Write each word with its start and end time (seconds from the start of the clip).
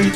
Hey 0.00 0.06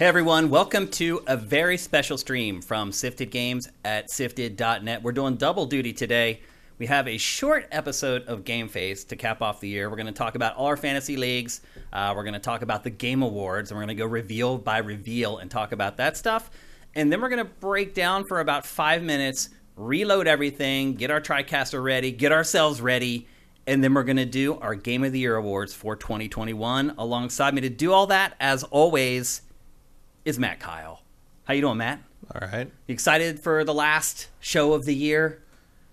everyone, 0.00 0.50
welcome 0.50 0.88
to 0.88 1.22
a 1.26 1.38
very 1.38 1.78
special 1.78 2.18
stream 2.18 2.60
from 2.60 2.92
Sifted 2.92 3.30
Games 3.30 3.70
at 3.86 4.10
sifted.net. 4.10 5.02
We're 5.02 5.12
doing 5.12 5.36
double 5.36 5.64
duty 5.64 5.94
today. 5.94 6.42
We 6.76 6.84
have 6.84 7.08
a 7.08 7.16
short 7.16 7.66
episode 7.72 8.26
of 8.26 8.44
Game 8.44 8.68
Face 8.68 9.04
to 9.04 9.16
cap 9.16 9.40
off 9.40 9.60
the 9.60 9.68
year. 9.68 9.88
We're 9.88 9.96
going 9.96 10.08
to 10.08 10.12
talk 10.12 10.34
about 10.34 10.56
all 10.56 10.66
our 10.66 10.76
fantasy 10.76 11.16
leagues. 11.16 11.62
Uh, 11.90 12.12
we're 12.14 12.24
going 12.24 12.34
to 12.34 12.38
talk 12.38 12.60
about 12.60 12.84
the 12.84 12.90
Game 12.90 13.22
Awards, 13.22 13.70
and 13.70 13.78
we're 13.78 13.86
going 13.86 13.96
to 13.96 14.02
go 14.02 14.06
reveal 14.06 14.58
by 14.58 14.76
reveal 14.76 15.38
and 15.38 15.50
talk 15.50 15.72
about 15.72 15.96
that 15.96 16.18
stuff. 16.18 16.50
And 16.94 17.10
then 17.10 17.22
we're 17.22 17.30
going 17.30 17.46
to 17.46 17.50
break 17.60 17.94
down 17.94 18.24
for 18.26 18.40
about 18.40 18.66
five 18.66 19.02
minutes, 19.02 19.48
reload 19.76 20.26
everything, 20.26 20.94
get 20.94 21.10
our 21.10 21.20
TriCaster 21.20 21.82
ready, 21.82 22.10
get 22.10 22.32
ourselves 22.32 22.80
ready, 22.80 23.28
and 23.66 23.84
then 23.84 23.94
we're 23.94 24.04
going 24.04 24.16
to 24.16 24.24
do 24.24 24.58
our 24.58 24.74
Game 24.74 25.04
of 25.04 25.12
the 25.12 25.18
Year 25.18 25.36
awards 25.36 25.74
for 25.74 25.96
2021. 25.96 26.94
Alongside 26.98 27.54
me 27.54 27.60
to 27.60 27.68
do 27.68 27.92
all 27.92 28.06
that, 28.06 28.34
as 28.40 28.64
always, 28.64 29.42
is 30.24 30.38
Matt 30.38 30.60
Kyle. 30.60 31.02
How 31.44 31.54
you 31.54 31.60
doing, 31.60 31.78
Matt? 31.78 32.00
All 32.34 32.48
right. 32.48 32.70
You 32.86 32.92
excited 32.92 33.38
for 33.40 33.64
the 33.64 33.74
last 33.74 34.28
show 34.40 34.72
of 34.72 34.84
the 34.84 34.94
year? 34.94 35.42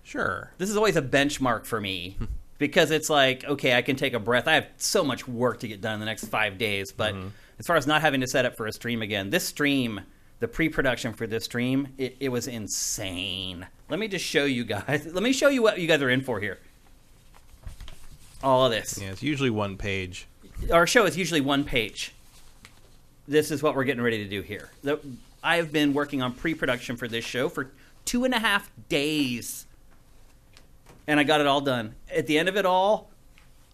Sure. 0.02 0.52
This 0.58 0.70
is 0.70 0.76
always 0.76 0.96
a 0.96 1.02
benchmark 1.02 1.64
for 1.64 1.80
me 1.80 2.16
because 2.58 2.90
it's 2.90 3.10
like, 3.10 3.44
okay, 3.44 3.76
I 3.76 3.82
can 3.82 3.96
take 3.96 4.14
a 4.14 4.20
breath. 4.20 4.48
I 4.48 4.54
have 4.54 4.68
so 4.76 5.04
much 5.04 5.28
work 5.28 5.60
to 5.60 5.68
get 5.68 5.80
done 5.80 5.94
in 5.94 6.00
the 6.00 6.06
next 6.06 6.26
five 6.26 6.58
days, 6.58 6.92
but 6.92 7.14
mm-hmm. 7.14 7.28
as 7.58 7.66
far 7.66 7.76
as 7.76 7.86
not 7.86 8.00
having 8.02 8.20
to 8.20 8.26
set 8.26 8.44
up 8.44 8.56
for 8.56 8.66
a 8.66 8.72
stream 8.72 9.02
again, 9.02 9.30
this 9.30 9.44
stream, 9.44 10.00
the 10.40 10.48
pre-production 10.48 11.12
for 11.12 11.26
this 11.26 11.44
stream, 11.44 11.88
it, 11.98 12.16
it 12.20 12.28
was 12.28 12.46
insane. 12.46 13.66
Let 13.88 13.98
me 13.98 14.08
just 14.08 14.24
show 14.24 14.44
you 14.44 14.64
guys. 14.64 15.06
Let 15.12 15.22
me 15.22 15.32
show 15.32 15.48
you 15.48 15.62
what 15.62 15.78
you 15.78 15.86
guys 15.88 16.02
are 16.02 16.10
in 16.10 16.20
for 16.22 16.40
here. 16.40 16.58
All 18.42 18.66
of 18.66 18.72
this. 18.72 18.98
Yeah, 19.00 19.10
it's 19.10 19.22
usually 19.22 19.50
one 19.50 19.76
page. 19.76 20.26
Our 20.70 20.86
show 20.86 21.06
is 21.06 21.16
usually 21.16 21.40
one 21.40 21.64
page. 21.64 22.12
This 23.26 23.50
is 23.50 23.62
what 23.62 23.74
we're 23.74 23.84
getting 23.84 24.02
ready 24.02 24.22
to 24.22 24.28
do 24.28 24.42
here. 24.42 24.70
The- 24.82 25.00
I've 25.42 25.72
been 25.72 25.92
working 25.92 26.22
on 26.22 26.32
pre-production 26.32 26.96
for 26.96 27.06
this 27.06 27.24
show 27.24 27.48
for 27.48 27.70
two 28.04 28.24
and 28.24 28.32
a 28.34 28.38
half 28.38 28.70
days, 28.88 29.66
and 31.06 31.20
I 31.20 31.24
got 31.24 31.40
it 31.40 31.46
all 31.46 31.60
done. 31.60 31.94
At 32.14 32.26
the 32.26 32.38
end 32.38 32.48
of 32.48 32.56
it 32.56 32.64
all, 32.64 33.10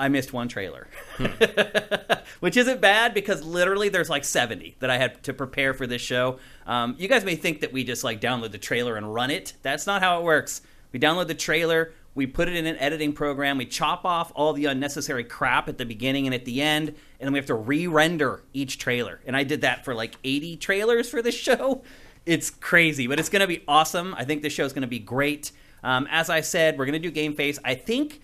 I 0.01 0.09
missed 0.09 0.33
one 0.33 0.48
trailer, 0.48 0.89
which 2.41 2.56
isn't 2.56 2.81
bad 2.81 3.12
because 3.12 3.45
literally 3.45 3.91
there's 3.91 4.09
like 4.09 4.25
70 4.25 4.77
that 4.81 4.89
I 4.89 4.97
had 4.97 5.23
to 5.25 5.34
prepare 5.34 5.75
for 5.75 5.87
this 5.87 6.01
show. 6.01 6.39
Um, 6.67 6.97
you 6.98 7.06
guys 7.06 7.23
may 7.23 7.37
think 7.37 7.61
that 7.61 7.70
we 7.70 7.84
just 7.84 8.03
like 8.03 8.19
download 8.19 8.53
the 8.53 8.59
trailer 8.59 8.97
and 8.97 9.12
run 9.12 9.31
it. 9.31 9.53
That's 9.61 9.87
not 9.87 10.01
how 10.01 10.19
it 10.19 10.25
works. 10.25 10.62
We 10.91 10.98
download 10.98 11.27
the 11.27 11.34
trailer, 11.34 11.93
we 12.15 12.27
put 12.27 12.48
it 12.48 12.56
in 12.56 12.65
an 12.65 12.77
editing 12.78 13.12
program, 13.12 13.59
we 13.59 13.67
chop 13.67 14.06
off 14.06 14.33
all 14.34 14.55
the 14.55 14.65
unnecessary 14.65 15.23
crap 15.23 15.69
at 15.69 15.77
the 15.77 15.84
beginning 15.84 16.27
and 16.27 16.34
at 16.34 16.47
the 16.47 16.62
end, 16.62 16.89
and 16.89 16.97
then 17.21 17.33
we 17.33 17.39
have 17.39 17.47
to 17.47 17.55
re-render 17.55 18.43
each 18.55 18.78
trailer. 18.78 19.21
And 19.27 19.37
I 19.37 19.45
did 19.45 19.61
that 19.61 19.84
for 19.84 19.95
like 19.95 20.17
80 20.25 20.56
trailers 20.56 21.11
for 21.11 21.21
this 21.21 21.34
show. 21.39 21.83
It's 22.25 22.48
crazy, 22.48 23.06
but 23.06 23.21
it's 23.21 23.28
going 23.28 23.41
to 23.41 23.47
be 23.47 23.62
awesome. 23.69 24.15
I 24.15 24.25
think 24.25 24.43
this 24.43 24.53
show 24.55 24.65
is 24.65 24.73
going 24.73 24.83
to 24.83 24.89
be 24.89 24.98
great. 24.98 25.53
Um, 25.84 26.09
as 26.11 26.31
I 26.31 26.41
said, 26.41 26.78
we're 26.78 26.87
going 26.87 27.01
to 27.01 27.06
do 27.06 27.11
Game 27.11 27.34
Face. 27.34 27.59
I 27.65 27.75
think 27.75 28.21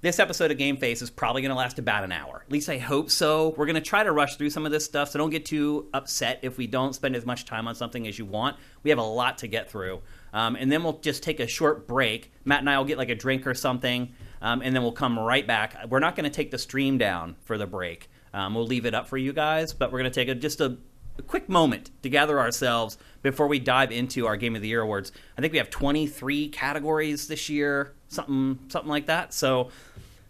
this 0.00 0.20
episode 0.20 0.52
of 0.52 0.58
Game 0.58 0.76
Face 0.76 1.02
is 1.02 1.10
probably 1.10 1.42
going 1.42 1.50
to 1.50 1.56
last 1.56 1.80
about 1.80 2.04
an 2.04 2.12
hour. 2.12 2.44
At 2.46 2.52
least 2.52 2.68
I 2.68 2.78
hope 2.78 3.10
so. 3.10 3.52
We're 3.56 3.66
going 3.66 3.74
to 3.74 3.80
try 3.80 4.04
to 4.04 4.12
rush 4.12 4.36
through 4.36 4.50
some 4.50 4.64
of 4.64 4.70
this 4.70 4.84
stuff, 4.84 5.10
so 5.10 5.18
don't 5.18 5.30
get 5.30 5.44
too 5.44 5.88
upset 5.92 6.38
if 6.42 6.56
we 6.56 6.68
don't 6.68 6.94
spend 6.94 7.16
as 7.16 7.26
much 7.26 7.44
time 7.44 7.66
on 7.66 7.74
something 7.74 8.06
as 8.06 8.16
you 8.16 8.24
want. 8.24 8.56
We 8.84 8.90
have 8.90 8.98
a 8.98 9.02
lot 9.02 9.38
to 9.38 9.48
get 9.48 9.68
through. 9.68 10.00
Um, 10.32 10.54
and 10.54 10.70
then 10.70 10.84
we'll 10.84 11.00
just 11.00 11.24
take 11.24 11.40
a 11.40 11.48
short 11.48 11.88
break. 11.88 12.32
Matt 12.44 12.60
and 12.60 12.70
I 12.70 12.78
will 12.78 12.84
get 12.84 12.96
like 12.96 13.08
a 13.08 13.16
drink 13.16 13.44
or 13.44 13.54
something, 13.54 14.14
um, 14.40 14.62
and 14.62 14.74
then 14.74 14.82
we'll 14.82 14.92
come 14.92 15.18
right 15.18 15.46
back. 15.46 15.76
We're 15.88 15.98
not 15.98 16.14
going 16.14 16.24
to 16.24 16.34
take 16.34 16.52
the 16.52 16.58
stream 16.58 16.96
down 16.96 17.34
for 17.42 17.58
the 17.58 17.66
break. 17.66 18.08
Um, 18.32 18.54
we'll 18.54 18.66
leave 18.66 18.86
it 18.86 18.94
up 18.94 19.08
for 19.08 19.16
you 19.16 19.32
guys, 19.32 19.72
but 19.72 19.90
we're 19.90 19.98
going 19.98 20.12
to 20.12 20.14
take 20.14 20.28
a, 20.28 20.34
just 20.36 20.60
a, 20.60 20.76
a 21.18 21.22
quick 21.22 21.48
moment 21.48 21.90
to 22.02 22.08
gather 22.08 22.38
ourselves 22.38 22.98
before 23.22 23.48
we 23.48 23.58
dive 23.58 23.90
into 23.90 24.26
our 24.26 24.36
Game 24.36 24.54
of 24.54 24.62
the 24.62 24.68
Year 24.68 24.82
awards. 24.82 25.10
I 25.36 25.40
think 25.40 25.52
we 25.52 25.58
have 25.58 25.70
23 25.70 26.50
categories 26.50 27.26
this 27.26 27.48
year, 27.48 27.94
something 28.06 28.60
something 28.68 28.90
like 28.90 29.06
that. 29.06 29.34
So 29.34 29.70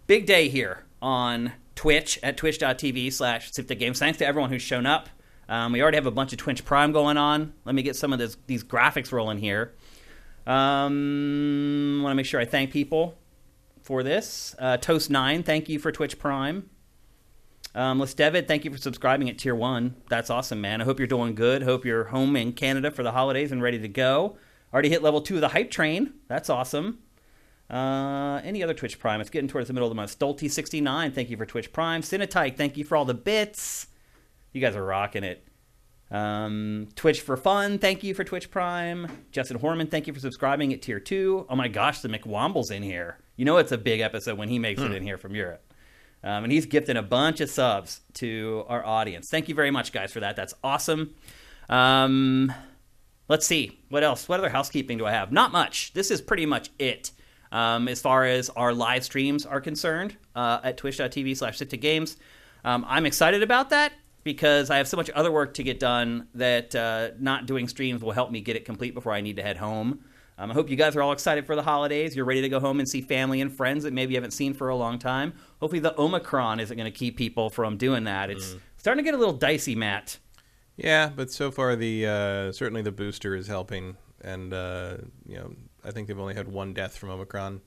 big 0.08 0.24
day 0.24 0.48
here 0.48 0.84
on 1.02 1.52
Twitch 1.76 2.18
at 2.22 2.36
twitch.tv 2.36 3.12
slash 3.12 3.52
Games. 3.52 3.98
Thanks 3.98 4.18
to 4.18 4.26
everyone 4.26 4.50
who's 4.50 4.62
shown 4.62 4.86
up. 4.86 5.08
Um, 5.48 5.72
we 5.72 5.80
already 5.80 5.96
have 5.96 6.06
a 6.06 6.10
bunch 6.10 6.32
of 6.32 6.38
Twitch 6.38 6.64
Prime 6.64 6.92
going 6.92 7.16
on. 7.16 7.52
Let 7.64 7.74
me 7.74 7.82
get 7.82 7.94
some 7.94 8.12
of 8.12 8.18
this, 8.18 8.36
these 8.46 8.64
graphics 8.64 9.12
rolling 9.12 9.38
here. 9.38 9.74
Um, 10.46 12.00
want 12.02 12.12
to 12.12 12.14
make 12.16 12.26
sure 12.26 12.40
I 12.40 12.46
thank 12.46 12.72
people 12.72 13.16
for 13.82 14.02
this. 14.02 14.56
Uh, 14.58 14.78
Toast9, 14.78 15.44
thank 15.44 15.68
you 15.68 15.78
for 15.78 15.92
Twitch 15.92 16.18
Prime. 16.18 16.68
Um, 17.74 17.98
Let's 17.98 18.14
David, 18.14 18.48
thank 18.48 18.64
you 18.64 18.70
for 18.70 18.78
subscribing 18.78 19.28
at 19.28 19.38
Tier 19.38 19.54
1. 19.54 19.94
That's 20.08 20.30
awesome, 20.30 20.60
man. 20.60 20.80
I 20.80 20.84
hope 20.84 20.98
you're 20.98 21.06
doing 21.06 21.34
good. 21.34 21.62
Hope 21.62 21.84
you're 21.84 22.04
home 22.04 22.34
in 22.34 22.54
Canada 22.54 22.90
for 22.90 23.02
the 23.02 23.12
holidays 23.12 23.52
and 23.52 23.62
ready 23.62 23.78
to 23.78 23.88
go. 23.88 24.38
Already 24.72 24.88
hit 24.88 25.02
level 25.02 25.20
2 25.20 25.34
of 25.34 25.40
the 25.42 25.48
Hype 25.48 25.70
Train. 25.70 26.14
That's 26.28 26.48
awesome. 26.48 26.98
Uh, 27.70 28.40
any 28.44 28.62
other 28.62 28.74
Twitch 28.74 28.98
Prime? 28.98 29.20
It's 29.20 29.30
getting 29.30 29.48
towards 29.48 29.68
the 29.68 29.74
middle 29.74 29.86
of 29.86 29.90
the 29.90 29.96
month. 29.96 30.18
Stolty69, 30.18 31.14
thank 31.14 31.30
you 31.30 31.36
for 31.36 31.44
Twitch 31.46 31.72
Prime. 31.72 32.02
Cinetike, 32.02 32.56
thank 32.56 32.76
you 32.76 32.84
for 32.84 32.96
all 32.96 33.04
the 33.04 33.14
bits. 33.14 33.88
You 34.52 34.60
guys 34.60 34.74
are 34.74 34.84
rocking 34.84 35.24
it. 35.24 35.44
Um, 36.10 36.88
Twitch 36.94 37.20
for 37.20 37.36
fun, 37.36 37.78
thank 37.78 38.02
you 38.02 38.14
for 38.14 38.24
Twitch 38.24 38.50
Prime. 38.50 39.26
Justin 39.30 39.58
Horman, 39.58 39.90
thank 39.90 40.06
you 40.06 40.14
for 40.14 40.20
subscribing 40.20 40.72
at 40.72 40.80
Tier 40.80 40.98
2. 40.98 41.46
Oh 41.50 41.56
my 41.56 41.68
gosh, 41.68 42.00
the 42.00 42.08
McWomble's 42.08 42.70
in 42.70 42.82
here. 42.82 43.18
You 43.36 43.44
know 43.44 43.58
it's 43.58 43.72
a 43.72 43.78
big 43.78 44.00
episode 44.00 44.38
when 44.38 44.48
he 44.48 44.58
makes 44.58 44.80
it 44.80 44.92
in 44.92 45.02
here 45.02 45.18
from 45.18 45.34
Europe. 45.34 45.62
Um, 46.24 46.44
and 46.44 46.52
he's 46.52 46.66
gifting 46.66 46.96
a 46.96 47.02
bunch 47.02 47.40
of 47.40 47.50
subs 47.50 48.00
to 48.14 48.64
our 48.68 48.84
audience. 48.84 49.30
Thank 49.30 49.48
you 49.48 49.54
very 49.54 49.70
much, 49.70 49.92
guys, 49.92 50.12
for 50.12 50.20
that. 50.20 50.34
That's 50.34 50.54
awesome. 50.64 51.14
Um, 51.68 52.52
let's 53.28 53.46
see. 53.46 53.78
What 53.88 54.02
else? 54.02 54.28
What 54.28 54.40
other 54.40 54.48
housekeeping 54.48 54.98
do 54.98 55.06
I 55.06 55.12
have? 55.12 55.30
Not 55.30 55.52
much. 55.52 55.92
This 55.92 56.10
is 56.10 56.20
pretty 56.20 56.46
much 56.46 56.70
it. 56.78 57.12
Um, 57.50 57.88
as 57.88 58.00
far 58.00 58.24
as 58.24 58.50
our 58.50 58.74
live 58.74 59.04
streams 59.04 59.46
are 59.46 59.60
concerned 59.60 60.16
uh, 60.36 60.60
at 60.62 60.76
twitch.tv 60.76 61.36
slash 61.36 61.58
games 61.58 62.16
um, 62.64 62.84
i'm 62.88 63.06
excited 63.06 63.42
about 63.42 63.70
that 63.70 63.92
because 64.24 64.70
i 64.70 64.76
have 64.76 64.88
so 64.88 64.96
much 64.96 65.10
other 65.10 65.32
work 65.32 65.54
to 65.54 65.62
get 65.62 65.80
done 65.80 66.28
that 66.34 66.74
uh, 66.74 67.10
not 67.18 67.46
doing 67.46 67.68
streams 67.68 68.02
will 68.02 68.12
help 68.12 68.30
me 68.30 68.40
get 68.40 68.56
it 68.56 68.64
complete 68.64 68.94
before 68.94 69.12
i 69.12 69.20
need 69.20 69.36
to 69.36 69.42
head 69.42 69.56
home. 69.56 70.04
Um, 70.36 70.50
i 70.50 70.54
hope 70.54 70.70
you 70.70 70.76
guys 70.76 70.94
are 70.94 71.02
all 71.02 71.12
excited 71.12 71.46
for 71.46 71.56
the 71.56 71.62
holidays. 71.62 72.14
You're 72.14 72.24
ready 72.24 72.42
to 72.42 72.48
go 72.48 72.60
home 72.60 72.78
and 72.78 72.88
see 72.88 73.00
family 73.00 73.40
and 73.40 73.52
friends 73.52 73.84
that 73.84 73.92
maybe 73.92 74.12
you 74.12 74.16
haven't 74.18 74.32
seen 74.32 74.54
for 74.54 74.68
a 74.68 74.76
long 74.76 74.98
time. 74.98 75.32
Hopefully 75.60 75.80
the 75.80 75.98
omicron 75.98 76.60
isn't 76.60 76.76
going 76.76 76.90
to 76.90 76.96
keep 76.96 77.16
people 77.16 77.50
from 77.50 77.76
doing 77.76 78.04
that. 78.04 78.30
It's 78.30 78.54
starting 78.76 79.04
to 79.04 79.08
get 79.08 79.14
a 79.14 79.18
little 79.18 79.34
dicey 79.34 79.74
matt. 79.74 80.18
Yeah, 80.78 81.10
but 81.14 81.32
so 81.32 81.50
far 81.50 81.74
the 81.74 82.06
uh, 82.06 82.52
certainly 82.52 82.82
the 82.82 82.92
booster 82.92 83.34
is 83.34 83.48
helping, 83.48 83.96
and 84.20 84.54
uh, 84.54 84.98
you 85.26 85.36
know 85.36 85.52
I 85.88 85.90
think 85.92 86.06
they've 86.08 86.18
only 86.18 86.34
had 86.34 86.48
one 86.48 86.72
death 86.74 86.96
from 86.96 87.10
Omicron. 87.10 87.60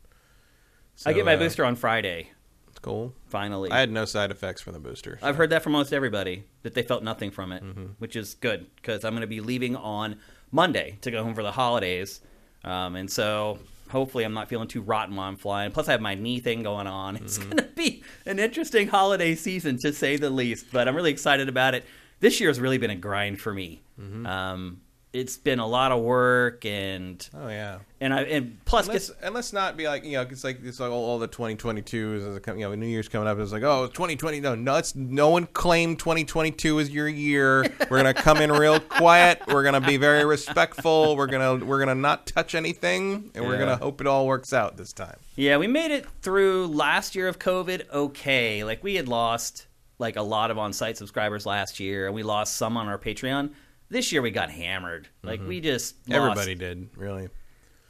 i 1.05 1.13
get 1.13 1.25
my 1.25 1.33
uh, 1.35 1.39
booster 1.39 1.65
on 1.65 1.75
friday 1.75 2.29
It's 2.69 2.79
cool. 2.79 3.13
finally 3.27 3.71
I 3.71 3.79
had 3.79 3.91
no 3.91 4.05
side 4.05 4.29
effects 4.31 4.61
from 4.61 4.73
the 4.73 4.79
booster. 4.79 5.17
so- 5.19 5.27
I've 5.27 5.35
heard 5.35 5.49
that 5.49 5.63
from 5.63 5.73
almost 5.75 5.93
everybody 5.93 6.43
that 6.63 6.73
they 6.75 6.83
felt 6.83 7.03
nothing 7.03 7.31
from 7.31 7.51
it, 7.51 7.63
Mm-hmm. 7.63 7.85
which 7.99 8.15
is 8.15 8.35
good 8.35 8.67
because 8.75 9.03
I'm 9.03 9.11
going 9.13 9.21
to 9.21 9.27
be 9.27 9.41
leaving 9.41 9.75
on 9.75 10.17
Monday 10.51 10.97
to 11.01 11.09
go 11.11 11.23
home 11.23 11.33
for 11.33 11.43
the 11.43 11.51
holidays, 11.53 12.19
um, 12.63 12.95
and 12.95 13.09
so 13.09 13.57
hopefully 13.89 14.23
I'm 14.23 14.33
not 14.33 14.47
feeling 14.49 14.67
too 14.67 14.81
rotten 14.81 15.15
while 15.15 15.27
I'm 15.27 15.35
flying. 15.37 15.71
Plus, 15.71 15.87
I 15.89 15.91
have 15.93 16.01
my 16.01 16.15
knee 16.15 16.39
thing 16.39 16.61
going 16.63 16.87
on. 16.87 17.15
It's 17.23 17.37
Mm-hmm. 17.39 17.49
going 17.49 17.63
to 17.69 17.69
be 17.75 18.03
an 18.25 18.37
interesting 18.39 18.87
holiday 18.87 19.33
season 19.35 19.77
to 19.79 19.91
say 19.93 20.15
the 20.17 20.29
least, 20.29 20.67
but 20.71 20.87
I'm 20.87 20.95
really 20.95 21.11
excited 21.11 21.49
about 21.49 21.73
it. 21.75 21.85
This 22.19 22.39
year 22.39 22.49
has 22.49 22.59
really 22.59 22.77
been 22.77 22.91
a 22.91 22.95
grind 22.95 23.39
for 23.41 23.53
me. 23.53 23.81
Mm-hmm. 23.99 24.25
Um, 24.27 24.81
it's 25.13 25.35
been 25.35 25.59
a 25.59 25.67
lot 25.67 25.91
of 25.91 26.01
work 26.01 26.65
and 26.65 27.27
Oh 27.33 27.49
yeah. 27.49 27.79
and 27.99 28.13
I 28.13 28.21
and 28.21 28.63
plus 28.63 28.85
And 28.85 28.93
let's, 28.93 29.09
gets, 29.09 29.21
and 29.21 29.35
let's 29.35 29.51
not 29.51 29.75
be 29.75 29.85
like 29.87 30.05
you 30.05 30.13
know 30.13 30.21
it's 30.21 30.43
like 30.43 30.63
it's 30.63 30.79
like 30.79 30.89
all, 30.89 31.03
all 31.03 31.19
the 31.19 31.27
2022s 31.27 32.17
as 32.17 32.37
a, 32.37 32.57
you 32.57 32.61
know 32.61 32.73
New 32.75 32.85
Year's 32.87 33.09
coming 33.09 33.27
up 33.27 33.37
it's 33.37 33.51
like 33.51 33.63
oh 33.63 33.87
2020 33.87 34.39
no 34.39 34.55
no 34.55 34.77
it's, 34.77 34.95
no 34.95 35.29
one 35.29 35.47
claimed 35.47 35.99
2022 35.99 36.79
as 36.79 36.89
your 36.89 37.09
year 37.09 37.65
we're 37.89 37.97
gonna 37.97 38.13
come 38.13 38.37
in 38.37 38.51
real 38.51 38.79
quiet 38.89 39.41
we're 39.49 39.63
gonna 39.63 39.81
be 39.81 39.97
very 39.97 40.23
respectful 40.23 41.17
we're 41.17 41.27
gonna 41.27 41.63
we're 41.65 41.79
gonna 41.79 41.93
not 41.93 42.25
touch 42.25 42.55
anything 42.55 43.31
and 43.35 43.45
we're 43.45 43.57
gonna 43.57 43.75
hope 43.77 43.99
it 43.99 44.07
all 44.07 44.25
works 44.27 44.53
out 44.53 44.77
this 44.77 44.93
time 44.93 45.17
Yeah, 45.35 45.57
we 45.57 45.67
made 45.67 45.91
it 45.91 46.05
through 46.21 46.67
last 46.67 47.15
year 47.15 47.27
of 47.27 47.39
COVID 47.39 47.89
okay. 47.91 48.63
Like 48.63 48.83
we 48.83 48.95
had 48.95 49.07
lost 49.07 49.67
like 49.99 50.15
a 50.15 50.21
lot 50.21 50.51
of 50.51 50.57
on-site 50.57 50.97
subscribers 50.97 51.45
last 51.45 51.79
year, 51.79 52.05
and 52.07 52.15
we 52.15 52.23
lost 52.23 52.55
some 52.57 52.75
on 52.77 52.87
our 52.87 52.97
Patreon. 52.97 53.51
This 53.91 54.11
year 54.11 54.21
we 54.21 54.31
got 54.31 54.49
hammered. 54.49 55.07
Like 55.21 55.45
we 55.45 55.59
just 55.59 55.95
lost, 56.07 56.15
everybody 56.15 56.55
did 56.55 56.89
really 56.97 57.29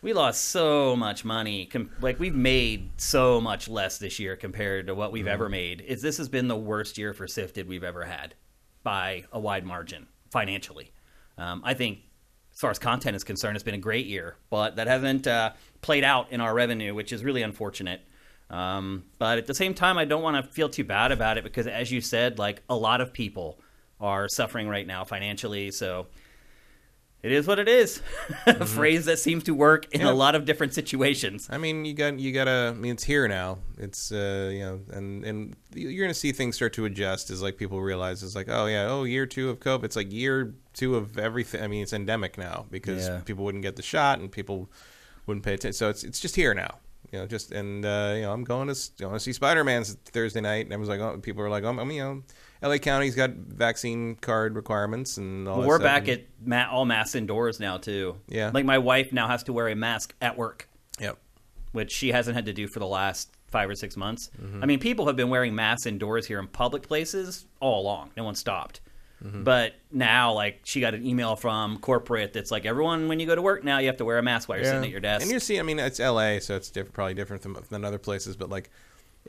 we 0.02 0.14
lost 0.14 0.46
so 0.46 0.96
much 0.96 1.24
money. 1.24 1.66
Com- 1.66 1.92
like 2.02 2.20
we've 2.20 2.36
made 2.36 2.90
so 2.98 3.40
much 3.40 3.70
less 3.70 3.98
this 3.98 4.20
year 4.20 4.36
compared 4.36 4.88
to 4.88 4.96
what 4.96 5.12
we've 5.12 5.28
ever 5.28 5.48
made. 5.48 5.84
It's, 5.88 6.02
this 6.02 6.18
has 6.18 6.28
been 6.28 6.48
the 6.48 6.58
worst 6.58 6.98
year 6.98 7.14
for 7.14 7.28
Sifted 7.28 7.68
we've 7.68 7.84
ever 7.84 8.04
had 8.04 8.34
by 8.84 9.26
a 9.32 9.40
wide 9.40 9.64
margin 9.64 10.08
financially. 10.32 10.92
Um, 11.38 11.62
I 11.64 11.76
think 11.76 12.00
as 12.52 12.60
far 12.60 12.72
as 12.72 12.80
content 12.80 13.16
is 13.16 13.24
concerned, 13.24 13.56
it's 13.56 13.64
been 13.64 13.76
a 13.76 13.80
great 13.80 14.08
year, 14.08 14.38
but 14.50 14.76
that 14.78 14.88
hasn't 14.88 15.28
uh, 15.28 15.54
played 15.82 16.04
out 16.04 16.32
in 16.32 16.42
our 16.42 16.54
revenue, 16.54 16.96
which 16.96 17.14
is 17.14 17.24
really 17.24 17.44
unfortunate. 17.44 18.02
Um, 18.50 19.06
but 19.20 19.38
at 19.38 19.46
the 19.46 19.54
same 19.54 19.74
time, 19.74 19.98
I 19.98 20.06
don't 20.06 20.24
want 20.24 20.44
to 20.44 20.52
feel 20.52 20.68
too 20.68 20.84
bad 20.84 21.12
about 21.12 21.38
it 21.38 21.44
because, 21.44 21.68
as 21.68 21.92
you 21.92 22.02
said, 22.02 22.38
like 22.40 22.64
a 22.70 22.76
lot 22.76 23.00
of 23.02 23.14
people 23.14 23.60
are 24.02 24.28
suffering 24.28 24.68
right 24.68 24.86
now 24.88 25.04
financially. 25.04 25.72
So 25.72 26.08
it 27.24 27.32
is 27.32 27.46
what 27.46 27.60
it 27.60 27.68
is. 27.68 28.02
a 28.48 28.66
phrase 28.66 29.06
that 29.06 29.20
seems 29.20 29.44
to 29.44 29.54
work 29.54 29.86
in 29.94 30.02
Yeah. 30.02 30.10
a 30.10 30.14
lot 30.14 30.34
of 30.34 30.44
different 30.46 30.74
situations. 30.74 31.48
I 31.52 31.60
mean, 31.60 31.86
you 31.86 31.94
got 31.94 32.20
you 32.20 32.32
gotta. 32.32 32.74
I 32.76 32.78
mean, 32.80 32.94
it's 32.94 33.04
here 33.04 33.28
now. 33.28 33.60
It's 33.78 34.12
uh, 34.12 34.50
you 34.52 34.60
know, 34.62 34.80
and 34.92 35.24
and 35.24 35.56
you're 35.76 36.04
gonna 36.04 36.16
see 36.16 36.32
things 36.32 36.56
start 36.56 36.74
to 36.74 36.86
adjust 36.86 37.30
as 37.30 37.44
like 37.44 37.58
people 37.58 37.80
realize 37.80 38.24
it's 38.24 38.36
like, 38.36 38.50
oh 38.50 38.66
yeah, 38.66 38.88
oh 38.90 39.04
year 39.04 39.28
two 39.28 39.50
of 39.52 39.60
COVID. 39.60 39.84
It's 39.84 39.96
like 39.96 40.12
year 40.12 40.56
two 40.74 40.96
of 40.96 41.20
everything. 41.20 41.62
I 41.62 41.68
mean, 41.68 41.84
it's 41.84 41.94
endemic 41.94 42.40
now 42.40 42.66
because 42.72 43.08
Yeah. 43.08 43.20
people 43.24 43.46
wouldn't 43.46 43.62
get 43.62 43.76
the 43.76 43.84
shot 43.84 44.18
and 44.20 44.32
people 44.32 44.72
wouldn't 45.28 45.46
pay 45.46 45.54
attention. 45.54 45.74
So 45.74 45.90
it's 45.90 46.04
it's 46.04 46.20
just 46.20 46.36
here 46.36 46.56
now. 46.56 46.80
You 47.12 47.20
know, 47.20 47.28
just 47.28 47.52
and 47.52 47.86
uh, 47.86 48.14
you 48.16 48.22
know, 48.24 48.32
I'm 48.34 48.44
going 48.46 48.68
to 48.74 48.76
going 49.00 49.14
to 49.14 49.20
see 49.20 49.34
Spider 49.34 49.64
Man's 49.64 49.94
Thursday 50.06 50.42
night, 50.42 50.66
and 50.66 50.74
I 50.74 50.78
was 50.78 50.88
like, 50.90 51.02
oh, 51.02 51.20
people 51.20 51.44
are 51.44 51.50
like, 51.50 51.64
oh, 51.66 51.70
I'm 51.78 51.92
you 51.92 52.02
know, 52.02 52.24
L.A. 52.62 52.78
County's 52.80 53.16
got 53.16 53.32
vaccine 53.32 54.16
card 54.16 54.56
requirements 54.56 55.18
and 55.18 55.48
all. 55.48 55.60
Well, 55.60 55.68
we're 55.68 55.80
back 55.80 56.08
and- 56.08 56.20
at 56.22 56.28
ma- 56.44 56.68
all 56.70 56.86
masks 56.86 57.16
indoors 57.16 57.60
now 57.60 57.78
too. 57.78 58.18
Yeah. 58.28 58.52
like 58.54 58.66
my 58.66 58.78
wife 58.78 59.12
now 59.12 59.28
has 59.28 59.44
to 59.44 59.54
wear 59.54 59.68
a 59.70 59.76
mask 59.76 60.14
at 60.22 60.38
work, 60.38 60.70
Yep. 61.00 61.18
which 61.72 61.92
she 61.92 62.12
hasn't 62.12 62.36
had 62.36 62.46
to 62.46 62.54
do 62.54 62.68
for 62.68 62.80
the 62.80 62.88
last 62.88 63.32
five 63.48 63.70
or 63.70 63.76
six 63.76 63.98
months. 63.98 64.30
Mm-hmm. 64.42 64.64
I 64.64 64.66
mean, 64.66 64.80
people 64.80 65.08
have 65.08 65.16
been 65.16 65.30
wearing 65.30 65.56
masks 65.56 65.86
indoors 65.86 66.26
here 66.28 66.40
in 66.40 66.48
public 66.48 66.84
places 66.84 67.48
all 67.60 67.82
along. 67.82 68.12
No 68.16 68.24
one 68.24 68.36
stopped. 68.36 68.80
Mm-hmm. 69.24 69.44
But 69.44 69.74
now, 69.92 70.34
like, 70.34 70.62
she 70.64 70.82
got 70.82 70.96
an 70.96 71.06
email 71.06 71.36
from 71.36 71.78
corporate 71.80 72.34
that's 72.34 72.50
like, 72.50 72.66
everyone, 72.66 73.08
when 73.08 73.20
you 73.20 73.28
go 73.28 73.36
to 73.36 73.42
work 73.42 73.64
now, 73.64 73.78
you 73.78 73.86
have 73.88 73.98
to 73.98 74.06
wear 74.06 74.18
a 74.18 74.24
mask 74.24 74.50
while 74.50 74.58
you're 74.58 74.66
sitting 74.66 74.84
at 74.86 74.90
your 74.90 75.00
desk. 75.00 75.22
And 75.22 75.30
you're 75.30 75.40
seeing, 75.40 75.60
I 75.60 75.64
mean, 75.64 75.78
it's 75.78 76.00
L.A., 76.00 76.40
so 76.40 76.56
it's 76.56 76.72
diff- 76.72 76.92
probably 76.92 77.14
different 77.14 77.44
than, 77.44 77.56
than 77.70 77.86
other 77.86 78.00
places. 78.00 78.36
But 78.36 78.50
like, 78.50 78.72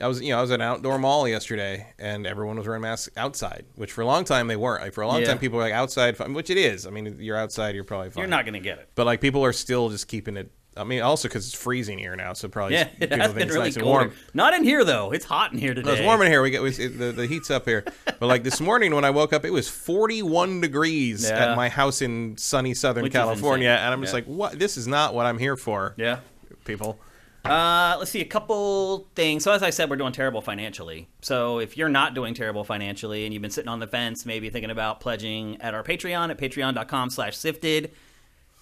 I 0.01 0.07
was, 0.07 0.21
you 0.21 0.29
know, 0.29 0.39
I 0.39 0.41
was 0.41 0.49
at 0.51 0.55
an 0.55 0.61
outdoor 0.61 0.97
mall 0.97 1.27
yesterday, 1.27 1.93
and 1.99 2.25
everyone 2.25 2.57
was 2.57 2.65
wearing 2.65 2.81
masks 2.81 3.09
outside, 3.15 3.65
which 3.75 3.91
for 3.91 4.01
a 4.01 4.05
long 4.07 4.23
time 4.25 4.47
they 4.47 4.55
weren't. 4.55 4.81
Like 4.81 4.93
for 4.93 5.01
a 5.01 5.07
long 5.07 5.21
Yeah. 5.21 5.27
time, 5.27 5.37
people 5.39 5.57
were 5.57 5.63
like 5.63 5.73
outside, 5.73 6.17
fine, 6.17 6.33
which 6.33 6.49
it 6.49 6.57
is. 6.57 6.87
I 6.87 6.89
mean, 6.89 7.17
you're 7.19 7.37
outside, 7.37 7.75
you're 7.75 7.83
probably 7.83 8.09
fine. 8.09 8.21
you're 8.23 8.27
not 8.29 8.43
going 8.45 8.55
to 8.55 8.59
get 8.59 8.79
it. 8.79 8.89
But 8.95 9.05
like, 9.05 9.21
people 9.21 9.45
are 9.45 9.53
still 9.53 9.89
just 9.89 10.07
keeping 10.07 10.35
it. 10.35 10.51
I 10.75 10.83
mean, 10.83 11.03
also 11.03 11.27
because 11.27 11.45
it's 11.45 11.53
freezing 11.55 11.99
here 11.99 12.15
now, 12.15 12.33
so 12.33 12.47
probably 12.47 12.73
Yeah, 12.73 12.87
it 12.99 12.99
people 13.11 13.17
has 13.19 13.33
been 13.33 13.43
it's 13.43 13.53
really 13.53 13.67
nice 13.67 13.75
cold. 13.77 13.85
warm. 13.85 14.13
Not 14.33 14.55
in 14.55 14.63
here 14.63 14.83
though. 14.83 15.11
It's 15.11 15.25
hot 15.25 15.51
in 15.53 15.59
here 15.59 15.75
today. 15.75 15.85
No, 15.87 15.93
it's 15.93 16.01
warm 16.01 16.19
in 16.23 16.31
here. 16.31 16.41
We 16.41 16.49
get 16.49 16.63
we, 16.63 16.71
the 16.71 17.11
the 17.11 17.27
heat's 17.27 17.51
up 17.51 17.65
here, 17.67 17.83
but 18.05 18.23
like 18.23 18.41
this 18.41 18.59
morning 18.59 18.95
when 18.95 19.05
I 19.05 19.11
woke 19.11 19.33
up, 19.33 19.45
it 19.45 19.51
was 19.51 19.69
41 19.69 20.61
degrees 20.61 21.29
Yeah. 21.29 21.51
at 21.51 21.55
my 21.55 21.69
house 21.69 22.01
in 22.01 22.37
sunny 22.37 22.73
Southern 22.73 23.03
Which 23.03 23.13
California, 23.13 23.69
and 23.69 23.93
I'm 23.93 24.01
just 24.01 24.13
Yeah. 24.13 24.15
like, 24.17 24.25
what? 24.25 24.57
This 24.57 24.75
is 24.75 24.87
not 24.87 25.13
what 25.13 25.27
I'm 25.27 25.37
here 25.37 25.55
for. 25.55 25.93
Yeah. 25.95 26.21
people. 26.65 26.97
Uh, 27.45 27.95
let's 27.99 28.09
see 28.11 28.21
a 28.21 28.25
couple 28.25 29.07
things. 29.15 29.43
So 29.43 29.51
as 29.51 29.63
I 29.63 29.69
said, 29.69 29.89
we're 29.89 29.97
doing 29.97 30.13
terrible 30.13 30.41
financially. 30.41 31.09
So 31.21 31.59
if 31.59 31.75
you're 31.77 31.89
not 31.89 32.13
doing 32.13 32.33
terrible 32.33 32.63
financially 32.63 33.25
and 33.25 33.33
you've 33.33 33.41
been 33.41 33.51
sitting 33.51 33.67
on 33.69 33.79
the 33.79 33.87
fence, 33.87 34.25
maybe 34.25 34.49
thinking 34.49 34.71
about 34.71 34.99
pledging 35.01 35.59
at 35.61 35.73
our 35.73 35.83
Patreon 35.83 36.29
at 36.29 36.37
patreon.com 36.37 37.09
slash 37.09 37.35
sifted, 37.35 37.91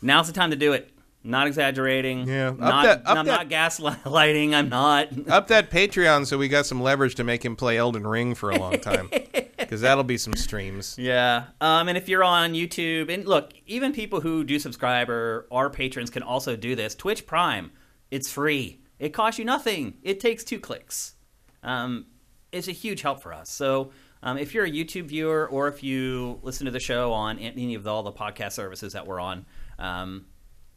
now's 0.01 0.27
the 0.27 0.33
time 0.33 0.49
to 0.49 0.55
do 0.57 0.73
it. 0.73 0.89
Not 1.23 1.45
exaggerating. 1.45 2.27
Yeah, 2.27 2.47
up 2.49 2.57
Not, 2.57 2.83
that- 2.83 3.01
up 3.05 3.17
I'm 3.19 3.25
that- 3.27 3.49
not 3.49 3.49
gaslighting. 3.49 4.55
I'm 4.55 4.69
not. 4.69 5.09
Up 5.29 5.47
that 5.49 5.69
Patreon 5.69 6.25
so 6.25 6.39
we 6.39 6.47
got 6.47 6.65
some 6.65 6.81
leverage 6.81 7.13
to 7.15 7.23
make 7.23 7.45
him 7.45 7.55
play 7.55 7.77
Elden 7.77 8.07
Ring 8.07 8.33
for 8.33 8.49
a 8.49 8.57
long 8.57 8.79
time. 8.79 9.09
Because 9.61 9.81
that'll 9.81 10.03
be 10.03 10.17
some 10.17 10.33
streams. 10.33 10.97
Yeah. 10.97 11.45
Um, 11.61 11.87
and 11.87 11.97
if 11.97 12.09
you're 12.09 12.25
on 12.25 12.51
YouTube, 12.53 13.09
and 13.13 13.25
look, 13.25 13.53
even 13.67 13.93
people 13.93 14.19
who 14.19 14.43
do 14.43 14.59
subscribe 14.59 15.09
or 15.09 15.47
are 15.49 15.69
patrons 15.69 16.09
can 16.09 16.23
also 16.23 16.57
do 16.57 16.75
this. 16.75 16.93
Twitch 16.93 17.25
Prime, 17.25 17.71
it's 18.11 18.31
free. 18.31 18.81
It 18.99 19.09
costs 19.09 19.39
you 19.39 19.45
nothing. 19.45 19.95
It 20.03 20.19
takes 20.19 20.43
two 20.43 20.59
clicks. 20.59 21.15
Um, 21.63 22.05
it's 22.51 22.67
a 22.67 22.73
huge 22.73 23.01
help 23.01 23.21
for 23.21 23.33
us. 23.33 23.49
So 23.49 23.91
um, 24.21 24.37
if 24.37 24.53
you're 24.53 24.65
a 24.65 24.71
YouTube 24.71 25.05
viewer 25.05 25.47
or 25.47 25.67
if 25.67 25.81
you 25.81 26.39
listen 26.43 26.65
to 26.65 26.71
the 26.71 26.79
show 26.79 27.11
on 27.13 27.39
any 27.39 27.73
of 27.73 27.83
the, 27.83 27.89
all 27.89 28.03
the 28.03 28.11
podcast 28.11 28.51
services 28.51 28.93
that 28.93 29.07
we're 29.07 29.19
on, 29.19 29.45
um, 29.79 30.25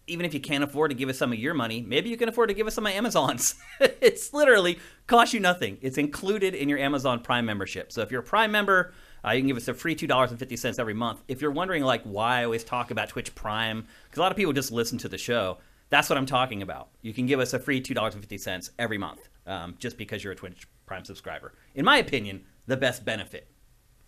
even 0.07 0.27
if 0.27 0.35
you 0.35 0.41
can't 0.41 0.63
afford 0.63 0.91
to 0.91 0.97
give 0.97 1.09
us 1.09 1.17
some 1.17 1.33
of 1.33 1.39
your 1.39 1.55
money, 1.55 1.81
maybe 1.81 2.11
you 2.11 2.17
can 2.17 2.29
afford 2.29 2.49
to 2.49 2.55
give 2.55 2.67
us 2.67 2.75
some 2.75 2.87
of 2.87 2.93
Amazon's. 2.93 3.55
it's 3.81 4.33
literally 4.35 4.79
costs 5.07 5.33
you 5.33 5.41
nothing. 5.41 5.79
It's 5.81 5.99
included 5.99 6.55
in 6.55 6.69
your 6.69 6.79
Amazon 6.79 7.21
Prime 7.21 7.47
membership. 7.47 7.91
So 7.91 8.03
if 8.03 8.11
you're 8.11 8.21
a 8.21 8.25
Prime 8.25 8.53
member, 8.53 8.93
uh, 9.25 9.31
you 9.31 9.41
can 9.41 9.49
give 9.49 9.57
us 9.57 9.69
a 9.69 9.75
free 9.75 9.95
two 9.95 10.07
dollars 10.07 10.31
and 10.31 10.39
fifty 10.39 10.57
cents 10.57 10.79
every 10.79 10.93
month. 10.93 11.23
If 11.27 11.41
you're 11.41 11.51
wondering 11.51 11.83
like 11.83 12.03
why 12.03 12.41
I 12.41 12.45
always 12.45 12.65
talk 12.65 12.91
about 12.91 13.09
Twitch 13.09 13.35
Prime, 13.35 13.87
because 14.05 14.19
a 14.19 14.21
lot 14.21 14.31
of 14.31 14.37
people 14.37 14.53
just 14.53 14.71
listen 14.71 14.99
to 14.99 15.09
the 15.09 15.19
show. 15.19 15.59
That's 15.95 16.11
what 16.11 16.19
I'm 16.19 16.27
talking 16.27 16.61
about. 16.61 16.89
You 17.03 17.15
can 17.15 17.27
give 17.27 17.39
us 17.39 17.55
a 17.55 17.59
free 17.61 17.81
two 17.81 17.95
dollars 17.95 18.15
and 18.15 18.23
fifty 18.25 18.37
cents 18.37 18.73
every 18.81 18.99
month, 18.99 19.29
um, 19.47 19.77
just 19.79 19.97
because 19.97 20.25
you're 20.25 20.33
a 20.33 20.37
Twitch 20.37 20.67
Prime 20.87 21.05
subscriber. 21.05 21.55
In 21.77 21.85
my 21.85 21.99
opinion, 21.99 22.47
the 22.67 22.77
best 22.77 23.05
benefit 23.05 23.47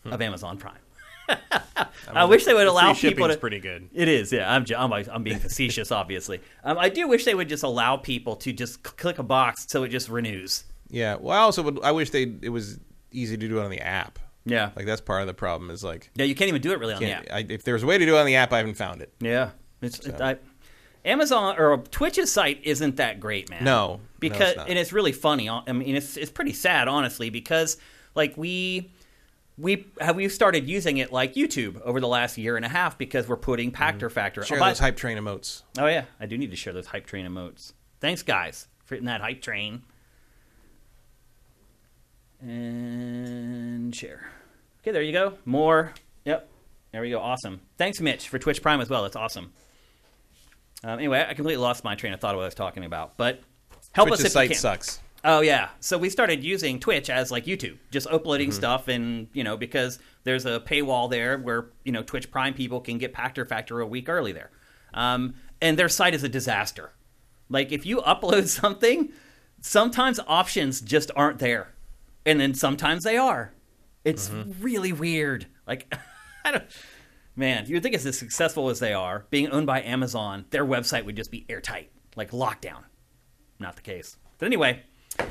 of 0.05 0.21
Amazon 0.21 0.59
Prime. 0.59 0.81
I, 2.13 2.25
wish 2.25 2.45
they 2.45 2.55
would 2.55 2.67
allow 2.67 2.93
free 2.93 3.11
people 3.11 3.27
shipping's 3.27 3.37
to. 3.37 3.41
pretty 3.41 3.61
good. 3.61 3.89
It 3.95 4.09
is, 4.09 4.33
yeah. 4.33 4.53
I'm, 4.53 4.65
I'm, 4.77 4.93
I'm 5.13 5.23
being 5.23 5.39
facetious, 5.39 5.93
obviously. 5.93 6.41
Um, 6.65 6.77
I 6.77 6.89
do 6.89 7.07
wish 7.07 7.25
they 7.25 7.37
would 7.37 7.49
just 7.49 7.63
allow 7.63 7.97
people 7.97 8.35
to 8.35 8.53
just 8.53 8.83
click 8.83 9.21
a 9.21 9.23
box 9.23 9.67
so 9.69 9.85
it 9.85 9.91
just 9.91 10.09
renews. 10.09 10.65
Yeah. 10.89 11.15
Well, 11.21 11.39
I 11.39 11.43
also 11.43 11.63
would. 11.63 11.79
I 11.85 11.93
wish 11.93 12.11
they. 12.11 12.23
It 12.43 12.49
was 12.49 12.81
easy 13.13 13.37
to 13.37 13.49
do 13.49 13.61
it 13.61 13.65
on 13.65 13.71
the 13.71 13.81
app. 13.81 14.19
Yeah, 14.45 14.71
Like 14.75 14.87
that's 14.87 15.01
part 15.01 15.21
of 15.21 15.29
the 15.29 15.35
problem. 15.35 15.71
Is 15.71 15.85
like, 15.85 16.11
yeah. 16.17 16.25
You 16.25 16.35
can't 16.35 16.49
even 16.49 16.63
do 16.63 16.73
it 16.73 16.81
really 16.81 16.95
on 16.95 17.01
the 17.01 17.13
app. 17.13 17.27
I, 17.33 17.47
if 17.49 17.63
there's 17.63 17.85
a 17.85 17.87
way 17.87 17.97
to 17.97 18.05
do 18.05 18.17
it 18.17 18.19
on 18.19 18.27
the 18.27 18.35
app, 18.35 18.53
I 18.53 18.59
haven't 18.59 18.75
found 18.75 19.03
it. 19.03 19.13
Yeah, 19.21 19.51
it's 19.83 20.01
it, 20.01 20.21
I, 20.21 20.37
Amazon 21.07 21.59
or 21.59 21.79
Twitch's 21.79 22.31
site 22.33 22.61
isn't 22.65 22.97
that 22.97 23.21
great, 23.21 23.49
man. 23.49 23.65
No, 23.65 23.87
no, 23.87 24.01
because 24.19 24.49
it's 24.51 24.57
not. 24.57 24.69
and 24.69 24.79
it's 24.79 24.93
really 24.93 25.13
funny. 25.13 25.49
I 25.49 25.73
mean, 25.73 25.97
it's 25.97 26.17
it's 26.17 26.31
pretty 26.31 26.53
sad, 26.53 26.89
honestly, 26.89 27.31
because 27.31 27.79
like 28.15 28.37
we. 28.37 28.91
We 29.59 29.87
have 30.03 30.17
we've 30.17 30.31
started 30.31 30.69
using 30.69 30.99
it 30.99 31.15
like 31.15 31.33
YouTube 31.33 31.81
over 31.81 31.99
the 31.99 32.07
last 32.07 32.37
year 32.37 32.57
and 32.57 32.67
a 32.67 32.69
half 32.69 32.99
because 32.99 33.27
we're 33.27 33.39
putting 33.39 33.73
mm-hmm. 33.73 33.83
Pactor 33.83 34.13
Factor. 34.13 34.45
Share 34.45 34.63
Oh, 34.63 34.67
those 34.67 34.79
hype 34.79 34.99
train 34.99 35.17
emotes. 35.17 35.63
Oh 35.79 35.87
yeah, 35.87 36.05
I 36.21 36.27
do 36.27 36.37
need 36.37 36.51
to 36.51 36.57
share 36.57 36.75
those 36.75 36.89
hype 36.89 37.07
train 37.07 37.25
emotes. 37.25 37.73
Thanks, 37.99 38.23
guys, 38.23 38.69
for 38.85 38.97
hitting 38.97 39.07
that 39.07 39.23
hype 39.23 39.41
train. 39.41 39.83
And 42.43 43.95
share. 43.95 44.29
Okay, 44.83 44.91
there 44.91 45.01
you 45.01 45.13
go. 45.13 45.39
More. 45.47 45.95
Yep. 46.27 46.49
There 46.93 47.01
we 47.01 47.11
go. 47.11 47.21
Awesome. 47.21 47.61
Thanks, 47.79 47.99
Mitch, 48.01 48.29
for 48.29 48.39
Twitch 48.39 48.61
Prime 48.61 48.83
as 48.83 48.91
well. 48.91 49.03
That's 49.05 49.17
awesome. 49.17 49.53
Um, 50.87 50.99
anyway, 51.01 51.27
I 51.29 51.35
completely 51.35 51.61
lost 51.63 51.83
my 51.85 51.95
train 51.97 52.13
of 52.13 52.21
thought 52.21 52.35
of 52.35 52.37
what 52.37 52.45
I 52.45 52.47
was 52.47 52.55
talking 52.55 52.85
about, 52.85 53.17
but 53.17 53.41
help 53.93 54.09
Twitch's 54.09 54.21
us 54.25 54.27
if 54.27 54.33
site 54.33 54.49
you 54.51 54.55
can. 54.55 54.61
sucks. 54.61 55.01
Oh 55.25 55.41
yeah. 55.41 55.71
So 55.81 55.99
we 55.99 56.09
started 56.11 56.45
using 56.45 56.79
Twitch 56.79 57.11
as 57.11 57.33
like 57.33 57.47
YouTube, 57.47 57.79
just 57.91 58.07
uploading 58.07 58.51
Mm-hmm. 58.51 58.57
stuff, 58.57 58.87
and 58.87 59.27
you 59.33 59.43
know 59.43 59.57
because 59.57 59.99
there's 60.23 60.47
a 60.47 60.61
paywall 60.61 61.11
there 61.11 61.39
where 61.39 61.71
you 61.85 61.91
know 61.91 62.03
Twitch 62.05 62.31
Prime 62.31 62.55
people 62.55 62.81
can 62.81 62.99
get 62.99 63.13
Pactor 63.13 63.49
Factor 63.49 63.81
a 63.81 63.87
week 63.87 64.09
early 64.09 64.31
there, 64.31 64.51
um, 64.95 65.35
and 65.61 65.77
their 65.77 65.89
site 65.89 66.15
is 66.15 66.23
a 66.23 66.29
disaster. 66.29 66.93
Like 67.49 67.73
if 67.73 67.85
you 67.85 67.97
upload 68.07 68.47
something, 68.47 69.11
sometimes 69.61 70.21
options 70.29 70.81
just 70.81 71.11
aren't 71.17 71.41
there, 71.41 71.75
and 72.25 72.39
then 72.41 72.55
sometimes 72.55 73.03
they 73.03 73.17
are. 73.17 73.53
It's 74.05 74.29
Mm-hmm. 74.29 74.63
really 74.63 74.93
weird. 74.93 75.47
Like 75.67 75.93
I 76.45 76.53
don't. 76.53 76.65
Man, 77.37 77.67
you'd 77.67 77.83
think 77.83 77.95
it's 77.95 78.07
as 78.07 78.19
successful 78.19 78.71
as 78.71 78.79
they 78.79 78.95
are, 78.95 79.27
being 79.31 79.51
owned 79.51 79.67
by 79.67 79.83
Amazon, 79.83 80.47
their 80.51 80.65
website 80.65 81.05
would 81.05 81.17
just 81.17 81.31
be 81.31 81.45
airtight, 81.49 81.91
like 82.17 82.31
lockdown 82.31 82.85
not 83.59 83.77
the 83.77 83.83
case. 83.83 84.17
But 84.39 84.47
anyway, 84.47 84.83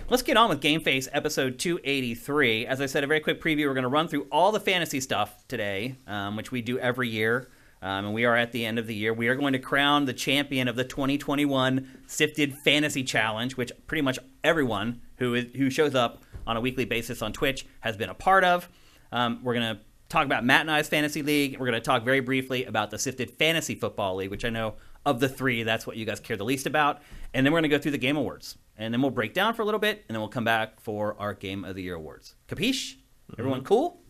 let's 0.09 0.23
get 0.23 0.37
on 0.37 0.49
with 0.49 0.61
Game 0.61 0.81
Face 0.81 1.07
episode 1.11 1.59
283. 1.59 2.65
As 2.65 2.81
I 2.81 2.85
said, 2.85 3.03
a 3.03 3.07
very 3.07 3.19
quick 3.19 3.41
preview. 3.41 3.67
We're 3.67 3.73
going 3.73 3.83
to 3.83 3.89
run 3.89 4.07
through 4.07 4.27
all 4.31 4.51
the 4.51 4.59
fantasy 4.59 4.99
stuff 4.99 5.47
today, 5.47 5.97
um, 6.07 6.35
which 6.35 6.51
we 6.51 6.61
do 6.61 6.79
every 6.79 7.09
year. 7.09 7.49
Um, 7.81 8.05
and 8.05 8.13
we 8.13 8.25
are 8.25 8.35
at 8.35 8.51
the 8.51 8.65
end 8.65 8.79
of 8.79 8.87
the 8.87 8.95
year. 8.95 9.13
We 9.13 9.27
are 9.27 9.35
going 9.35 9.53
to 9.53 9.59
crown 9.59 10.05
the 10.05 10.13
champion 10.13 10.67
of 10.67 10.75
the 10.75 10.83
2021 10.83 11.87
Sifted 12.07 12.57
Fantasy 12.57 13.03
Challenge, 13.03 13.55
which 13.57 13.71
pretty 13.85 14.01
much 14.01 14.17
everyone 14.43 15.01
who 15.17 15.35
is 15.35 15.45
who 15.55 15.69
shows 15.69 15.93
up 15.93 16.23
on 16.47 16.57
a 16.57 16.61
weekly 16.61 16.85
basis 16.85 17.21
on 17.21 17.31
Twitch 17.31 17.65
has 17.81 17.95
been 17.95 18.09
a 18.09 18.15
part 18.15 18.43
of. 18.43 18.69
Um, 19.11 19.41
we're 19.43 19.53
going 19.53 19.75
to 19.75 19.81
talk 20.09 20.25
about 20.25 20.45
Matt 20.45 20.61
and 20.61 20.71
I's 20.71 20.87
fantasy 20.87 21.21
league. 21.21 21.59
We're 21.59 21.65
going 21.65 21.73
to 21.73 21.81
talk 21.81 22.03
very 22.03 22.19
briefly 22.19 22.65
about 22.65 22.91
the 22.91 22.99
Sifted 22.99 23.31
Fantasy 23.31 23.75
Football 23.75 24.15
League, 24.15 24.31
which 24.31 24.45
I 24.45 24.49
know 24.49 24.75
of 25.05 25.19
the 25.19 25.29
three, 25.29 25.63
that's 25.63 25.85
what 25.85 25.97
you 25.97 26.05
guys 26.05 26.19
care 26.19 26.35
the 26.35 26.43
least 26.43 26.65
about. 26.65 27.01
And 27.33 27.45
then 27.45 27.53
we're 27.53 27.59
going 27.59 27.69
to 27.69 27.77
go 27.77 27.81
through 27.81 27.91
the 27.91 27.97
Game 27.97 28.17
Awards. 28.17 28.57
And 28.77 28.93
then 28.93 29.01
we'll 29.01 29.11
break 29.11 29.33
down 29.33 29.53
for 29.53 29.61
a 29.61 29.65
little 29.65 29.79
bit, 29.79 30.03
and 30.07 30.15
then 30.15 30.19
we'll 30.19 30.29
come 30.29 30.43
back 30.43 30.81
for 30.81 31.15
our 31.19 31.33
Game 31.33 31.63
of 31.63 31.75
the 31.75 31.83
Year 31.83 31.95
awards. 31.95 32.35
Capiche? 32.47 32.95
Everyone 33.37 33.63
cool? 33.63 34.01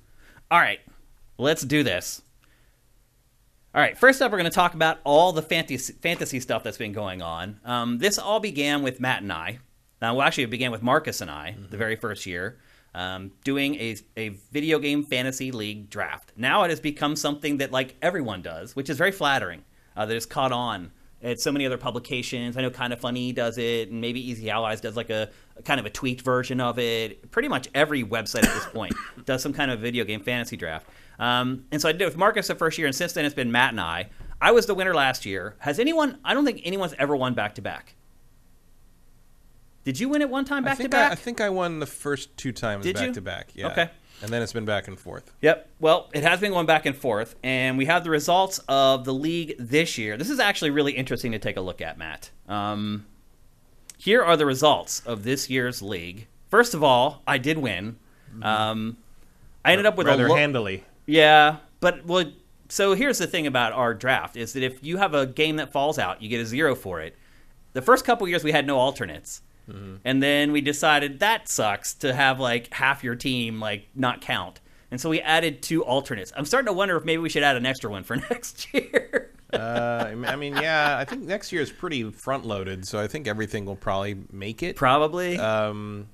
All 0.49 0.59
right, 0.59 0.79
let's 1.37 1.61
do 1.61 1.83
this. 1.83 2.21
All 3.75 3.81
right, 3.81 3.97
first 3.97 4.21
up, 4.21 4.31
we're 4.31 4.37
going 4.37 4.49
to 4.49 4.55
talk 4.55 4.73
about 4.73 4.99
all 5.03 5.33
the 5.33 5.41
fantasy, 5.41 5.93
fantasy 5.93 6.39
stuff 6.39 6.63
that's 6.63 6.77
been 6.77 6.93
going 6.93 7.21
on. 7.21 7.59
Um, 7.63 7.97
this 7.99 8.17
all 8.17 8.39
began 8.39 8.81
with 8.83 8.99
Matt 8.99 9.21
and 9.21 9.31
I. 9.31 9.59
Now, 10.01 10.15
well, 10.15 10.25
actually, 10.25 10.45
it 10.45 10.49
began 10.49 10.71
with 10.71 10.81
Marcus 10.81 11.21
and 11.21 11.29
I 11.29 11.55
the 11.69 11.77
very 11.77 11.95
first 11.95 12.25
year 12.25 12.57
um, 12.95 13.31
doing 13.43 13.75
a, 13.75 13.95
a 14.17 14.29
video 14.51 14.79
game 14.79 15.03
fantasy 15.03 15.51
league 15.51 15.89
draft. 15.89 16.31
Now 16.35 16.63
it 16.63 16.69
has 16.69 16.79
become 16.79 17.15
something 17.15 17.57
that 17.57 17.71
like 17.71 17.95
everyone 18.01 18.41
does, 18.41 18.75
which 18.75 18.89
is 18.89 18.97
very 18.97 19.11
flattering. 19.11 19.63
uh, 19.95 20.05
that 20.05 20.13
has 20.13 20.25
caught 20.25 20.51
on. 20.51 20.91
It's 21.21 21.43
so 21.43 21.51
many 21.51 21.65
other 21.65 21.77
publications. 21.77 22.55
I 22.57 22.61
know 22.61 22.69
Kind 22.69 22.93
of 22.93 22.99
Funny 22.99 23.31
does 23.31 23.57
it, 23.57 23.89
and 23.89 23.99
maybe 23.99 24.19
Easy 24.19 24.49
Allies 24.49 24.81
does 24.81 24.95
like 24.95 25.09
a, 25.09 25.29
a 25.57 25.63
kind 25.63 25.79
of 25.79 25.85
a 25.85 25.89
tweaked 25.89 26.21
version 26.21 26.61
of 26.61 26.77
it. 26.77 27.31
Pretty 27.31 27.47
much 27.47 27.67
every 27.73 28.03
website 28.03 28.45
at 28.45 28.53
this 28.53 28.65
point 28.67 28.93
does 29.25 29.41
some 29.41 29.53
kind 29.53 29.71
of 29.71 29.79
video 29.79 30.03
game 30.03 30.21
fantasy 30.21 30.57
draft. 30.57 30.87
Um, 31.17 31.65
and 31.71 31.81
so 31.81 31.89
I 31.89 31.93
did 31.93 32.01
it 32.01 32.05
with 32.05 32.17
Marcus 32.17 32.47
the 32.47 32.55
first 32.55 32.77
year, 32.77 32.85
and 32.85 32.95
since 32.95 33.13
then 33.13 33.25
it's 33.25 33.33
been 33.33 33.51
Matt 33.51 33.71
and 33.71 33.81
I. 33.81 34.09
I 34.41 34.51
was 34.51 34.65
the 34.65 34.75
winner 34.75 34.93
last 34.93 35.25
year. 35.25 35.55
Has 35.59 35.79
anyone? 35.79 36.19
I 36.23 36.33
don't 36.33 36.45
think 36.45 36.61
anyone's 36.63 36.93
ever 36.99 37.15
won 37.15 37.33
back 37.33 37.55
to 37.55 37.61
back. 37.61 37.94
Did 39.85 39.99
you 39.99 40.09
win 40.09 40.21
it 40.21 40.29
one 40.29 40.43
time 40.45 40.65
I 40.65 40.69
back 40.69 40.77
to 40.79 40.89
back? 40.89 41.11
I, 41.11 41.13
I 41.13 41.15
think 41.15 41.39
I 41.39 41.49
won 41.49 41.79
the 41.79 41.85
first 41.85 42.35
two 42.37 42.51
times 42.51 42.83
Did 42.83 42.95
back 42.95 43.07
you? 43.07 43.13
to 43.13 43.21
back. 43.21 43.49
Yeah. 43.53 43.67
Okay. 43.67 43.89
And 44.21 44.31
then 44.31 44.41
it's 44.41 44.53
been 44.53 44.65
back 44.65 44.87
and 44.87 44.99
forth. 44.99 45.31
Yep. 45.41 45.69
Well, 45.79 46.09
it 46.13 46.23
has 46.23 46.39
been 46.39 46.51
going 46.51 46.65
back 46.65 46.85
and 46.85 46.95
forth, 46.95 47.35
and 47.43 47.77
we 47.77 47.85
have 47.85 48.03
the 48.03 48.09
results 48.09 48.59
of 48.67 49.05
the 49.05 49.13
league 49.13 49.55
this 49.59 49.97
year. 49.97 50.17
This 50.17 50.29
is 50.29 50.39
actually 50.39 50.71
really 50.71 50.93
interesting 50.93 51.31
to 51.33 51.39
take 51.39 51.57
a 51.57 51.61
look 51.61 51.81
at, 51.81 51.97
Matt. 51.97 52.31
Um, 52.47 53.05
here 53.97 54.23
are 54.23 54.35
the 54.37 54.45
results 54.45 55.01
of 55.05 55.23
this 55.23 55.49
year's 55.49 55.81
league. 55.81 56.27
First 56.49 56.73
of 56.73 56.83
all, 56.83 57.21
I 57.27 57.37
did 57.37 57.57
win. 57.57 57.97
Um, 58.41 58.97
I 59.63 59.71
ended 59.71 59.85
up 59.85 59.97
with 59.97 60.07
Rather 60.07 60.25
a 60.27 60.29
lo- 60.29 60.35
handily. 60.35 60.83
yeah, 61.05 61.57
but 61.79 62.05
well, 62.05 62.25
so 62.69 62.93
here's 62.93 63.17
the 63.17 63.27
thing 63.27 63.45
about 63.47 63.73
our 63.73 63.93
draft 63.93 64.35
is 64.37 64.53
that 64.53 64.63
if 64.63 64.83
you 64.83 64.97
have 64.97 65.13
a 65.13 65.25
game 65.25 65.57
that 65.57 65.71
falls 65.71 65.99
out, 65.99 66.21
you 66.21 66.29
get 66.29 66.39
a 66.41 66.45
zero 66.45 66.73
for 66.75 67.01
it. 67.01 67.15
The 67.73 67.81
first 67.81 68.05
couple 68.05 68.27
years 68.27 68.43
we 68.43 68.51
had 68.51 68.65
no 68.65 68.77
alternates. 68.77 69.41
And 69.67 70.21
then 70.21 70.51
we 70.51 70.61
decided 70.61 71.19
that 71.19 71.49
sucks 71.49 71.93
to 71.95 72.13
have 72.13 72.39
like 72.39 72.73
half 72.73 73.03
your 73.03 73.15
team 73.15 73.59
like 73.59 73.87
not 73.95 74.21
count. 74.21 74.61
And 74.91 75.01
so 75.01 75.09
we 75.09 75.19
added 75.21 75.61
two 75.63 75.83
alternates. 75.83 76.31
I'm 76.37 76.45
starting 76.45 76.67
to 76.67 76.73
wonder 76.73 76.95
if 76.95 77.03
maybe 77.03 77.17
we 77.21 77.29
should 77.29 77.43
add 77.43 77.55
an 77.57 77.65
extra 77.65 77.89
one 77.89 78.03
for 78.03 78.15
next 78.29 78.71
year. 78.73 79.31
Uh, 79.51 80.11
I 80.27 80.35
mean, 80.35 80.55
yeah, 80.57 80.97
I 80.97 81.05
think 81.05 81.23
next 81.23 81.51
year 81.51 81.61
is 81.61 81.71
pretty 81.71 82.09
front 82.11 82.45
loaded, 82.45 82.85
so 82.87 82.99
I 82.99 83.07
think 83.07 83.27
everything 83.27 83.65
will 83.65 83.75
probably 83.75 84.17
make 84.31 84.61
it. 84.63 84.75
Probably. 84.75 85.37
Um, 85.37 86.07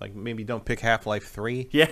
like 0.00 0.14
maybe 0.14 0.42
don't 0.42 0.64
pick 0.64 0.80
Half 0.80 1.06
Life 1.06 1.28
Three, 1.28 1.68
yeah. 1.70 1.86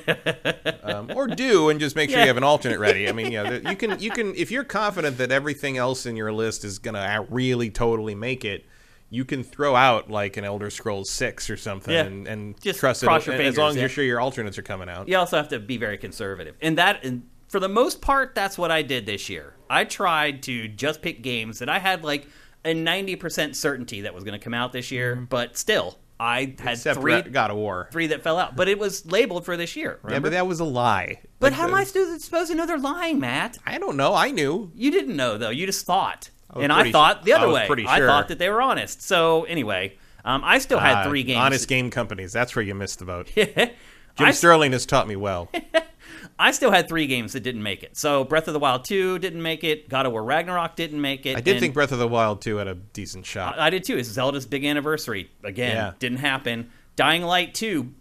um, 0.82 1.12
or 1.14 1.28
do 1.28 1.68
and 1.68 1.78
just 1.78 1.94
make 1.94 2.10
sure 2.10 2.18
Yeah. 2.18 2.24
you 2.24 2.28
have 2.28 2.36
an 2.36 2.42
alternate 2.44 2.80
ready. 2.80 3.08
I 3.08 3.12
mean, 3.12 3.30
yeah, 3.30 3.58
you 3.70 3.76
can 3.76 4.00
you 4.00 4.10
can 4.10 4.34
if 4.34 4.50
you're 4.50 4.64
confident 4.64 5.18
that 5.18 5.30
everything 5.30 5.76
else 5.76 6.06
in 6.06 6.16
your 6.16 6.32
list 6.32 6.64
is 6.64 6.78
gonna 6.80 7.24
really 7.30 7.70
totally 7.70 8.14
make 8.16 8.44
it. 8.44 8.64
You 9.10 9.24
can 9.24 9.42
throw 9.42 9.74
out 9.74 10.08
like 10.10 10.36
an 10.36 10.44
Elder 10.44 10.70
Scrolls 10.70 11.10
Six 11.10 11.50
or 11.50 11.56
something, 11.56 11.92
Yeah. 11.92 12.04
and, 12.04 12.26
and 12.28 12.60
Just 12.60 12.78
trust 12.78 13.02
it 13.02 13.06
cross 13.06 13.26
your 13.26 13.34
as 13.34 13.38
fingers, 13.40 13.58
long 13.58 13.70
as 13.70 13.74
yeah. 13.76 13.80
you're 13.82 13.88
sure 13.88 14.04
your 14.04 14.20
alternates 14.20 14.56
are 14.56 14.62
coming 14.62 14.88
out. 14.88 15.08
you 15.08 15.16
also 15.16 15.36
have 15.36 15.48
to 15.48 15.58
be 15.58 15.76
very 15.76 15.98
conservative. 15.98 16.54
And 16.62 16.78
that, 16.78 17.04
and 17.04 17.28
for 17.48 17.58
the 17.60 17.68
most 17.68 18.00
part, 18.00 18.34
that's 18.36 18.56
what 18.56 18.70
I 18.70 18.82
did 18.82 19.06
this 19.06 19.28
year. 19.28 19.54
I 19.68 19.84
tried 19.84 20.42
to 20.44 20.68
just 20.68 21.02
pick 21.02 21.22
games 21.22 21.58
that 21.58 21.68
I 21.68 21.78
had 21.80 22.04
like 22.04 22.26
a 22.64 22.72
90% 22.74 23.54
certainty 23.56 24.02
that 24.02 24.14
was 24.14 24.22
going 24.24 24.38
to 24.38 24.42
come 24.44 24.54
out 24.54 24.72
this 24.72 24.90
year, 24.90 25.16
but 25.16 25.56
still, 25.56 25.98
I 26.20 26.54
had 26.60 26.74
Except 26.74 27.00
three, 27.00 27.22
God 27.22 27.50
of 27.50 27.56
War. 27.56 27.88
three 27.90 28.08
that 28.08 28.22
fell 28.22 28.38
out. 28.38 28.54
But 28.54 28.68
it 28.68 28.78
was 28.78 29.06
labeled 29.10 29.44
for 29.46 29.56
this 29.56 29.74
year. 29.74 29.92
Yeah, 30.02 30.06
Remember? 30.08 30.26
but 30.26 30.32
that 30.32 30.46
was 30.46 30.60
a 30.60 30.64
lie. 30.64 31.20
But 31.38 31.52
Like, 31.52 31.58
how 31.60 31.66
am 31.68 31.74
uh, 31.74 31.78
I 31.78 31.84
supposed 31.84 32.50
to 32.50 32.54
know 32.54 32.66
they're 32.66 32.78
lying, 32.78 33.18
Matt? 33.18 33.58
I 33.66 33.78
don't 33.78 33.96
know. 33.96 34.14
I 34.14 34.30
knew. 34.30 34.70
You 34.74 34.90
didn't 34.90 35.16
know 35.16 35.38
though. 35.38 35.48
You 35.50 35.64
just 35.66 35.86
thought, 35.86 36.28
was 36.54 36.64
and 36.64 36.72
I 36.72 36.90
thought 36.92 37.24
the 37.24 37.32
I 37.32 37.36
other 37.38 37.48
was 37.48 37.54
way. 37.56 37.66
pretty 37.66 37.86
I 37.86 38.00
thought 38.00 38.28
that 38.28 38.38
they 38.38 38.48
were 38.48 38.60
honest. 38.62 39.02
So 39.02 39.44
anyway, 39.44 39.96
um, 40.24 40.42
I 40.44 40.58
still 40.58 40.78
had 40.78 41.06
Ah, 41.06 41.08
three 41.08 41.22
games. 41.22 41.38
Honest 41.38 41.68
game 41.68 41.90
companies. 41.90 42.32
That's 42.32 42.54
where 42.56 42.64
you 42.64 42.74
missed 42.74 42.98
the. 42.98 43.24
I 44.18 44.24
Jim 44.24 44.32
Sterling 44.32 44.72
has 44.72 44.84
taught 44.86 45.06
me 45.08 45.16
well. 45.16 45.48
I 46.38 46.50
still 46.52 46.70
had 46.70 46.88
three 46.88 47.06
games 47.06 47.32
that 47.34 47.40
didn't 47.40 47.62
make 47.62 47.82
it. 47.82 47.96
So 47.96 48.24
Breath 48.24 48.48
of 48.48 48.54
the 48.54 48.58
Wild 48.58 48.84
2 48.84 49.18
didn't 49.18 49.42
make 49.42 49.62
it. 49.62 49.88
God 49.88 50.06
of 50.06 50.12
War 50.12 50.24
Ragnarok 50.24 50.74
didn't 50.74 51.00
make 51.00 51.24
it. 51.26 51.36
I 51.36 51.40
did 51.40 51.60
think 51.60 51.74
Breath 51.74 51.92
of 51.92 51.98
the 51.98 52.08
Wild 52.08 52.40
2 52.42 52.56
had 52.56 52.66
a 52.68 52.74
decent 52.74 53.24
shot. 53.26 53.58
I 53.58 53.70
did 53.70 53.84
too. 53.84 53.96
It's 53.98 54.08
Zelda's 54.08 54.46
big 54.46 54.64
anniversary. 54.64 55.30
Again, 55.44 55.76
Yeah. 55.76 55.92
didn't 55.98 56.18
happen. 56.18 56.70
Dying 56.96 57.22
Light 57.22 57.54
2 57.54 57.92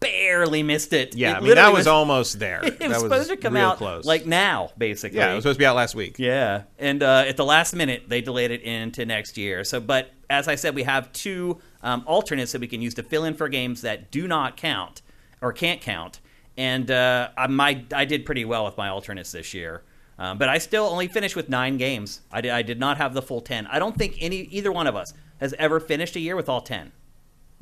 barely 0.00 0.62
missed 0.62 0.92
it. 0.92 1.14
yeah, 1.14 1.32
It 1.32 1.36
I 1.36 1.40
mean 1.40 1.54
that 1.54 1.72
was 1.72 1.86
almost 1.86 2.38
there. 2.38 2.64
It 2.64 2.78
that 2.78 2.88
was 2.88 3.00
supposed 3.00 3.30
to 3.30 3.36
come 3.36 3.56
out 3.56 3.78
close. 3.78 4.04
like 4.04 4.26
now, 4.26 4.70
basically. 4.76 5.18
yeah, 5.18 5.32
it 5.32 5.34
was 5.36 5.42
supposed 5.44 5.56
to 5.56 5.62
be 5.62 5.66
out 5.66 5.76
last 5.76 5.94
week. 5.94 6.18
Yeah, 6.18 6.62
and 6.78 7.02
uh, 7.02 7.24
at 7.26 7.36
the 7.36 7.44
last 7.44 7.74
minute, 7.74 8.04
they 8.08 8.20
delayed 8.20 8.50
it 8.50 8.62
into 8.62 9.04
next 9.06 9.36
year. 9.36 9.64
So, 9.64 9.80
but 9.80 10.10
as 10.28 10.48
I 10.48 10.54
said, 10.54 10.74
we 10.74 10.82
have 10.82 11.12
two 11.12 11.58
um, 11.82 12.02
alternates 12.06 12.52
that 12.52 12.60
we 12.60 12.66
can 12.66 12.82
use 12.82 12.94
to 12.94 13.02
fill 13.02 13.24
in 13.24 13.34
for 13.34 13.48
games 13.48 13.82
that 13.82 14.10
do 14.10 14.26
not 14.28 14.56
count 14.56 15.02
or 15.40 15.52
can't 15.52 15.80
count. 15.80 16.20
And 16.58 16.90
uh, 16.90 17.28
I, 17.36 17.46
my, 17.48 17.84
I 17.94 18.06
did 18.06 18.24
pretty 18.24 18.44
well 18.46 18.64
with 18.64 18.76
my 18.78 18.88
alternates 18.88 19.30
this 19.32 19.52
year. 19.52 19.82
Um, 20.18 20.38
but 20.38 20.48
I 20.48 20.56
still 20.56 20.84
only 20.84 21.08
finished 21.08 21.36
with 21.36 21.50
nine 21.50 21.76
games. 21.76 22.22
I 22.32 22.40
did, 22.40 22.50
I 22.50 22.62
did 22.62 22.80
not 22.80 22.96
have 22.96 23.12
the 23.12 23.20
full 23.20 23.42
ten. 23.42 23.66
I 23.66 23.78
don't 23.78 23.96
think 23.96 24.16
any 24.20 24.38
either 24.38 24.72
one 24.72 24.86
of 24.86 24.96
us 24.96 25.12
has 25.40 25.54
ever 25.58 25.78
finished 25.78 26.16
a 26.16 26.20
year 26.20 26.34
with 26.34 26.48
all 26.48 26.62
ten. 26.62 26.92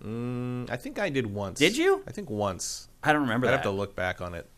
Mm, 0.03 0.71
I 0.71 0.77
think 0.77 0.99
I 0.99 1.09
did 1.09 1.27
once. 1.27 1.59
Did 1.59 1.77
you? 1.77 2.03
I 2.07 2.11
think 2.11 2.31
once. 2.31 2.89
I 3.03 3.13
don't 3.13 3.23
remember 3.23 3.47
I'd 3.47 3.51
that. 3.51 3.57
have 3.57 3.65
to 3.65 3.71
look 3.71 3.95
back 3.95 4.21
on 4.21 4.35
it. 4.35 4.49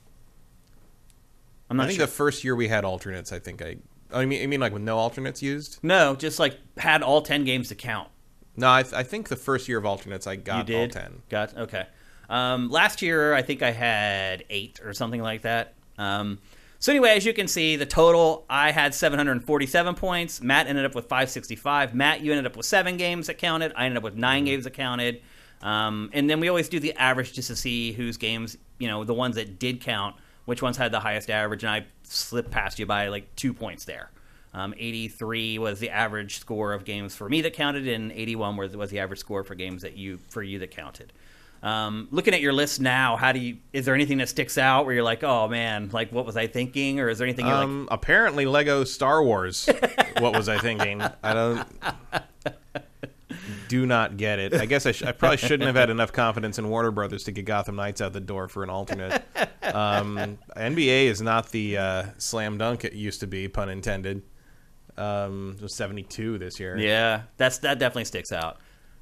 I'm 1.68 1.76
not. 1.76 1.84
I 1.84 1.86
think 1.88 1.98
sure. 1.98 2.06
the 2.06 2.12
first 2.12 2.44
year 2.44 2.54
we 2.54 2.68
had 2.68 2.84
alternates, 2.84 3.32
I 3.32 3.38
think 3.38 3.62
I. 3.62 3.76
I 4.12 4.24
mean, 4.24 4.40
you 4.40 4.48
mean 4.48 4.60
like 4.60 4.72
with 4.72 4.82
no 4.82 4.98
alternates 4.98 5.42
used? 5.42 5.78
no, 5.82 6.14
just 6.14 6.38
like 6.38 6.58
had 6.78 7.02
all 7.02 7.22
ten 7.22 7.44
games 7.44 7.68
to 7.68 7.74
count. 7.74 8.08
No, 8.56 8.72
I, 8.72 8.82
th- 8.82 8.94
I 8.94 9.02
think 9.02 9.28
the 9.28 9.36
first 9.36 9.68
year 9.68 9.76
of 9.78 9.84
alternates, 9.84 10.26
I 10.26 10.36
got 10.36 10.58
you 10.58 10.74
did? 10.74 10.96
all 10.96 11.02
ten. 11.02 11.22
Got 11.28 11.56
okay. 11.56 11.86
Um, 12.30 12.70
last 12.70 13.02
year, 13.02 13.34
I 13.34 13.42
think 13.42 13.62
I 13.62 13.70
had 13.72 14.44
eight 14.48 14.80
or 14.84 14.92
something 14.94 15.20
like 15.20 15.42
that. 15.42 15.74
Um, 15.98 16.38
so 16.78 16.92
anyway, 16.92 17.10
as 17.10 17.24
you 17.24 17.32
can 17.32 17.48
see, 17.48 17.76
the 17.76 17.86
total 17.86 18.44
I 18.48 18.70
had 18.70 18.94
747 18.94 19.94
points. 19.94 20.40
Matt 20.42 20.66
ended 20.66 20.84
up 20.84 20.94
with 20.94 21.06
565. 21.06 21.94
Matt, 21.94 22.20
you 22.20 22.32
ended 22.32 22.46
up 22.46 22.56
with 22.56 22.66
seven 22.66 22.96
games 22.96 23.28
that 23.28 23.38
counted. 23.38 23.72
I 23.76 23.86
ended 23.86 23.98
up 23.98 24.02
with 24.02 24.16
9 24.16 24.44
games 24.44 24.64
that 24.64 24.74
counted. 24.74 25.22
Um, 25.62 26.10
and 26.12 26.28
then 26.28 26.40
we 26.40 26.48
always 26.48 26.68
do 26.68 26.78
the 26.78 26.92
average 26.94 27.32
just 27.32 27.48
to 27.48 27.56
see 27.56 27.92
whose 27.92 28.16
games, 28.16 28.58
you 28.78 28.88
know, 28.88 29.04
the 29.04 29.14
ones 29.14 29.36
that 29.36 29.58
did 29.58 29.80
count, 29.80 30.16
which 30.44 30.62
ones 30.62 30.76
had 30.76 30.92
the 30.92 31.00
highest 31.00 31.30
average. 31.30 31.64
And 31.64 31.70
I 31.70 31.86
slipped 32.02 32.50
past 32.50 32.78
you 32.78 32.86
by 32.86 33.08
like 33.08 33.34
two 33.36 33.54
points 33.54 33.84
there. 33.84 34.10
Um, 34.52 34.74
83 34.78 35.58
was 35.58 35.80
the 35.80 35.90
average 35.90 36.38
score 36.38 36.72
of 36.72 36.84
games 36.84 37.14
for 37.14 37.28
me 37.28 37.42
that 37.42 37.52
counted, 37.52 37.86
and 37.86 38.10
81 38.10 38.56
was, 38.56 38.74
was 38.76 38.90
the 38.90 39.00
average 39.00 39.18
score 39.18 39.44
for 39.44 39.54
games 39.54 39.82
that 39.82 39.96
you 39.96 40.18
for 40.28 40.42
you 40.42 40.58
that 40.60 40.70
counted. 40.70 41.12
Um, 41.66 42.06
looking 42.10 42.32
at 42.34 42.40
your 42.40 42.52
list 42.52 42.80
now, 42.80 43.16
how 43.16 43.32
do 43.32 43.40
you? 43.40 43.56
Is 43.72 43.84
there 43.86 43.94
anything 43.94 44.18
that 44.18 44.28
sticks 44.28 44.56
out 44.58 44.84
where 44.84 44.94
you're 44.94 45.02
like, 45.02 45.24
oh 45.24 45.48
man, 45.48 45.90
like 45.92 46.12
what 46.12 46.24
was 46.24 46.36
I 46.36 46.46
thinking, 46.46 47.00
or 47.00 47.08
is 47.08 47.18
there 47.18 47.26
anything 47.26 47.46
you're 47.46 47.54
like, 47.56 47.64
Um, 47.64 47.88
apparently 47.90 48.46
Lego 48.46 48.84
Star 48.84 49.22
Wars. 49.24 49.68
what 50.18 50.32
was 50.32 50.48
I 50.48 50.58
thinking? 50.58 51.02
I 51.02 51.34
don't. 51.34 51.66
Do 53.68 53.84
not 53.84 54.16
get 54.16 54.38
it. 54.38 54.54
I 54.54 54.66
guess 54.66 54.86
I, 54.86 54.92
sh- 54.92 55.02
I 55.02 55.10
probably 55.12 55.38
shouldn't 55.38 55.64
have 55.64 55.74
had 55.74 55.90
enough 55.90 56.12
confidence 56.12 56.58
in 56.58 56.68
Warner 56.68 56.92
Brothers 56.92 57.24
to 57.24 57.32
get 57.32 57.44
Gotham 57.44 57.74
Knights 57.76 58.00
out 58.00 58.12
the 58.12 58.20
door 58.20 58.46
for 58.48 58.62
an 58.62 58.70
alternate. 58.70 59.22
Um, 59.62 60.38
NBA 60.56 61.06
is 61.06 61.20
not 61.20 61.50
the 61.50 61.76
uh, 61.76 62.04
slam 62.18 62.56
dunk 62.58 62.84
it 62.84 62.92
used 62.92 63.20
to 63.20 63.26
be, 63.26 63.48
pun 63.48 63.68
intended. 63.68 64.22
Um, 64.96 65.54
it 65.58 65.62
was 65.62 65.74
seventy 65.74 66.04
two 66.04 66.38
this 66.38 66.60
year. 66.60 66.78
yeah, 66.78 67.22
that's 67.36 67.58
that 67.58 67.78
definitely 67.80 68.04
sticks 68.04 68.30
out. 68.30 68.58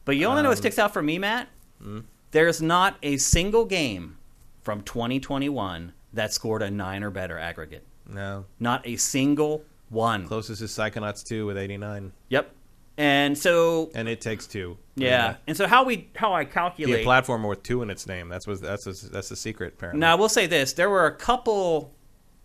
But 0.07 0.17
you 0.17 0.27
only 0.27 0.43
know 0.43 0.49
what 0.49 0.57
Um, 0.57 0.63
sticks 0.63 0.79
out 0.79 0.93
for 0.95 1.03
me, 1.03 1.19
Matt. 1.19 1.49
hmm? 1.81 2.01
There's 2.35 2.61
not 2.61 2.97
a 3.01 3.17
single 3.17 3.65
game 3.65 4.19
from 4.63 4.83
2021 4.83 5.93
that 6.15 6.33
scored 6.33 6.63
a 6.63 6.71
nine 6.71 7.05
or 7.05 7.11
better 7.11 7.39
aggregate. 7.39 7.87
No, 8.09 8.47
Not 8.59 8.85
a 8.85 8.97
single 8.97 9.63
one. 9.89 10.27
closest 10.27 10.61
is 10.61 10.73
Psychonauts 10.73 11.25
two 11.25 11.47
with 11.47 11.57
eighty 11.57 11.77
nine, 11.77 12.11
Yep. 12.31 12.51
And 12.99 13.39
so 13.39 13.93
and 13.95 14.09
it 14.09 14.21
takes 14.21 14.49
two. 14.49 14.77
yeah, 14.97 15.37
and 15.47 15.57
so 15.57 15.69
how 15.69 15.85
we 15.85 16.09
how 16.17 16.33
I 16.33 16.45
Be 16.45 16.51
calculate 16.51 17.07
a 17.07 17.09
platformer 17.09 17.49
with 17.49 17.63
two 17.63 17.83
in 17.83 17.89
its 17.91 18.05
name. 18.09 18.29
That's 18.29 18.49
was 18.49 18.61
that's 18.61 18.87
a, 18.89 19.11
that's 19.11 19.29
the 19.29 19.37
secret 19.37 19.75
apparently. 19.77 20.01
Now, 20.01 20.13
I 20.13 20.15
will 20.17 20.29
say 20.29 20.49
this: 20.49 20.73
there 20.73 20.91
were 20.91 21.07
a 21.07 21.15
couple 21.15 21.95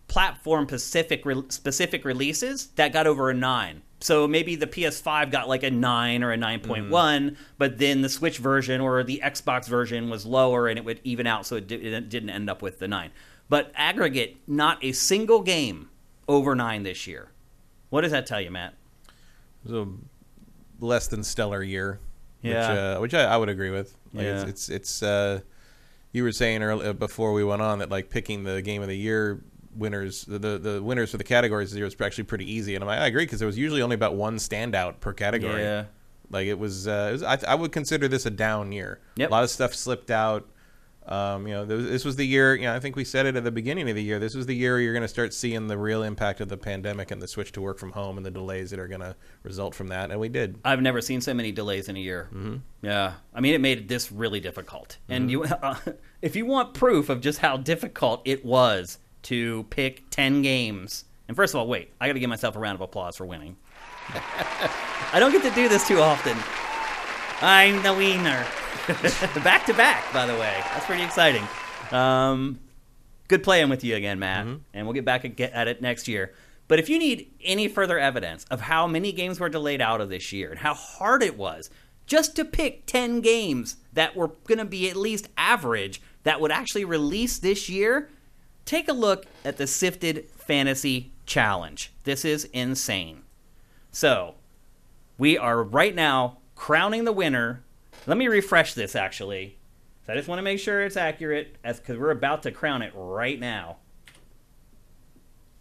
platform 0.07 0.67
specific 0.67 1.25
re- 1.25 1.43
specific 1.49 2.05
releases 2.05 2.67
that 2.75 2.93
got 2.93 3.07
over 3.07 3.31
a 3.31 3.33
nine. 3.33 3.81
So 4.01 4.27
maybe 4.27 4.55
the 4.55 4.67
PS5 4.67 5.29
got 5.29 5.49
like 5.49 5.63
a 5.63 5.69
nine 5.71 6.23
or 6.23 6.31
a 6.31 6.37
9.1, 6.37 6.89
Mm. 6.89 7.35
but 7.57 7.79
then 7.79 8.01
the 8.01 8.07
Switch 8.09 8.37
version 8.37 8.79
or 8.79 9.03
the 9.03 9.19
Xbox 9.23 9.67
version 9.67 10.09
was 10.09 10.25
lower, 10.25 10.67
and 10.69 10.79
it 10.79 10.85
would 10.85 11.01
even 11.03 11.27
out, 11.27 11.45
so 11.45 11.57
it, 11.57 11.67
di- 11.67 11.75
it 11.75 12.07
didn't 12.09 12.29
end 12.29 12.49
up 12.49 12.61
with 12.61 12.79
the 12.79 12.87
nine. 12.87 13.11
But 13.49 13.71
aggregate, 13.75 14.37
not 14.47 14.81
a 14.83 14.93
single 14.93 15.41
game 15.41 15.89
over 16.29 16.55
nine 16.55 16.83
this 16.83 17.07
year. 17.07 17.31
What 17.89 18.01
does 18.01 18.11
that 18.11 18.25
tell 18.25 18.39
you, 18.39 18.51
Matt? 18.51 18.75
It 19.65 19.71
was 19.71 19.87
a 19.87 20.85
less 20.85 21.07
than 21.07 21.23
stellar 21.23 21.61
year. 21.61 21.99
Yeah. 22.41 22.69
Which, 22.69 22.77
uh, 22.77 22.99
which 22.99 23.13
I, 23.15 23.23
I 23.25 23.37
would 23.37 23.49
agree 23.49 23.71
with. 23.71 23.97
Like 24.13 24.23
Yeah. 24.23 24.41
It's 24.43 24.49
it's, 24.49 24.69
it's 24.69 25.03
uh, 25.03 25.41
you 26.13 26.23
were 26.23 26.31
saying 26.31 26.63
earlier 26.63 26.93
before 26.93 27.33
we 27.33 27.43
went 27.43 27.61
on 27.61 27.79
that 27.79 27.89
like 27.89 28.09
picking 28.09 28.43
the 28.45 28.61
game 28.61 28.81
of 28.81 28.87
the 28.87 28.95
year 28.97 29.41
winners, 29.75 30.25
the 30.25 30.39
the, 30.39 30.57
the 30.57 30.83
winners 30.83 31.11
for 31.11 31.17
the 31.17 31.23
categories 31.23 31.71
this 31.71 31.77
year 31.77 31.85
was 31.85 31.95
actually 31.99 32.25
pretty 32.25 32.51
easy, 32.51 32.75
and 32.75 32.83
I'm, 32.83 32.87
like, 32.87 32.99
I 32.99 33.07
agree 33.07 33.25
because 33.25 33.39
there 33.39 33.47
was 33.47 33.57
usually 33.57 33.81
only 33.81 33.95
about 33.95 34.15
one 34.15 34.37
standout 34.37 34.99
per 34.99 35.13
category. 35.13 35.61
Yeah. 35.61 35.85
Like 36.31 36.47
it 36.47 36.59
was, 36.59 36.87
uh, 36.87 37.07
it 37.09 37.11
was 37.13 37.23
I, 37.23 37.39
I 37.47 37.55
would 37.55 37.71
consider 37.71 38.07
this 38.07 38.25
a 38.25 38.29
down 38.29 38.71
year. 38.71 38.99
Yep. 39.15 39.29
A 39.29 39.31
lot 39.31 39.43
of 39.43 39.49
stuff 39.49 39.73
slipped 39.73 40.11
out. 40.11 40.47
Um, 41.07 41.47
you 41.47 41.55
know, 41.55 41.65
th- 41.65 41.89
this 41.89 42.05
was 42.05 42.17
the 42.17 42.25
year. 42.25 42.55
You 42.55 42.63
know, 42.63 42.75
I 42.75 42.79
think 42.79 42.95
we 42.95 43.03
said 43.03 43.25
it 43.25 43.35
at 43.35 43.43
the 43.43 43.51
beginning 43.51 43.89
of 43.89 43.95
the 43.95 44.03
year. 44.03 44.19
This 44.19 44.35
was 44.35 44.45
the 44.45 44.55
year 44.55 44.79
you're 44.79 44.93
going 44.93 45.01
to 45.01 45.07
start 45.07 45.33
seeing 45.33 45.65
the 45.65 45.77
real 45.77 46.03
impact 46.03 46.39
of 46.39 46.49
the 46.49 46.57
pandemic 46.57 47.09
and 47.09 47.19
the 47.19 47.27
switch 47.27 47.51
to 47.53 47.61
work 47.61 47.79
from 47.79 47.93
home 47.93 48.17
and 48.17 48.25
the 48.25 48.29
delays 48.29 48.69
that 48.69 48.79
are 48.79 48.87
going 48.87 49.01
to 49.01 49.15
result 49.41 49.73
from 49.73 49.87
that. 49.87 50.11
And 50.11 50.19
we 50.19 50.29
did. 50.29 50.59
I've 50.63 50.83
never 50.83 51.01
seen 51.01 51.19
so 51.19 51.33
many 51.33 51.51
delays 51.51 51.89
in 51.89 51.95
a 51.95 51.99
year. 51.99 52.29
Mm-hmm. 52.31 52.57
Yeah, 52.83 53.13
I 53.33 53.41
mean, 53.41 53.55
it 53.55 53.61
made 53.61 53.87
this 53.89 54.11
really 54.11 54.39
difficult. 54.39 54.97
And 55.07 55.31
you, 55.31 55.45
uh, 55.45 55.77
if 56.21 56.35
you 56.35 56.45
want 56.45 56.75
proof 56.75 57.09
of 57.09 57.21
just 57.21 57.39
how 57.39 57.57
difficult 57.57 58.21
it 58.25 58.45
was 58.45 58.99
to 59.23 59.63
pick 59.69 60.09
ten 60.09 60.41
games, 60.41 61.05
and 61.27 61.35
first 61.35 61.53
of 61.53 61.59
all, 61.59 61.67
wait, 61.67 61.91
I 61.99 62.07
got 62.07 62.13
to 62.13 62.19
give 62.19 62.29
myself 62.29 62.55
a 62.55 62.59
round 62.59 62.75
of 62.75 62.81
applause 62.81 63.17
for 63.17 63.25
winning. 63.25 63.57
I 65.13 65.17
don't 65.19 65.31
get 65.31 65.43
to 65.43 65.51
do 65.51 65.69
this 65.69 65.87
too 65.87 65.99
often. 65.99 66.37
I'm 67.41 67.81
the 67.83 67.93
wiener. 67.93 68.45
The 68.87 69.41
back 69.43 69.67
to 69.67 69.73
back, 69.75 70.11
by 70.11 70.25
the 70.25 70.33
way. 70.33 70.63
That's 70.73 70.85
pretty 70.87 71.03
exciting. 71.03 71.47
Um, 71.91 72.59
good 73.27 73.43
playing 73.43 73.69
with 73.69 73.83
you 73.83 73.95
again, 73.95 74.17
Matt. 74.17 74.47
And 74.73 74.87
we'll 74.87 74.93
get 74.93 75.05
back 75.05 75.39
at 75.39 75.67
it 75.67 75.79
next 75.79 76.07
year. 76.07 76.33
But 76.67 76.79
if 76.79 76.89
you 76.89 76.97
need 76.97 77.31
any 77.43 77.67
further 77.67 77.99
evidence 77.99 78.45
of 78.49 78.61
how 78.61 78.87
many 78.87 79.11
games 79.11 79.39
were 79.39 79.49
delayed 79.49 79.81
out 79.81 80.01
of 80.01 80.09
this 80.09 80.31
year 80.31 80.49
and 80.49 80.59
how 80.59 80.73
hard 80.73 81.21
it 81.21 81.37
was 81.37 81.69
just 82.07 82.35
to 82.37 82.45
pick 82.45 82.87
10 82.87 83.21
games 83.21 83.77
that 83.93 84.15
were 84.15 84.29
going 84.47 84.57
to 84.57 84.65
be 84.65 84.89
at 84.89 84.95
least 84.95 85.29
average 85.37 86.01
that 86.23 86.41
would 86.41 86.51
actually 86.51 86.85
release 86.85 87.37
this 87.37 87.69
year, 87.69 88.09
take 88.69 88.87
a 88.87 88.93
look 88.93 89.25
at 89.43 89.57
the 89.57 89.65
Sifted 89.65 90.29
Fantasy 90.29 91.11
Challenge. 91.25 91.91
This 92.03 92.23
is 92.23 92.45
insane. 92.53 93.23
So, 93.91 94.35
we 95.17 95.39
are 95.39 95.63
right 95.63 95.95
now 95.95 96.37
crowning 96.53 97.03
the 97.03 97.11
winner. 97.11 97.63
Let 98.05 98.19
me 98.19 98.27
refresh 98.27 98.75
this 98.75 98.95
actually. 98.95 99.57
So 100.05 100.13
I 100.13 100.15
just 100.15 100.27
want 100.27 100.37
to 100.37 100.43
make 100.43 100.59
sure 100.59 100.85
it's 100.85 100.97
accurate 100.97 101.57
cuz 101.63 101.97
we're 101.97 102.11
about 102.11 102.43
to 102.43 102.51
crown 102.51 102.83
it 102.83 102.93
right 102.95 103.39
now. 103.39 103.77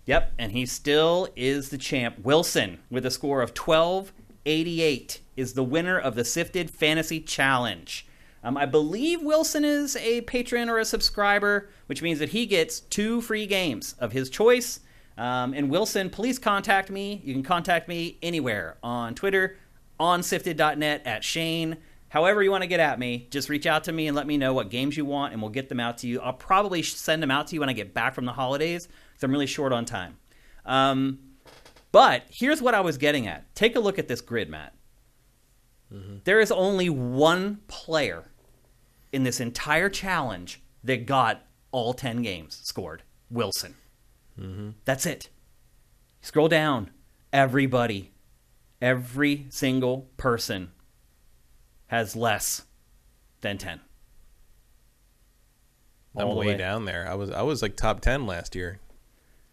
Yep, 0.05 0.35
and 0.39 0.53
he 0.53 0.67
still 0.67 1.29
is 1.35 1.71
the 1.71 1.79
champ. 1.79 2.19
Wilson 2.23 2.79
with 2.91 3.07
a 3.07 3.11
score 3.11 3.41
of 3.41 3.57
1288 3.57 5.21
is 5.35 5.55
the 5.55 5.65
winner 5.65 5.99
of 5.99 6.15
the 6.15 6.27
Sifted 6.27 6.71
Fantasy 6.71 7.21
Challenge. 7.21 8.07
Um, 8.49 8.57
I 8.57 8.65
believe 8.65 9.21
Wilson 9.23 9.63
is 9.63 9.95
a 9.97 10.23
patron 10.23 10.71
or 10.71 10.79
a 10.79 10.85
subscriber, 10.87 11.69
which 11.85 12.01
means 12.01 12.19
that 12.19 12.31
he 12.31 12.47
gets 12.47 12.81
two 12.81 13.21
free 13.21 13.45
games 13.45 13.95
of 13.99 14.13
his 14.13 14.31
choice. 14.31 14.81
Um, 15.19 15.53
and 15.53 15.69
Wilson, 15.69 16.09
please 16.09 16.39
contact 16.39 16.89
me. 16.89 17.21
You 17.23 17.35
can 17.35 17.43
contact 17.43 17.89
me 17.89 18.17
anywhere 18.23 18.79
on 18.83 19.15
Twitter, 19.15 19.59
on 20.01 20.23
sifted.net, 20.23 21.03
at 21.05 21.25
Shane. 21.25 21.77
However, 22.09 22.43
you 22.43 22.51
want 22.51 22.63
to 22.63 22.69
get 22.69 22.81
at 22.81 22.99
me, 22.99 23.29
just 23.31 23.51
reach 23.51 23.67
out 23.67 23.85
to 23.85 23.93
me 23.93 24.07
and 24.07 24.17
let 24.17 24.27
me 24.27 24.39
know 24.39 24.55
what 24.55 24.71
games 24.71 24.97
you 24.97 25.05
want, 25.05 25.35
and 25.35 25.43
we'll 25.43 25.51
get 25.51 25.69
them 25.69 25.79
out 25.79 25.99
to 25.99 26.09
you. 26.09 26.19
I'll 26.21 26.33
probably 26.33 26.83
send 26.83 27.23
them 27.23 27.31
out 27.31 27.49
to 27.49 27.55
you 27.55 27.61
when 27.61 27.69
I 27.69 27.75
get 27.75 27.93
back 27.93 28.15
from 28.15 28.25
the 28.25 28.33
holidays 28.33 28.87
because 28.87 29.25
I'm 29.25 29.31
really 29.31 29.47
short 29.47 29.75
on 29.75 29.85
time. 29.85 30.17
Um, 30.65 31.19
but 31.93 32.23
here's 32.31 32.63
what 32.63 32.73
I 32.73 32.81
was 32.81 32.97
getting 32.97 33.27
at. 33.27 33.55
Take 33.55 33.77
a 33.77 33.81
look 33.81 33.99
at 33.99 34.09
this 34.09 34.23
grid, 34.23 34.49
Matt. 34.49 34.73
There 36.25 36.41
is 36.41 36.51
only 36.51 36.89
one 36.89 37.61
player 37.69 38.25
in 39.13 39.25
this 39.25 39.41
entire 39.41 39.89
challenge 39.89 40.61
that 40.85 41.07
got 41.07 41.47
all 41.71 41.93
10 41.95 42.23
games 42.23 42.59
scored 42.63 43.03
Wilson. 43.31 43.75
Mm-hmm. 44.39 44.71
That's 44.85 45.07
it. 45.07 45.29
Scroll 46.21 46.49
down. 46.49 46.91
Everybody, 47.33 48.13
every 48.81 49.47
single 49.51 50.09
person 50.17 50.71
has 51.89 52.17
less 52.17 52.63
than 53.41 53.59
10. 53.59 53.81
I'm 56.17 56.35
way, 56.35 56.47
way. 56.49 56.57
down 56.57 56.85
there. 56.85 57.07
I 57.09 57.15
was 57.15 57.31
I 57.31 57.43
was 57.43 57.63
like 57.63 57.77
top 57.77 58.01
ten 58.01 58.27
last 58.27 58.57
year. 58.57 58.81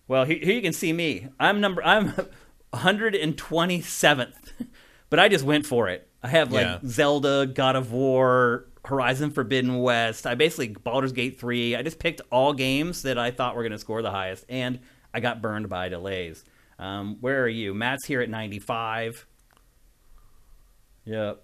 Well, 0.08 0.24
here, 0.26 0.40
here 0.42 0.56
you 0.56 0.62
can 0.62 0.74
see 0.74 0.94
me. 0.94 1.28
I'm 1.40 1.62
number 1.62 1.84
I'm 1.84 2.14
127th, 2.74 4.34
but 5.10 5.20
I 5.20 5.30
just 5.30 5.44
went 5.46 5.66
for 5.66 5.90
it. 5.90 6.08
I 6.24 6.30
have 6.30 6.52
like 6.52 6.64
Yeah. 6.64 6.80
Zelda, 6.88 7.46
God 7.46 7.76
of 7.76 7.92
War, 7.92 8.66
Horizon 8.86 9.32
Forbidden 9.32 9.82
West. 9.82 10.28
I 10.28 10.36
basically 10.36 10.70
Baldur's 10.70 11.12
Gate 11.12 11.40
3. 11.40 11.76
I 11.76 11.82
just 11.82 12.00
picked 12.00 12.22
all 12.32 12.54
games 12.54 13.02
that 13.04 13.18
I 13.18 13.32
thought 13.32 13.56
were 13.56 13.64
going 13.64 13.72
to 13.72 13.80
score 13.80 14.02
the 14.02 14.12
highest, 14.12 14.46
and 14.50 14.80
I 15.14 15.20
got 15.20 15.42
burned 15.42 15.70
by 15.70 15.90
delays. 15.90 16.44
Um, 16.78 17.18
where 17.22 17.44
are 17.44 17.50
you? 17.50 17.74
Matt's 17.74 18.06
here 18.06 18.22
at 18.22 18.30
95. 18.30 19.26
Yep. 21.06 21.42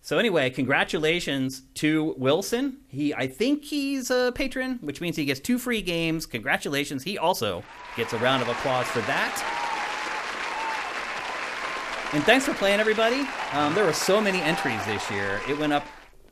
So 0.00 0.18
anyway, 0.18 0.50
congratulations 0.50 1.62
to 1.74 2.14
Wilson. 2.16 2.78
He, 2.86 3.12
I 3.12 3.26
think 3.26 3.64
he's 3.64 4.08
a 4.08 4.30
patron, 4.36 4.78
which 4.80 5.00
means 5.00 5.16
he 5.16 5.24
gets 5.24 5.40
two 5.40 5.58
free 5.58 5.82
games. 5.82 6.26
Congratulations. 6.26 7.02
He 7.02 7.18
also 7.18 7.64
gets 7.96 8.12
a 8.12 8.18
round 8.18 8.40
of 8.40 8.48
applause 8.48 8.86
for 8.86 9.00
that. 9.00 9.65
And 12.16 12.24
thanks 12.24 12.46
for 12.46 12.54
playing, 12.54 12.80
everybody. 12.80 13.28
Um, 13.52 13.74
there 13.74 13.84
were 13.84 13.92
so 13.92 14.22
many 14.22 14.40
entries 14.40 14.82
this 14.86 15.10
year. 15.10 15.38
It 15.46 15.58
went 15.58 15.74
up 15.74 15.84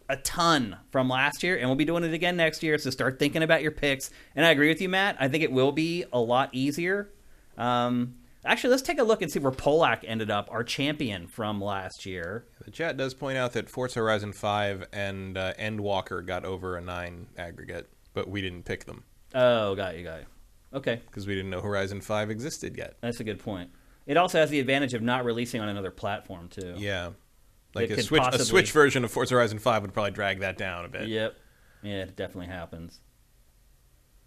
a 0.09 0.17
ton 0.17 0.79
from 0.91 1.11
last 1.11 1.43
year, 1.43 1.59
and 1.59 1.69
we'll 1.69 1.77
be 1.77 1.85
doing 1.85 2.05
it 2.05 2.15
again 2.15 2.39
next 2.39 2.63
year. 2.63 2.79
So 2.79 2.89
start 2.89 3.19
thinking 3.19 3.43
about 3.43 3.61
your 3.61 3.71
picks. 3.71 4.09
And 4.35 4.47
I 4.47 4.51
agree 4.51 4.69
with 4.69 4.81
you, 4.81 4.89
Matt. 4.89 5.19
I 5.21 5.29
think 5.29 5.45
it 5.45 5.53
will 5.53 5.73
be 5.73 6.07
a 6.11 6.19
lot 6.19 6.49
easier. 6.55 7.13
Um, 7.59 8.15
actually, 8.47 8.71
let's 8.71 8.83
take 8.83 8.99
a 8.99 9.03
look 9.03 9.21
and 9.21 9.31
see 9.31 9.41
where 9.41 9.53
Polak 9.53 10.05
ended 10.07 10.31
up, 10.31 10.49
our 10.51 10.65
champion 10.65 11.27
from 11.27 11.61
last 11.61 12.07
year. 12.07 12.47
The 12.65 12.71
chat 12.71 12.97
does 12.97 13.13
point 13.13 13.37
out 13.37 13.53
that 13.53 13.69
Forza 13.69 13.99
Horizon 13.99 14.33
5 14.33 14.87
and 14.91 15.37
uh, 15.37 15.53
Endwalker 15.61 16.25
got 16.25 16.47
over 16.47 16.79
a 16.79 16.81
9 16.81 17.27
aggregate, 17.37 17.91
but 18.15 18.27
we 18.27 18.41
didn't 18.41 18.63
pick 18.63 18.87
them 18.87 19.05
Oh, 19.35 19.75
got 19.75 19.99
you, 19.99 20.05
got 20.05 20.21
you. 20.21 20.27
Okay, 20.73 21.03
because 21.05 21.27
we 21.27 21.35
didn't 21.35 21.51
know 21.51 21.61
Horizon 21.61 22.01
5 22.01 22.31
existed 22.31 22.75
yet. 22.75 22.97
that's 23.03 23.21
a 23.21 23.25
good 23.25 23.39
point. 23.39 23.69
It 24.07 24.17
also 24.17 24.39
has 24.39 24.51
the 24.51 24.61
advantage 24.61 24.95
of 24.95 25.03
not 25.03 25.25
releasing 25.25 25.61
on 25.61 25.69
another 25.69 25.91
platform 25.91 26.49
too. 26.49 26.75
Yeah. 26.77 27.11
Like 27.75 27.91
a 27.91 28.03
Switch, 28.03 28.21
possibly- 28.23 28.43
a 28.43 28.45
Switch 28.45 28.73
version 28.73 29.05
of 29.05 29.11
Forza 29.11 29.35
Horizon 29.35 29.59
5 29.59 29.83
would 29.83 29.93
probably 29.95 30.13
drag 30.13 30.41
that 30.41 30.57
down 30.57 30.85
a 30.85 30.89
bit. 30.89 31.09
Yep. 31.09 31.37
Yeah, 31.83 32.03
it 32.03 32.17
definitely 32.17 32.47
happens. 32.47 33.01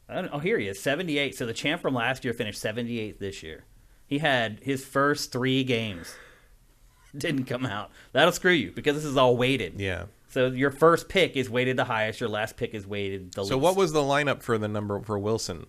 I 0.10 0.16
don't, 0.16 0.30
oh, 0.32 0.40
here 0.40 0.58
he 0.58 0.68
is, 0.68 0.80
78. 0.82 1.36
So 1.36 1.46
the 1.46 1.54
champ 1.54 1.82
from 1.82 1.94
last 1.94 2.24
year 2.24 2.34
finished 2.34 2.62
78th 2.62 3.20
this 3.20 3.44
year. 3.44 3.66
He 4.06 4.20
had 4.20 4.60
his 4.62 4.86
first 4.86 5.32
three 5.32 5.64
games. 5.64 6.16
Didn't 7.18 7.46
come 7.46 7.66
out. 7.66 7.92
That'll 8.14 8.32
screw 8.32 8.52
you 8.52 8.72
because 8.72 8.96
this 8.96 9.06
is 9.06 9.18
all 9.18 9.36
weighted. 9.38 9.80
Yeah. 9.80 10.06
So 10.30 10.48
your 10.48 10.72
first 10.72 11.10
pick 11.10 11.36
is 11.36 11.50
weighted 11.50 11.78
the 11.78 11.86
highest. 11.86 12.20
Your 12.20 12.30
last 12.30 12.58
pick 12.58 12.74
is 12.74 12.86
weighted 12.86 13.34
the 13.34 13.42
least. 13.42 13.50
So 13.50 13.58
what 13.58 13.76
was 13.76 13.92
the 13.92 14.02
lineup 14.02 14.42
for 14.44 14.58
the 14.58 14.68
number 14.68 15.02
for 15.02 15.18
Wilson? 15.18 15.66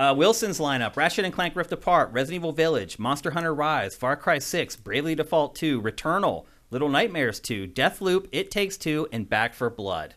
Uh, 0.00 0.14
Wilson's 0.14 0.58
lineup: 0.58 0.96
Ratchet 0.96 1.26
and 1.26 1.34
Clank 1.34 1.54
Rift 1.54 1.70
Apart, 1.72 2.10
Resident 2.10 2.36
Evil 2.36 2.52
Village, 2.52 2.98
Monster 2.98 3.32
Hunter 3.32 3.54
Rise, 3.54 3.94
Far 3.94 4.16
Cry 4.16 4.38
6, 4.38 4.76
Bravely 4.76 5.14
Default 5.14 5.54
2, 5.56 5.82
Returnal, 5.82 6.46
Little 6.70 6.88
Nightmares 6.88 7.38
2, 7.38 7.68
Deathloop, 7.68 8.26
It 8.32 8.50
Takes 8.50 8.78
Two, 8.78 9.08
and 9.12 9.28
Back 9.28 9.52
4 9.52 9.68
Blood. 9.68 10.14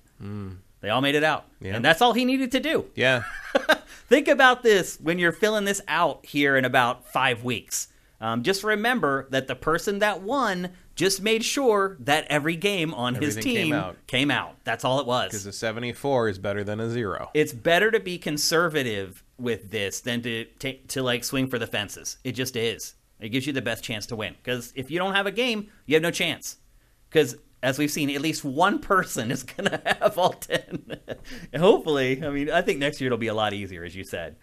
They 0.79 0.89
all 0.89 1.01
made 1.01 1.15
it 1.15 1.23
out, 1.25 1.47
Yeah. 1.59 1.75
and 1.75 1.83
that's 1.83 2.01
all 2.01 2.13
he 2.13 2.23
needed 2.23 2.49
to 2.53 2.61
do. 2.61 2.85
Yeah. 2.95 3.23
Think 4.07 4.29
about 4.29 4.63
this 4.63 4.97
when 5.01 5.19
you're 5.19 5.33
filling 5.33 5.65
this 5.65 5.81
out 5.89 6.25
here 6.25 6.55
in 6.55 6.63
about 6.63 7.05
five 7.11 7.43
weeks. 7.43 7.89
Um, 8.21 8.41
just 8.41 8.63
remember 8.63 9.27
that 9.31 9.47
the 9.47 9.55
person 9.55 9.99
that 9.99 10.21
won 10.21 10.69
just 10.95 11.21
made 11.21 11.43
sure 11.43 11.97
that 11.99 12.25
every 12.29 12.55
game 12.55 12.93
on 12.93 13.15
his 13.15 13.35
team 13.35 13.55
came 13.55 13.73
out. 13.73 13.97
came 14.07 14.31
out. 14.31 14.55
That's 14.63 14.85
all 14.85 15.01
it 15.01 15.05
was. 15.07 15.31
Because 15.31 15.45
a 15.45 15.51
74 15.51 16.29
is 16.29 16.39
better 16.39 16.63
than 16.63 16.79
a 16.79 16.89
0. 16.89 17.31
it's 17.33 17.51
better 17.51 17.91
to 17.91 17.99
be 17.99 18.17
conservative 18.17 19.23
with 19.39 19.71
this 19.71 20.01
than 20.01 20.21
to 20.23 20.45
take 20.59 20.87
to 20.89 21.01
like 21.03 21.23
swing 21.23 21.47
for 21.47 21.57
the 21.59 21.67
fences. 21.67 22.17
It 22.23 22.33
just 22.33 22.55
is. 22.55 22.95
It 23.19 23.29
gives 23.29 23.47
you 23.47 23.53
the 23.53 23.61
best 23.61 23.83
chance 23.83 24.05
to 24.07 24.15
win. 24.15 24.35
Because 24.41 24.73
if 24.75 24.91
you 24.91 24.99
don't 24.99 25.15
have 25.15 25.25
a 25.27 25.31
game, 25.31 25.69
you 25.85 25.95
have 25.95 26.03
no 26.03 26.11
chance. 26.11 26.57
Because 27.09 27.35
as 27.61 27.77
we've 27.77 27.91
seen, 27.91 28.09
at 28.09 28.21
least 28.21 28.43
one 28.43 28.79
person 28.79 29.31
is 29.31 29.43
to 29.43 29.81
have 29.85 30.17
all 30.17 30.33
ten. 30.33 30.99
Hopefully, 31.55 32.23
I 32.23 32.29
mean, 32.29 32.49
I 32.49 32.61
think 32.61 32.79
next 32.79 32.99
year 33.01 33.07
it'll 33.07 33.17
be 33.17 33.27
a 33.27 33.33
lot 33.33 33.53
easier, 33.53 33.83
as 33.83 33.95
you 33.95 34.03
said. 34.03 34.35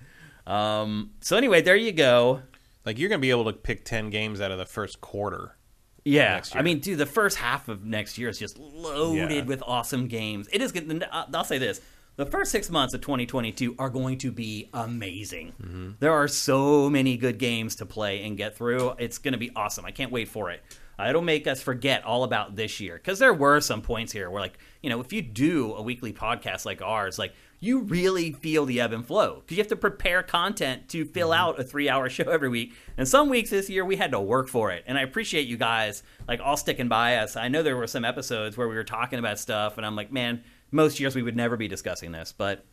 Um, 0.47 1.11
so 1.21 1.37
anyway, 1.37 1.61
there 1.63 1.77
you 1.77 1.93
go. 1.93 2.43
Like 2.85 2.99
you're 2.99 3.11
to 3.21 3.23
be 3.23 3.31
able 3.31 3.45
to 3.45 3.53
pick 3.53 3.85
10 3.85 4.09
games 4.11 4.41
out 4.41 4.51
of 4.51 4.59
the 4.59 4.65
first 4.67 5.01
quarter. 5.01 5.57
Yeah, 6.03 6.41
I 6.55 6.63
mean, 6.63 6.81
dude, 6.81 6.97
the 6.97 7.05
first 7.05 7.37
half 7.37 7.69
of 7.69 7.85
next 7.85 8.17
year 8.17 8.31
is 8.31 8.39
just 8.39 8.59
loaded 8.59 9.31
Yeah. 9.31 9.45
with 9.45 9.63
awesome 9.67 10.09
games. 10.09 10.49
It 10.51 10.63
is. 10.63 10.73
good. 10.73 11.05
I'll 11.13 11.45
say 11.45 11.59
this: 11.59 11.83
the 12.21 12.31
first 12.31 12.51
six 12.53 12.71
months 12.71 12.95
of 12.95 13.01
2022 13.01 13.75
are 13.79 13.91
going 13.91 14.19
to 14.19 14.31
be 14.31 14.69
amazing. 14.75 15.53
Mm-hmm. 15.63 15.91
There 16.01 16.13
are 16.13 16.29
so 16.29 16.91
many 16.91 17.17
good 17.17 17.39
games 17.39 17.77
to 17.77 17.87
play 17.87 18.23
and 18.25 18.37
get 18.37 18.57
through. 18.57 18.93
It's 18.99 19.19
going 19.19 19.33
to 19.33 19.39
be 19.39 19.51
awesome. 19.57 19.85
I 19.85 19.91
can't 19.91 20.13
wait 20.13 20.29
for 20.29 20.51
it. 20.51 20.63
Uh, 20.99 21.09
it'll 21.09 21.23
make 21.23 21.47
us 21.47 21.63
forget 21.63 22.05
all 22.05 22.25
about 22.25 22.57
this 22.57 22.79
year 22.79 22.97
because 22.97 23.19
there 23.19 23.33
were 23.33 23.59
some 23.61 23.81
points 23.81 24.13
here 24.13 24.29
where, 24.29 24.43
like, 24.43 24.59
you 24.83 24.91
know, 24.91 25.01
if 25.01 25.15
you 25.15 25.23
do 25.23 25.73
a 25.75 25.81
weekly 25.83 26.13
podcast 26.13 26.65
like 26.65 26.83
ours, 26.83 27.19
like. 27.19 27.33
You 27.63 27.81
really 27.81 28.33
feel 28.33 28.65
the 28.65 28.81
ebb 28.81 28.95
and 28.95 29.05
flow 29.07 29.43
because 29.45 29.59
you 29.59 29.61
have 29.63 29.69
to 29.69 29.77
prepare 29.77 30.23
content 30.23 30.89
to 30.89 31.05
fill 31.05 31.29
Mm-hmm. 31.29 31.41
out 31.41 31.61
a 31.61 31.63
three-hour 31.63 32.09
show 32.09 32.25
every 32.25 32.49
week. 32.49 32.73
And 32.97 33.07
some 33.07 33.29
weeks 33.29 33.51
this 33.51 33.69
year 33.69 33.85
we 33.85 33.97
had 33.97 34.13
to 34.13 34.19
work 34.19 34.49
for 34.49 34.71
it. 34.71 34.83
And 34.87 34.97
I 34.97 35.03
appreciate 35.03 35.47
you 35.47 35.59
guys 35.59 36.03
like 36.27 36.41
all 36.43 36.57
sticking 36.57 36.89
by 36.89 37.17
us. 37.17 37.37
I 37.37 37.49
know 37.49 37.63
there 37.63 37.77
were 37.77 37.87
some 37.87 38.03
episodes 38.03 38.57
where 38.57 38.67
we 38.67 38.77
were 38.77 38.83
talking 38.83 39.19
about 39.19 39.39
stuff, 39.39 39.77
and 39.77 39.85
I'm 39.85 39.95
like, 39.95 40.11
man, 40.11 40.43
most 40.71 41.01
years 41.01 41.15
we 41.15 41.23
would 41.23 41.37
never 41.37 41.57
be 41.57 41.69
discussing 41.69 42.13
this, 42.13 42.33
but 42.37 42.65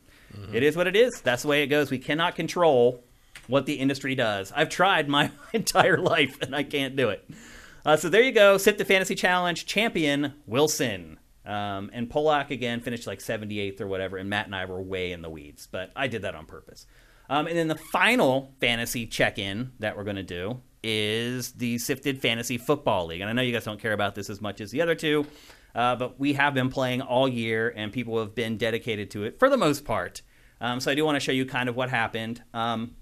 it 0.53 0.63
is 0.63 0.75
what 0.75 0.88
it 0.88 0.95
is. 0.95 1.21
That's 1.21 1.43
the 1.43 1.47
way 1.47 1.63
it 1.63 1.67
goes. 1.67 1.89
We 1.89 1.99
cannot 1.99 2.36
control 2.36 3.03
what 3.47 3.65
the 3.65 3.75
industry 3.75 4.15
does. 4.15 4.51
I've 4.55 4.69
tried 4.69 5.07
my 5.07 5.31
entire 5.53 5.97
life 5.97 6.41
and 6.41 6.55
I 6.55 6.63
can't 6.63 6.95
do 6.95 7.10
it. 7.10 7.27
Uh, 7.86 7.95
so 7.95 8.10
there 8.10 8.21
you 8.21 8.33
go. 8.33 8.57
Sifted 8.57 8.88
Fantasy 8.88 9.15
Challenge 9.15 9.65
champion 9.65 10.33
Wilson. 10.45 11.19
Um, 11.45 11.89
and 11.93 12.10
Polak 12.10 12.49
again 12.49 12.81
finished 12.81 13.07
like 13.07 13.19
78th 13.19 13.79
or 13.79 13.88
whatever, 13.88 14.17
and 14.17 14.29
Matt 14.29 14.47
and 14.47 14.55
I 14.55 14.65
were 14.65 14.81
way 14.81 15.13
in 15.13 15.21
the 15.21 15.29
weeds, 15.29 15.65
but 15.71 15.91
I 15.95 16.07
did 16.07 16.23
that 16.23 16.36
on 16.36 16.45
purpose. 16.45 16.86
Um, 17.29 17.47
and 17.47 17.57
then 17.57 17.69
the 17.69 17.75
final 17.75 18.53
fantasy 18.60 19.05
check 19.05 19.39
in 19.39 19.71
that 19.79 19.95
we're 19.95 20.03
going 20.03 20.17
to 20.17 20.23
do 20.23 20.62
is 20.83 21.53
the 21.53 21.77
Sifted 21.77 22.21
Fantasy 22.21 22.57
Football 22.57 23.07
League. 23.07 23.21
And 23.21 23.29
I 23.29 23.33
know 23.33 23.41
you 23.41 23.53
guys 23.53 23.63
don't 23.63 23.79
care 23.79 23.93
about 23.93 24.15
this 24.15 24.29
as 24.29 24.41
much 24.41 24.60
as 24.60 24.71
the 24.71 24.81
other 24.81 24.95
two, 24.95 25.25
uh, 25.77 25.95
but 25.95 26.19
we 26.19 26.33
have 26.33 26.55
been 26.55 26.69
playing 26.69 27.01
all 27.01 27.27
year, 27.29 27.71
and 27.75 27.93
people 27.93 28.19
have 28.19 28.33
been 28.33 28.57
dedicated 28.57 29.11
to 29.11 29.23
it 29.23 29.37
for 29.37 29.47
the 29.47 29.57
most 29.57 29.85
part. 29.85 30.23
Um, 30.59 30.79
so 30.79 30.91
I 30.91 30.95
do 30.95 31.05
want 31.05 31.15
to 31.15 31.19
show 31.19 31.31
you 31.31 31.45
kind 31.45 31.69
of 31.69 31.75
what 31.75 31.89
happened. 31.89 32.41
Um, 32.53 32.95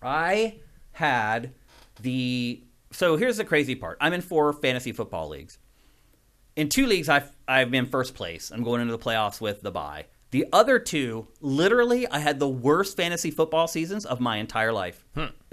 I 0.00 0.60
had 0.92 1.52
the. 2.00 2.62
So 2.92 3.16
here's 3.16 3.38
the 3.38 3.44
crazy 3.44 3.74
part 3.74 3.98
I'm 4.00 4.12
in 4.12 4.20
four 4.20 4.52
fantasy 4.52 4.92
football 4.92 5.28
leagues. 5.28 5.58
In 6.54 6.68
two 6.68 6.86
leagues, 6.86 7.08
I've, 7.08 7.30
I've 7.46 7.70
been 7.70 7.86
first 7.86 8.14
place. 8.14 8.50
I'm 8.50 8.62
going 8.62 8.80
into 8.80 8.96
the 8.96 9.02
playoffs 9.02 9.40
with 9.40 9.60
the 9.60 9.72
bye. 9.72 10.06
The 10.30 10.46
other 10.52 10.78
two, 10.78 11.26
literally, 11.40 12.06
I 12.06 12.20
had 12.20 12.38
the 12.38 12.48
worst 12.48 12.96
fantasy 12.96 13.30
football 13.30 13.66
seasons 13.66 14.06
of 14.06 14.20
my 14.20 14.36
entire 14.36 14.72
life. 14.72 15.04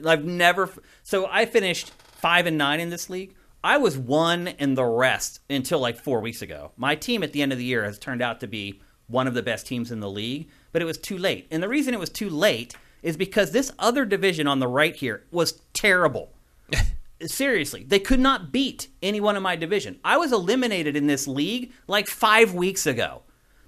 I've 0.06 0.24
never. 0.24 0.70
So 1.02 1.28
I 1.30 1.46
finished 1.46 1.90
five 1.90 2.46
and 2.46 2.60
nine 2.60 2.80
in 2.80 2.92
this 2.92 3.10
league. 3.10 3.34
I 3.64 3.78
was 3.78 3.98
one 3.98 4.48
in 4.48 4.76
the 4.76 4.84
rest 4.84 5.40
until 5.50 5.80
like 5.80 5.98
four 5.98 6.20
weeks 6.20 6.42
ago. 6.42 6.72
My 6.76 6.96
team 6.96 7.24
at 7.24 7.32
the 7.32 7.42
end 7.42 7.54
of 7.54 7.58
the 7.58 7.64
year 7.64 7.86
has 7.86 7.98
turned 7.98 8.22
out 8.22 8.42
to 8.42 8.48
be 8.48 8.82
one 9.08 9.26
of 9.26 9.34
the 9.34 9.44
best 9.44 9.68
teams 9.68 9.92
in 9.92 10.02
the 10.02 10.10
league, 10.10 10.50
but 10.72 10.82
it 10.82 10.86
was 10.86 10.98
too 10.98 11.18
late. 11.18 11.48
And 11.50 11.64
the 11.64 11.70
reason 11.70 11.94
it 11.94 12.00
was 12.00 12.10
too 12.10 12.30
late 12.30 12.76
is 13.02 13.16
because 13.16 13.52
this 13.52 13.72
other 13.80 14.06
division 14.06 14.48
on 14.48 14.60
the 14.60 14.68
right 14.68 14.96
here 14.96 15.24
was 15.32 15.62
terrible. 15.74 16.34
Seriously, 17.26 17.84
they 17.84 18.00
could 18.00 18.20
not 18.20 18.52
beat 18.52 18.90
anyone 19.02 19.38
in 19.38 19.44
my 19.44 19.56
division. 19.56 20.00
I 20.04 20.18
was 20.18 20.34
eliminated 20.34 20.98
in 20.98 21.08
this 21.08 21.28
league 21.28 21.72
like 21.88 22.08
five 22.08 22.54
weeks 22.54 22.86
ago 22.86 23.22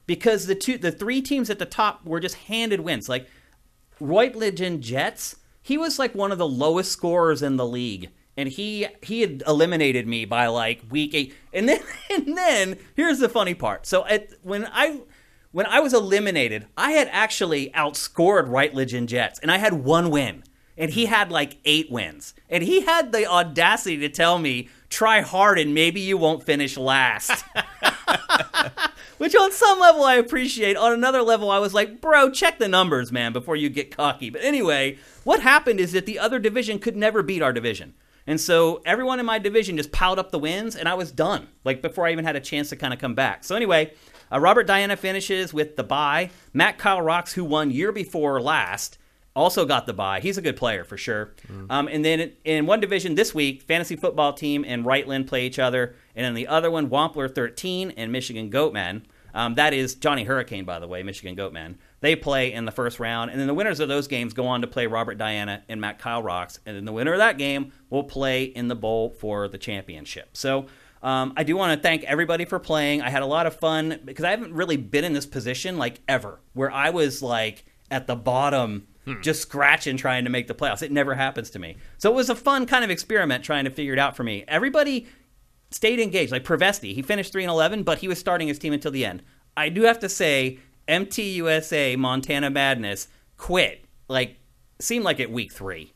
because 0.07 0.45
the 0.47 0.55
two, 0.55 0.77
the 0.77 0.91
three 0.91 1.21
teams 1.21 1.49
at 1.49 1.59
the 1.59 1.65
top 1.65 2.05
were 2.05 2.19
just 2.19 2.35
handed 2.35 2.81
wins. 2.81 3.07
Like 3.07 3.29
Reutligen 4.01 4.81
Jets, 4.81 5.37
he 5.61 5.77
was 5.77 5.99
like 5.99 6.13
one 6.15 6.33
of 6.33 6.37
the 6.37 6.47
lowest 6.47 6.91
scorers 6.91 7.41
in 7.41 7.55
the 7.55 7.65
league, 7.65 8.09
and 8.37 8.49
he 8.49 8.87
he 9.01 9.21
had 9.21 9.43
eliminated 9.47 10.07
me 10.07 10.25
by 10.25 10.47
like 10.47 10.81
week 10.89 11.13
eight. 11.13 11.33
And 11.53 11.67
then 11.69 11.79
and 12.11 12.37
then 12.37 12.77
here's 12.95 13.19
the 13.19 13.29
funny 13.29 13.53
part. 13.53 13.85
So 13.85 14.05
at 14.05 14.29
when 14.43 14.67
I 14.71 15.01
when 15.51 15.65
I 15.65 15.79
was 15.79 15.93
eliminated, 15.93 16.67
I 16.75 16.91
had 16.91 17.07
actually 17.11 17.69
outscored 17.71 18.49
Reutligen 18.49 19.05
Jets, 19.07 19.39
and 19.39 19.49
I 19.49 19.57
had 19.57 19.73
one 19.73 20.09
win, 20.09 20.43
and 20.77 20.91
he 20.91 21.05
had 21.05 21.31
like 21.31 21.57
eight 21.63 21.89
wins, 21.89 22.33
and 22.49 22.61
he 22.61 22.81
had 22.81 23.11
the 23.11 23.25
audacity 23.25 23.97
to 23.97 24.09
tell 24.09 24.37
me, 24.37 24.67
"Try 24.89 25.21
hard, 25.21 25.57
and 25.57 25.73
maybe 25.73 26.01
you 26.01 26.17
won't 26.17 26.43
finish 26.43 26.77
last." 26.77 27.45
Which 29.17 29.33
on 29.33 29.53
some 29.53 29.79
level 29.79 30.03
I 30.03 30.15
appreciate. 30.15 30.75
On 30.75 30.91
another 30.91 31.21
level, 31.21 31.49
I 31.49 31.59
was 31.59 31.73
like, 31.73 32.01
bro, 32.01 32.29
check 32.29 32.59
the 32.59 32.67
numbers, 32.67 33.13
man, 33.13 33.31
before 33.31 33.55
you 33.55 33.69
get 33.69 33.95
cocky. 33.95 34.29
But 34.29 34.43
anyway, 34.43 34.97
what 35.23 35.39
happened 35.39 35.79
is 35.79 35.93
that 35.93 36.05
the 36.05 36.19
other 36.19 36.37
division 36.37 36.79
could 36.79 36.97
never 36.97 37.23
beat 37.23 37.41
our 37.41 37.53
division. 37.53 37.93
And 38.27 38.41
so 38.41 38.81
everyone 38.85 39.19
in 39.19 39.25
my 39.25 39.37
division 39.37 39.77
just 39.77 39.91
piled 39.91 40.17
up 40.17 40.31
the 40.31 40.39
wins, 40.39 40.75
and 40.75 40.89
I 40.89 40.95
was 40.95 41.11
done, 41.11 41.47
like 41.63 41.81
before 41.81 42.07
I 42.07 42.11
even 42.11 42.25
had 42.25 42.35
a 42.35 42.39
chance 42.39 42.69
to 42.69 42.75
kind 42.75 42.93
of 42.93 42.99
come 42.99 43.13
back. 43.13 43.43
So 43.43 43.55
anyway, 43.55 43.93
uh, 44.31 44.39
Robert 44.39 44.65
Diana 44.65 44.97
finishes 44.97 45.53
with 45.53 45.75
the 45.75 45.83
bye. 45.83 46.31
Matt 46.53 46.77
Kyle 46.77 47.01
Rocks, 47.01 47.33
who 47.33 47.43
won 47.45 47.69
year 47.69 47.91
before 47.91 48.41
last, 48.41 48.97
also 49.35 49.65
got 49.65 49.85
the 49.85 49.93
bye. 49.93 50.21
He's 50.21 50.37
a 50.37 50.41
good 50.41 50.55
player 50.55 50.83
for 50.83 50.97
sure. 50.97 51.33
Um, 51.69 51.87
and 51.87 52.03
then 52.03 52.31
in 52.45 52.65
one 52.65 52.79
division 52.79 53.15
this 53.15 53.35
week, 53.35 53.61
fantasy 53.63 53.95
football 53.95 54.33
team 54.33 54.63
and 54.65 54.85
Rightland 54.85 55.27
play 55.27 55.45
each 55.45 55.59
other, 55.59 55.95
and 56.15 56.25
in 56.25 56.33
the 56.33 56.47
other 56.47 56.71
one, 56.71 56.89
Wampler 56.89 57.33
13 57.33 57.91
and 57.91 58.11
Michigan 58.11 58.49
Goatman. 58.49 59.03
Um, 59.33 59.55
that 59.55 59.73
is 59.73 59.95
Johnny 59.95 60.23
Hurricane, 60.23 60.63
by 60.63 60.79
the 60.79 60.87
way, 60.87 61.03
Michigan 61.03 61.35
Goatman. 61.35 61.75
They 62.05 62.15
play 62.15 62.53
in 62.53 62.65
the 62.65 62.71
first 62.71 62.99
round, 62.99 63.31
and 63.31 63.39
then 63.39 63.47
the 63.47 63.53
winners 63.55 63.79
of 63.79 63.87
those 63.87 64.07
games 64.07 64.35
go 64.35 64.45
on 64.45 64.61
to 64.61 64.67
play 64.67 64.85
Robert 64.85 65.17
Diana 65.17 65.63
and 65.67 65.81
Matt 65.81 65.97
Kyle 65.97 66.21
Rocks, 66.21 66.59
and 66.63 66.77
then 66.77 66.85
the 66.85 66.91
winner 66.91 67.13
of 67.13 67.17
that 67.17 67.39
game 67.39 67.71
will 67.89 68.03
play 68.03 68.43
in 68.43 68.67
the 68.67 68.75
bowl 68.75 69.09
for 69.09 69.47
the 69.47 69.57
championship. 69.57 70.37
So. 70.37 70.67
Um, 71.03 71.33
I 71.37 71.43
do 71.43 71.55
want 71.55 71.77
to 71.77 71.83
thank 71.83 72.03
everybody 72.05 72.45
for 72.45 72.57
playing. 72.57 73.03
I 73.03 73.11
had 73.11 73.21
a 73.21 73.27
lot 73.27 73.45
of 73.45 73.59
fun 73.59 73.99
because 74.05 74.25
I 74.25 74.31
haven't 74.31 74.53
really 74.53 74.75
been 74.75 75.03
in 75.03 75.13
this 75.13 75.27
position 75.27 75.77
like 75.77 75.99
ever, 76.07 76.39
where 76.53 76.71
I 76.71 76.89
was 76.89 77.21
like 77.21 77.63
at 77.91 78.07
the 78.07 78.15
bottom 78.15 78.87
just 79.21 79.43
scratching 79.43 79.97
trying 79.97 80.23
to 80.23 80.31
make 80.31 80.47
the 80.47 80.55
playoffs. 80.55 80.81
It 80.81 80.91
never 80.91 81.13
happens 81.13 81.51
to 81.51 81.59
me. 81.59 81.77
So 81.99 82.11
it 82.11 82.15
was 82.15 82.31
a 82.31 82.35
fun 82.35 82.65
kind 82.65 82.83
of 82.83 82.89
experiment 82.89 83.43
trying 83.43 83.65
to 83.65 83.69
figure 83.69 83.93
it 83.93 83.99
out 83.99 84.15
for 84.15 84.23
me. 84.23 84.45
Everybody 84.47 85.05
stayed 85.69 85.99
engaged. 85.99 86.31
Like 86.31 86.43
Prevesti, 86.43 86.95
he 86.95 87.03
finished 87.03 87.31
3 87.31 87.43
and 87.43 87.51
11, 87.51 87.83
but 87.83 87.99
he 87.99 88.07
was 88.07 88.17
starting 88.17 88.47
his 88.47 88.57
team 88.57 88.73
until 88.73 88.91
the 88.91 89.05
end. 89.05 89.21
I 89.55 89.69
do 89.69 89.83
have 89.83 89.99
to 89.99 90.09
say, 90.09 90.59
MTUSA 90.87 91.97
Montana 91.97 92.49
Madness 92.49 93.07
quit. 93.37 93.85
Like, 94.07 94.37
seemed 94.79 95.05
like 95.05 95.19
at 95.19 95.31
week 95.31 95.51
three. 95.51 95.93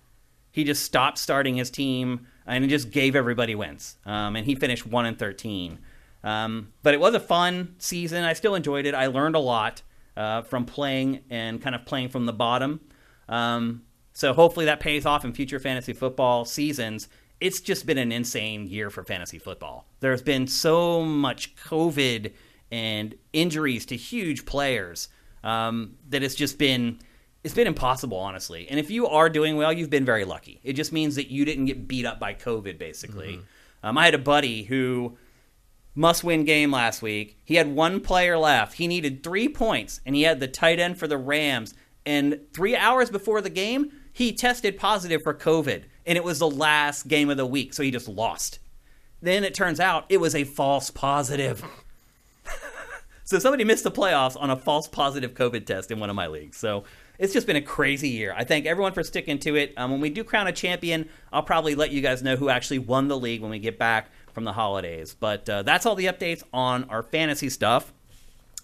He 0.51 0.63
just 0.63 0.83
stopped 0.83 1.17
starting 1.17 1.55
his 1.55 1.69
team 1.69 2.27
and 2.45 2.63
he 2.63 2.69
just 2.69 2.89
gave 2.89 3.15
everybody 3.15 3.55
wins. 3.55 3.97
Um, 4.05 4.35
and 4.35 4.45
he 4.45 4.55
finished 4.55 4.85
1 4.85 5.05
and 5.05 5.17
13. 5.17 5.79
Um, 6.23 6.73
but 6.83 6.93
it 6.93 6.99
was 6.99 7.13
a 7.13 7.19
fun 7.19 7.75
season. 7.77 8.23
I 8.23 8.33
still 8.33 8.55
enjoyed 8.55 8.85
it. 8.85 8.95
I 8.95 9.07
learned 9.07 9.35
a 9.35 9.39
lot 9.39 9.83
uh, 10.17 10.41
from 10.41 10.65
playing 10.65 11.21
and 11.29 11.61
kind 11.61 11.75
of 11.75 11.85
playing 11.85 12.09
from 12.09 12.25
the 12.25 12.33
bottom. 12.33 12.81
Um, 13.29 13.83
so 14.13 14.33
hopefully 14.33 14.65
that 14.65 14.79
pays 14.79 15.05
off 15.05 15.23
in 15.23 15.31
future 15.33 15.59
fantasy 15.59 15.93
football 15.93 16.43
seasons. 16.43 17.07
It's 17.39 17.61
just 17.61 17.85
been 17.85 17.97
an 17.97 18.11
insane 18.11 18.67
year 18.67 18.89
for 18.89 19.03
fantasy 19.03 19.39
football. 19.39 19.85
There's 20.01 20.21
been 20.21 20.47
so 20.47 21.03
much 21.03 21.55
COVID 21.55 22.33
and 22.71 23.15
injuries 23.33 23.85
to 23.87 23.95
huge 23.95 24.45
players 24.45 25.09
um, 25.43 25.95
that 26.09 26.23
it's 26.23 26.35
just 26.35 26.57
been 26.57 26.99
it's 27.43 27.53
been 27.53 27.67
impossible, 27.67 28.17
honestly. 28.17 28.67
And 28.69 28.79
if 28.79 28.91
you 28.91 29.07
are 29.07 29.29
doing 29.29 29.55
well, 29.55 29.71
you've 29.71 29.89
been 29.89 30.03
very 30.03 30.25
lucky. 30.25 30.59
It 30.63 30.73
just 30.73 30.91
means 30.91 31.15
that 31.15 31.31
you 31.31 31.45
didn't 31.45 31.65
get 31.65 31.87
beat 31.87 32.05
up 32.05 32.19
by 32.19 32.33
COVID, 32.33 32.77
basically. 32.77 33.35
Um, 33.81 33.97
I 33.97 34.05
had 34.05 34.13
a 34.13 34.19
buddy 34.19 34.63
who 34.63 35.17
must 35.95 36.23
win 36.23 36.43
game 36.43 36.71
last 36.71 37.01
week. 37.01 37.37
He 37.45 37.55
had 37.55 37.73
one 37.73 38.01
player 38.01 38.37
left. 38.37 38.73
He 38.73 38.87
needed 38.87 39.23
three 39.23 39.47
points, 39.47 40.01
and 40.05 40.15
he 40.15 40.23
had 40.23 40.41
the 40.41 40.49
tight 40.49 40.79
end 40.79 40.97
for 40.97 41.07
the 41.07 41.17
Rams. 41.17 41.73
And 42.05 42.41
three 42.53 42.75
hours 42.75 43.09
before 43.09 43.39
the 43.41 43.49
game, 43.49 43.91
he 44.11 44.33
tested 44.33 44.77
positive 44.77 45.21
for 45.23 45.33
COVID, 45.33 45.85
and 46.05 46.17
it 46.17 46.23
was 46.23 46.39
the 46.39 46.49
last 46.49 47.07
game 47.07 47.29
of 47.29 47.37
the 47.37 47.45
week, 47.45 47.73
so 47.73 47.83
he 47.83 47.91
just 47.91 48.09
lost. 48.09 48.59
Then 49.21 49.43
it 49.43 49.53
turns 49.53 49.79
out 49.79 50.05
it 50.09 50.19
was 50.19 50.35
a 50.35 50.43
false 50.43 50.89
positive. 50.89 51.63
So 53.29 53.37
somebody 53.37 53.63
missed 53.63 53.83
the 53.83 53.91
playoffs 53.91 54.35
on 54.41 54.49
a 54.49 54.55
false 54.55 54.87
positive 54.87 55.35
COVID 55.35 55.67
test 55.67 55.91
in 55.91 55.99
one 55.99 56.09
of 56.09 56.15
my 56.15 56.25
leagues. 56.25 56.57
So 56.57 56.85
it's 57.19 57.31
just 57.31 57.45
been 57.45 57.57
a 57.57 57.61
crazy 57.61 58.09
year. 58.09 58.33
I 58.35 58.43
thank 58.43 58.65
everyone 58.65 58.91
for 58.91 59.03
sticking 59.03 59.37
to 59.41 59.55
it. 59.55 59.71
Um, 59.77 59.91
when 59.91 60.01
we 60.01 60.09
do 60.09 60.23
crown 60.23 60.47
a 60.47 60.51
champion, 60.51 61.07
I'll 61.31 61.43
probably 61.43 61.75
let 61.75 61.91
you 61.91 62.01
guys 62.01 62.23
know 62.23 62.37
who 62.37 62.49
actually 62.49 62.79
won 62.79 63.07
the 63.07 63.15
league 63.15 63.41
when 63.41 63.51
we 63.51 63.59
get 63.59 63.77
back 63.77 64.09
from 64.33 64.45
the 64.45 64.53
holidays. 64.53 65.13
But 65.13 65.47
uh, 65.47 65.61
that's 65.61 65.85
all 65.85 65.93
the 65.93 66.07
updates 66.07 66.41
on 66.51 66.85
our 66.85 67.03
fantasy 67.03 67.49
stuff. 67.49 67.93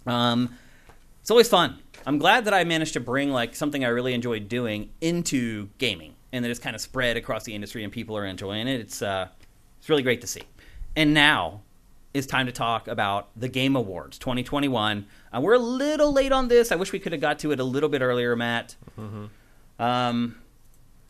Um, 0.07 0.57
it's 1.21 1.29
always 1.29 1.47
fun. 1.47 1.77
I'm 2.07 2.17
glad 2.17 2.45
that 2.45 2.53
I 2.55 2.63
managed 2.63 2.93
to 2.93 2.99
bring 2.99 3.29
like 3.29 3.55
something 3.55 3.85
I 3.85 3.89
really 3.89 4.15
enjoyed 4.15 4.49
doing 4.49 4.89
into 4.99 5.69
gaming, 5.77 6.15
and 6.33 6.43
that 6.43 6.49
it's 6.49 6.59
kind 6.59 6.75
of 6.75 6.81
spread 6.81 7.17
across 7.17 7.43
the 7.43 7.53
industry, 7.53 7.83
and 7.83 7.93
people 7.93 8.17
are 8.17 8.25
enjoying 8.25 8.67
it. 8.67 8.79
It's 8.79 9.03
uh, 9.03 9.27
it's 9.77 9.89
really 9.89 10.01
great 10.01 10.21
to 10.21 10.27
see. 10.27 10.41
And 10.95 11.13
now 11.13 11.61
it's 12.15 12.25
time 12.25 12.45
to 12.45 12.51
talk 12.53 12.87
about 12.87 13.27
the 13.35 13.49
Game 13.49 13.75
Awards 13.75 14.17
2021. 14.19 15.05
Uh, 15.33 15.41
we're 15.41 15.53
a 15.53 15.59
little 15.59 16.13
late 16.13 16.31
on 16.31 16.47
this. 16.47 16.71
I 16.71 16.75
wish 16.75 16.93
we 16.93 16.99
could 16.99 17.11
have 17.11 17.19
got 17.19 17.39
to 17.39 17.51
it 17.51 17.59
a 17.59 17.63
little 17.63 17.89
bit 17.89 18.01
earlier, 18.01 18.37
Matt. 18.37 18.75
Um, 19.77 20.37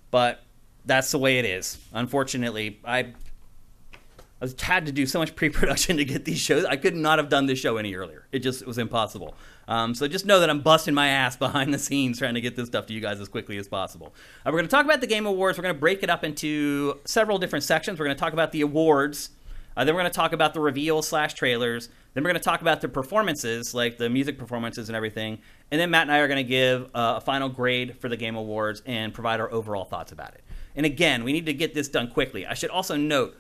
but 0.10 0.42
that's 0.84 1.12
the 1.12 1.20
way 1.20 1.38
it 1.38 1.46
is. 1.46 1.78
Unfortunately, 1.94 2.80
I 2.84 3.14
I 4.42 4.48
had 4.60 4.88
to 4.88 4.92
do 4.92 5.06
so 5.06 5.20
much 5.20 5.36
pre-production 5.36 5.98
to 5.98 6.06
get 6.06 6.26
these 6.26 6.40
shows. 6.40 6.66
I 6.66 6.76
could 6.76 6.96
not 6.96 7.20
have 7.20 7.30
done 7.30 7.46
this 7.46 7.60
show 7.60 7.78
any 7.78 7.94
earlier. 7.94 8.26
It 8.32 8.40
just 8.40 8.64
it 8.64 8.68
was 8.68 8.80
impossible. 8.80 9.36
Um, 9.68 9.94
so 9.94 10.08
just 10.08 10.26
know 10.26 10.40
that 10.40 10.50
I'm 10.50 10.62
busting 10.62 10.96
my 10.96 11.10
ass 11.10 11.38
behind 11.46 11.72
the 11.72 11.80
scenes 11.80 12.18
trying 12.18 12.34
to 12.34 12.42
get 12.42 12.56
this 12.56 12.66
stuff 12.66 12.88
to 12.88 12.94
you 12.94 13.00
guys 13.00 13.20
as 13.20 13.30
quickly 13.30 13.60
as 13.60 13.68
possible. 13.68 14.16
Uh, 14.44 14.50
we're 14.50 14.58
going 14.58 14.66
to 14.66 14.72
talk 14.72 14.86
about 14.86 15.02
the 15.02 15.08
Game 15.08 15.28
Awards. 15.28 15.60
We're 15.60 15.64
going 15.64 15.76
to 15.76 15.80
break 15.80 16.02
it 16.02 16.10
up 16.10 16.24
into 16.24 17.00
several 17.06 17.38
different 17.38 17.62
sections. 17.62 18.00
We're 18.00 18.06
going 18.06 18.18
to 18.18 18.20
talk 18.20 18.34
about 18.34 18.52
the 18.52 18.62
awards. 18.62 19.30
Uh, 19.76 19.84
then 19.84 19.94
we're 19.94 20.02
going 20.02 20.12
to 20.12 20.16
talk 20.16 20.34
about 20.34 20.54
the 20.54 20.60
reveal 20.60 21.02
slash 21.02 21.34
trailers. 21.34 21.90
Then 22.14 22.24
we're 22.24 22.30
going 22.30 22.40
to 22.42 22.44
talk 22.44 22.62
about 22.62 22.82
the 22.82 22.88
performances, 22.88 23.74
like 23.74 23.98
the 23.98 24.10
music 24.10 24.38
performances 24.38 24.90
and 24.90 24.96
everything. 24.96 25.40
And 25.72 25.82
then 25.82 25.92
Matt 25.92 26.04
and 26.04 26.12
I 26.12 26.20
are 26.20 26.28
going 26.28 26.44
to 26.44 26.50
give 26.50 26.84
uh, 26.94 27.16
a 27.18 27.22
final 27.22 27.50
grade 27.50 27.98
for 28.00 28.10
the 28.10 28.18
Game 28.18 28.36
Awards 28.36 28.82
and 28.86 29.14
provide 29.14 29.40
our 29.40 29.52
overall 29.52 29.86
thoughts 29.86 30.12
about 30.12 30.34
it. 30.36 30.44
And 30.76 30.86
again, 30.86 31.24
we 31.24 31.34
need 31.34 31.46
to 31.46 31.54
get 31.54 31.74
this 31.74 31.88
done 31.88 32.10
quickly. 32.10 32.46
I 32.46 32.54
should 32.54 32.70
also 32.70 32.96
note 32.96 33.36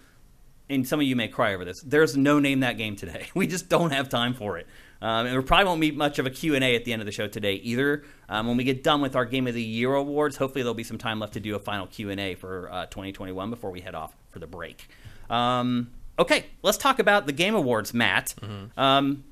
and 0.69 0.87
some 0.87 0.99
of 0.99 1.05
you 1.05 1.15
may 1.15 1.27
cry 1.27 1.53
over 1.53 1.63
this. 1.63 1.81
There's 1.81 2.17
no 2.17 2.39
name 2.39 2.61
that 2.61 2.77
game 2.77 2.95
today. 2.95 3.27
We 3.35 3.47
just 3.47 3.69
don't 3.69 3.91
have 3.91 4.09
time 4.09 4.33
for 4.33 4.57
it. 4.57 4.65
Um, 5.01 5.27
and 5.27 5.35
we 5.35 5.43
probably 5.43 5.65
won't 5.65 5.79
meet 5.79 5.95
much 5.95 6.19
of 6.19 6.25
a 6.25 6.29
Q&A 6.29 6.75
at 6.75 6.85
the 6.85 6.93
end 6.93 7.01
of 7.01 7.05
the 7.05 7.11
show 7.11 7.27
today 7.27 7.55
either. 7.55 8.03
Um, 8.29 8.47
when 8.47 8.57
we 8.57 8.63
get 8.63 8.81
done 8.81 9.01
with 9.01 9.15
our 9.15 9.25
Game 9.25 9.45
of 9.45 9.53
the 9.53 9.61
Year 9.61 9.93
awards, 9.93 10.37
hopefully 10.37 10.63
there'll 10.63 10.73
be 10.73 10.83
some 10.83 10.97
time 10.97 11.19
left 11.19 11.33
to 11.33 11.39
do 11.39 11.55
a 11.55 11.59
final 11.59 11.85
Q&A 11.85 12.35
for 12.35 12.71
uh, 12.71 12.85
2021 12.85 13.49
before 13.49 13.71
we 13.71 13.81
head 13.81 13.93
off 13.93 14.15
for 14.29 14.39
the 14.39 14.47
break. 14.47 14.87
Um, 15.29 15.91
okay, 16.19 16.45
let's 16.61 16.77
talk 16.77 16.99
about 16.99 17.25
the 17.25 17.31
Game 17.31 17.55
Awards, 17.55 17.93
Matt. 17.93 18.33
Um, 18.77 19.23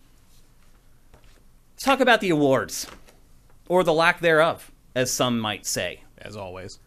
let's 1.73 1.83
talk 1.83 1.99
about 1.99 2.21
the 2.21 2.29
awards, 2.29 2.87
or 3.67 3.83
the 3.83 3.93
lack 3.93 4.19
thereof, 4.19 4.71
as 4.95 5.11
some 5.11 5.39
might 5.39 5.65
say. 5.65 6.01
As 6.17 6.35
always. 6.35 6.79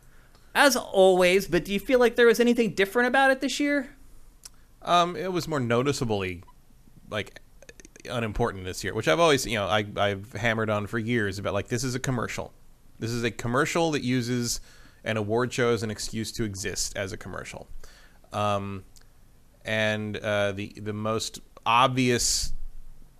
As 0.55 0.77
always, 0.77 1.47
but 1.47 1.65
do 1.65 1.73
you 1.73 1.81
feel 1.81 1.99
like 1.99 2.17
there 2.17 2.27
was 2.27 2.41
anything 2.41 2.71
different 2.75 3.09
about 3.09 3.31
it 3.31 3.41
this 3.41 3.61
year? 3.61 3.91
Um, 4.83 5.17
it 5.17 5.33
was 5.33 5.47
more 5.49 5.61
noticeably 5.61 6.43
like 7.11 7.41
unimportant 8.09 8.65
this 8.65 8.83
year, 8.85 8.95
which 8.95 9.09
I've 9.09 9.21
always, 9.21 9.45
you 9.47 9.57
know, 9.57 9.67
I, 9.67 9.85
I've 9.97 10.33
hammered 10.33 10.71
on 10.71 10.87
for 10.87 10.99
years 10.99 11.39
about 11.39 11.55
like 11.55 11.69
this 11.69 11.85
is 11.85 11.95
a 11.95 11.99
commercial. 11.99 12.53
This 12.99 13.11
is 13.11 13.23
a 13.25 13.31
commercial 13.31 13.91
that 13.91 14.03
uses 14.03 14.61
an 15.05 15.17
award 15.17 15.53
show 15.53 15.71
as 15.71 15.83
an 15.83 15.91
excuse 15.91 16.33
to 16.33 16.45
exist 16.45 16.97
as 16.97 17.13
a 17.13 17.17
commercial. 17.17 17.69
Um, 18.33 18.85
and 19.67 20.17
uh, 20.17 20.53
the 20.53 20.73
the 20.81 20.93
most 20.93 21.41
obvious 21.67 22.53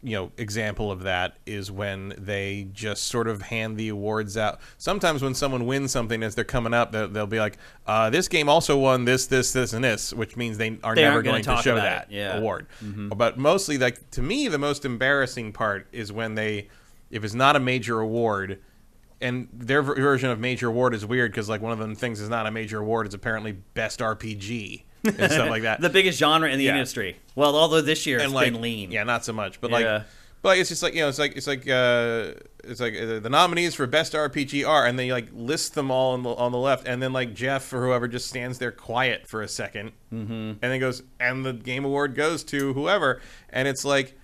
you 0.03 0.13
know 0.15 0.31
example 0.37 0.93
of 0.93 1.03
that 1.03 1.37
is 1.47 1.71
when 1.71 2.15
they 2.17 2.69
just 2.73 3.05
sort 3.05 3.27
of 3.27 3.43
hand 3.43 3.77
the 3.77 3.89
awards 3.89 4.37
out. 4.37 4.61
Sometimes 4.79 5.23
when 5.23 5.35
someone 5.35 5.67
wins 5.67 5.91
something 5.91 6.23
as 6.23 6.35
they're 6.35 6.45
coming 6.45 6.73
up 6.73 6.93
they'll, 6.93 7.09
they'll 7.09 7.27
be 7.27 7.41
like 7.41 7.59
uh, 7.87 8.09
this 8.11 8.29
game 8.29 8.49
also 8.49 8.79
won 8.79 9.05
this 9.05 9.27
this 9.27 9.53
this 9.53 9.73
and 9.73 9.83
this 9.85 10.13
which 10.15 10.37
means 10.37 10.59
they 10.59 10.79
are 10.85 10.95
They 10.95 11.03
never 11.03 11.23
going 11.23 11.43
to 11.43 11.57
show 11.63 11.75
that 11.77 12.11
yeah. 12.11 12.37
award. 12.39 12.67
But 13.17 13.37
mostly 13.37 13.79
like 13.79 14.09
to 14.13 14.23
me 14.23 14.49
the 14.49 14.59
most 14.59 14.85
embarrassing 14.85 15.53
part 15.53 15.89
is 15.93 16.13
when 16.13 16.37
they 16.37 16.69
if 17.11 17.25
it's 17.25 17.35
not 17.35 17.57
a 17.57 17.61
major 17.61 18.01
award 18.01 18.61
and 19.21 19.49
their 19.53 19.83
version 19.83 20.31
of 20.31 20.39
major 20.39 20.69
award 20.69 20.95
is 20.95 21.05
weird 21.07 21.33
because 21.33 21.49
like 21.49 21.63
one 21.63 21.73
of 21.73 21.79
them 21.79 21.95
things 21.95 22.21
is 22.21 22.29
not 22.29 22.47
a 22.47 22.51
major 22.51 22.81
award 22.81 23.07
it's 23.07 23.15
apparently 23.15 23.53
best 23.53 24.01
rpg 24.01 24.83
and 25.19 25.33
stuff 25.33 25.51
like 25.51 25.63
that 25.63 25.81
The 25.81 25.91
biggest 25.91 26.19
genre 26.19 26.49
in 26.51 26.59
the 26.59 26.65
Yeah. 26.65 26.73
industry. 26.73 27.17
Well, 27.35 27.57
although 27.57 27.81
this 27.81 28.07
year 28.07 28.17
it's 28.19 28.27
and 28.27 28.35
like 28.35 28.53
been 28.53 28.63
lean. 28.63 28.91
Yeah, 28.91 29.05
not 29.05 29.25
so 29.25 29.33
much, 29.33 29.61
but 29.61 29.71
Yeah. 29.71 29.77
like, 29.77 30.05
but 30.43 30.49
like, 30.51 30.61
it's 30.61 30.69
just 30.69 30.83
like 30.83 30.95
you 30.95 31.01
know, 31.01 31.09
it's 31.09 31.19
like 31.19 31.37
it's 31.37 31.47
like 31.47 31.69
uh, 31.69 32.35
it's 32.63 32.81
like 32.81 32.95
uh, 32.95 33.19
the 33.19 33.31
nominees 33.31 33.75
for 33.75 33.87
best 33.87 34.13
RPG 34.13 34.69
are, 34.69 34.87
and 34.87 34.97
they 34.99 35.11
like 35.11 35.29
list 35.33 35.75
them 35.75 35.91
all 35.91 36.13
on 36.13 36.23
the 36.23 36.31
on 36.31 36.53
the 36.53 36.59
left, 36.59 36.87
and 36.87 37.03
then 37.03 37.13
like 37.13 37.35
Geoff 37.35 37.73
or 37.73 37.85
whoever 37.85 38.07
just 38.07 38.29
stands 38.29 38.59
there 38.59 38.71
quiet 38.71 39.27
for 39.27 39.43
a 39.43 39.47
2nd 39.47 39.93
mm-hmm. 40.13 40.33
and 40.33 40.61
then 40.61 40.79
goes, 40.79 41.03
and 41.19 41.45
the 41.45 41.53
game 41.53 41.85
award 41.85 42.15
goes 42.15 42.45
to 42.45 42.73
whoever, 42.75 43.21
and 43.51 43.67
it's 43.69 43.85
like. 43.85 44.17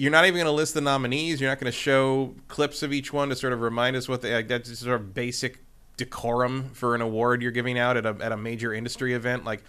You're 0.00 0.12
not 0.12 0.26
even 0.26 0.36
going 0.36 0.46
to 0.46 0.52
list 0.52 0.74
the 0.74 0.80
nominees. 0.80 1.40
You're 1.40 1.50
not 1.50 1.58
going 1.58 1.72
to 1.72 1.76
show 1.76 2.36
clips 2.46 2.84
of 2.84 2.92
each 2.92 3.12
one 3.12 3.30
to 3.30 3.34
sort 3.34 3.52
of 3.52 3.62
remind 3.62 3.96
us 3.96 4.08
what 4.08 4.22
they 4.22 4.32
like. 4.32 4.46
That's 4.46 4.68
just 4.68 4.82
sort 4.82 4.94
of 4.94 5.12
basic 5.12 5.58
decorum 5.98 6.70
for 6.72 6.94
an 6.94 7.02
award 7.02 7.42
you're 7.42 7.50
giving 7.50 7.78
out 7.78 7.98
at 7.98 8.06
a 8.06 8.16
at 8.20 8.32
a 8.32 8.36
major 8.38 8.72
industry 8.72 9.12
event. 9.12 9.44
Like, 9.44 9.62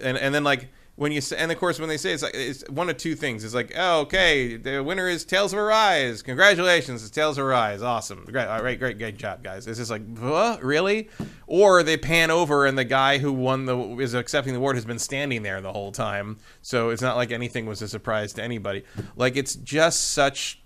and 0.00 0.16
and 0.16 0.34
then 0.34 0.44
like 0.44 0.70
when 0.96 1.10
you 1.10 1.20
say, 1.20 1.36
and 1.36 1.50
of 1.50 1.58
course 1.58 1.80
when 1.80 1.88
they 1.88 1.96
say 1.96 2.12
it's 2.12 2.22
like 2.22 2.34
it's 2.34 2.66
one 2.70 2.88
of 2.88 2.96
two 2.96 3.16
things. 3.16 3.44
It's 3.44 3.54
like, 3.54 3.72
oh, 3.76 4.02
okay, 4.02 4.56
the 4.56 4.82
winner 4.82 5.08
is 5.08 5.24
Tales 5.24 5.52
of 5.52 5.58
Arise. 5.58 6.22
Congratulations, 6.22 7.02
it's 7.02 7.10
Tales 7.10 7.36
of 7.36 7.44
Arise. 7.44 7.82
Awesome, 7.82 8.24
great, 8.24 8.46
all 8.46 8.62
right, 8.62 8.78
great, 8.78 8.96
great 8.96 9.18
job, 9.18 9.42
guys. 9.42 9.66
It's 9.66 9.78
just 9.78 9.90
like, 9.90 10.02
really? 10.62 11.10
Or 11.46 11.82
they 11.82 11.96
pan 11.96 12.30
over 12.30 12.64
and 12.64 12.78
the 12.78 12.84
guy 12.84 13.18
who 13.18 13.32
won 13.32 13.66
the 13.66 13.76
is 13.98 14.14
accepting 14.14 14.52
the 14.52 14.58
award 14.58 14.76
has 14.76 14.84
been 14.84 15.00
standing 15.00 15.42
there 15.42 15.60
the 15.60 15.72
whole 15.72 15.90
time, 15.92 16.38
so 16.62 16.90
it's 16.90 17.02
not 17.02 17.16
like 17.16 17.32
anything 17.32 17.66
was 17.66 17.82
a 17.82 17.88
surprise 17.88 18.32
to 18.34 18.42
anybody. 18.42 18.84
Like 19.16 19.36
it's 19.36 19.56
just 19.56 20.12
such 20.12 20.60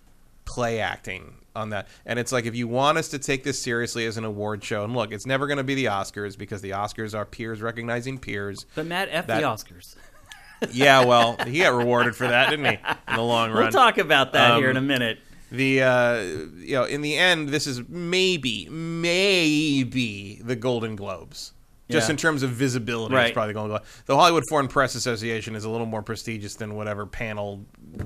play 0.49 0.81
acting 0.81 1.35
on 1.55 1.71
that. 1.71 1.89
And 2.07 2.19
it's 2.19 2.33
like 2.33 2.47
if 2.47 2.55
you 2.55 2.67
want 2.67 2.97
us 2.99 3.09
to 3.09 3.19
take 3.19 3.45
this 3.45 3.61
seriously 3.61 4.07
as 4.07 4.17
an 4.17 4.25
award 4.25 4.65
show, 4.65 4.83
and 4.85 4.95
look, 4.97 5.13
it's 5.13 5.27
never 5.27 5.47
going 5.47 5.59
to 5.59 5.65
be 5.65 5.75
the 5.75 5.85
Oscars 5.87 6.39
because 6.39 6.63
the 6.63 6.71
Oscars 6.71 7.15
are 7.15 7.25
peers 7.27 7.61
recognizing 7.61 8.19
peers. 8.19 8.65
But 8.75 8.87
Matt, 8.87 9.09
F 9.11 9.27
That- 9.27 9.41
the 9.41 9.47
Oscars. 9.47 9.95
Yeah, 10.73 11.05
well, 11.05 11.37
he 11.47 11.61
got 11.61 11.73
rewarded 11.77 12.17
for 12.17 12.27
that, 12.27 12.51
didn't 12.51 12.65
he? 12.65 12.79
In 13.09 13.15
the 13.15 13.23
long 13.23 13.51
run. 13.53 13.63
We'll 13.63 13.71
talk 13.71 13.97
about 13.99 14.33
that 14.33 14.51
Um, 14.53 14.61
here 14.61 14.71
in 14.71 14.77
a 14.77 14.81
minute. 14.81 15.21
the 15.53 15.83
uh, 15.83 16.15
you 16.57 16.73
know, 16.75 16.83
in 16.83 17.01
the 17.01 17.15
end, 17.17 17.51
this 17.51 17.69
is 17.69 17.83
maybe, 17.89 18.69
maybe 18.69 20.41
the 20.43 20.57
Golden 20.57 20.97
Globes. 20.97 21.53
Just 21.91 22.09
Yeah. 22.09 22.13
in 22.13 22.17
terms 22.19 22.43
of 22.43 22.51
visibility, 22.51 23.15
Right. 23.15 23.27
it's 23.29 23.33
probably 23.33 23.51
the 23.51 23.55
Golden 23.55 23.71
Globe. 23.71 23.85
The 24.07 24.17
Hollywood 24.17 24.45
Foreign 24.51 24.69
Press 24.69 24.95
Association 24.95 25.55
is 25.57 25.65
a 25.65 25.71
little 25.71 25.87
more 25.87 26.03
prestigious 26.03 26.55
than 26.55 26.75
whatever 26.75 27.07
panel 27.07 27.65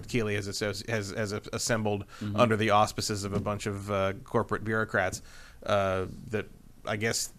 Keighley 0.08 0.36
has 0.36 0.46
associ- 0.48 0.88
has, 0.88 1.10
has 1.10 1.32
assembled 1.52 2.04
Mm-hmm. 2.22 2.38
under 2.38 2.56
the 2.56 2.70
auspices 2.70 3.24
of 3.24 3.32
a 3.32 3.40
bunch 3.40 3.66
of 3.66 3.90
uh, 3.90 4.12
corporate 4.24 4.62
bureaucrats. 4.64 5.20
Uh, 5.66 6.06
that 6.30 6.46
I 6.84 6.96
guess 6.96 7.32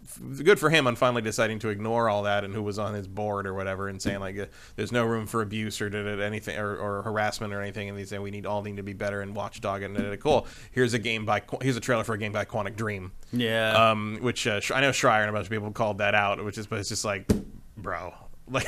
good 0.44 0.60
for 0.60 0.70
him 0.70 0.88
on 0.88 0.96
finally 0.96 1.22
deciding 1.22 1.60
to 1.60 1.70
ignore 1.70 2.10
all 2.10 2.24
that 2.24 2.46
and 2.46 2.54
who 2.54 2.64
was 2.64 2.80
on 2.80 2.94
his 2.94 3.08
board 3.08 3.46
or 3.46 3.54
whatever 3.54 3.90
and 3.90 4.02
saying 4.02 4.20
like 4.22 4.50
there's 4.76 4.92
no 4.92 5.04
room 5.04 5.28
for 5.28 5.42
abuse 5.42 5.82
or 5.82 5.90
did 5.90 6.06
it 6.06 6.22
anything 6.22 6.58
or, 6.58 6.76
or 6.78 7.02
harassment 7.02 7.54
or 7.54 7.62
anything 7.62 7.90
and 7.90 7.98
they 7.98 8.06
say 8.06 8.20
we 8.20 8.32
need 8.32 8.46
all 8.46 8.62
need 8.62 8.78
to 8.78 8.84
be 8.84 8.94
better 8.94 9.22
and 9.22 9.36
watchdog 9.36 9.82
and 9.82 9.98
uh, 9.98 10.16
cool. 10.18 10.48
Here's 10.72 10.94
a 10.94 11.00
game 11.00 11.26
by 11.26 11.42
here's 11.62 11.76
a 11.78 11.82
trailer 11.82 12.04
for 12.04 12.14
a 12.14 12.18
game 12.18 12.32
by 12.32 12.46
Quantic 12.46 12.76
Dream. 12.76 13.12
Yeah. 13.34 13.92
um, 13.92 14.20
which 14.22 14.48
uh, 14.48 14.62
I 14.74 14.82
know 14.82 14.92
Schreier 14.92 15.22
and 15.22 15.30
a 15.30 15.34
bunch 15.34 15.46
of 15.48 15.52
people 15.52 15.72
called 15.72 15.98
that 15.98 16.16
out, 16.16 16.44
which 16.44 16.58
is, 16.58 16.68
but 16.68 16.80
it's 16.80 16.90
just 16.90 17.04
like, 17.04 17.28
bro, 17.76 18.14
like, 18.50 18.68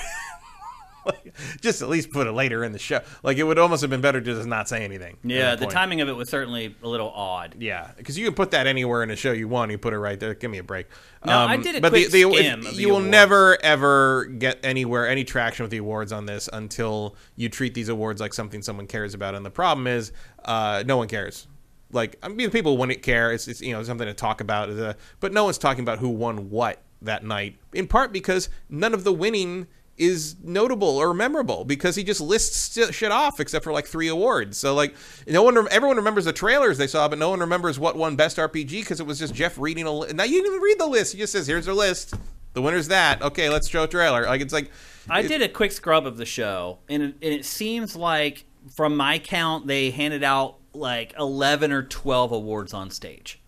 like, 1.05 1.33
just 1.61 1.81
at 1.81 1.89
least 1.89 2.11
put 2.11 2.27
it 2.27 2.31
later 2.31 2.63
in 2.63 2.71
the 2.71 2.79
show. 2.79 3.01
Like, 3.23 3.37
it 3.37 3.43
would 3.43 3.59
almost 3.59 3.81
have 3.81 3.89
been 3.89 4.01
better 4.01 4.19
to 4.21 4.33
just 4.33 4.47
not 4.47 4.67
say 4.67 4.83
anything. 4.83 5.17
yeah, 5.23 5.55
the 5.55 5.61
point. 5.65 5.71
timing 5.71 6.01
of 6.01 6.09
it 6.09 6.13
was 6.13 6.29
certainly 6.29 6.75
a 6.81 6.87
little 6.87 7.11
odd. 7.11 7.55
Yeah, 7.59 7.91
because 7.97 8.17
you 8.17 8.25
can 8.25 8.33
put 8.33 8.51
that 8.51 8.67
anywhere 8.67 9.03
in 9.03 9.11
a 9.11 9.15
show 9.15 9.31
you 9.31 9.47
want. 9.47 9.71
You 9.71 9.77
put 9.77 9.93
it 9.93 9.99
right 9.99 10.19
there. 10.19 10.33
Give 10.33 10.51
me 10.51 10.57
a 10.57 10.63
break. 10.63 10.87
Um, 11.23 11.31
I 11.31 11.57
did 11.57 11.75
a 11.75 11.81
but 11.81 11.89
quick 11.89 12.11
the, 12.11 12.23
the, 12.23 12.33
skim 12.33 12.59
if- 12.65 12.79
you 12.79 12.87
will 12.89 12.97
awards. 12.97 13.09
never 13.11 13.57
ever 13.63 14.25
get 14.25 14.59
anywhere 14.63 15.07
any 15.07 15.23
traction 15.23 15.63
with 15.63 15.71
the 15.71 15.77
awards 15.77 16.11
on 16.11 16.25
this 16.25 16.47
until 16.53 17.15
you 17.35 17.49
treat 17.49 17.73
these 17.73 17.89
awards 17.89 18.21
like 18.21 18.33
something 18.33 18.61
someone 18.61 18.85
cares 18.85 19.13
about. 19.13 19.33
And 19.33 19.45
the 19.45 19.49
problem 19.49 19.87
is, 19.87 20.11
uh, 20.43 20.83
no 20.85 20.97
one 20.97 21.07
cares. 21.07 21.47
Like 21.91 22.17
I 22.21 22.27
mean, 22.27 22.49
people 22.51 22.77
wouldn't 22.77 23.01
care. 23.01 23.31
It's, 23.31 23.47
it's 23.47 23.61
you 23.61 23.73
know 23.73 23.81
something 23.83 24.07
to 24.07 24.13
talk 24.13 24.41
about, 24.41 24.69
uh, 24.69 24.93
but 25.19 25.33
no 25.33 25.45
one's 25.45 25.57
talking 25.57 25.83
about 25.83 25.99
who 25.99 26.09
won 26.09 26.49
what 26.49 26.81
that 27.01 27.23
night. 27.23 27.57
In 27.73 27.87
part 27.87 28.11
because 28.11 28.49
none 28.69 28.93
of 28.93 29.03
the 29.03 29.13
winning 29.13 29.67
is 29.97 30.35
notable 30.43 30.97
or 30.97 31.13
memorable 31.13 31.63
because 31.63 31.95
he 31.95 32.03
just 32.03 32.19
lists 32.19 32.77
shit 32.93 33.11
off 33.11 33.39
except 33.39 33.63
for 33.63 33.71
like 33.71 33.85
three 33.85 34.07
awards. 34.09 34.57
So 34.57 34.73
like 34.75 34.93
no 35.27 35.41
one, 35.43 35.57
everyone 35.71 35.97
remembers 35.97 36.25
the 36.25 36.33
trailers 36.33 36.77
they 36.77 36.87
saw, 36.87 37.07
but 37.07 37.17
no 37.17 37.29
one 37.29 37.39
remembers 37.39 37.79
what 37.79 37.95
won 37.95 38.15
best 38.15 38.37
RPG 38.37 38.81
because 38.81 38.99
it 38.99 39.05
was 39.05 39.19
just 39.19 39.33
Geoff 39.33 39.57
reading 39.57 39.85
a. 39.85 39.91
Li- 39.91 40.11
now 40.13 40.23
you 40.23 40.33
didn't 40.41 40.47
even 40.47 40.61
read 40.61 40.79
the 40.79 40.87
list. 40.87 41.13
He 41.13 41.19
just 41.19 41.31
says, 41.33 41.47
"Here's 41.47 41.65
their 41.65 41.73
list. 41.73 42.13
The 42.53 42.61
winner's 42.61 42.89
that. 42.89 43.21
Okay, 43.21 43.49
let's 43.49 43.67
show 43.69 43.83
a 43.83 43.87
trailer." 43.87 44.25
Like 44.25 44.41
it's 44.41 44.53
like 44.53 44.69
I 45.09 45.21
it- 45.21 45.27
did 45.29 45.41
a 45.41 45.47
quick 45.49 45.71
scrub 45.71 46.05
of 46.05 46.17
the 46.17 46.25
show, 46.25 46.79
and 46.89 47.01
it, 47.03 47.15
and 47.21 47.33
it 47.33 47.45
seems 47.45 47.95
like, 47.95 48.43
from 48.75 48.97
my 48.97 49.19
count, 49.19 49.65
they 49.67 49.91
handed 49.91 50.23
out 50.23 50.57
like 50.73 51.13
11 51.17 51.71
or 51.71 51.83
12 51.83 52.33
awards 52.33 52.73
on 52.73 52.89
stage. 52.91 53.39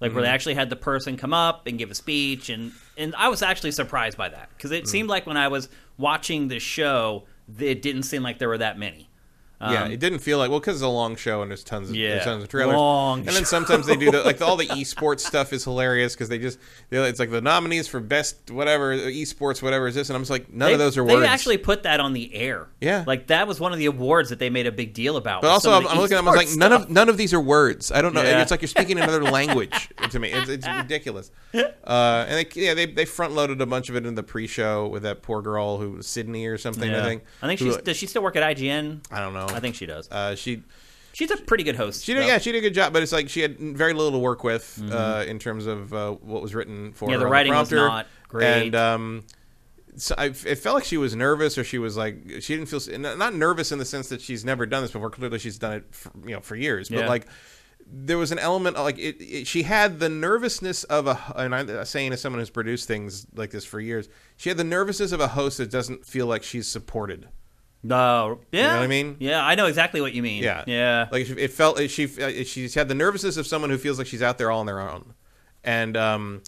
Like, 0.00 0.10
Mm-hmm. 0.10 0.16
where 0.16 0.24
they 0.24 0.30
actually 0.30 0.54
had 0.54 0.68
the 0.70 0.76
person 0.76 1.16
come 1.16 1.32
up 1.32 1.66
and 1.66 1.78
give 1.78 1.90
a 1.90 1.94
speech. 1.94 2.50
And, 2.50 2.72
and 2.98 3.14
I 3.16 3.28
was 3.28 3.42
actually 3.42 3.70
surprised 3.72 4.18
by 4.18 4.28
that 4.28 4.50
because 4.56 4.70
Mm. 4.70 4.78
it 4.80 4.88
seemed 4.88 5.08
like 5.08 5.26
when 5.26 5.36
I 5.36 5.48
was 5.48 5.68
watching 5.96 6.48
the 6.48 6.58
show, 6.58 7.24
it 7.58 7.80
didn't 7.80 8.02
seem 8.02 8.22
like 8.22 8.38
there 8.38 8.48
were 8.48 8.58
that 8.58 8.78
many. 8.78 9.08
Yeah, 9.60 9.84
Um, 9.84 9.90
it 9.92 9.98
didn't 9.98 10.20
feel 10.20 10.38
like 10.38 10.50
well 10.50 10.60
because 10.60 10.76
it's 10.76 10.84
a 10.84 10.88
long 10.88 11.16
show 11.16 11.42
and 11.42 11.50
there's 11.50 11.64
tons 11.64 11.90
of 11.90 11.96
Yeah, 11.96 12.10
there's 12.10 12.24
tons 12.24 12.42
of 12.44 12.48
trailers. 12.48 12.76
long 12.76 13.18
and 13.26 13.28
then 13.30 13.44
sometimes 13.44 13.86
they 13.86 13.96
do 13.96 14.10
the 14.12 14.22
like 14.22 14.40
all 14.40 14.56
the 14.56 14.66
esports 14.78 15.20
stuff 15.20 15.52
is 15.52 15.64
hilarious 15.64 16.14
because 16.14 16.28
they 16.28 16.38
just 16.38 16.58
it's 16.92 17.18
like 17.18 17.30
the 17.32 17.40
nominees 17.40 17.88
for 17.88 17.98
best 17.98 18.50
whatever 18.52 18.96
esports 18.96 19.60
whatever 19.60 19.88
is 19.88 19.96
this 19.96 20.10
and 20.10 20.16
I'm 20.16 20.22
just 20.22 20.30
like 20.30 20.52
none 20.52 20.68
they, 20.68 20.72
of 20.74 20.78
those 20.78 20.96
are 20.96 21.04
they 21.04 21.14
words. 21.14 21.26
They 21.26 21.32
actually 21.32 21.58
put 21.58 21.82
that 21.82 21.98
on 21.98 22.12
the 22.12 22.32
air. 22.34 22.68
Yeah. 22.80 23.02
Like, 23.06 23.26
that 23.28 23.48
was 23.48 23.58
one 23.58 23.72
of 23.72 23.78
the 23.80 23.86
awards 23.86 24.30
that 24.30 24.38
they 24.38 24.50
made 24.50 24.66
a 24.68 24.72
big 24.72 24.94
deal 24.94 25.16
about. 25.16 25.42
But 25.42 25.48
also, 25.50 25.72
I'm, 25.72 25.86
I'm 25.88 25.98
looking 25.98 26.16
at 26.16 26.20
them. 26.20 26.28
I 26.28 26.30
was 26.30 26.36
like, 26.36 26.56
none 26.56 26.70
stuff. 26.70 26.82
of 26.84 26.90
none 26.90 27.08
of 27.08 27.16
these 27.16 27.34
are 27.34 27.40
words. 27.40 27.90
I 27.90 28.00
don't 28.02 28.14
know. 28.14 28.22
Yeah. 28.22 28.40
It's 28.42 28.50
like 28.52 28.62
you're 28.62 28.68
speaking 28.68 28.98
another 28.98 29.22
language 29.38 29.88
to 30.10 30.18
me. 30.20 30.30
It's, 30.30 30.48
it's 30.48 30.66
ridiculous. 30.76 31.32
Uh, 31.54 32.24
and 32.28 32.36
they, 32.46 32.60
yeah, 32.60 32.74
they 32.74 32.86
they 32.86 33.04
front 33.04 33.34
loaded 33.34 33.60
a 33.60 33.66
bunch 33.66 33.88
of 33.88 33.96
it 33.96 34.06
in 34.06 34.14
the 34.14 34.22
pre-show 34.22 34.86
with 34.86 35.02
that 35.02 35.22
poor 35.22 35.42
girl 35.42 35.78
who 35.78 35.92
was 35.92 36.06
Sydney 36.06 36.46
or 36.46 36.56
something. 36.58 36.88
Yeah. 36.90 37.00
I 37.00 37.04
think. 37.04 37.24
I 37.42 37.46
think 37.48 37.60
who- 37.60 37.66
she's. 37.72 37.76
Does 37.78 37.96
she 37.96 38.06
still 38.06 38.22
work 38.22 38.36
at 38.36 38.56
IGN? 38.56 39.00
I 39.10 39.18
don't 39.20 39.34
know. 39.34 39.47
I 39.54 39.60
think 39.60 39.74
she 39.74 39.86
does. 39.86 40.10
uh, 40.10 40.34
she 40.34 40.62
She's 41.14 41.30
a 41.32 41.36
pretty 41.36 41.64
good 41.64 41.74
host. 41.74 42.04
She 42.04 42.14
did, 42.14 42.22
though. 42.22 42.26
yeah, 42.26 42.38
she 42.38 42.52
did 42.52 42.58
a 42.58 42.60
good 42.60 42.74
job, 42.74 42.92
but 42.92 43.02
it's 43.02 43.10
like 43.12 43.28
she 43.28 43.40
had 43.40 43.58
very 43.58 43.92
little 43.92 44.12
to 44.12 44.18
work 44.18 44.44
with 44.44 44.80
uh, 44.92 45.24
in 45.26 45.38
terms 45.40 45.66
of 45.66 45.92
uh, 45.92 46.12
what 46.12 46.42
was 46.42 46.54
written 46.54 46.92
for 46.92 47.06
Mm-hmm. 47.06 47.12
Yeah, 47.12 47.18
her 47.18 47.24
the 47.24 47.30
writing 47.30 47.52
was 47.54 47.68
prompter. 47.70 47.88
not 47.88 48.06
great. 48.28 48.62
and 48.66 48.74
um, 48.76 49.24
so 49.96 50.14
I, 50.16 50.26
it 50.26 50.58
felt 50.58 50.74
like 50.76 50.84
she 50.84 50.96
was 50.96 51.16
nervous, 51.16 51.58
or 51.58 51.64
she 51.64 51.78
was 51.78 51.96
like 51.96 52.22
she 52.40 52.54
didn't 52.56 52.66
feel 52.66 52.80
not 52.98 53.34
nervous 53.34 53.72
in 53.72 53.78
the 53.80 53.84
sense 53.84 54.08
that 54.10 54.20
she's 54.20 54.44
never 54.44 54.64
done 54.64 54.82
this 54.82 54.92
before. 54.92 55.10
Clearly, 55.10 55.38
she's 55.40 55.58
done 55.58 55.72
it, 55.78 55.84
for, 55.92 56.12
you 56.24 56.34
know, 56.34 56.40
for 56.40 56.54
years, 56.54 56.88
but 56.88 56.98
Yeah. 57.00 57.08
like 57.08 57.26
there 57.90 58.18
was 58.18 58.30
an 58.30 58.38
element 58.38 58.76
like 58.76 58.98
it, 58.98 59.16
it, 59.20 59.46
she 59.46 59.62
had 59.64 59.98
the 59.98 60.10
nervousness 60.10 60.84
of 60.84 61.06
a 61.08 61.18
and 61.36 61.54
I'm 61.54 61.84
saying 61.86 62.12
as 62.12 62.20
someone 62.20 62.38
who's 62.38 62.50
produced 62.50 62.86
things 62.86 63.26
like 63.34 63.50
this 63.50 63.64
for 63.64 63.80
years 63.80 64.10
she 64.36 64.50
had 64.50 64.58
the 64.58 64.64
nervousness 64.64 65.10
of 65.12 65.20
a 65.20 65.28
host 65.28 65.56
that 65.56 65.70
doesn't 65.70 66.04
feel 66.04 66.26
like 66.26 66.42
she's 66.42 66.68
supported 66.68 67.28
No, 67.82 68.40
yeah, 68.50 68.74
what 68.74 68.82
I 68.82 68.86
mean? 68.88 69.16
Yeah, 69.20 69.44
I 69.44 69.54
know 69.54 69.66
exactly 69.66 70.00
what 70.00 70.12
you 70.12 70.22
mean. 70.22 70.42
yeah 70.42 70.64
yeah. 70.66 71.08
like 71.12 71.28
it 71.30 71.52
felt 71.52 71.78
she 71.88 72.06
she's 72.44 72.74
had 72.74 72.88
the 72.88 72.94
nervousness 72.94 73.36
of 73.36 73.46
someone 73.46 73.70
who 73.70 73.78
feels 73.78 73.98
like 73.98 74.06
she's 74.06 74.22
out 74.22 74.36
there 74.38 74.50
all 74.50 74.60
on 74.60 74.66
their 74.66 74.80
own 74.80 75.14
and 75.62 75.96
um 75.96 76.42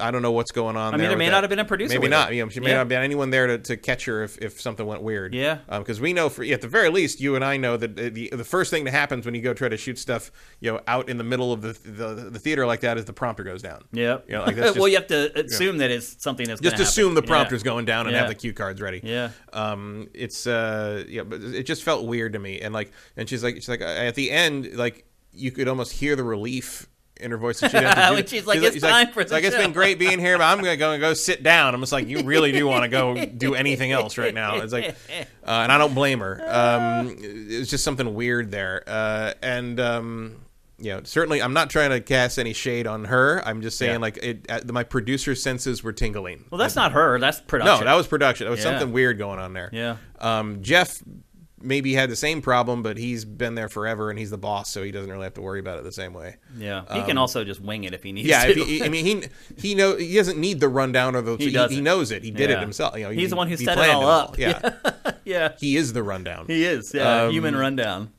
I 0.00 0.10
don't 0.10 0.22
know 0.22 0.32
what's 0.32 0.50
going 0.50 0.76
on. 0.76 0.88
I 0.94 0.96
mean, 0.96 1.00
there 1.00 1.08
there 1.10 1.18
may 1.18 1.26
that. 1.26 1.30
not 1.32 1.42
have 1.44 1.50
been 1.50 1.58
a 1.58 1.64
producer 1.64 1.94
Maybe 1.98 2.08
not. 2.08 2.32
it. 2.32 2.36
You 2.36 2.44
know, 2.44 2.48
she 2.48 2.60
may 2.60 2.68
Yeah. 2.70 2.74
not 2.74 2.78
have 2.80 2.88
been 2.88 3.02
anyone 3.02 3.30
there 3.30 3.46
to, 3.46 3.58
to 3.58 3.76
catch 3.76 4.06
her 4.06 4.22
if, 4.24 4.38
if 4.38 4.60
something 4.60 4.86
went 4.86 5.02
weird. 5.02 5.34
Yeah. 5.34 5.58
Because 5.68 6.00
we 6.00 6.12
know, 6.12 6.28
for 6.28 6.44
at 6.44 6.60
the 6.60 6.68
very 6.68 6.88
least, 6.88 7.20
you 7.20 7.36
and 7.36 7.44
I 7.44 7.56
know 7.56 7.76
that 7.76 7.96
the 7.96 8.30
the 8.30 8.44
first 8.44 8.70
thing 8.70 8.84
that 8.84 8.92
happens 8.92 9.24
when 9.26 9.34
you 9.34 9.42
go 9.42 9.52
try 9.54 9.68
to 9.68 9.76
shoot 9.76 9.98
stuff, 9.98 10.32
you 10.60 10.72
know, 10.72 10.80
out 10.86 11.08
in 11.08 11.18
the 11.18 11.24
middle 11.24 11.52
of 11.52 11.62
the 11.62 11.72
the, 11.88 12.30
the 12.30 12.38
theater 12.38 12.66
like 12.66 12.80
that 12.80 12.98
is 12.98 13.04
the 13.04 13.12
prompter 13.12 13.44
goes 13.44 13.62
down. 13.62 13.82
Yeah. 13.92 14.18
You 14.26 14.34
know, 14.34 14.44
like 14.44 14.56
that's 14.56 14.68
just, 14.68 14.78
well, 14.80 14.88
you 14.88 14.96
have 14.96 15.06
to 15.08 15.38
assume 15.38 15.78
that 15.78 15.90
it's 15.90 16.22
something 16.22 16.46
that's 16.48 16.60
Just 16.60 16.78
assume 16.80 17.14
the 17.14 17.20
happen. 17.20 17.28
prompter's 17.30 17.62
going 17.62 17.84
down 17.84 18.06
and 18.06 18.14
Yeah. 18.14 18.20
have 18.20 18.28
the 18.28 18.34
cue 18.34 18.52
cards 18.52 18.80
ready. 18.80 19.00
Yeah. 19.02 19.30
Um, 19.52 20.08
it's 20.14 20.46
uh, 20.46 21.04
yeah, 21.08 21.22
but 21.22 21.40
it 21.42 21.64
just 21.64 21.82
felt 21.82 22.06
weird 22.06 22.32
to 22.32 22.38
me, 22.38 22.60
and 22.60 22.72
like, 22.72 22.92
and 23.16 23.28
she's 23.28 23.42
like, 23.44 23.56
she's 23.56 23.68
like, 23.68 23.80
at 23.80 24.14
the 24.14 24.30
end, 24.30 24.74
like, 24.74 25.04
you 25.32 25.50
could 25.50 25.68
almost 25.68 25.92
hear 25.92 26.16
the 26.16 26.24
relief 26.24 26.88
in 27.20 27.30
her 27.30 27.36
voice. 27.36 27.60
that 27.60 27.70
she 27.70 27.76
didn't 27.78 27.96
have 27.96 28.08
to 28.08 28.10
do 28.10 28.14
When 28.16 28.26
she's 28.26 28.46
like, 28.46 28.62
"It's 28.62 28.80
time 28.80 29.12
for 29.12 29.20
it's 29.20 29.30
the 29.30 29.36
like 29.36 29.44
it's 29.44 29.56
been 29.56 29.72
great 29.72 29.98
being 29.98 30.18
here, 30.18 30.36
but 30.38 30.44
I'm 30.44 30.58
gonna 30.58 30.76
go 30.76 30.92
and 30.92 31.00
go 31.00 31.14
sit 31.14 31.42
down. 31.42 31.74
I'm 31.74 31.80
just 31.80 31.92
like, 31.92 32.06
you 32.08 32.22
really 32.22 32.52
do 32.52 32.66
want 32.66 32.82
to 32.84 32.88
go 32.88 33.24
do 33.24 33.54
anything 33.54 33.92
else 33.92 34.18
right 34.18 34.34
now. 34.34 34.56
It's 34.56 34.72
like, 34.72 34.88
uh, 34.90 35.24
and 35.46 35.70
I 35.72 35.78
don't 35.78 35.94
blame 35.94 36.20
her. 36.20 36.40
Um, 36.46 37.16
it's 37.20 37.70
just 37.70 37.84
something 37.84 38.14
weird 38.14 38.50
there, 38.50 38.82
uh, 38.86 39.34
and 39.42 39.78
um, 39.80 40.36
you 40.78 40.92
know, 40.94 41.02
certainly, 41.04 41.42
I'm 41.42 41.52
not 41.52 41.68
trying 41.68 41.90
to 41.90 42.00
cast 42.00 42.38
any 42.38 42.54
shade 42.54 42.86
on 42.86 43.04
her. 43.04 43.42
I'm 43.44 43.60
just 43.60 43.76
saying, 43.76 43.92
Yeah. 43.92 43.98
like, 43.98 44.16
it, 44.22 44.46
uh, 44.48 44.60
my 44.72 44.82
producer 44.82 45.34
senses 45.34 45.82
were 45.84 45.92
tingling. 45.92 46.46
Well, 46.50 46.58
that's 46.58 46.74
not 46.74 46.92
her. 46.92 47.18
That's 47.18 47.38
production. 47.38 47.80
No, 47.80 47.84
that 47.84 47.94
was 47.96 48.06
production. 48.06 48.46
That 48.46 48.50
was 48.50 48.60
Yeah. 48.60 48.70
something 48.70 48.90
weird 48.92 49.18
going 49.18 49.38
on 49.38 49.52
there. 49.52 49.68
Yeah. 49.74 49.96
Um, 50.20 50.62
Geoff 50.62 51.02
maybe 51.62 51.92
had 51.94 52.08
the 52.10 52.16
same 52.16 52.40
problem, 52.42 52.82
but 52.82 52.96
he's 52.96 53.24
been 53.24 53.54
there 53.54 53.68
forever 53.68 54.08
and 54.10 54.18
he's 54.18 54.30
the 54.30 54.38
boss, 54.38 54.70
so 54.70 54.82
he 54.82 54.90
doesn't 54.90 55.10
really 55.10 55.24
have 55.24 55.34
to 55.34 55.40
worry 55.42 55.60
about 55.60 55.78
it 55.78 55.84
the 55.84 55.92
same 55.92 56.12
way. 56.14 56.36
Yeah. 56.56 56.84
He 56.94 57.02
can 57.02 57.18
also 57.18 57.44
just 57.44 57.60
wing 57.60 57.84
it 57.84 57.92
if 57.94 58.02
he 58.02 58.12
needs 58.12 58.26
Um, 58.26 58.30
Yeah, 58.48 58.54
to. 58.54 58.64
he, 58.64 58.82
I 58.82 58.88
mean, 58.88 59.04
he 59.04 59.24
he 59.68 59.74
know 59.74 59.96
he 59.96 60.14
doesn't 60.14 60.38
need 60.38 60.60
the 60.60 60.68
rundown 60.68 61.14
or 61.16 61.22
the 61.22 61.36
He 61.36 61.50
he, 61.50 61.66
he 61.68 61.80
knows 61.80 62.10
it. 62.10 62.22
He 62.24 62.30
did 62.30 62.50
it 62.50 62.58
himself. 62.60 62.96
You 62.96 63.04
know, 63.04 63.10
He's 63.10 63.22
he- 63.22 63.26
the 63.28 63.36
one 63.36 63.48
who 63.48 63.56
set 63.56 63.78
it 63.78 63.90
all 63.90 64.06
up. 64.06 64.36
Yeah, 64.38 64.70
yeah. 65.24 65.52
he 65.58 65.76
is 65.76 65.92
the 65.92 66.02
rundown. 66.02 66.46
He 66.46 66.64
is. 66.64 66.92
Yeah. 66.94 67.24
Um, 67.24 67.30
Human 67.32 67.54
rundown. 67.56 68.10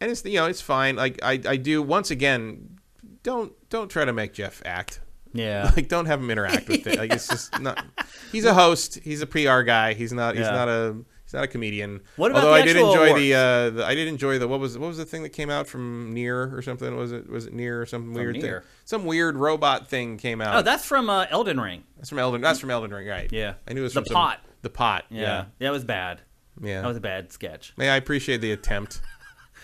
and 0.00 0.10
it's 0.10 0.24
you 0.24 0.36
know 0.36 0.46
it's 0.46 0.60
fine. 0.62 0.96
Like 0.96 1.18
I 1.22 1.40
I 1.46 1.56
do 1.56 1.82
once 1.82 2.10
again, 2.10 2.78
don't 3.22 3.52
don't 3.68 3.88
try 3.90 4.04
to 4.04 4.12
make 4.12 4.32
Geoff 4.34 4.62
act. 4.64 5.00
Yeah. 5.34 5.70
Like 5.76 5.88
don't 5.88 6.06
have 6.06 6.20
him 6.20 6.30
interact 6.30 6.68
with 6.68 6.86
it. 6.86 6.98
Like 6.98 7.12
it's 7.12 7.28
just 7.28 7.58
not. 7.60 7.84
He's 8.32 8.44
a 8.44 8.54
host. 8.54 8.98
He's 9.02 9.20
a 9.22 9.26
PR 9.26 9.60
guy. 9.62 9.94
He's 9.94 10.12
not. 10.12 10.36
He's 10.36 10.46
Yeah. 10.46 10.52
not 10.52 10.68
a. 10.68 10.96
He's 11.32 11.38
not 11.38 11.44
a 11.44 11.48
comedian. 11.48 12.02
What 12.16 12.30
about 12.30 12.44
Although 12.44 12.56
the 12.56 12.62
I 12.62 12.66
did 12.66 12.76
enjoy 12.76 13.14
the, 13.18 13.34
uh, 13.34 13.70
the. 13.70 13.86
I 13.86 13.94
did 13.94 14.06
enjoy 14.06 14.38
the. 14.38 14.46
What 14.46 14.60
was 14.60 14.76
what 14.76 14.88
was 14.88 14.98
the 14.98 15.06
thing 15.06 15.22
that 15.22 15.30
came 15.30 15.48
out 15.48 15.66
from 15.66 16.12
Near 16.12 16.54
or 16.54 16.60
something? 16.60 16.94
Was 16.94 17.10
it 17.10 17.26
was 17.30 17.46
it 17.46 17.54
Near 17.54 17.80
or 17.80 17.86
something 17.86 18.12
weird 18.12 18.34
Nier? 18.36 18.60
thing? 18.60 18.68
Some 18.84 19.06
weird 19.06 19.36
robot 19.38 19.88
thing 19.88 20.18
came 20.18 20.42
out. 20.42 20.56
Oh, 20.56 20.60
that's 20.60 20.84
from 20.84 21.08
uh, 21.08 21.24
Elden 21.30 21.58
Ring. 21.58 21.84
that's 21.96 22.10
from 22.10 22.18
Elden. 22.18 22.42
That's 22.42 22.60
from 22.60 22.70
Elden 22.70 22.92
Ring, 22.92 23.06
right? 23.08 23.32
Yeah. 23.32 23.54
I 23.66 23.72
knew 23.72 23.80
it 23.80 23.84
was 23.84 23.94
The 23.94 24.00
from 24.02 24.06
some- 24.08 24.14
pot. 24.14 24.40
the 24.60 24.68
pot. 24.68 25.06
Yeah. 25.08 25.20
Yeah. 25.20 25.44
That 25.60 25.70
was 25.72 25.84
bad. 25.84 26.20
Yeah. 26.60 26.82
That 26.82 26.88
was 26.88 26.98
a 26.98 27.00
bad 27.00 27.32
sketch. 27.32 27.72
Yeah, 27.78 27.94
I 27.94 27.96
appreciate 27.96 28.42
the 28.42 28.52
attempt, 28.52 29.00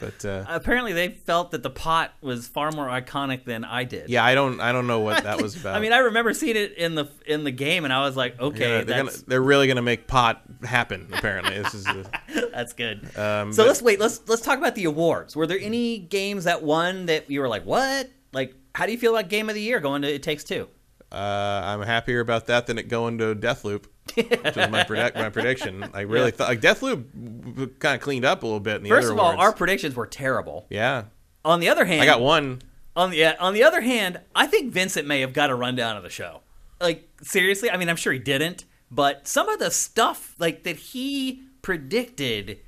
but 0.00 0.24
uh, 0.24 0.44
Apparently, 0.48 0.92
they 0.92 1.08
felt 1.08 1.50
that 1.52 1.62
the 1.62 1.70
pot 1.70 2.12
was 2.20 2.46
far 2.46 2.70
more 2.72 2.86
iconic 2.86 3.44
than 3.44 3.64
I 3.64 3.84
did. 3.84 4.08
yeah, 4.08 4.24
I 4.24 4.34
don't. 4.34 4.60
I 4.60 4.72
don't 4.72 4.86
know 4.86 5.00
what 5.00 5.22
that 5.24 5.42
was 5.42 5.56
about. 5.60 5.76
I 5.76 5.80
mean, 5.80 5.92
I 5.92 5.98
remember 5.98 6.32
seeing 6.34 6.56
it 6.56 6.72
in 6.74 6.94
the 6.94 7.08
in 7.26 7.44
the 7.44 7.50
game, 7.50 7.84
and 7.84 7.92
I 7.92 8.00
was 8.02 8.16
like, 8.16 8.38
okay, 8.40 8.78
Yeah, 8.78 8.84
they're, 8.84 9.04
gonna, 9.04 9.16
they're 9.26 9.42
really 9.42 9.66
gonna 9.68 9.82
make 9.82 10.06
pot 10.06 10.42
happen. 10.62 11.08
Apparently, 11.12 11.60
this 11.62 11.74
is. 11.74 11.84
The, 11.84 12.50
that's 12.52 12.72
good. 12.72 13.04
Um, 13.18 13.52
so 13.52 13.62
but- 13.62 13.68
let's 13.68 13.82
wait. 13.82 14.00
Let's 14.00 14.20
let's 14.28 14.42
talk 14.42 14.58
about 14.58 14.74
the 14.74 14.84
awards. 14.84 15.34
Were 15.36 15.46
there 15.46 15.58
any 15.60 15.98
games 15.98 16.44
that 16.44 16.62
won 16.62 17.06
that 17.06 17.30
you 17.30 17.40
were 17.40 17.48
like, 17.48 17.64
what? 17.66 18.10
Like, 18.32 18.54
how 18.74 18.86
do 18.86 18.92
you 18.92 18.98
feel 18.98 19.16
about 19.16 19.28
Game 19.30 19.48
of 19.48 19.54
the 19.54 19.62
Year 19.62 19.80
going 19.80 20.02
to 20.02 20.12
It 20.14 20.22
Takes 20.22 20.44
Two? 20.44 20.68
Uh, 21.10 21.14
I'm 21.64 21.82
happier 21.82 22.20
about 22.20 22.46
that 22.46 22.66
than 22.66 22.76
it 22.78 22.88
going 22.88 23.16
to 23.18 23.34
Deathloop, 23.34 23.84
which 24.14 24.56
was 24.56 24.68
my 24.70 24.84
predict 24.84 25.16
my 25.16 25.30
prediction. 25.30 25.88
I 25.94 26.02
really 26.02 26.26
Yeah. 26.26 26.30
thought 26.32 26.48
like 26.48 26.60
Deathloop 26.60 27.78
kind 27.78 27.94
of 27.94 28.00
cleaned 28.02 28.24
up 28.26 28.42
a 28.42 28.46
little 28.46 28.60
bit 28.60 28.76
in 28.76 28.82
the 28.82 28.90
First 28.90 29.10
of 29.10 29.18
all, 29.18 29.30
awards. 29.32 29.40
our 29.40 29.52
predictions 29.54 29.94
were 29.94 30.06
terrible. 30.06 30.66
yeah, 30.70 31.04
On 31.44 31.60
the 31.60 31.68
other 31.70 31.86
hand, 31.86 32.02
I 32.02 32.06
got 32.06 32.20
one. 32.20 32.60
On 32.94 33.10
the 33.10 33.16
yeah, 33.16 33.36
on 33.40 33.54
the 33.54 33.62
other 33.62 33.80
hand, 33.80 34.20
I 34.34 34.46
think 34.46 34.72
Vincent 34.72 35.06
may 35.08 35.20
have 35.20 35.32
got 35.32 35.48
a 35.50 35.54
rundown 35.54 35.96
of 35.96 36.02
the 36.02 36.10
show. 36.10 36.40
Like 36.80 37.08
seriously, 37.22 37.70
I 37.70 37.76
mean, 37.78 37.88
I'm 37.88 37.96
sure 37.96 38.12
he 38.12 38.18
didn't, 38.18 38.64
but 38.90 39.26
some 39.26 39.48
of 39.48 39.58
the 39.58 39.70
stuff 39.70 40.34
like 40.38 40.64
that 40.64 40.76
he 40.76 41.42
predicted. 41.62 42.58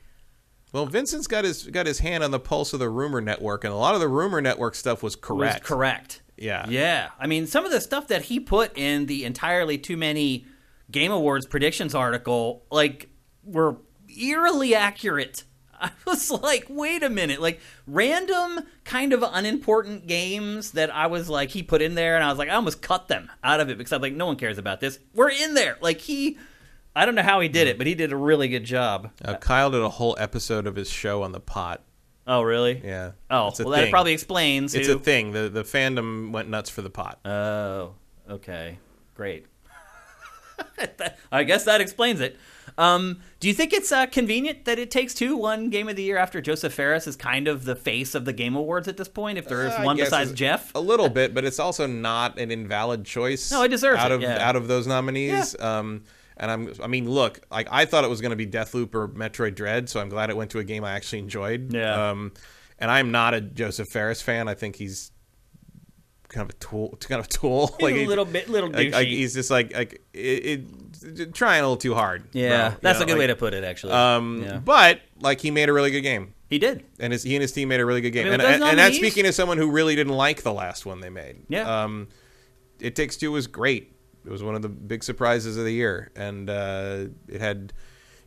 Well, 0.73 0.87
Vincent's 0.87 1.27
got 1.27 1.45
his 1.45 1.65
got 1.67 1.87
his 1.87 1.99
hand 1.99 2.23
on 2.25 2.31
the 2.31 2.39
pulse 2.41 2.73
of 2.73 2.79
the 2.79 2.89
rumor 2.89 3.21
network, 3.21 3.65
and 3.65 3.73
a 3.73 3.77
lot 3.77 3.95
of 3.95 4.01
the 4.01 4.09
rumor 4.09 4.41
network 4.41 4.75
stuff 4.77 5.03
was 5.03 5.15
correct. 5.17 5.63
Was 5.63 5.69
correct. 5.69 6.23
Yeah. 6.41 6.67
Yeah. 6.69 7.11
I 7.19 7.27
mean, 7.27 7.47
some 7.47 7.65
of 7.65 7.71
the 7.71 7.81
stuff 7.81 8.09
that 8.09 8.23
he 8.23 8.41
put 8.41 8.77
in 8.77 9.07
the 9.07 9.25
entirely 9.25 9.79
too 9.79 9.97
many 9.97 10.47
Game 10.91 11.13
Awards 11.13 11.47
predictions 11.47 11.95
article, 11.95 12.65
like, 12.71 13.09
were 13.45 13.77
eerily 14.19 14.75
accurate. 14.75 15.45
I 15.81 15.93
was 16.07 16.31
like, 16.31 16.67
wait 16.69 17.03
a 17.03 17.11
minute. 17.11 17.41
Like, 17.41 17.61
random, 17.87 18.61
kind 18.85 19.13
of 19.13 19.23
unimportant 19.23 20.07
games 20.07 20.73
that 20.73 20.95
I 20.95 21.07
was 21.07 21.29
like, 21.29 21.51
he 21.51 21.63
put 21.63 21.83
in 21.83 21.95
there, 21.95 22.17
and 22.17 22.25
I 22.25 22.29
was 22.29 22.39
like, 22.39 22.49
I 22.49 22.55
almost 22.55 22.83
cut 22.83 23.09
them 23.09 23.31
out 23.45 23.61
of 23.61 23.69
it 23.69 23.79
because 23.79 23.93
I'm 23.93 24.03
like, 24.03 24.15
no 24.15 24.27
one 24.27 24.37
cares 24.37 24.59
about 24.59 24.81
this. 24.81 24.99
We're 25.15 25.31
in 25.31 25.55
there. 25.55 25.79
Like, 25.81 26.01
he. 26.01 26.39
I 26.97 27.07
don't 27.07 27.15
know 27.15 27.23
how 27.23 27.39
he 27.39 27.49
did 27.49 27.69
it, 27.69 27.79
but 27.79 27.87
he 27.87 27.95
did 27.95 28.13
a 28.13 28.17
really 28.17 28.49
good 28.49 28.65
job. 28.65 29.13
Uh, 29.25 29.37
Kyle 29.37 29.71
did 29.71 29.81
a 29.81 29.89
whole 29.89 30.17
episode 30.19 30.67
of 30.67 30.75
his 30.75 30.91
show 30.91 31.23
on 31.23 31.31
the 31.31 31.39
pot. 31.39 31.85
Oh, 32.33 32.43
really? 32.43 32.81
Yeah. 32.85 33.11
Oh, 33.29 33.53
well, 33.59 33.71
that 33.71 33.91
probably 33.91 34.13
explains. 34.13 34.77
It's 34.77 34.87
who- 34.87 34.95
a 34.95 34.99
thing. 35.01 35.33
The 35.33 35.49
the 35.49 35.65
fandom 35.65 36.31
went 36.31 36.49
nuts 36.49 36.71
for 36.71 36.81
the 36.81 36.89
pot. 36.89 37.19
Oh, 37.25 37.95
okay. 38.31 38.79
Great. 39.17 39.47
I 41.33 41.43
guess 41.43 41.65
that 41.65 41.81
explains 41.81 42.21
it. 42.21 42.39
Um, 42.79 43.21
do 43.41 43.49
you 43.49 43.55
think 43.55 43.73
it's 43.73 43.91
uh, 43.91 44.07
convenient 44.07 44.65
that 44.67 44.79
it 44.79 44.93
takes 44.93 45.13
two 45.13 45.37
one 45.37 45.71
game 45.71 45.89
of 45.89 45.97
the 45.97 46.05
year 46.05 46.19
after 46.19 46.41
Josef 46.41 46.73
Fares 46.73 47.09
is 47.09 47.17
kind 47.17 47.49
of 47.49 47.65
the 47.65 47.75
face 47.75 48.15
of 48.15 48.25
the 48.27 48.33
Game 48.33 48.55
Awards 48.55 48.87
at 48.87 48.97
this 48.97 49.09
point? 49.09 49.37
If 49.37 49.49
there 49.49 49.67
is 49.67 49.73
Uh, 49.73 49.83
one 49.83 49.97
besides 49.97 50.33
Geoff, 50.33 50.73
A 50.77 50.81
little 50.81 51.09
bit, 51.09 51.35
but 51.35 51.45
it's 51.45 51.59
also 51.59 51.89
not 51.89 52.39
an 52.39 52.53
invalid 52.53 53.05
choice. 53.05 53.51
No, 53.51 53.63
it 53.65 53.69
deserves 53.69 53.99
out 53.99 54.13
it, 54.13 54.17
of 54.17 54.23
yeah. 54.23 54.47
out 54.49 54.55
of 54.55 54.69
those 54.69 54.87
nominees. 54.87 55.59
Um, 55.61 56.05
and 56.41 56.51
I'm, 56.51 56.73
I 56.83 56.89
mean, 56.89 57.09
look, 57.09 57.41
like 57.51 57.69
I 57.71 57.85
thought 57.85 58.03
it 58.03 58.11
was 58.11 58.21
going 58.21 58.31
to 58.31 58.37
be 58.37 58.47
Deathloop 58.47 58.95
or 58.95 59.07
Metroid 59.09 59.55
Dread, 59.55 59.89
so 59.89 60.01
I'm 60.01 60.09
glad 60.09 60.31
it 60.31 60.37
went 60.37 60.51
to 60.53 60.59
a 60.59 60.65
game 60.65 60.83
I 60.83 60.93
actually 60.93 61.21
enjoyed. 61.21 61.73
Yeah. 61.73 62.11
Um, 62.11 62.33
and 62.79 62.91
I'm 62.91 63.13
not 63.13 63.35
a 63.35 63.41
Josef 63.41 63.89
Fares 63.89 64.21
fan. 64.23 64.49
I 64.49 64.55
think 64.55 64.75
he's 64.77 65.13
kind 66.29 66.49
of 66.49 66.55
a 66.55 66.59
tool, 66.59 66.97
kind 67.01 67.21
of 67.21 67.27
a 67.27 67.29
tool. 67.29 67.77
He's 67.79 67.91
a 67.91 68.07
little 68.07 68.25
bit- 68.25 68.49
little 68.49 68.71
like, 68.71 68.93
like, 68.93 69.07
he's 69.09 69.35
just 69.35 69.51
like 69.51 69.75
like 69.77 70.03
it, 70.15 70.65
it, 71.03 71.35
trying 71.35 71.61
a 71.61 71.63
little 71.63 71.77
too 71.77 71.95
hard. 71.95 72.25
yeah, 72.33 72.71
bro. 72.71 72.79
that's 72.81 72.99
You 72.99 73.05
a 73.05 73.07
know, 73.07 73.13
good 73.15 73.19
way 73.19 73.27
to 73.29 73.37
put 73.37 73.53
it. 73.55 73.63
Actually, 73.65 73.93
Um, 73.93 74.43
yeah. 74.43 74.59
but 74.59 75.01
like 75.21 75.41
he 75.41 75.51
made 75.51 75.69
a 75.69 75.73
really 75.73 75.91
good 75.91 76.01
game 76.03 76.35
he 76.49 76.59
did. 76.59 76.85
and 76.99 77.13
his, 77.13 77.23
he 77.23 77.35
and 77.37 77.43
his 77.43 77.53
team 77.53 77.69
made 77.69 77.81
a 77.81 77.85
really 77.87 78.01
good 78.01 78.11
game. 78.13 78.27
I 78.27 78.31
mean, 78.31 78.41
and, 78.41 78.55
and, 78.55 78.65
and 78.65 78.79
that's 78.79 78.97
speaking 78.97 79.27
as 79.27 79.37
someone 79.37 79.59
who 79.59 79.71
really 79.71 79.95
didn't 79.95 80.15
like 80.15 80.43
the 80.43 80.53
last 80.53 80.87
one 80.87 81.01
they 81.01 81.11
made. 81.11 81.37
Yeah. 81.49 81.83
Um, 81.85 82.09
it 82.81 82.97
Takes 82.97 83.17
Two 83.19 83.31
was 83.33 83.47
great. 83.47 83.93
It 84.25 84.31
was 84.31 84.43
one 84.43 84.55
of 84.55 84.63
the 84.63 84.69
big 84.69 85.03
surprises 85.03 85.57
of 85.57 85.65
the 85.65 85.73
year, 85.73 86.11
and 86.15 86.51
uh, 86.51 87.07
it 87.29 87.41
had 87.41 87.73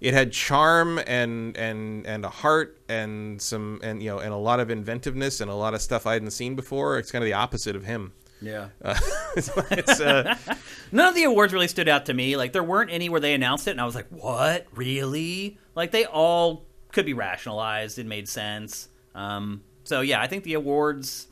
it 0.01 0.13
had 0.13 0.31
charm 0.31 0.99
and 1.07 1.55
and 1.55 2.05
and 2.05 2.25
a 2.25 2.29
heart 2.29 2.79
and 2.89 3.41
some 3.41 3.79
and 3.83 4.03
you 4.03 4.09
know 4.09 4.19
and 4.19 4.33
a 4.33 4.37
lot 4.37 4.59
of 4.59 4.69
inventiveness 4.69 5.39
and 5.39 5.49
a 5.49 5.55
lot 5.55 5.73
of 5.73 5.81
stuff 5.81 6.05
I 6.05 6.13
hadn't 6.13 6.31
seen 6.31 6.55
before. 6.55 6.97
It's 6.97 7.11
kind 7.11 7.23
of 7.23 7.27
the 7.27 7.33
opposite 7.33 7.75
of 7.75 7.85
him. 7.85 8.13
Yeah. 8.41 8.69
Uh, 8.83 8.99
it's, 9.37 9.49
it's, 9.71 10.01
uh, 10.01 10.35
None 10.91 11.07
of 11.07 11.15
the 11.15 11.23
awards 11.23 11.53
really 11.53 11.69
stood 11.69 11.87
out 11.87 12.07
to 12.07 12.13
me. 12.13 12.35
Like 12.35 12.51
there 12.51 12.63
weren't 12.63 12.91
any 12.91 13.07
where 13.07 13.21
they 13.21 13.33
announced 13.33 13.67
it, 13.67 13.71
and 13.71 13.81
I 13.81 13.85
was 13.85 13.95
like, 13.95 14.07
"What? 14.09 14.67
Really?" 14.73 15.57
Like 15.75 15.91
they 15.91 16.05
all 16.05 16.65
could 16.91 17.05
be 17.05 17.13
rationalized. 17.13 17.97
It 17.97 18.05
made 18.05 18.27
sense. 18.27 18.89
Um, 19.15 19.63
so 19.85 20.01
yeah, 20.01 20.21
I 20.21 20.27
think 20.27 20.43
the 20.43 20.55
awards 20.55 21.27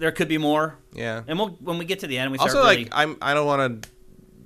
there 0.00 0.10
could 0.12 0.28
be 0.28 0.38
more. 0.38 0.76
yeah. 0.92 1.22
And 1.26 1.38
we'll 1.38 1.50
when 1.60 1.78
we 1.78 1.84
get 1.84 2.00
to 2.00 2.06
the 2.06 2.18
end, 2.18 2.32
we 2.32 2.38
start 2.38 2.50
also 2.50 2.62
really. 2.62 2.84
like 2.84 2.88
I'm 2.92 3.16
I 3.22 3.34
don't 3.34 3.46
want 3.46 3.82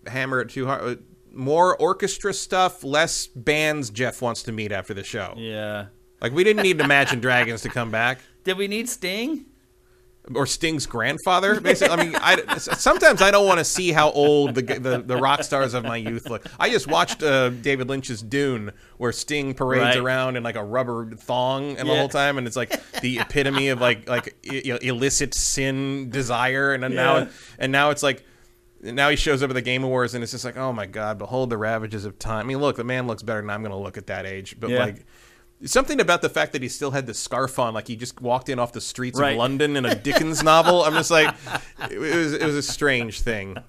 to 0.05 0.11
hammer 0.11 0.41
it 0.41 0.51
too 0.51 0.67
hard. 0.67 0.83
Uh, 0.83 1.01
more 1.33 1.77
orchestra 1.77 2.33
stuff, 2.35 2.85
less 2.85 3.27
bands 3.27 3.91
Geoff 3.91 4.21
wants 4.23 4.43
to 4.45 4.53
meet 4.53 4.71
after 4.73 4.93
the 4.95 5.03
show. 5.05 5.35
yeah. 5.37 5.87
Like 6.21 6.33
we 6.33 6.45
didn't 6.45 6.63
need 6.63 6.81
Imagine 6.81 7.21
Dragons 7.21 7.63
to 7.63 7.69
come 7.69 7.91
back. 7.91 8.19
Did 8.45 8.57
we 8.57 8.69
need 8.69 8.89
Sting? 8.89 9.47
Or 10.35 10.47
Sting's 10.47 10.87
grandfather. 10.87 11.61
Basically, 11.61 11.93
I 11.95 12.03
mean, 12.05 12.17
I, 12.17 12.57
sometimes 12.59 13.21
I 13.21 13.31
don't 13.31 13.47
want 13.47 13.59
to 13.59 13.65
see 13.65 13.93
how 13.93 14.11
old 14.13 14.55
the, 14.55 14.63
the 14.63 14.99
the 15.05 15.17
rock 15.17 15.43
stars 15.43 15.75
of 15.75 15.85
my 15.85 15.97
youth 15.97 16.31
look. 16.31 16.45
I 16.59 16.71
just 16.71 16.87
watched 16.87 17.23
uh, 17.23 17.51
David 17.51 17.89
Lynch's 17.89 18.23
Dune, 18.23 18.73
where 18.97 19.13
Sting 19.13 19.53
parades 19.55 19.85
Right. 19.85 19.97
around 19.99 20.37
in 20.37 20.43
like 20.43 20.57
a 20.57 20.65
rubber 20.65 21.11
thong 21.11 21.77
and 21.77 21.89
the 21.89 21.95
whole 21.95 22.09
time, 22.09 22.39
and 22.39 22.47
it's 22.47 22.57
like 22.57 22.81
the 23.01 23.19
epitome 23.19 23.69
of 23.69 23.81
like 23.81 24.09
like 24.09 24.35
you 24.43 24.73
know, 24.73 24.79
illicit 24.81 25.35
sin 25.35 26.09
desire, 26.11 26.73
and 26.73 26.83
then 26.83 26.95
now 26.95 27.17
Yeah. 27.19 27.29
and 27.59 27.73
now 27.73 27.91
it's 27.91 28.03
like. 28.03 28.25
Now 28.87 29.09
he 29.09 29.17
shows 29.17 29.43
up 29.43 29.49
at 29.49 29.55
the 29.55 29.63
Game 29.63 29.83
Awards 29.83 30.13
and 30.13 30.23
it's 30.23 30.33
just 30.33 30.45
like, 30.45 30.59
oh 30.59 30.71
my 30.71 30.85
God, 30.85 31.17
behold 31.17 31.49
the 31.49 31.57
ravages 31.57 32.05
of 32.05 32.19
time. 32.19 32.41
I 32.41 32.43
mean, 32.49 32.59
look, 32.59 32.77
the 32.77 32.85
man 32.85 33.07
looks 33.07 33.23
better 33.23 33.41
than 33.41 33.49
I'm 33.49 33.63
going 33.63 33.71
to 33.73 33.79
look 33.79 33.97
at 33.97 34.09
that 34.09 34.27
age. 34.27 34.57
But 34.61 34.69
Yeah. 34.69 34.79
like, 34.85 35.07
something 35.65 36.01
about 36.01 36.23
the 36.23 36.29
fact 36.29 36.53
that 36.53 36.63
he 36.63 36.69
still 36.69 36.91
had 36.91 37.07
the 37.07 37.15
scarf 37.15 37.59
on, 37.59 37.75
like 37.75 37.89
he 37.89 37.97
just 37.97 38.21
walked 38.21 38.49
in 38.49 38.59
off 38.59 38.73
the 38.73 38.81
streets 38.81 39.19
Right. 39.19 39.33
of 39.33 39.39
London 39.39 39.77
in 39.77 39.85
a 39.87 39.95
Dickens 40.09 40.43
novel. 40.43 40.83
I'm 40.85 40.93
just 40.95 41.11
like, 41.11 41.35
it 41.91 41.99
was 41.99 42.33
it 42.35 42.45
was 42.45 42.55
a 42.57 42.63
strange 42.63 43.21
thing. 43.21 43.57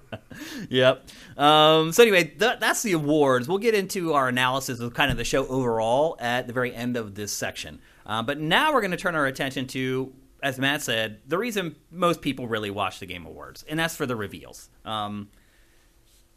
Yep. 0.68 1.06
Um, 1.38 1.92
so 1.92 2.02
anyway, 2.02 2.24
th- 2.24 2.58
that's 2.60 2.82
the 2.82 2.92
awards. 2.92 3.48
We'll 3.48 3.56
get 3.58 3.74
into 3.74 4.12
our 4.12 4.28
analysis 4.28 4.80
of 4.80 4.92
kind 4.92 5.10
of 5.10 5.16
the 5.16 5.24
show 5.24 5.46
overall 5.46 6.16
at 6.20 6.46
the 6.46 6.52
very 6.52 6.74
end 6.74 6.96
of 6.98 7.14
this 7.14 7.32
section. 7.32 7.80
Uh, 8.04 8.22
but 8.22 8.38
now 8.38 8.72
we're 8.74 8.82
going 8.82 8.90
to 8.90 8.96
turn 8.98 9.14
our 9.14 9.24
attention 9.26 9.66
to, 9.68 10.12
as 10.42 10.58
Matt 10.58 10.82
said, 10.82 11.20
the 11.26 11.38
reason 11.38 11.76
most 11.90 12.20
people 12.20 12.46
really 12.46 12.70
watch 12.70 13.00
the 13.00 13.06
Game 13.06 13.24
Awards, 13.24 13.64
and 13.66 13.78
that's 13.78 13.96
for 13.96 14.04
the 14.04 14.14
reveals. 14.16 14.68
Um, 14.84 15.28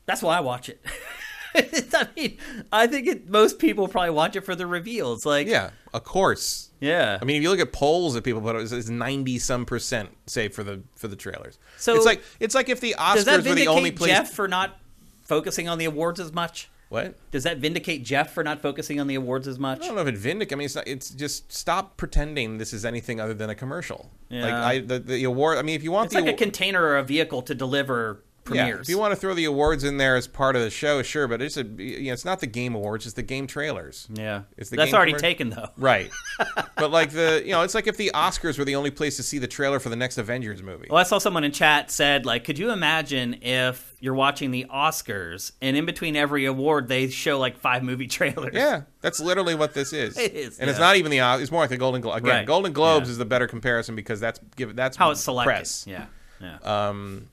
that's 0.05 0.21
why 0.21 0.37
I 0.37 0.39
watch 0.39 0.69
it. 0.69 0.81
I 1.55 2.07
mean, 2.15 2.37
I 2.71 2.87
think 2.87 3.07
it, 3.07 3.29
most 3.29 3.59
people 3.59 3.87
probably 3.87 4.11
watch 4.11 4.35
it 4.35 4.41
for 4.41 4.55
the 4.55 4.67
reveals. 4.67 5.25
Like, 5.25 5.47
Yeah, 5.47 5.71
of 5.93 6.03
course. 6.03 6.69
yeah. 6.79 7.17
I 7.21 7.25
mean, 7.25 7.37
if 7.37 7.43
you 7.43 7.49
look 7.49 7.59
at 7.59 7.71
polls 7.73 8.13
that 8.13 8.23
people 8.23 8.41
put, 8.41 8.55
it's 8.55 8.89
ninety 8.89 9.39
some 9.39 9.65
percent 9.65 10.09
say 10.27 10.47
for 10.49 10.63
the 10.63 10.81
for 10.95 11.07
the 11.07 11.15
trailers. 11.15 11.57
So- 11.77 11.95
it's 11.95 12.05
like 12.05 12.23
it's 12.39 12.55
like 12.55 12.69
if 12.69 12.79
the 12.81 12.95
Oscars 12.97 13.47
were 13.47 13.55
the 13.55 13.67
only 13.67 13.91
place. 13.91 14.11
Geoff 14.11 14.29
for 14.31 14.47
not 14.47 14.79
focusing 15.23 15.67
on 15.67 15.77
the 15.77 15.85
awards 15.85 16.19
as 16.19 16.33
much? 16.33 16.69
what? 16.89 17.15
Does 17.29 17.43
that 17.43 17.57
vindicate 17.59 18.03
Geoff 18.03 18.31
for 18.31 18.43
not 18.43 18.61
focusing 18.63 18.99
on 18.99 19.05
the 19.05 19.13
awards 19.13 19.47
as 19.47 19.59
much? 19.59 19.83
I 19.83 19.85
don't 19.85 19.95
know 19.95 20.01
if 20.01 20.07
it 20.07 20.17
vindicates. 20.17 20.53
I 20.53 20.57
mean, 20.57 20.65
it's 20.65 20.75
not. 20.75 20.87
It's 20.87 21.11
just 21.11 21.51
stop 21.53 21.97
pretending 21.97 22.57
this 22.57 22.73
is 22.73 22.83
anything 22.83 23.19
other 23.19 23.35
than 23.35 23.49
a 23.51 23.55
commercial. 23.55 24.09
Like 24.31 24.41
Yeah. 24.49 24.65
I 24.65 24.79
the, 24.79 24.97
the 24.99 25.23
award. 25.25 25.59
I 25.59 25.61
mean, 25.61 25.75
if 25.75 25.83
you 25.83 25.91
want 25.91 26.05
It's 26.07 26.15
the 26.15 26.21
like 26.21 26.33
a 26.33 26.37
container 26.37 26.81
or 26.81 26.97
a 26.97 27.03
vehicle 27.03 27.43
to 27.43 27.53
deliver 27.53 28.23
Yeah, 28.55 28.79
if 28.81 28.89
you 28.89 28.97
want 28.97 29.11
to 29.13 29.15
throw 29.15 29.33
the 29.33 29.45
awards 29.45 29.83
in 29.83 29.97
there 29.97 30.15
as 30.15 30.27
part 30.27 30.55
of 30.55 30.61
the 30.61 30.69
show, 30.69 31.01
sure, 31.01 31.27
but 31.27 31.41
it's 31.41 31.57
a 31.57 31.63
you 31.63 32.07
know, 32.07 32.13
it's 32.13 32.25
not 32.25 32.39
the 32.39 32.47
game 32.47 32.75
awards, 32.75 33.05
it's 33.05 33.15
the 33.15 33.23
game 33.23 33.47
trailers. 33.47 34.07
yeah, 34.13 34.43
It's 34.57 34.69
the 34.69 34.77
that's 34.77 34.93
already 34.93 35.13
taken 35.13 35.49
though. 35.49 35.69
Right. 35.77 36.09
but 36.75 36.91
like 36.91 37.11
the 37.11 37.41
you 37.45 37.51
know, 37.51 37.63
it's 37.63 37.75
like 37.75 37.87
if 37.87 37.97
the 37.97 38.11
Oscars 38.13 38.57
were 38.57 38.65
the 38.65 38.75
only 38.75 38.91
place 38.91 39.15
to 39.17 39.23
see 39.23 39.37
the 39.39 39.47
trailer 39.47 39.79
for 39.79 39.89
the 39.89 39.95
next 39.95 40.17
Avengers 40.17 40.61
movie. 40.63 40.87
Well, 40.89 40.99
I 40.99 41.03
saw 41.03 41.17
someone 41.17 41.43
in 41.43 41.51
chat 41.51 41.91
said, 41.91 42.25
like, 42.25 42.43
could 42.43 42.57
you 42.59 42.71
imagine 42.71 43.35
if 43.41 43.95
you're 44.01 44.13
watching 44.13 44.51
the 44.51 44.65
Oscars 44.73 45.51
and 45.61 45.75
in 45.75 45.85
between 45.85 46.15
every 46.15 46.45
award 46.45 46.87
they 46.87 47.09
show 47.09 47.37
like 47.37 47.57
five 47.57 47.83
movie 47.83 48.07
trailers? 48.17 48.53
Yeah, 48.53 48.83
that's 49.01 49.19
literally 49.19 49.55
what 49.55 49.73
this 49.73 49.93
is. 49.93 50.17
It 50.17 50.33
is, 50.33 50.59
and 50.59 50.69
it's 50.69 50.79
not 50.79 50.95
even 50.95 51.11
the 51.11 51.19
Os- 51.19 51.41
it's 51.41 51.51
more 51.51 51.61
like 51.61 51.69
the 51.69 51.77
Golden 51.77 52.01
Globe. 52.01 52.17
Again, 52.17 52.29
Right. 52.29 52.45
Golden 52.45 52.73
Globes 52.73 53.07
Yeah. 53.07 53.11
is 53.11 53.17
the 53.17 53.25
better 53.25 53.47
comparison 53.47 53.95
because 53.95 54.19
that's 54.19 54.39
give 54.55 54.75
that's 54.75 54.95
how 54.97 55.11
it's 55.11 55.21
selected. 55.21 55.49
press. 55.49 55.85
Yeah, 55.87 56.05
yeah. 56.41 56.57
Um, 56.63 57.27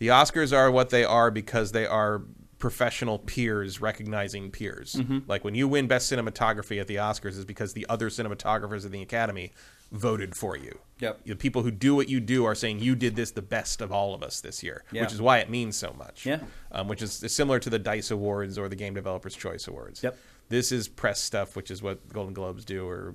the 0.00 0.08
Oscars 0.08 0.52
are 0.56 0.70
what 0.70 0.90
they 0.90 1.04
are 1.04 1.30
because 1.30 1.70
they 1.70 1.86
are 1.86 2.22
professional 2.58 3.18
peers 3.18 3.80
recognizing 3.80 4.50
peers. 4.50 4.94
Mm-hmm. 4.94 5.20
Like 5.26 5.44
when 5.44 5.54
you 5.54 5.66
win 5.68 5.86
Best 5.86 6.12
Cinematography 6.12 6.80
at 6.80 6.88
the 6.88 6.96
Oscars 6.96 7.38
is 7.38 7.44
because 7.44 7.72
the 7.72 7.86
other 7.88 8.10
cinematographers 8.10 8.84
in 8.84 8.92
the 8.92 9.00
Academy 9.02 9.52
voted 9.92 10.34
for 10.36 10.56
you. 10.56 10.78
Yep. 11.00 11.20
The 11.24 11.34
people 11.36 11.62
who 11.62 11.70
do 11.70 11.94
what 11.94 12.08
you 12.08 12.20
do 12.20 12.44
are 12.44 12.54
saying 12.54 12.80
you 12.80 12.94
did 12.94 13.16
this 13.16 13.30
the 13.30 13.42
best 13.42 13.80
of 13.80 13.90
all 13.92 14.14
of 14.14 14.22
us 14.22 14.40
this 14.40 14.62
year, 14.62 14.84
Yeah. 14.92 15.02
which 15.02 15.12
is 15.12 15.22
why 15.22 15.38
it 15.38 15.48
means 15.48 15.76
so 15.76 15.94
much. 15.98 16.26
Yeah. 16.26 16.40
Um, 16.70 16.86
which 16.86 17.02
is 17.02 17.12
similar 17.32 17.58
to 17.60 17.70
the 17.70 17.78
Dice 17.78 18.10
Awards 18.10 18.58
or 18.58 18.68
the 18.68 18.76
Game 18.76 18.94
Developers 18.94 19.34
Choice 19.34 19.66
Awards. 19.66 20.02
Yep. 20.02 20.16
This 20.48 20.70
is 20.72 20.86
press 20.88 21.20
stuff, 21.20 21.56
which 21.56 21.70
is 21.70 21.82
what 21.82 22.12
Golden 22.12 22.34
Globes 22.34 22.64
do, 22.64 22.86
or 22.86 23.14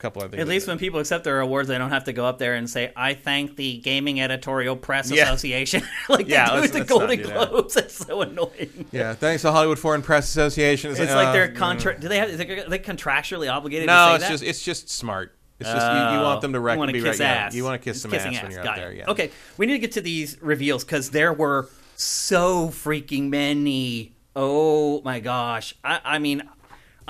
couple 0.00 0.22
other. 0.22 0.38
At 0.38 0.48
least 0.48 0.66
when 0.66 0.78
people 0.78 0.98
accept 1.00 1.24
their 1.24 1.40
awards, 1.40 1.68
they 1.68 1.78
don't 1.78 1.90
have 1.90 2.04
to 2.04 2.12
go 2.12 2.26
up 2.26 2.38
there 2.38 2.54
and 2.54 2.68
say, 2.68 2.92
"I 2.96 3.14
thank 3.14 3.56
the 3.56 3.78
Gaming 3.78 4.20
Editorial 4.20 4.76
Press 4.76 5.10
Yeah. 5.10 5.24
Association," 5.24 5.82
like 6.08 6.28
Yeah, 6.28 6.50
they 6.50 6.56
do 6.56 6.60
with 6.62 6.72
the 6.72 6.84
Golden 6.84 7.22
that. 7.22 7.48
Globes. 7.50 7.76
It's 7.80 7.94
so 8.06 8.22
annoying. 8.22 8.86
yeah, 8.92 9.14
thanks 9.14 9.42
to 9.42 9.52
Hollywood 9.52 9.78
Foreign 9.78 10.02
Press 10.02 10.28
Association. 10.28 10.90
It's 10.90 10.98
like 11.00 11.32
they're 11.32 11.52
uh, 11.52 11.56
contract. 11.58 12.00
Do 12.00 12.08
they 12.08 12.18
have? 12.18 12.30
Is 12.30 12.38
they, 12.38 12.78
contractually 12.78 13.50
obligated 13.52 13.88
to 13.88 13.94
No, 13.94 14.14
it's 14.14 14.24
that? 14.24 14.30
just 14.30 14.42
it's 14.42 14.62
just 14.62 14.88
smart. 14.90 15.34
It's 15.60 15.68
just 15.70 15.86
you, 15.86 16.16
you 16.18 16.22
want 16.24 16.40
them 16.40 16.54
to 16.54 16.60
rec- 16.60 16.76
you 16.76 16.78
want 16.78 16.92
be 16.92 17.02
kiss 17.02 17.20
yeah, 17.20 17.26
ass. 17.26 17.54
You 17.54 17.64
want 17.64 17.80
to 17.80 17.84
kiss 17.84 17.96
It's 17.98 18.02
some 18.02 18.10
kissing 18.10 18.34
ass 18.34 18.42
when 18.42 18.52
you're 18.52 18.62
Got 18.62 18.72
out 18.72 18.76
there. 18.76 18.92
Yeah. 18.92 19.10
Okay, 19.10 19.30
we 19.58 19.66
need 19.66 19.74
to 19.74 19.78
get 19.78 19.92
to 19.92 20.00
these 20.00 20.40
reveals 20.40 20.84
because 20.84 21.10
there 21.10 21.32
were 21.34 21.68
so 21.96 22.68
freaking 22.68 23.28
many. 23.28 24.14
Oh 24.34 25.02
my 25.02 25.20
gosh! 25.20 25.74
I, 25.84 26.00
I 26.02 26.18
mean, 26.18 26.42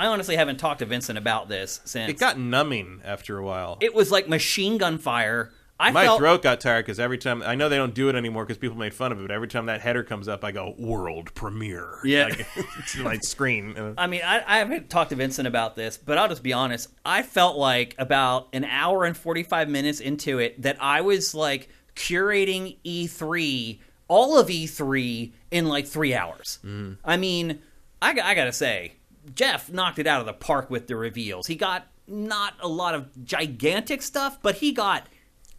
I 0.01 0.07
honestly 0.07 0.35
haven't 0.35 0.57
talked 0.57 0.79
to 0.79 0.87
Vincent 0.87 1.19
about 1.19 1.51
this 1.51 1.83
since 1.85 2.11
It 2.11 2.19
got 2.19 2.39
numbing 2.39 3.03
after 3.05 3.37
a 3.37 3.45
while. 3.45 3.77
It 3.83 3.95
was 3.95 4.11
like 4.11 4.31
machine 4.31 4.79
gun 4.79 4.97
fire. 4.97 5.53
I 5.79 5.91
My 5.91 6.07
felt 6.07 6.21
throat 6.21 6.43
got 6.43 6.59
tired 6.59 6.87
because 6.87 6.99
every 6.99 7.19
time 7.19 7.43
I 7.43 7.55
know 7.55 7.69
they 7.69 7.77
don't 7.77 7.93
do 7.93 8.09
it 8.09 8.15
anymore 8.15 8.47
because 8.47 8.57
people 8.57 8.79
made 8.79 8.95
fun 8.95 9.13
of 9.13 9.19
it. 9.19 9.23
But 9.23 9.31
every 9.31 9.47
time 9.47 9.67
that 9.67 9.83
header 9.83 10.03
comes 10.03 10.27
up, 10.27 10.43
I 10.43 10.53
go 10.53 10.75
world 10.79 11.35
premiere. 11.35 11.99
Yeah. 12.03 12.29
like, 12.29 12.47
to 12.93 13.03
my 13.03 13.19
screen. 13.23 13.95
I 13.99 14.07
mean, 14.07 14.23
I, 14.25 14.43
I 14.47 14.59
haven't 14.61 14.89
talked 14.89 15.11
to 15.11 15.17
Vincent 15.17 15.47
about 15.47 15.77
this, 15.77 15.99
but 15.99 16.17
I'll 16.17 16.29
just 16.29 16.43
be 16.43 16.55
honest. 16.55 16.89
I 17.05 17.23
felt 17.23 17.59
like 17.59 17.95
about 17.99 18.49
an 18.55 18.65
hour 18.65 19.05
and 19.05 19.15
45 19.15 19.69
minutes 19.69 20.01
into 20.01 20.39
it 20.39 20.63
that 20.63 20.79
I 20.81 21.03
was 21.03 21.35
like 21.35 21.69
curating 21.95 22.79
E3, 22.87 23.81
all 24.09 24.39
of 24.39 24.49
E3 24.49 25.33
in 25.51 25.69
like 25.69 25.87
three 25.87 26.15
hours. 26.15 26.59
Mm. 26.65 26.97
I 27.05 27.19
mean, 27.19 27.59
I, 28.01 28.19
I 28.19 28.35
gotta 28.35 28.53
say, 28.53 28.95
Geoff 29.35 29.71
knocked 29.71 29.99
it 29.99 30.07
out 30.07 30.21
of 30.21 30.27
the 30.27 30.33
park 30.33 30.71
with 30.71 30.87
the 30.87 30.97
reveals. 30.97 31.47
He 31.47 31.57
got 31.57 31.87
not 32.07 32.55
a 32.61 32.69
lot 32.69 32.95
of 32.95 33.25
gigantic 33.25 34.03
stuff, 34.03 34.39
but 34.43 34.57
he 34.57 34.73
got 34.73 35.07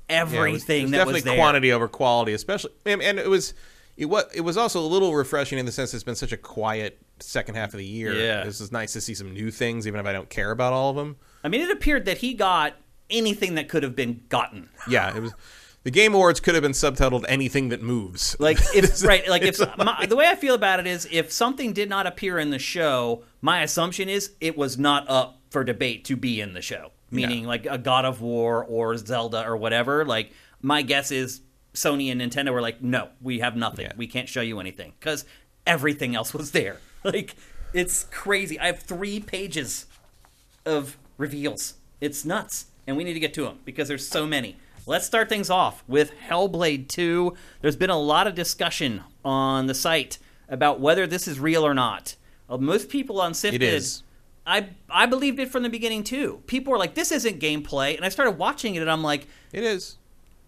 yeah, 0.09 0.22
it 0.22 0.24
was- 0.26 0.34
everything 0.34 0.82
it 0.82 0.84
was 0.84 0.91
that 0.91 0.97
definitely 0.97 1.14
was 1.14 1.24
there. 1.24 1.36
quantity 1.38 1.72
over 1.72 1.88
quality, 1.88 2.34
especially. 2.34 2.72
And, 2.86 3.01
and 3.01 3.20
it 3.20 3.30
was. 3.30 3.53
It 3.97 4.05
was, 4.05 4.24
it 4.34 4.41
was 4.41 4.57
also 4.57 4.80
a 4.80 4.88
little 4.88 5.14
refreshing 5.14 5.59
in 5.59 5.66
the 5.66 5.72
sense 5.72 5.93
it's 5.93 6.03
been 6.03 6.16
such 6.16 6.32
a 6.32 6.38
quiet 6.38 6.99
second 7.20 7.53
half 7.55 7.74
of 7.74 7.78
the 7.78 7.86
year. 7.86 8.14
Yeah. 8.14 8.43
This 8.45 8.59
is 8.59 8.72
nice 8.72 8.93
to 8.93 9.01
see 9.01 9.14
some 9.14 9.32
new 9.34 9.51
things, 9.51 9.86
even 9.86 9.99
if 9.99 10.05
I 10.07 10.14
don't 10.14 10.30
care 10.30 10.49
about 10.49 10.74
all 10.74 10.89
of 10.89 10.95
them. 10.95 11.18
I 11.43 11.49
mean, 11.49 11.62
it 11.62 11.70
appeared 11.70 12.05
that 12.05 12.20
he 12.20 12.34
got 12.34 12.74
anything 13.12 13.55
that 13.55 13.68
could 13.68 13.84
have 13.84 13.95
been 13.95 14.24
gotten. 14.30 14.70
Yeah, 14.89 15.16
it 15.16 15.22
was. 15.22 15.34
The 15.84 15.92
Game 15.92 16.14
Awards 16.14 16.40
could 16.40 16.54
have 16.54 16.62
been 16.62 16.74
subtitled 16.74 17.26
"Anything 17.28 17.70
That 17.70 17.82
Moves." 17.82 18.36
Like 18.40 18.60
if 18.76 19.04
right, 19.04 19.28
like 19.28 19.42
if 19.42 19.60
my, 19.78 20.06
the 20.06 20.16
way 20.16 20.28
I 20.28 20.36
feel 20.36 20.54
about 20.54 20.80
it 20.80 20.88
is 20.88 21.08
if 21.12 21.32
something 21.32 21.74
did 21.74 21.90
not 21.90 22.06
appear 22.06 22.38
in 22.38 22.52
the 22.52 22.60
show, 22.60 23.24
my 23.42 23.64
assumption 23.64 24.08
is 24.08 24.32
it 24.40 24.58
was 24.58 24.78
not 24.78 25.10
up 25.10 25.40
for 25.50 25.64
debate 25.64 26.06
to 26.06 26.16
be 26.16 26.40
in 26.40 26.54
the 26.54 26.62
show. 26.62 26.92
Meaning 27.14 27.46
like 27.46 27.66
a 27.66 27.78
God 27.78 28.06
of 28.06 28.22
War 28.22 28.64
or 28.64 28.96
Zelda 28.96 29.46
or 29.46 29.58
whatever. 29.58 30.06
Like 30.06 30.32
my 30.62 30.82
guess 30.82 31.12
is 31.12 31.42
Sony 31.74 32.12
and 32.12 32.22
Nintendo 32.22 32.54
were 32.54 32.62
like, 32.62 32.82
no, 32.82 33.10
we 33.22 33.40
have 33.40 33.56
nothing. 33.56 33.86
Yeah. 33.86 33.94
We 33.98 34.08
can't 34.08 34.30
show 34.30 34.42
you 34.42 34.60
anything 34.62 34.94
because 34.98 35.26
everything 35.68 36.16
else 36.16 36.34
was 36.34 36.52
there. 36.52 36.78
Like 37.04 37.36
it's 37.74 38.04
crazy. 38.12 38.60
I 38.60 38.68
have 38.68 38.78
three 38.78 39.20
pages 39.20 39.88
of 40.68 41.00
reveals. 41.18 41.74
It's 42.00 42.24
nuts, 42.24 42.68
and 42.86 42.96
we 42.96 43.04
need 43.04 43.16
to 43.16 43.20
get 43.20 43.34
to 43.34 43.44
them 43.46 43.58
because 43.66 43.88
there's 43.88 44.08
so 44.08 44.28
many. 44.28 44.56
Let's 44.88 45.06
start 45.06 45.30
things 45.30 45.50
off 45.50 45.84
with 45.88 46.12
Hellblade 46.28 46.88
2. 46.88 47.34
There's 47.62 47.76
been 47.76 47.90
a 47.90 48.00
lot 48.00 48.28
of 48.28 48.36
discussion 48.36 49.02
on 49.24 49.68
the 49.68 49.74
site 49.76 50.18
about 50.50 50.80
whether 50.80 51.06
this 51.08 51.28
is 51.28 51.40
real 51.40 51.66
or 51.66 51.74
not. 51.74 52.16
Uh, 52.50 52.58
most 52.58 52.90
people 52.90 53.22
on 53.22 53.34
Sifted, 53.34 53.62
It 53.62 53.74
is. 53.74 54.04
I 54.46 54.70
I 54.90 55.06
believed 55.06 55.40
it 55.40 55.50
from 55.52 55.62
the 55.64 55.70
beginning 55.70 56.04
too. 56.04 56.42
People 56.48 56.72
were 56.72 56.80
like, 56.80 56.96
"This 56.96 57.12
isn't 57.12 57.40
gameplay," 57.40 57.96
and 57.96 58.04
I 58.04 58.10
started 58.10 58.32
watching 58.32 58.74
it, 58.76 58.82
and 58.82 58.90
I'm 58.90 59.04
like, 59.04 59.28
It 59.54 59.64
is. 59.64 59.98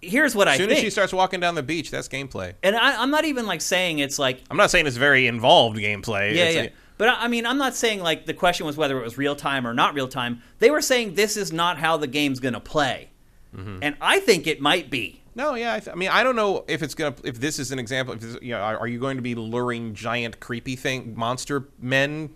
"Here's 0.01 0.35
what 0.35 0.47
As 0.47 0.55
I 0.55 0.57
soon 0.57 0.67
think." 0.69 0.79
as 0.79 0.83
she 0.83 0.89
starts 0.89 1.13
walking 1.13 1.39
down 1.39 1.53
the 1.53 1.61
beach, 1.63 1.91
that's 1.91 2.09
gameplay. 2.09 2.53
and 2.63 2.75
I, 2.75 3.01
I'm 3.01 3.11
not 3.11 3.23
even 3.25 3.45
like 3.45 3.61
saying 3.61 3.99
it's 3.99 4.17
like 4.17 4.41
I'm 4.49 4.57
not 4.57 4.71
saying 4.71 4.87
it's 4.87 4.97
very 4.97 5.27
involved 5.27 5.77
gameplay. 5.77 6.33
Yeah, 6.35 6.43
It's 6.45 6.55
yeah. 6.55 6.61
like- 6.61 6.73
but 6.97 7.07
I 7.09 7.25
I 7.25 7.27
mean, 7.27 7.45
I'm 7.45 7.59
not 7.59 7.75
saying 7.75 8.01
like 8.01 8.25
the 8.25 8.33
question 8.33 8.65
was 8.65 8.75
whether 8.77 8.99
it 8.99 9.03
was 9.03 9.17
real 9.17 9.35
time 9.35 9.65
or 9.67 9.73
not 9.75 9.93
real 9.93 10.07
time. 10.07 10.41
They 10.57 10.71
were 10.71 10.81
saying 10.81 11.13
this 11.13 11.37
is 11.37 11.53
not 11.53 11.77
how 11.77 11.95
the 11.97 12.07
game's 12.07 12.39
going 12.39 12.53
to 12.55 12.59
play, 12.59 13.09
Mm-hmm. 13.55 13.79
and 13.81 13.95
I 14.01 14.19
think 14.19 14.47
it 14.47 14.59
might 14.61 14.89
be. 14.89 15.21
No, 15.35 15.55
yeah. 15.55 15.73
I, 15.73 15.79
th- 15.79 15.93
I 15.95 15.95
mean, 15.97 16.09
I 16.09 16.23
don't 16.23 16.35
know 16.35 16.63
if 16.67 16.83
it's 16.83 16.93
gonna. 16.95 17.15
If 17.23 17.39
this 17.39 17.57
is 17.59 17.71
an 17.71 17.79
example, 17.79 18.13
if 18.13 18.21
this, 18.21 18.37
you 18.41 18.51
know, 18.51 18.59
are, 18.61 18.77
are 18.79 18.87
you 18.87 18.99
going 18.99 19.17
to 19.17 19.23
be 19.23 19.35
luring 19.35 19.93
giant, 19.95 20.39
creepy 20.39 20.75
thing, 20.75 21.13
monster 21.17 21.69
men 21.79 22.29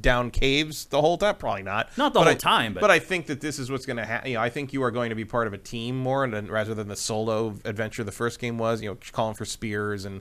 down 0.00 0.30
caves 0.30 0.86
the 0.86 1.00
whole 1.00 1.18
time? 1.18 1.34
Probably 1.36 1.62
not. 1.62 1.96
Not 1.98 2.12
the 2.12 2.20
But 2.20 2.24
whole 2.26 2.32
I- 2.34 2.36
time, 2.36 2.74
but- 2.74 2.80
but 2.80 2.90
I 2.90 2.98
think 3.00 3.26
that 3.26 3.40
this 3.40 3.58
is 3.58 3.70
what's 3.70 3.86
going 3.86 3.96
to 3.96 4.04
happen. 4.04 4.30
You 4.30 4.36
know, 4.36 4.42
I 4.42 4.50
think 4.50 4.72
you 4.72 4.82
are 4.84 4.90
going 4.90 5.10
to 5.10 5.16
be 5.16 5.24
part 5.24 5.46
of 5.46 5.52
a 5.52 5.58
team 5.58 5.96
more, 5.98 6.22
and 6.24 6.48
rather 6.48 6.74
than 6.74 6.88
the 6.88 6.96
solo 6.96 7.56
adventure 7.64 8.04
the 8.04 8.12
first 8.12 8.38
game 8.38 8.56
was. 8.58 8.82
You 8.82 8.90
know, 8.90 8.98
calling 9.12 9.34
for 9.34 9.44
spears 9.44 10.04
and. 10.04 10.20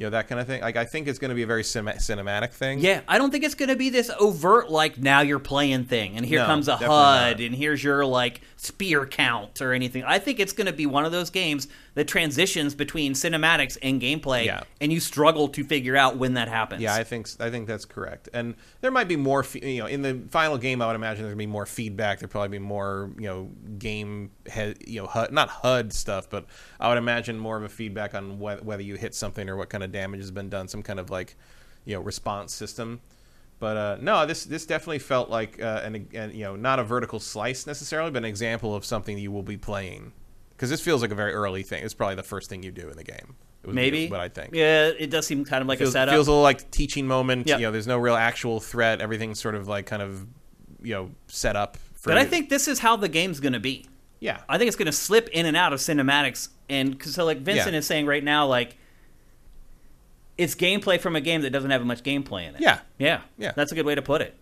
You 0.00 0.06
know 0.06 0.10
that 0.10 0.28
kind 0.28 0.40
of 0.40 0.46
thing. 0.46 0.62
Like 0.62 0.76
I 0.76 0.86
think 0.86 1.08
it's 1.08 1.18
going 1.18 1.28
to 1.28 1.34
be 1.34 1.42
a 1.42 1.46
very 1.46 1.62
cinema- 1.62 1.96
cinematic 1.98 2.52
thing. 2.52 2.78
Yeah, 2.78 3.02
I 3.06 3.18
don't 3.18 3.30
think 3.30 3.44
it's 3.44 3.54
going 3.54 3.68
to 3.68 3.76
be 3.76 3.90
this 3.90 4.10
overt 4.18 4.70
like 4.70 4.96
now 4.96 5.20
you're 5.20 5.38
playing 5.38 5.84
thing 5.84 6.16
and 6.16 6.24
here 6.24 6.38
No, 6.38 6.46
comes 6.46 6.68
a 6.68 6.76
HUD 6.76 6.88
not. 6.88 7.40
and 7.40 7.54
here's 7.54 7.84
your 7.84 8.06
like 8.06 8.40
spear 8.56 9.04
count 9.04 9.60
or 9.60 9.74
anything. 9.74 10.02
I 10.04 10.18
think 10.18 10.40
it's 10.40 10.54
going 10.54 10.68
to 10.68 10.72
be 10.72 10.86
one 10.86 11.04
of 11.04 11.12
those 11.12 11.28
games 11.28 11.68
that 11.94 12.06
transitions 12.06 12.74
between 12.74 13.14
cinematics 13.14 13.76
and 13.82 14.00
gameplay 14.00 14.44
Yeah. 14.46 14.62
and 14.80 14.92
you 14.92 15.00
struggle 15.00 15.48
to 15.48 15.64
figure 15.64 15.96
out 15.96 16.16
when 16.16 16.34
that 16.34 16.48
happens. 16.48 16.82
Yeah, 16.82 16.94
I 16.94 17.02
think 17.04 17.28
I 17.40 17.50
think 17.50 17.66
that's 17.66 17.84
correct. 17.84 18.28
And 18.32 18.54
there 18.80 18.90
might 18.90 19.08
be 19.08 19.16
more, 19.16 19.44
you 19.54 19.78
know, 19.80 19.86
in 19.86 20.02
the 20.02 20.20
final 20.30 20.56
game. 20.58 20.80
I 20.82 20.86
would 20.86 20.96
imagine 20.96 21.22
there's 21.24 21.32
gonna 21.32 21.38
be 21.38 21.46
more 21.46 21.66
feedback. 21.66 22.18
There'd 22.20 22.30
probably 22.30 22.48
be 22.48 22.58
more, 22.64 23.10
you 23.18 23.26
know, 23.26 23.50
game 23.78 24.30
head, 24.48 24.78
you 24.86 25.00
know, 25.02 25.08
HUD, 25.08 25.32
not 25.32 25.48
HUD 25.48 25.92
stuff, 25.92 26.30
but 26.30 26.46
I 26.78 26.88
would 26.88 26.98
imagine 26.98 27.38
more 27.38 27.56
of 27.56 27.64
a 27.64 27.68
feedback 27.68 28.14
on 28.14 28.38
wh- 28.38 28.64
whether 28.64 28.82
you 28.82 28.94
hit 28.96 29.14
something 29.14 29.48
or 29.48 29.56
what 29.56 29.68
kind 29.68 29.82
of 29.82 29.90
damage 29.92 30.20
has 30.20 30.30
been 30.30 30.48
done. 30.48 30.68
Some 30.68 30.82
kind 30.82 31.00
of 31.00 31.10
like, 31.10 31.36
you 31.84 31.94
know, 31.94 32.00
response 32.00 32.54
system. 32.54 33.00
But 33.58 33.76
uh, 33.76 33.96
no, 34.00 34.24
this 34.24 34.44
this 34.44 34.64
definitely 34.64 35.00
felt 35.00 35.28
like 35.28 35.60
uh, 35.60 35.82
an, 35.84 36.08
an 36.14 36.30
you 36.34 36.44
know 36.44 36.56
not 36.56 36.78
a 36.78 36.84
vertical 36.84 37.20
slice 37.20 37.66
necessarily, 37.66 38.10
but 38.10 38.18
an 38.18 38.24
example 38.24 38.74
of 38.74 38.86
something 38.86 39.18
you 39.18 39.30
will 39.30 39.42
be 39.42 39.58
playing. 39.58 40.12
Because 40.60 40.68
this 40.68 40.82
feels 40.82 41.00
like 41.00 41.10
a 41.10 41.14
very 41.14 41.32
early 41.32 41.62
thing. 41.62 41.82
It's 41.82 41.94
probably 41.94 42.16
the 42.16 42.22
first 42.22 42.50
thing 42.50 42.62
you 42.62 42.70
do 42.70 42.90
in 42.90 42.96
the 42.98 43.02
game. 43.02 43.34
Maybe. 43.66 44.08
what 44.08 44.20
I 44.20 44.28
think 44.28 44.54
Yeah, 44.54 44.88
it 44.88 45.08
does 45.08 45.26
seem 45.26 45.42
kind 45.46 45.62
of 45.62 45.68
like 45.68 45.78
feels, 45.78 45.88
a 45.88 45.92
setup. 45.92 46.12
It 46.12 46.16
feels 46.16 46.28
a 46.28 46.32
little 46.32 46.42
like 46.42 46.70
teaching 46.70 47.06
moment. 47.06 47.46
Yep. 47.46 47.60
You 47.60 47.66
know, 47.66 47.72
there's 47.72 47.86
no 47.86 47.96
real 47.96 48.14
actual 48.14 48.60
threat. 48.60 49.00
Everything's 49.00 49.40
sort 49.40 49.54
of 49.54 49.68
like 49.68 49.86
kind 49.86 50.02
of, 50.02 50.26
you 50.82 50.92
know, 50.94 51.10
set 51.28 51.56
up. 51.56 51.78
For 51.94 52.10
but 52.10 52.18
I 52.18 52.26
think 52.26 52.50
this 52.50 52.68
is 52.68 52.78
how 52.78 52.96
the 52.96 53.08
game's 53.08 53.40
going 53.40 53.54
to 53.54 53.58
be. 53.60 53.86
yeah, 54.20 54.42
I 54.50 54.58
think 54.58 54.68
it's 54.68 54.76
going 54.76 54.84
to 54.84 54.92
slip 54.92 55.28
in 55.30 55.46
and 55.46 55.56
out 55.56 55.72
of 55.72 55.80
cinematics, 55.80 56.50
and 56.68 57.00
'cause- 57.00 57.14
so 57.14 57.24
like 57.24 57.38
Vincent 57.38 57.72
Yeah. 57.72 57.78
is 57.78 57.86
saying 57.86 58.04
right 58.04 58.22
now, 58.22 58.46
like 58.46 58.76
it's 60.36 60.54
gameplay 60.54 61.00
from 61.00 61.16
a 61.16 61.20
game 61.22 61.42
that 61.42 61.50
doesn't 61.50 61.70
have 61.70 61.84
much 61.86 62.02
gameplay 62.02 62.48
in 62.48 62.54
it. 62.54 62.60
yeah. 62.60 62.80
yeah, 62.98 63.20
Yeah. 63.38 63.52
That's 63.56 63.72
a 63.72 63.74
good 63.74 63.86
way 63.86 63.94
to 63.94 64.02
put 64.02 64.20
it. 64.22 64.34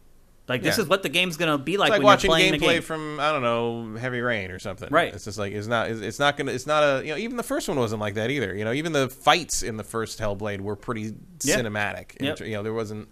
Like 0.48 0.62
this 0.62 0.78
Yeah. 0.78 0.84
is 0.84 0.88
what 0.88 1.02
the 1.02 1.08
game's 1.10 1.36
going 1.36 1.50
to 1.50 1.58
be 1.62 1.76
like, 1.76 1.88
It's 1.88 1.90
like 1.90 1.98
when 1.98 2.06
watching 2.06 2.30
you're 2.30 2.36
playing 2.38 2.54
gameplay 2.54 2.72
game. 2.74 2.82
from 2.82 3.20
I 3.20 3.32
don't 3.32 3.42
know 3.42 3.96
Heavy 3.98 4.20
Rain 4.20 4.50
or 4.50 4.58
something. 4.58 4.88
Right. 4.90 5.12
It's 5.14 5.24
just 5.24 5.38
like 5.38 5.52
it's 5.52 5.66
not 5.66 5.90
it's, 5.90 6.18
not 6.18 6.36
gonna 6.36 6.52
it's 6.52 6.66
not 6.66 6.82
a 6.82 7.02
you 7.04 7.12
know 7.12 7.18
even 7.18 7.36
the 7.36 7.42
first 7.42 7.68
one 7.68 7.78
wasn't 7.78 8.00
like 8.00 8.14
that 8.14 8.30
either. 8.30 8.54
You 8.54 8.64
know 8.64 8.72
even 8.72 8.92
the 8.92 9.08
fights 9.08 9.62
in 9.62 9.76
the 9.76 9.84
first 9.84 10.18
Hellblade 10.18 10.60
were 10.62 10.76
pretty 10.76 11.14
Yeah. 11.42 11.58
cinematic. 11.60 12.16
In 12.16 12.26
Yep. 12.26 12.36
ter- 12.36 12.44
You 12.46 12.56
know 12.56 12.62
there 12.62 12.72
wasn't 12.74 13.08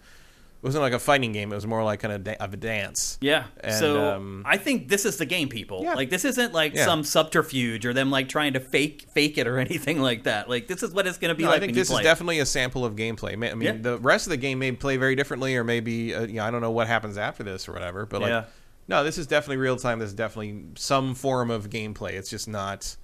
wasn't 0.67 0.83
like 0.83 0.93
a 0.93 0.99
fighting 0.99 1.33
game. 1.33 1.51
It 1.53 1.55
was 1.55 1.67
more 1.67 1.83
like 1.83 2.01
kind 2.01 2.13
of 2.13 2.25
da- 2.25 2.37
of 2.39 2.53
a 2.53 2.57
dance. 2.57 3.17
Yeah. 3.21 3.45
And, 3.61 3.75
so 3.75 4.15
um, 4.17 4.43
I 4.45 4.57
think 4.59 4.89
this 4.89 5.05
is 5.05 5.17
the 5.17 5.25
game, 5.27 5.49
people. 5.49 5.83
Yeah. 5.83 5.95
Like 5.95 6.11
this 6.11 6.25
isn't 6.25 6.53
like 6.53 6.75
Yeah. 6.75 6.85
some 6.85 7.05
subterfuge 7.05 7.87
or 7.87 7.93
them 7.95 8.11
like 8.11 8.29
trying 8.29 8.53
to 8.53 8.61
fake 8.61 9.07
fake 9.13 9.39
it 9.39 9.47
or 9.47 9.59
anything 9.67 10.01
like 10.01 10.25
that. 10.25 10.49
Like 10.51 10.67
this 10.67 10.83
is 10.83 10.93
what 10.93 11.07
it's 11.07 11.19
going 11.19 11.31
to 11.31 11.35
be 11.35 11.45
No, 11.45 11.51
like. 11.51 11.57
I 11.57 11.61
think 11.61 11.75
this 11.75 11.91
is 11.91 11.99
it. 11.99 12.03
definitely 12.03 12.41
a 12.41 12.47
sample 12.47 12.85
of 12.85 12.97
gameplay. 12.97 13.33
I 13.33 13.37
mean, 13.37 13.61
Yeah. 13.63 13.73
the 13.81 13.99
rest 13.99 14.27
of 14.27 14.31
the 14.31 14.37
game 14.37 14.59
may 14.59 14.73
play 14.73 14.97
very 14.97 15.15
differently, 15.17 15.57
or 15.57 15.65
maybe 15.65 16.15
uh, 16.15 16.23
you 16.27 16.35
know, 16.35 16.45
I 16.45 16.51
don't 16.51 16.61
know 16.61 16.71
what 16.73 16.87
happens 16.87 17.17
after 17.17 17.43
this 17.43 17.69
or 17.69 17.73
whatever. 17.73 18.05
But 18.07 18.21
like, 18.23 18.47
no, 18.89 19.03
this 19.05 19.19
is 19.19 19.27
definitely 19.27 19.57
real 19.59 19.77
time. 19.77 19.99
This 19.99 20.09
is 20.09 20.15
definitely 20.15 20.65
some 20.77 21.15
form 21.15 21.51
of 21.51 21.71
gameplay. 21.71 22.13
It's 22.13 22.31
just 22.31 22.49
not 22.49 22.97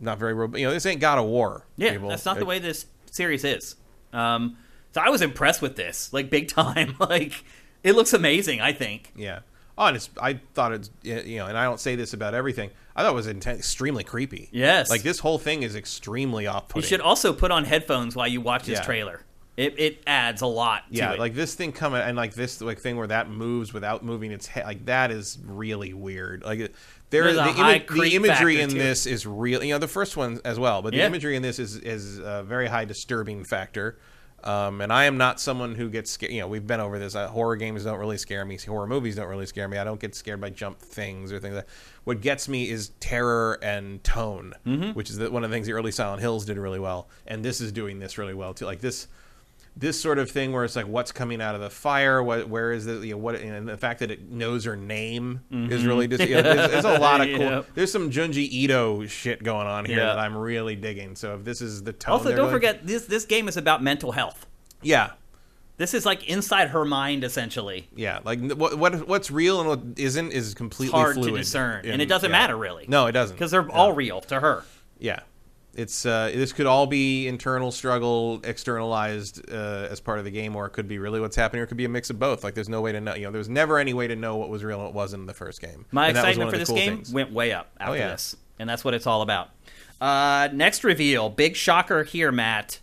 not 0.00 0.18
very 0.18 0.34
rob- 0.34 0.56
you 0.56 0.66
know 0.66 0.72
this 0.72 0.86
ain't 0.86 1.00
God 1.00 1.18
of 1.18 1.26
War. 1.26 1.66
Yeah, 1.76 1.92
people. 1.92 2.08
that's 2.08 2.24
not 2.24 2.38
the 2.38 2.44
way 2.44 2.58
this 2.58 2.86
series 3.10 3.44
is. 3.44 3.76
Um, 4.12 4.56
so 4.94 5.00
I 5.00 5.10
was 5.10 5.20
impressed 5.22 5.60
with 5.60 5.76
this, 5.76 6.12
like 6.12 6.30
big 6.30 6.48
time. 6.48 6.96
like 7.00 7.44
it 7.82 7.94
looks 7.94 8.12
amazing. 8.12 8.60
I 8.60 8.72
think. 8.72 9.12
Yeah. 9.16 9.40
Oh, 9.76 9.86
and 9.86 10.08
I 10.22 10.40
thought 10.54 10.72
it's 10.72 10.90
you 11.02 11.36
know, 11.38 11.46
and 11.46 11.58
I 11.58 11.64
don't 11.64 11.80
say 11.80 11.96
this 11.96 12.12
about 12.12 12.32
everything. 12.32 12.70
I 12.94 13.02
thought 13.02 13.10
it 13.10 13.16
was 13.16 13.26
inten- 13.26 13.58
extremely 13.58 14.04
creepy. 14.04 14.48
Yes. 14.52 14.88
Like 14.88 15.02
this 15.02 15.18
whole 15.18 15.36
thing 15.38 15.64
is 15.64 15.74
extremely 15.74 16.46
off-putting. 16.46 16.82
You 16.82 16.86
should 16.88 17.00
also 17.00 17.32
put 17.32 17.50
on 17.50 17.64
headphones 17.64 18.14
while 18.14 18.28
you 18.28 18.40
watch 18.40 18.66
this 18.66 18.78
Yeah. 18.78 18.84
trailer. 18.84 19.20
It 19.56 19.78
it 19.78 20.02
adds 20.06 20.42
a 20.42 20.46
lot. 20.46 20.82
To 20.92 20.96
Yeah, 20.96 21.12
it. 21.14 21.18
like 21.18 21.34
this 21.34 21.54
thing 21.56 21.72
coming 21.72 22.00
and 22.00 22.16
like 22.16 22.34
this 22.34 22.60
like 22.60 22.78
thing 22.78 22.96
where 22.96 23.06
that 23.08 23.28
moves 23.30 23.72
without 23.72 24.04
moving 24.04 24.30
its 24.30 24.46
head, 24.46 24.64
like 24.64 24.86
that 24.86 25.10
is 25.10 25.38
really 25.44 25.92
weird. 25.92 26.44
Like 26.44 26.72
There's 27.10 27.34
the, 27.34 27.40
a 27.42 27.52
high 27.52 27.78
the 27.78 28.14
imagery 28.14 28.60
in 28.60 28.70
it. 28.70 28.74
this 28.74 29.06
is 29.06 29.26
real. 29.26 29.62
You 29.64 29.74
know, 29.74 29.78
the 29.78 29.88
first 29.88 30.16
one 30.16 30.40
as 30.44 30.58
well, 30.58 30.82
but 30.82 30.90
the 30.92 30.98
Yeah. 30.98 31.06
imagery 31.06 31.34
in 31.36 31.42
this 31.42 31.58
is 31.58 31.76
is 31.76 32.18
a 32.18 32.44
very 32.44 32.66
high 32.68 32.84
disturbing 32.84 33.44
factor. 33.44 33.98
Um, 34.44 34.80
and 34.82 34.92
I 34.92 35.04
am 35.06 35.16
not 35.16 35.40
someone 35.40 35.74
who 35.74 35.88
gets 35.88 36.10
scared. 36.10 36.32
You 36.32 36.40
know, 36.40 36.48
we've 36.48 36.66
been 36.66 36.78
over 36.80 36.98
this. 36.98 37.14
Uh, 37.14 37.28
horror 37.28 37.56
games 37.56 37.84
don't 37.84 37.98
really 37.98 38.18
scare 38.18 38.44
me. 38.44 38.58
Horror 38.58 38.86
movies 38.86 39.16
don't 39.16 39.28
really 39.28 39.46
scare 39.46 39.66
me. 39.68 39.78
I 39.78 39.84
don't 39.84 39.98
get 39.98 40.14
scared 40.14 40.40
by 40.40 40.50
jump 40.50 40.78
things 40.78 41.32
or 41.32 41.40
things 41.40 41.54
like 41.54 41.64
that. 41.66 41.72
What 42.04 42.20
gets 42.20 42.46
me 42.48 42.68
is 42.68 42.90
terror 43.00 43.58
and 43.62 44.04
tone, 44.04 44.54
Mm-hmm. 44.66 44.90
which 44.90 45.08
is 45.08 45.16
the, 45.16 45.30
one 45.30 45.44
of 45.44 45.50
the 45.50 45.56
things 45.56 45.66
the 45.66 45.72
early 45.72 45.90
Silent 45.92 46.20
Hills 46.20 46.44
did 46.44 46.58
really 46.58 46.78
well. 46.78 47.08
And 47.26 47.42
this 47.44 47.60
is 47.62 47.72
doing 47.72 47.98
this 47.98 48.18
really 48.18 48.34
well 48.34 48.52
too. 48.52 48.66
Like 48.66 48.80
this, 48.80 49.08
this 49.76 50.00
sort 50.00 50.18
of 50.20 50.30
thing 50.30 50.52
where 50.52 50.64
it's 50.64 50.76
like 50.76 50.86
what's 50.86 51.10
coming 51.10 51.42
out 51.42 51.54
of 51.56 51.60
the 51.60 51.68
fire 51.68 52.22
what 52.22 52.48
where 52.48 52.70
is 52.72 52.84
the 52.84 52.94
you 53.06 53.12
know 53.12 53.18
what 53.18 53.34
and 53.34 53.68
the 53.68 53.76
fact 53.76 53.98
that 54.00 54.10
it 54.10 54.30
knows 54.30 54.64
her 54.64 54.76
name 54.76 55.40
is 55.50 55.84
really 55.84 56.06
just 56.06 56.22
you 56.28 56.36
know, 56.36 56.42
there's, 56.42 56.70
there's 56.70 56.84
a 56.84 56.98
lot 57.00 57.20
of 57.20 57.26
cool 57.30 57.38
Mm-hmm. 57.38 57.54
Yep. 57.54 57.66
there's 57.74 57.90
some 57.90 58.10
Junji 58.10 58.48
Ito 58.48 59.06
shit 59.06 59.42
going 59.42 59.66
on 59.66 59.84
here 59.84 59.98
Yeah. 59.98 60.06
that 60.06 60.18
I'm 60.20 60.36
really 60.36 60.76
digging 60.76 61.16
so 61.16 61.34
if 61.34 61.44
this 61.44 61.60
is 61.60 61.82
the 61.82 61.92
tone 61.92 62.12
also, 62.12 62.28
don't 62.30 62.36
going- 62.36 62.50
forget 62.52 62.86
this 62.86 63.06
this 63.06 63.24
game 63.24 63.48
is 63.48 63.56
about 63.56 63.82
mental 63.82 64.12
health. 64.12 64.46
yeah 64.80 65.10
This 65.76 65.92
is 65.92 66.06
like 66.06 66.28
inside 66.28 66.68
her 66.68 66.84
mind, 66.84 67.24
essentially. 67.24 67.88
yeah 67.96 68.20
like 68.24 68.48
what, 68.52 68.78
what 68.78 69.08
what's 69.08 69.28
real 69.32 69.58
and 69.60 69.68
what 69.68 69.80
isn't 69.98 70.30
is 70.32 70.54
completely 70.54 70.96
hard 70.96 71.20
to 71.20 71.30
discern, 71.32 71.84
in- 71.84 71.90
and 71.94 72.00
it 72.02 72.06
doesn't 72.06 72.30
yeah. 72.30 72.38
matter 72.38 72.56
really. 72.56 72.84
no 72.86 73.06
it 73.06 73.12
doesn't 73.12 73.34
because 73.34 73.50
they're 73.50 73.64
No. 73.64 73.72
all 73.74 73.92
real 73.92 74.20
to 74.20 74.38
her. 74.38 74.62
yeah 75.00 75.18
it's 75.76 76.06
uh, 76.06 76.30
this 76.34 76.52
could 76.52 76.66
all 76.66 76.86
be 76.86 77.26
internal 77.28 77.70
struggle 77.72 78.40
externalized 78.44 79.50
uh, 79.50 79.88
as 79.90 80.00
part 80.00 80.18
of 80.18 80.24
the 80.24 80.30
game 80.30 80.54
or 80.56 80.66
it 80.66 80.70
could 80.70 80.86
be 80.88 80.98
really 80.98 81.20
what's 81.20 81.36
happening 81.36 81.60
or 81.60 81.64
it 81.64 81.66
could 81.68 81.76
be 81.76 81.84
a 81.84 81.88
mix 81.88 82.10
of 82.10 82.18
both 82.18 82.44
like 82.44 82.54
there's 82.54 82.68
no 82.68 82.80
way 82.80 82.92
to 82.92 83.00
know 83.00 83.14
you 83.14 83.24
know 83.24 83.30
there's 83.30 83.48
never 83.48 83.78
any 83.78 83.92
way 83.94 84.06
to 84.06 84.16
know 84.16 84.36
what 84.36 84.48
was 84.48 84.62
real 84.64 84.76
and 84.78 84.84
what 84.86 84.94
wasn't 84.94 85.20
in 85.20 85.26
the 85.26 85.34
first 85.34 85.60
game 85.60 85.84
My 85.90 86.08
And 86.08 86.16
was 86.16 86.24
excitement 86.24 86.50
for 86.50 86.58
this 86.58 86.68
cool 86.68 86.76
game 86.76 86.96
things. 86.96 87.12
went 87.12 87.32
way 87.32 87.52
up 87.52 87.70
after 87.78 87.96
yeah. 87.96 88.08
this, 88.10 88.36
and 88.58 88.68
that's 88.68 88.84
what 88.84 88.94
it's 88.94 89.06
all 89.06 89.22
about. 89.22 89.50
Uh, 90.00 90.48
next 90.52 90.84
reveal, 90.84 91.28
big 91.30 91.56
shocker 91.56 92.02
here, 92.04 92.30
Matt. 92.32 92.80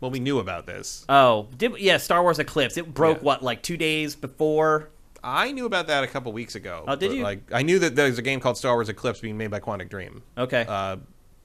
well 0.00 0.10
we 0.10 0.20
knew 0.20 0.38
about 0.38 0.66
this 0.66 1.04
Oh, 1.08 1.48
did, 1.56 1.78
yeah, 1.78 1.96
Star 1.98 2.22
Wars 2.22 2.38
Eclipse. 2.38 2.76
It 2.76 2.92
broke 2.92 3.18
Yeah. 3.18 3.24
what 3.24 3.42
like 3.42 3.62
two 3.62 3.76
days 3.76 4.14
before. 4.14 4.88
I 5.22 5.52
knew 5.52 5.64
about 5.64 5.86
that 5.86 6.04
a 6.04 6.06
couple 6.06 6.32
weeks 6.34 6.54
ago. 6.54 6.84
Oh, 6.86 6.96
did 6.96 7.10
you? 7.12 7.22
Like, 7.22 7.50
I 7.50 7.62
knew 7.62 7.78
that 7.78 7.96
there 7.96 8.06
was 8.10 8.18
a 8.18 8.22
game 8.22 8.40
called 8.40 8.58
Star 8.58 8.74
Wars 8.74 8.90
Eclipse 8.90 9.20
being 9.20 9.38
made 9.38 9.50
by 9.50 9.58
Quantic 9.58 9.88
Dream. 9.88 10.22
Okay, 10.36 10.66
Uh, 10.68 10.96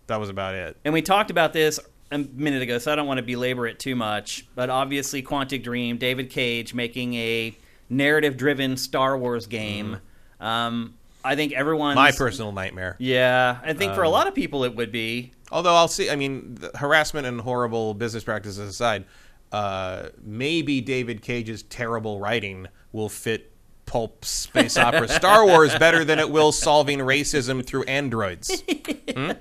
that 0.09 0.19
was 0.19 0.29
about 0.29 0.53
it. 0.55 0.77
and 0.85 0.93
we 0.93 1.01
talked 1.01 1.31
about 1.31 1.53
this 1.53 1.79
a 2.11 2.17
minute 2.17 2.61
ago, 2.61 2.77
so 2.77 2.91
I 2.91 2.95
don't 2.95 3.07
want 3.07 3.19
to 3.19 3.23
belabor 3.23 3.65
it 3.67 3.79
too 3.79 3.95
much. 3.95 4.45
But 4.55 4.69
obviously, 4.69 5.23
Quantic 5.23 5.63
Dream, 5.63 5.97
David 5.97 6.29
Cage 6.29 6.73
making 6.73 7.13
a 7.15 7.55
narrative-driven 7.89 8.77
Star 8.77 9.17
Wars 9.17 9.47
game. 9.47 9.97
Um, 10.39 10.95
I 11.23 11.35
think 11.35 11.53
everyone's 11.53 11.97
Mm-hmm. 11.97 12.03
My 12.05 12.11
personal 12.11 12.51
nightmare. 12.51 12.95
Yeah, 12.99 13.59
I 13.63 13.73
think 13.73 13.93
for 13.93 14.03
a 14.03 14.07
Um, 14.07 14.13
lot 14.13 14.27
of 14.27 14.33
people 14.35 14.63
it 14.63 14.75
would 14.75 14.91
be. 14.91 15.31
Although 15.51 15.75
I'll 15.75 15.87
see. 15.87 16.09
I 16.09 16.15
mean, 16.15 16.55
the 16.55 16.71
harassment 16.75 17.27
and 17.27 17.41
horrible 17.41 17.93
business 17.93 18.23
practices 18.23 18.59
aside, 18.69 19.05
uh, 19.51 20.09
maybe 20.23 20.79
David 20.81 21.21
Cage's 21.21 21.63
terrible 21.63 22.19
writing 22.19 22.67
will 22.91 23.09
fit 23.09 23.48
pulp 23.89 24.23
space 24.23 24.77
opera 24.77 25.07
Star 25.07 25.43
Wars 25.45 25.75
better 25.79 26.05
than 26.05 26.19
it 26.19 26.29
will 26.29 26.51
solving 26.51 26.99
racism 26.99 27.65
through 27.65 27.83
androids. 27.83 28.63
Hmm? 29.09 29.31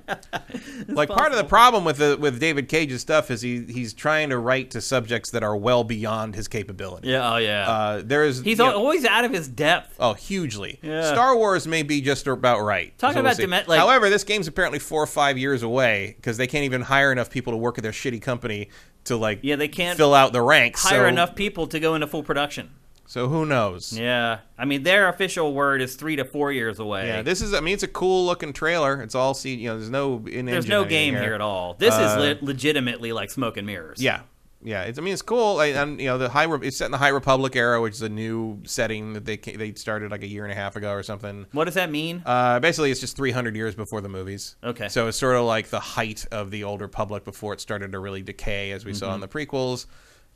Like 0.88 1.10
part 1.10 1.30
of 1.30 1.36
the 1.36 1.44
problem 1.44 1.84
with 1.84 1.98
the 1.98 2.16
with 2.18 2.40
David 2.40 2.68
Cage's 2.70 3.02
stuff 3.02 3.30
is 3.30 3.42
he 3.42 3.64
he's 3.64 3.92
trying 3.92 4.30
to 4.30 4.38
write 4.38 4.70
to 4.70 4.80
subjects 4.80 5.30
that 5.32 5.42
are 5.42 5.54
well 5.54 5.84
beyond 5.84 6.34
his 6.34 6.48
capability. 6.48 7.08
Yeah, 7.08 7.34
oh 7.34 7.36
yeah. 7.36 7.68
Uh, 7.68 8.02
there 8.02 8.24
is 8.24 8.38
He's 8.40 8.58
you 8.58 8.64
know- 8.64 8.72
always 8.74 9.04
out 9.04 9.24
of 9.26 9.30
his 9.32 9.46
depth. 9.46 9.94
Oh, 10.00 10.14
hugely. 10.14 10.78
Yeah. 10.82 11.12
Star 11.12 11.36
Wars 11.36 11.66
may 11.66 11.82
be 11.82 12.00
just 12.00 12.26
about 12.26 12.62
right. 12.62 12.96
Talking 12.98 13.16
So 13.16 13.22
we'll 13.22 13.26
about 13.32 13.64
see. 13.66 13.70
like- 13.70 13.78
However, 13.78 14.08
this 14.08 14.24
game's 14.24 14.48
apparently 14.48 14.78
four 14.78 15.02
or 15.02 15.06
five 15.06 15.36
years 15.36 15.62
away 15.62 16.14
because 16.16 16.38
they 16.38 16.46
can't 16.46 16.64
even 16.64 16.80
hire 16.80 17.12
enough 17.12 17.28
people 17.30 17.52
to 17.52 17.56
work 17.58 17.76
at 17.78 17.82
their 17.82 17.92
shitty 17.92 18.22
company 18.22 18.70
to 19.04 19.16
like 19.16 19.40
Yeah, 19.42 19.56
they 19.56 19.68
can't 19.68 19.98
fill 19.98 20.14
out 20.14 20.32
the 20.32 20.42
ranks. 20.42 20.82
Hire 20.82 21.02
so, 21.02 21.06
enough 21.08 21.34
people 21.34 21.66
to 21.68 21.78
go 21.78 21.94
into 21.94 22.06
full 22.06 22.22
production. 22.22 22.70
So 23.10 23.26
who 23.26 23.46
knows? 23.46 23.98
Yeah, 23.98 24.40
I 24.58 24.66
mean 24.66 24.82
their 24.82 25.08
official 25.08 25.54
word 25.54 25.80
is 25.80 25.96
three 25.96 26.16
to 26.16 26.24
four 26.26 26.52
years 26.52 26.78
away. 26.78 27.06
Yeah, 27.08 27.22
this 27.22 27.40
is. 27.40 27.54
I 27.54 27.60
mean, 27.60 27.72
it's 27.72 27.82
a 27.82 27.88
cool 27.88 28.26
looking 28.26 28.52
trailer. 28.52 29.00
It's 29.00 29.14
all 29.14 29.32
see. 29.32 29.54
You 29.54 29.70
know, 29.70 29.78
there's 29.78 29.88
no 29.90 30.24
in. 30.26 30.44
There's 30.44 30.68
no 30.68 30.84
game 30.84 31.14
here 31.14 31.32
at 31.32 31.40
all. 31.40 31.74
This 31.78 31.94
Uh, 31.94 32.02
is 32.02 32.40
le- 32.42 32.46
legitimately 32.46 33.12
like 33.12 33.30
smoke 33.30 33.56
and 33.56 33.66
mirrors. 33.66 34.02
Yeah, 34.02 34.20
yeah. 34.62 34.82
It's, 34.82 34.98
I 34.98 35.02
mean, 35.02 35.14
it's 35.14 35.22
cool. 35.22 35.56
Like, 35.56 35.74
and 35.74 35.98
you 35.98 36.06
know, 36.08 36.18
the 36.18 36.28
high. 36.28 36.42
Re- 36.44 36.66
it's 36.68 36.76
set 36.76 36.84
in 36.84 36.90
the 36.92 36.98
High 36.98 37.08
Republic 37.08 37.56
era, 37.56 37.80
which 37.80 37.94
is 37.94 38.02
a 38.02 38.10
new 38.10 38.60
setting 38.66 39.14
that 39.14 39.24
they 39.24 39.38
they 39.38 39.72
started 39.72 40.10
like 40.10 40.22
a 40.22 40.28
year 40.28 40.44
and 40.44 40.52
a 40.52 40.56
half 40.56 40.76
ago 40.76 40.92
or 40.92 41.02
something. 41.02 41.46
What 41.52 41.64
does 41.64 41.74
that 41.76 41.90
mean? 41.90 42.22
Uh, 42.26 42.60
basically, 42.60 42.90
it's 42.90 43.00
just 43.00 43.16
300 43.16 43.56
years 43.56 43.74
before 43.74 44.02
the 44.02 44.10
movies. 44.10 44.56
Okay. 44.62 44.88
So 44.88 45.08
it's 45.08 45.16
sort 45.18 45.36
of 45.36 45.46
like 45.46 45.68
the 45.70 45.80
height 45.80 46.26
of 46.30 46.50
the 46.50 46.64
Old 46.64 46.82
Republic 46.82 47.24
before 47.24 47.54
it 47.54 47.62
started 47.62 47.92
to 47.92 47.98
really 48.00 48.20
decay, 48.20 48.72
as 48.72 48.84
we 48.84 48.92
saw 48.92 49.06
Mm-hmm. 49.06 49.14
in 49.14 49.20
the 49.22 49.28
prequels. 49.28 49.86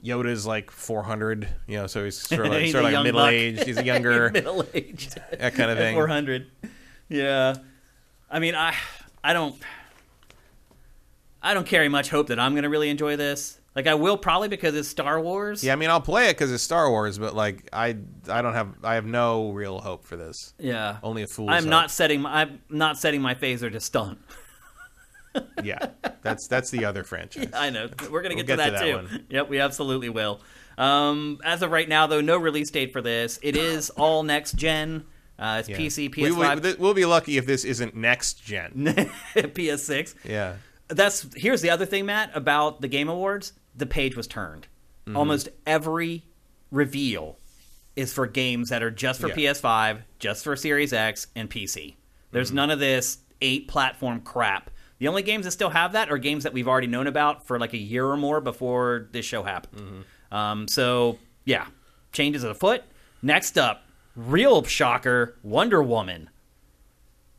Yoda's 0.04 0.44
like 0.46 0.70
400, 0.70 1.48
you 1.66 1.76
know, 1.78 1.86
so 1.86 2.04
he's 2.04 2.18
sort 2.18 2.46
of 2.46 2.52
like, 2.52 2.70
sort 2.72 2.84
of 2.84 2.92
like 2.92 3.02
middle 3.04 3.20
buck. 3.20 3.30
aged. 3.32 3.64
He's 3.64 3.76
a 3.78 3.84
younger, 3.92 4.30
middle 4.30 4.64
aged. 4.74 5.18
that 5.38 5.54
kind 5.54 5.70
of 5.70 5.78
thing. 5.84 5.94
Four 5.94 6.08
hundred. 6.08 6.50
Yeah, 7.08 7.54
I 8.30 8.38
mean 8.38 8.54
I 8.54 8.74
I 9.22 9.32
don't. 9.32 9.54
I 11.42 11.54
don't 11.54 11.66
carry 11.66 11.88
much 11.88 12.08
hope 12.08 12.28
that 12.28 12.38
I'm 12.38 12.52
going 12.52 12.62
to 12.62 12.68
really 12.68 12.88
enjoy 12.88 13.16
this. 13.16 13.58
Like 13.74 13.86
I 13.86 13.94
will 13.94 14.16
probably 14.16 14.48
because 14.48 14.74
it's 14.76 14.88
Star 14.88 15.20
Wars. 15.20 15.64
Yeah, 15.64 15.72
I 15.72 15.76
mean, 15.76 15.90
I'll 15.90 16.00
play 16.00 16.28
it 16.28 16.34
because 16.36 16.52
it's 16.52 16.62
Star 16.62 16.88
Wars, 16.90 17.18
but 17.18 17.34
like, 17.34 17.68
I, 17.72 17.96
I 18.28 18.42
don't 18.42 18.52
have, 18.52 18.68
I 18.84 18.94
have 18.94 19.06
no 19.06 19.50
real 19.50 19.80
hope 19.80 20.04
for 20.04 20.16
this. 20.16 20.52
Yeah. 20.58 20.98
Only 21.02 21.22
a 21.22 21.26
fool's 21.26 21.50
I'm 21.50 21.64
hope. 21.64 21.70
not 21.70 21.90
setting 21.90 22.20
my 22.20 22.42
I'm 22.42 22.60
not 22.68 22.96
setting 22.98 23.20
my 23.22 23.34
phaser 23.34 23.72
to 23.72 23.80
stun. 23.80 24.18
Yeah, 25.62 25.78
that's 26.22 26.48
that's 26.48 26.70
the 26.70 26.84
other 26.84 27.04
franchise. 27.04 27.48
I 27.54 27.70
know. 27.70 27.88
We're 28.10 28.22
gonna 28.22 28.34
We'll 28.34 28.44
get, 28.44 28.56
to 28.56 28.56
get 28.56 28.56
that, 28.56 28.64
to 28.66 28.70
that 28.72 28.82
too. 28.84 28.94
one. 28.96 29.26
Yep, 29.30 29.48
we 29.48 29.60
absolutely 29.60 30.08
will. 30.08 30.40
Um, 30.76 31.38
as 31.44 31.62
of 31.62 31.70
right 31.70 31.88
now, 31.88 32.06
though, 32.08 32.20
no 32.20 32.36
release 32.36 32.70
date 32.70 32.92
for 32.92 33.00
this. 33.00 33.38
It 33.42 33.56
is 33.56 33.90
all 33.90 34.22
next 34.24 34.52
gen. 34.56 35.04
Uh, 35.38 35.58
it's 35.60 35.68
Yeah. 35.68 35.76
PC, 35.78 36.14
We, 36.16 36.30
PS5, 36.30 36.62
we, 36.62 36.74
we'll 36.74 36.94
be 36.94 37.04
lucky 37.04 37.36
if 37.38 37.46
this 37.46 37.64
isn't 37.64 37.94
next 37.94 38.44
gen. 38.44 38.72
PS6. 39.36 40.14
Yeah. 40.24 40.56
That's 40.88 41.26
here's 41.36 41.60
the 41.62 41.70
other 41.70 41.86
thing, 41.86 42.06
Matt, 42.06 42.30
about 42.34 42.80
the 42.80 42.88
Game 42.88 43.08
Awards. 43.08 43.52
The 43.76 43.86
page 43.86 44.16
was 44.16 44.26
turned. 44.26 44.66
Mm-hmm. 45.06 45.16
Almost 45.16 45.48
every 45.66 46.24
reveal 46.70 47.38
is 47.96 48.12
for 48.12 48.26
games 48.26 48.68
that 48.70 48.82
are 48.82 48.90
just 48.90 49.20
for 49.20 49.28
Yeah. 49.28 49.34
PS5, 49.52 49.98
just 50.18 50.44
for 50.44 50.56
Series 50.56 50.92
X, 50.92 51.28
and 51.36 51.48
PC. 51.50 51.94
There's 52.30 52.48
Mm-hmm. 52.48 52.56
none 52.56 52.70
of 52.70 52.78
this 52.78 53.18
eight 53.40 53.68
platform 53.68 54.20
crap. 54.20 54.70
The 55.02 55.08
only 55.08 55.22
games 55.24 55.46
that 55.46 55.50
still 55.50 55.70
have 55.70 55.94
that 55.94 56.12
are 56.12 56.16
games 56.16 56.44
that 56.44 56.52
we've 56.52 56.68
already 56.68 56.86
known 56.86 57.08
about 57.08 57.44
for 57.44 57.58
like 57.58 57.72
a 57.72 57.76
year 57.76 58.06
or 58.06 58.16
more 58.16 58.40
before 58.40 59.08
this 59.10 59.26
show 59.26 59.42
happened. 59.42 59.82
Mm-hmm. 59.82 60.34
Um, 60.34 60.68
so 60.68 61.18
yeah, 61.44 61.66
changes 62.12 62.44
afoot. 62.44 62.82
Next 63.20 63.58
up, 63.58 63.82
real 64.14 64.62
shocker, 64.62 65.34
Wonder 65.42 65.82
Woman 65.82 66.30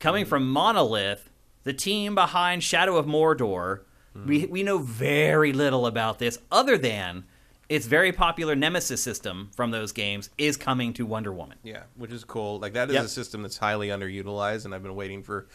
coming 0.01 0.26
from 0.26 0.51
Monolith, 0.51 1.30
the 1.64 1.72
team 1.72 2.16
behind 2.16 2.66
Shadow 2.66 2.97
of 2.97 3.05
Mordor. 3.05 3.84
We 4.26 4.45
we 4.45 4.61
know 4.61 4.80
very 4.80 5.53
little 5.53 5.86
about 5.88 6.20
this 6.20 6.39
other 6.51 6.78
than 6.78 7.24
its 7.70 7.86
very 7.86 8.11
popular 8.11 8.55
Nemesis 8.57 9.01
system 9.01 9.51
from 9.55 9.72
those 9.72 9.93
games 9.93 10.30
is 10.38 10.57
coming 10.57 10.91
to 10.95 11.05
Wonder 11.05 11.32
Woman. 11.32 11.59
Yeah, 11.64 11.84
which 11.95 12.11
is 12.11 12.26
cool. 12.26 12.59
Like 12.59 12.74
that 12.74 12.89
is 12.89 12.95
Yep. 12.95 13.05
a 13.05 13.07
system 13.07 13.41
that's 13.41 13.57
highly 13.57 13.88
underutilized, 13.88 14.66
and 14.66 14.76
I've 14.76 14.84
been 14.84 14.95
waiting 14.95 15.24
for 15.24 15.47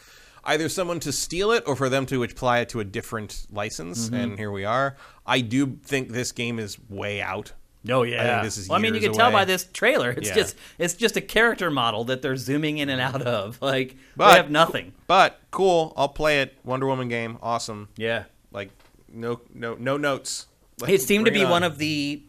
either 0.43 0.69
someone 0.69 0.99
to 1.01 1.11
steal 1.11 1.51
it 1.51 1.63
or 1.67 1.75
for 1.75 1.89
them 1.89 2.05
to 2.07 2.23
apply 2.23 2.59
it 2.59 2.69
to 2.69 2.79
a 2.79 2.83
different 2.85 3.45
license. 3.51 4.05
Mm-hmm. 4.05 4.15
And 4.15 4.37
here 4.39 4.51
we 4.51 4.65
are. 4.65 4.95
I 5.25 5.41
do 5.41 5.77
think 5.83 6.09
this 6.09 6.31
game 6.31 6.59
is 6.59 6.77
way 6.89 7.21
out. 7.21 7.53
Oh 7.89 8.03
yeah, 8.03 8.43
this 8.43 8.57
is 8.57 8.67
well, 8.67 8.77
I 8.77 8.81
mean, 8.81 8.93
you 8.93 8.99
can 8.99 9.13
tell 9.13 9.31
by 9.31 9.45
this 9.45 9.63
trailer. 9.71 10.11
It's 10.11 10.27
Yeah. 10.27 10.35
just 10.35 10.55
it's 10.77 10.95
just 10.95 11.15
a 11.15 11.21
character 11.21 11.71
model 11.71 12.03
that 12.05 12.21
they're 12.21 12.35
zooming 12.35 12.77
in 12.79 12.89
and 12.89 12.99
out 12.99 13.21
of. 13.21 13.57
Like 13.61 13.95
But- 14.17 14.31
they 14.31 14.35
have 14.37 14.51
nothing. 14.51 14.93
But 15.07 15.39
cool, 15.49 15.93
I'll 15.95 16.09
play 16.09 16.41
it. 16.41 16.57
Wonder 16.65 16.87
Woman 16.87 17.07
game, 17.07 17.37
awesome. 17.41 17.87
Yeah, 17.95 18.25
Like 18.51 18.69
no 19.07 19.39
no 19.53 19.75
no 19.75 19.95
notes. 19.95 20.47
Like, 20.81 20.91
it 20.91 21.01
seemed 21.01 21.25
to 21.25 21.31
be 21.31 21.45
on. 21.45 21.51
one 21.51 21.63
of 21.63 21.77
the 21.77 22.21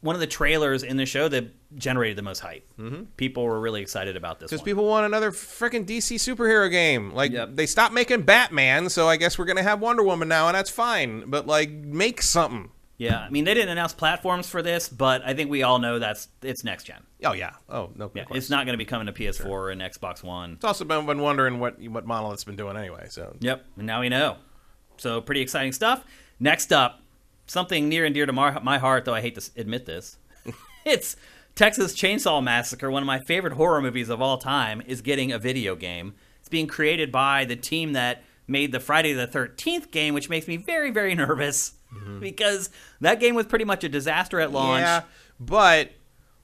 one 0.00 0.14
of 0.14 0.20
the 0.20 0.26
trailers 0.26 0.82
in 0.82 0.98
the 0.98 1.06
show 1.06 1.28
that 1.28 1.46
generated 1.74 2.16
the 2.16 2.22
most 2.22 2.40
hype. 2.40 2.66
Mm-hmm. 2.78 3.04
People 3.16 3.44
were 3.44 3.60
really 3.60 3.82
excited 3.82 4.16
about 4.16 4.40
this. 4.40 4.50
Because 4.50 4.62
people 4.62 4.86
want 4.86 5.06
another 5.06 5.32
freaking 5.32 5.84
DC 5.84 6.16
superhero 6.16 6.70
game. 6.70 7.12
Like 7.12 7.32
Yep. 7.32 7.50
they 7.54 7.66
stopped 7.66 7.92
making 7.92 8.22
Batman, 8.22 8.88
so 8.88 9.08
I 9.08 9.16
guess 9.16 9.38
we're 9.38 9.44
gonna 9.46 9.62
have 9.62 9.80
Wonder 9.80 10.02
Woman 10.02 10.28
now, 10.28 10.48
and 10.48 10.54
that's 10.54 10.70
fine. 10.70 11.24
But 11.26 11.46
like, 11.46 11.70
make 11.70 12.22
something. 12.22 12.70
Yeah, 12.98 13.18
I 13.18 13.28
mean 13.28 13.44
they 13.44 13.52
didn't 13.52 13.68
announce 13.68 13.92
platforms 13.92 14.48
for 14.48 14.62
this, 14.62 14.88
but 14.88 15.20
I 15.22 15.34
think 15.34 15.50
we 15.50 15.62
all 15.62 15.78
know 15.78 15.98
that's 15.98 16.28
it's 16.42 16.64
next 16.64 16.84
gen. 16.84 17.02
Oh 17.24 17.34
yeah. 17.34 17.52
Oh 17.68 17.90
no. 17.94 18.10
Yeah, 18.14 18.22
of 18.22 18.34
it's 18.34 18.48
not 18.48 18.64
going 18.64 18.72
to 18.72 18.78
be 18.78 18.86
coming 18.86 19.06
to 19.06 19.12
PS4 19.12 19.72
and 19.72 19.82
Xbox 19.82 20.22
One. 20.22 20.52
It's 20.54 20.64
also 20.64 20.84
been, 20.86 21.04
been 21.04 21.20
wondering 21.20 21.58
what 21.60 21.78
what 21.90 22.06
Monolith's 22.06 22.44
been 22.44 22.56
doing 22.56 22.76
anyway. 22.76 23.06
So 23.10 23.36
Yep, 23.40 23.66
and 23.76 23.86
now 23.86 24.00
we 24.00 24.08
know. 24.08 24.36
So 24.96 25.20
pretty 25.20 25.42
exciting 25.42 25.72
stuff. 25.72 26.04
Next 26.40 26.72
up, 26.72 27.02
something 27.46 27.88
near 27.88 28.04
and 28.04 28.14
dear 28.14 28.24
to 28.24 28.32
my, 28.32 28.58
my 28.60 28.78
heart, 28.78 29.04
though 29.04 29.14
I 29.14 29.20
hate 29.20 29.34
to 29.38 29.50
admit 29.60 29.84
this. 29.86 30.16
it's 30.86 31.16
Texas 31.56 31.94
Chainsaw 31.94 32.44
Massacre, 32.44 32.90
one 32.90 33.02
of 33.02 33.06
my 33.06 33.18
favorite 33.18 33.54
horror 33.54 33.80
movies 33.80 34.10
of 34.10 34.20
all 34.20 34.36
time, 34.36 34.82
is 34.86 35.00
getting 35.00 35.32
a 35.32 35.38
video 35.38 35.74
game. 35.74 36.14
It's 36.38 36.50
being 36.50 36.66
created 36.66 37.10
by 37.10 37.46
the 37.46 37.56
team 37.56 37.94
that 37.94 38.22
made 38.46 38.72
the 38.72 38.78
Friday 38.78 39.14
the 39.14 39.26
13th 39.26 39.90
game, 39.90 40.12
which 40.12 40.28
makes 40.28 40.46
me 40.46 40.58
very, 40.58 40.90
very 40.90 41.14
nervous 41.16 41.72
mm-hmm. 41.92 42.20
because 42.20 42.68
that 43.00 43.20
game 43.20 43.34
was 43.34 43.46
pretty 43.46 43.64
much 43.64 43.84
a 43.84 43.88
disaster 43.88 44.38
at 44.38 44.52
launch. 44.52 44.82
yeah, 44.82 45.02
but 45.40 45.92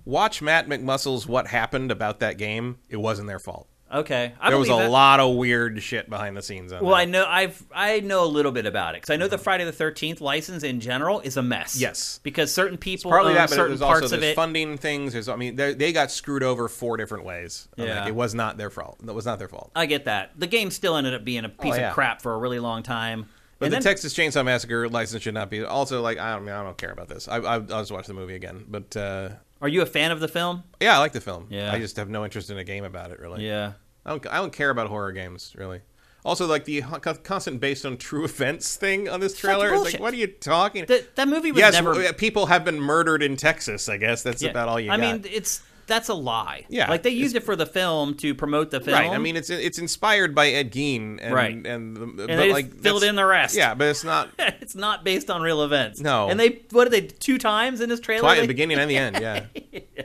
watch 0.06 0.40
Matt 0.40 0.66
McMuscle's 0.66 1.26
"What 1.26 1.46
Happened" 1.46 1.90
about 1.90 2.20
that 2.20 2.38
game. 2.38 2.78
It 2.88 2.96
wasn't 2.96 3.28
their 3.28 3.38
fault. 3.38 3.68
Okay, 3.92 4.32
I 4.40 4.48
There 4.48 4.58
was 4.58 4.68
a 4.70 4.72
that. 4.72 4.90
lot 4.90 5.20
of 5.20 5.36
weird 5.36 5.82
shit 5.82 6.08
behind 6.08 6.34
the 6.36 6.40
scenes. 6.42 6.72
On 6.72 6.82
Well, 6.84 6.94
I 6.94 7.04
know 7.04 7.26
I've 7.28 7.62
I 7.74 8.00
know 8.00 8.24
a 8.24 8.26
little 8.26 8.50
bit 8.52 8.64
about 8.64 8.94
it 8.94 9.02
because 9.02 9.10
I 9.12 9.16
know 9.16 9.28
the 9.28 9.36
Friday 9.36 9.64
the 9.64 9.72
Thirteenth 9.72 10.20
license 10.22 10.62
in 10.62 10.80
general 10.80 11.20
is 11.20 11.36
a 11.36 11.42
mess. 11.42 11.78
Yes. 11.78 12.18
because 12.22 12.50
certain 12.52 12.78
people 12.78 13.10
partly 13.10 13.30
own 13.32 13.36
that, 13.36 13.50
but 13.50 13.54
certain 13.56 13.70
there's 13.72 13.82
also 13.82 14.00
parts 14.00 14.12
of 14.12 14.22
it. 14.22 14.34
funding 14.34 14.78
things. 14.78 15.12
There's, 15.12 15.28
I 15.28 15.36
mean, 15.36 15.56
they 15.56 15.74
they 15.74 15.92
got 15.92 16.10
screwed 16.10 16.42
over 16.42 16.68
four 16.68 16.96
different 16.96 17.24
ways. 17.24 17.68
Yeah. 17.76 18.00
like, 18.00 18.08
it 18.08 18.14
was 18.14 18.34
not 18.34 18.56
their 18.56 18.70
fault. 18.70 18.98
That 19.04 19.12
was 19.12 19.26
not 19.26 19.38
their 19.38 19.48
fault. 19.48 19.70
I 19.76 19.84
get 19.86 20.06
that. 20.06 20.32
The 20.38 20.46
game 20.46 20.70
still 20.70 20.96
ended 20.96 21.12
up 21.12 21.24
being 21.24 21.44
a 21.44 21.48
piece 21.50 21.74
Oh, 21.74 21.76
yeah. 21.76 21.88
of 21.88 21.94
crap 21.94 22.22
for 22.22 22.32
a 22.34 22.38
really 22.38 22.58
long 22.60 22.82
time. 22.82 23.26
But 23.58 23.66
and 23.66 23.72
the 23.74 23.76
then, 23.76 23.82
Texas 23.82 24.14
Chainsaw 24.14 24.44
Massacre 24.44 24.88
license 24.88 25.22
should 25.22 25.34
not 25.34 25.50
be. 25.50 25.62
Also, 25.62 26.00
like 26.00 26.18
I 26.18 26.34
don't, 26.34 26.48
I, 26.48 26.60
I 26.60 26.64
don't 26.64 26.78
care 26.78 26.90
about 26.92 27.08
this. 27.08 27.28
I, 27.28 27.36
I, 27.36 27.54
I'll 27.56 27.60
just 27.60 27.92
watch 27.92 28.06
the 28.06 28.14
movie 28.14 28.34
again. 28.34 28.64
But 28.68 28.96
uh, 28.96 29.28
are 29.60 29.68
you 29.68 29.82
a 29.82 29.86
fan 29.86 30.10
of 30.10 30.18
the 30.18 30.26
film? 30.28 30.64
yeah, 30.80 30.96
I 30.96 30.98
like 30.98 31.12
the 31.12 31.20
film. 31.20 31.46
Yeah. 31.50 31.72
I 31.72 31.78
just 31.78 31.94
have 31.96 32.08
no 32.08 32.24
interest 32.24 32.50
in 32.50 32.58
a 32.58 32.64
game 32.64 32.82
about 32.84 33.10
it. 33.12 33.20
Really. 33.20 33.46
Yeah. 33.46 33.74
I 34.04 34.10
don't. 34.10 34.26
I 34.26 34.36
don't 34.36 34.52
care 34.52 34.70
about 34.70 34.88
horror 34.88 35.12
games 35.12 35.54
really. 35.56 35.80
Also, 36.24 36.46
like 36.46 36.64
the 36.64 36.82
constant 37.24 37.60
based 37.60 37.84
on 37.84 37.96
true 37.96 38.24
events 38.26 38.76
thing 38.76 39.08
on 39.08 39.20
this 39.20 39.36
trailer. 39.36 39.74
It's 39.74 39.92
like, 39.94 40.00
what 40.00 40.14
are 40.14 40.18
you 40.18 40.28
talking? 40.28 40.86
That 40.86 41.16
that 41.16 41.28
movie 41.28 41.50
was 41.52 41.60
yes, 41.60 41.74
never. 41.74 42.12
people 42.12 42.46
have 42.46 42.64
been 42.64 42.80
murdered 42.80 43.22
in 43.22 43.36
Texas. 43.36 43.88
I 43.88 43.96
guess 43.96 44.22
that's 44.22 44.42
yeah. 44.42 44.50
about 44.50 44.68
all 44.68 44.78
you 44.78 44.90
I 44.90 44.96
got. 44.96 45.22
mean, 45.22 45.32
it's 45.32 45.62
that's 45.88 46.08
a 46.08 46.14
lie. 46.14 46.64
Yeah, 46.68 46.88
like 46.88 47.02
they 47.02 47.10
used 47.10 47.34
it 47.34 47.42
for 47.42 47.56
the 47.56 47.66
film 47.66 48.14
to 48.18 48.36
promote 48.36 48.70
the 48.70 48.80
film. 48.80 48.96
right. 48.96 49.10
I 49.10 49.18
mean, 49.18 49.36
it's 49.36 49.50
it's 49.50 49.78
inspired 49.78 50.32
by 50.32 50.48
Ed 50.50 50.70
Gein, 50.70 51.18
and, 51.20 51.34
Right. 51.34 51.66
And, 51.66 51.96
the, 51.96 52.06
but 52.06 52.30
and 52.30 52.38
they 52.38 52.52
like 52.52 52.72
filled 52.76 53.02
in 53.02 53.16
the 53.16 53.26
rest. 53.26 53.56
Yeah, 53.56 53.74
but 53.74 53.88
it's 53.88 54.04
not. 54.04 54.30
it's 54.38 54.76
not 54.76 55.04
based 55.04 55.28
on 55.28 55.42
real 55.42 55.62
events. 55.62 56.00
No. 56.00 56.28
and 56.28 56.38
they 56.38 56.62
what 56.70 56.88
did 56.88 56.92
they 56.92 57.06
two 57.08 57.36
times 57.36 57.80
in 57.80 57.88
this 57.88 58.00
trailer? 58.00 58.22
Twi- 58.22 58.36
at 58.36 58.40
the 58.42 58.46
beginning 58.46 58.78
and 58.78 58.88
the 58.88 58.96
end. 58.96 59.18
Yeah. 59.20 59.46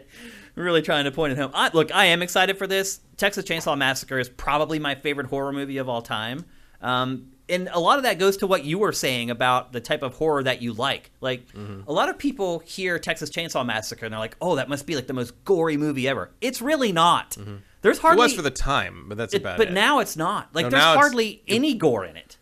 really 0.64 0.82
trying 0.82 1.06
to 1.06 1.12
point 1.12 1.34
it 1.34 1.38
home. 1.38 1.52
I, 1.54 1.70
look, 1.74 1.94
I 1.94 2.06
am 2.06 2.22
excited 2.22 2.58
for 2.58 2.68
this. 2.68 3.00
Texas 3.18 3.46
Chainsaw 3.46 3.78
Massacre 3.78 4.20
is 4.20 4.30
probably 4.30 4.80
my 4.80 4.96
favorite 4.96 5.28
horror 5.28 5.52
movie 5.54 5.78
of 5.78 5.88
all 5.90 6.02
time. 6.02 6.46
Um, 6.82 7.32
and 7.50 7.70
a 7.72 7.80
lot 7.80 7.98
of 7.98 8.04
that 8.04 8.20
goes 8.20 8.38
to 8.38 8.48
what 8.48 8.66
you 8.66 8.78
were 8.78 8.92
saying 8.92 9.30
about 9.32 9.72
the 9.72 9.80
type 9.80 10.04
of 10.04 10.16
horror 10.16 10.44
that 10.44 10.62
you 10.62 10.74
like. 10.74 11.12
Like, 11.22 11.48
Mm-hmm. 11.54 11.82
a 11.90 11.92
lot 11.94 12.10
of 12.10 12.18
people 12.18 12.60
hear 12.60 13.00
Texas 13.00 13.30
Chainsaw 13.30 13.66
Massacre 13.66 14.06
and 14.06 14.12
they're 14.14 14.20
like, 14.20 14.36
oh, 14.42 14.56
that 14.58 14.68
must 14.68 14.86
be 14.86 14.96
like 14.96 15.08
the 15.08 15.14
most 15.14 15.34
gory 15.46 15.78
movie 15.78 16.08
ever. 16.08 16.30
It's 16.42 16.62
really 16.62 16.92
not. 16.92 17.32
There's 17.38 17.48
Mm-hmm. 17.48 17.90
It 17.90 17.98
hardly. 18.00 18.24
was 18.24 18.34
for 18.34 18.42
the 18.42 18.52
time, 18.52 19.06
but 19.08 19.18
that's 19.18 19.34
it- 19.34 19.42
about 19.42 19.58
but 19.58 19.70
it. 19.70 19.74
now 19.74 20.00
it's 20.00 20.18
not. 20.18 20.50
Like, 20.54 20.66
No, 20.66 20.70
there's 20.72 20.84
hardly 20.84 21.42
any 21.48 21.74
gore 21.74 22.04
in 22.06 22.18
it. 22.18 22.38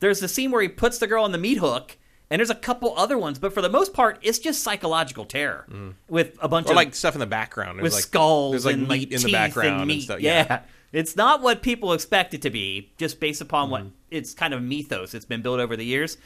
There's 0.00 0.20
the 0.20 0.28
scene 0.28 0.50
where 0.50 0.60
he 0.62 0.68
puts 0.68 0.98
the 0.98 1.06
girl 1.06 1.24
on 1.24 1.32
the 1.32 1.38
meat 1.38 1.58
hook. 1.58 1.96
And 2.34 2.40
there's 2.40 2.50
a 2.50 2.54
couple 2.56 2.92
other 2.96 3.16
ones, 3.16 3.38
but 3.38 3.52
for 3.54 3.62
the 3.62 3.68
most 3.68 3.92
part, 3.94 4.18
it's 4.22 4.40
just 4.40 4.64
psychological 4.64 5.24
terror 5.24 5.68
with 6.08 6.36
a 6.42 6.48
bunch 6.48 6.66
or 6.66 6.70
of 6.70 6.76
like 6.76 6.92
stuff 6.96 7.14
in 7.14 7.20
the 7.20 7.26
background. 7.26 7.78
There's 7.78 7.84
with 7.84 7.92
like, 7.92 8.02
skulls 8.02 8.52
There's 8.52 8.64
like 8.66 8.74
and 8.74 8.88
meat 8.88 9.12
like 9.12 9.12
in 9.12 9.22
the 9.22 9.30
background 9.32 9.76
and 9.82 9.86
meat. 9.86 10.00
stuff. 10.02 10.18
Yeah. 10.18 10.62
it's 10.90 11.14
not 11.14 11.42
what 11.42 11.62
people 11.62 11.92
expect 11.92 12.34
it 12.34 12.42
to 12.42 12.50
be, 12.50 12.90
just 12.98 13.20
based 13.20 13.40
upon 13.40 13.70
what 13.70 13.82
Mm-hmm. 13.82 13.90
its 14.10 14.34
kind 14.34 14.52
of 14.52 14.62
mythos 14.64 15.14
it's 15.14 15.24
been 15.24 15.42
built 15.42 15.60
over 15.60 15.76
the 15.76 15.84
years. 15.84 16.16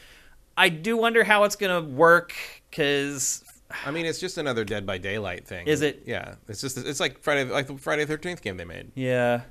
I 0.57 0.71
do 0.71 0.97
wonder 0.97 1.25
how 1.25 1.45
it's 1.45 1.57
going 1.57 1.85
to 1.85 1.87
work 1.91 2.33
because 2.71 3.45
I 3.85 3.91
mean, 3.91 4.07
it's 4.07 4.19
just 4.19 4.39
another 4.39 4.65
Dead 4.65 4.87
by 4.87 4.97
Daylight 4.97 5.47
thing. 5.47 5.67
Is 5.67 5.83
it? 5.83 6.05
Yeah. 6.07 6.37
It's 6.49 6.63
just 6.63 6.79
it's 6.79 7.01
like 7.01 7.21
Friday 7.21 7.45
like 7.45 7.67
the 7.67 7.77
Friday 7.77 8.07
Thirteenth 8.07 8.41
game 8.41 8.57
they 8.57 8.65
made, 8.65 8.93
yeah, 8.95 9.43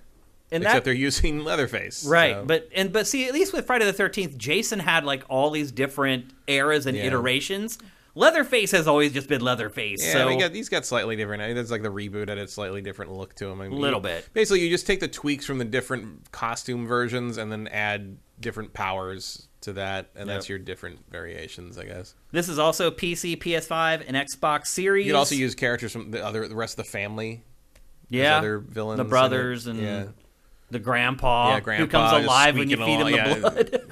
and 0.52 0.64
except 0.64 0.76
that 0.78 0.84
they're 0.86 0.94
using 0.94 1.44
Leatherface. 1.44 2.06
right, 2.06 2.34
so- 2.36 2.46
but 2.46 2.70
and 2.76 2.92
but 2.94 3.08
see, 3.08 3.28
at 3.28 3.34
least 3.34 3.54
with 3.54 3.66
Friday 3.66 3.86
the 3.86 3.94
Thirteenth, 3.94 4.38
Jason 4.38 4.80
had 4.80 5.04
like 5.06 5.24
all 5.30 5.50
these 5.52 5.72
different 5.72 6.32
eras 6.48 6.86
and 6.86 6.98
Yeah. 6.98 7.04
iterations. 7.06 7.78
Leatherface 8.16 8.72
has 8.72 8.88
always 8.88 9.12
just 9.14 9.30
been 9.30 9.42
Leatherface. 9.42 10.04
Yeah, 10.04 10.14
so 10.14 10.28
he 10.30 10.38
got, 10.38 10.52
he's 10.52 10.70
got 10.70 10.86
slightly 10.88 11.16
different. 11.16 11.44
I 11.44 11.48
mean, 11.48 11.56
there's 11.56 11.70
like 11.70 11.84
the 11.84 11.92
reboot 11.92 12.30
had 12.30 12.40
a 12.40 12.48
slightly 12.48 12.82
different 12.82 13.12
look 13.12 13.36
to 13.36 13.46
him. 13.48 13.62
I 13.62 13.68
mean, 13.68 13.80
Little 13.80 14.00
bit. 14.00 14.28
Basically, 14.34 14.62
you 14.62 14.72
just 14.72 14.88
take 14.88 15.00
the 15.00 15.08
tweaks 15.08 15.46
from 15.46 15.60
the 15.60 15.66
different 15.66 16.32
costume 16.32 16.88
versions 16.88 17.38
and 17.38 17.52
then 17.52 17.68
add 17.68 18.18
different 18.40 18.74
powers 18.74 19.48
to 19.62 19.74
that, 19.74 20.10
and 20.16 20.28
that's 20.28 20.50
your 20.50 20.58
different 20.58 21.00
variations, 21.12 21.78
I 21.78 21.86
guess. 21.86 22.16
this 22.32 22.50
is 22.50 22.58
also 22.58 22.90
PC, 22.90 23.38
PS5, 23.38 24.04
and 24.08 24.18
Xbox 24.18 24.68
Series. 24.68 25.06
You 25.06 25.12
could 25.14 25.18
also 25.20 25.36
use 25.36 25.54
characters 25.54 25.92
from 25.92 26.10
the 26.10 26.26
other, 26.26 26.48
the 26.48 26.56
rest 26.56 26.80
of 26.80 26.86
the 26.86 26.92
family. 26.92 27.44
Yeah, 28.10 28.38
other 28.38 28.58
villains, 28.60 28.98
the 28.98 29.04
brothers 29.04 29.68
and 29.68 29.80
yeah. 29.80 30.06
The 30.70 30.80
grandpa, 30.80 31.60
Yeah, 31.66 31.78
who 31.78 31.88
comes 31.88 32.24
alive 32.24 32.58
when 32.58 32.70
you 32.70 32.78
feed 32.78 33.00
him 33.00 33.06
the 33.08 33.12
yeah. 33.12 33.40
blood. 33.40 33.82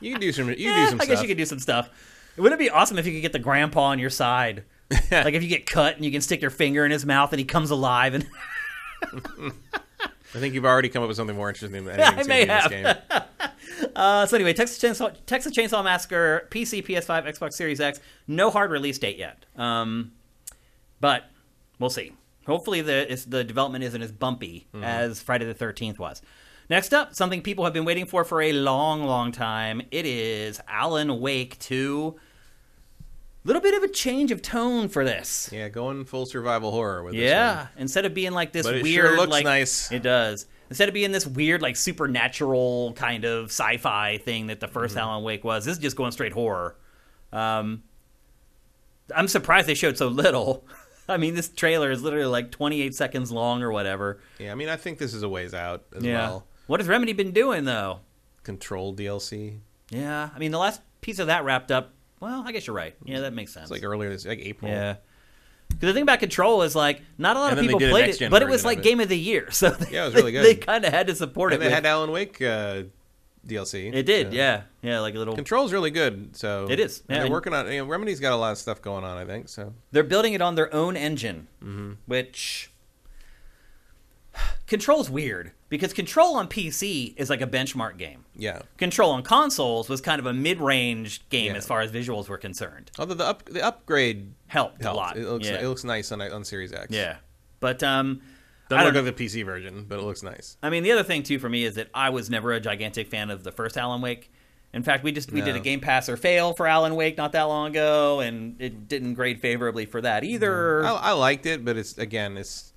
You 0.00 0.12
can 0.12 0.20
do 0.20 0.30
some. 0.32 0.48
You 0.50 0.54
can 0.56 0.62
Yeah, 0.64 0.74
do 0.84 0.90
some 0.90 1.00
I 1.00 1.04
stuff. 1.04 1.08
guess 1.14 1.22
you 1.22 1.28
could 1.28 1.38
do 1.38 1.46
some 1.46 1.58
stuff. 1.58 1.88
Wouldn't 2.36 2.60
it 2.60 2.62
be 2.62 2.68
awesome 2.68 2.98
if 2.98 3.06
you 3.06 3.12
could 3.12 3.22
get 3.22 3.32
the 3.32 3.38
grandpa 3.38 3.80
on 3.84 3.98
your 3.98 4.10
side? 4.10 4.64
like 5.10 5.32
if 5.34 5.42
you 5.42 5.48
get 5.48 5.64
cut 5.66 5.96
and 5.96 6.04
you 6.04 6.10
can 6.12 6.20
stick 6.20 6.42
your 6.42 6.50
finger 6.50 6.84
in 6.84 6.90
his 6.90 7.06
mouth 7.06 7.32
and 7.32 7.38
he 7.40 7.44
comes 7.46 7.70
alive 7.70 8.12
and 8.14 8.26
I 10.34 10.38
think 10.38 10.54
you've 10.54 10.66
already 10.66 10.88
come 10.88 11.02
up 11.02 11.08
with 11.08 11.16
something 11.16 11.36
more 11.36 11.48
interesting 11.48 11.84
than 11.86 11.98
I 12.00 12.08
anything 12.08 12.28
may 12.28 12.42
in 12.42 12.48
this 12.48 12.68
game. 12.68 12.86
Uh, 13.94 14.26
so 14.26 14.36
anyway, 14.36 14.52
Texas 14.52 14.78
Chainsaw, 14.78 15.14
Texas 15.26 15.52
Chainsaw 15.56 15.82
Massacre, 15.82 16.46
PC, 16.50 16.84
PS5, 16.86 17.26
Xbox 17.38 17.54
Series 17.54 17.80
X. 17.80 18.00
No 18.26 18.50
hard 18.50 18.70
release 18.70 18.98
date 18.98 19.16
yet, 19.18 19.44
um, 19.56 20.12
but 21.00 21.24
we'll 21.78 21.90
see. 21.90 22.12
Hopefully, 22.46 22.80
the 22.80 23.12
it's, 23.12 23.24
the 23.24 23.44
development 23.44 23.84
isn't 23.84 24.00
as 24.02 24.12
bumpy 24.12 24.66
as 24.82 25.20
Friday 25.20 25.44
the 25.44 25.54
Thirteenth 25.54 25.98
was. 25.98 26.22
Next 26.68 26.92
up, 26.92 27.14
something 27.14 27.42
people 27.42 27.64
have 27.64 27.72
been 27.72 27.84
waiting 27.84 28.06
for 28.06 28.24
for 28.24 28.42
a 28.42 28.52
long, 28.52 29.04
long 29.04 29.30
time. 29.32 29.82
It 29.90 30.06
is 30.06 30.60
Alan 30.68 31.20
Wake 31.20 31.58
Two. 31.58 32.16
Little 33.44 33.62
bit 33.62 33.74
of 33.74 33.84
a 33.84 33.88
change 33.88 34.32
of 34.32 34.42
tone 34.42 34.88
for 34.88 35.04
this. 35.04 35.48
Yeah, 35.52 35.68
going 35.68 36.04
full 36.04 36.26
survival 36.26 36.72
horror 36.72 37.04
with 37.04 37.14
this 37.14 37.22
Yeah, 37.22 37.68
instead 37.76 38.04
of 38.04 38.12
being 38.12 38.32
like 38.32 38.50
this 38.52 38.66
weird, 38.66 38.84
sure 38.84 39.16
looks 39.16 39.30
like 39.30 39.44
nice. 39.44 39.92
it 39.92 40.02
does. 40.02 40.46
Instead 40.68 40.88
of 40.88 40.94
being 40.94 41.12
this 41.12 41.24
weird, 41.28 41.62
like 41.62 41.76
supernatural 41.76 42.92
kind 42.94 43.24
of 43.24 43.46
sci-fi 43.46 44.18
thing 44.18 44.48
that 44.48 44.58
the 44.58 44.66
1st 44.66 44.88
Mm-hmm. 44.88 44.98
Alan 44.98 45.22
Wake 45.22 45.44
was, 45.44 45.64
this 45.64 45.76
is 45.76 45.78
just 45.78 45.94
going 45.96 46.10
straight 46.10 46.32
horror. 46.32 46.76
Um, 47.32 47.84
I'm 49.14 49.28
surprised 49.28 49.68
they 49.68 49.74
showed 49.74 49.96
so 49.96 50.08
little. 50.08 50.64
I 51.08 51.16
mean, 51.16 51.34
this 51.34 51.48
trailer 51.48 51.90
is 51.90 52.02
literally 52.02 52.26
like 52.26 52.50
28 52.50 52.94
seconds 52.94 53.30
long 53.32 53.62
or 53.62 53.70
whatever. 53.72 54.18
Yeah, 54.38 54.52
I 54.52 54.54
mean, 54.54 54.68
I 54.68 54.76
think 54.76 54.98
this 54.98 55.14
is 55.14 55.22
a 55.22 55.28
ways 55.28 55.54
out 55.54 55.84
as 55.96 56.02
Yeah. 56.02 56.28
well. 56.28 56.46
What 56.66 56.80
has 56.80 56.88
Remedy 56.88 57.12
been 57.12 57.32
doing 57.32 57.64
though? 57.64 58.00
Control 58.42 58.94
DLC. 58.94 59.58
Yeah, 59.90 60.30
I 60.34 60.38
mean, 60.38 60.50
the 60.50 60.58
last 60.58 60.80
piece 61.00 61.18
of 61.18 61.28
that 61.28 61.44
wrapped 61.44 61.70
up. 61.70 61.92
Well, 62.20 62.42
I 62.46 62.52
guess 62.52 62.66
you're 62.66 62.74
right. 62.76 62.94
Yeah, 63.04 63.20
that 63.20 63.32
makes 63.34 63.52
sense. 63.52 63.64
It's 63.64 63.70
like 63.70 63.84
earlier 63.84 64.08
this, 64.10 64.24
like 64.26 64.40
April. 64.40 64.70
Yeah. 64.70 64.96
Because 65.68 65.88
the 65.88 65.92
thing 65.94 66.02
about 66.02 66.20
Control 66.20 66.62
is 66.62 66.74
like 66.76 67.02
not 67.18 67.36
a 67.36 67.40
lot 67.40 67.50
And 67.52 67.58
of 67.60 67.64
people 67.66 67.78
played 67.80 68.08
it, 68.20 68.30
but 68.30 68.40
it 68.42 68.48
was 68.48 68.64
like 68.64 68.78
it. 68.78 68.84
Game 68.84 69.00
of 69.00 69.08
the 69.08 69.18
Year, 69.18 69.50
so 69.50 69.70
they, 69.70 69.92
Yeah, 69.94 70.02
it 70.04 70.06
was 70.06 70.14
really 70.14 70.32
they- 70.32 70.38
good. 70.38 70.44
They, 70.44 70.54
kind 70.54 70.84
of 70.84 70.92
had 70.92 71.08
to 71.08 71.14
support 71.14 71.52
And 71.52 71.60
it. 71.60 71.64
they 71.64 71.66
with- 71.66 71.74
had 71.74 71.86
Alan 71.86 72.10
Wake 72.12 72.40
uh, 72.40 72.84
DLC. 73.46 73.92
it 73.94 74.02
did, 74.04 74.32
yeah, 74.32 74.62
yeah, 74.82 75.00
like 75.00 75.14
a 75.14 75.18
little. 75.18 75.34
Control's 75.34 75.72
really 75.72 75.90
good. 75.90 76.36
So 76.36 76.66
It 76.70 76.80
is, 76.80 77.00
And 77.00 77.06
yeah, 77.08 77.14
they're 77.16 77.24
and- 77.26 77.32
working 77.32 77.52
on. 77.54 77.70
You 77.70 77.78
know, 77.78 77.84
Remedy's 77.86 78.20
got 78.20 78.32
a 78.32 78.36
lot 78.36 78.52
of 78.52 78.58
stuff 78.58 78.82
going 78.82 79.04
on. 79.04 79.16
I 79.16 79.24
think 79.24 79.48
so. 79.48 79.74
They're 79.92 80.02
building 80.04 80.32
it 80.34 80.42
on 80.42 80.54
their 80.54 80.72
own 80.74 80.96
engine, 80.96 81.48
Mm-hmm. 81.62 81.92
which 82.06 82.70
Control's 84.66 85.08
weird 85.08 85.52
because 85.68 85.92
Control 85.92 86.36
on 86.36 86.48
PC 86.48 87.14
is 87.16 87.30
like 87.30 87.40
a 87.40 87.46
benchmark 87.46 87.96
game. 87.98 88.24
Yeah. 88.36 88.60
Control 88.78 89.10
on 89.12 89.22
consoles 89.22 89.88
was 89.88 90.00
kind 90.00 90.18
of 90.20 90.26
a 90.26 90.32
mid-range 90.32 91.28
game 91.28 91.52
Yeah. 91.52 91.58
as 91.58 91.66
far 91.66 91.80
as 91.80 91.90
visuals 91.90 92.28
were 92.28 92.38
concerned. 92.38 92.90
Although 92.98 93.14
the 93.14 93.24
up 93.24 93.44
the 93.46 93.62
upgrade 93.64 94.32
Helped, 94.48 94.82
helped. 94.82 94.94
a 94.94 95.00
lot. 95.00 95.16
It 95.16 95.26
looks 95.28 95.46
yeah. 95.46 95.60
it 95.60 95.66
looks 95.66 95.84
nice 95.84 96.12
on 96.12 96.20
on 96.20 96.44
Series 96.44 96.72
X. 96.72 96.88
yeah. 96.90 97.16
But 97.60 97.82
um, 97.82 98.20
Doesn't 98.68 98.84
don't 98.84 98.94
look 98.94 99.04
like 99.04 99.16
the 99.16 99.24
PC 99.24 99.44
version, 99.44 99.84
but 99.88 99.98
it 99.98 100.02
looks 100.02 100.22
nice. 100.22 100.56
I 100.62 100.70
mean, 100.70 100.82
the 100.82 100.92
other 100.92 101.04
thing 101.04 101.22
too 101.22 101.38
for 101.38 101.48
me 101.48 101.64
is 101.64 101.76
that 101.76 101.88
I 101.94 102.10
was 102.10 102.28
never 102.28 102.52
a 102.52 102.60
gigantic 102.60 103.08
fan 103.08 103.30
of 103.30 103.44
the 103.44 103.52
first 103.52 103.76
Alan 103.76 104.00
Wake. 104.00 104.30
In 104.72 104.82
fact, 104.82 105.04
we 105.04 105.12
just 105.12 105.32
we 105.32 105.40
did 105.40 105.56
a 105.56 105.60
Game 105.60 105.80
Pass 105.80 106.08
or 106.08 106.16
fail 106.16 106.52
for 106.52 106.66
Alan 106.66 106.96
Wake 106.96 107.16
not 107.16 107.32
that 107.32 107.44
long 107.44 107.70
ago, 107.70 108.20
and 108.20 108.60
it 108.60 108.88
didn't 108.88 109.14
grade 109.14 109.40
favorably 109.40 109.86
for 109.86 110.00
that 110.00 110.24
either. 110.24 110.84
I, 110.84 110.92
I 110.92 111.12
liked 111.12 111.46
it, 111.46 111.64
but 111.64 111.76
it's 111.76 111.96
again, 111.96 112.36
it's 112.36 112.74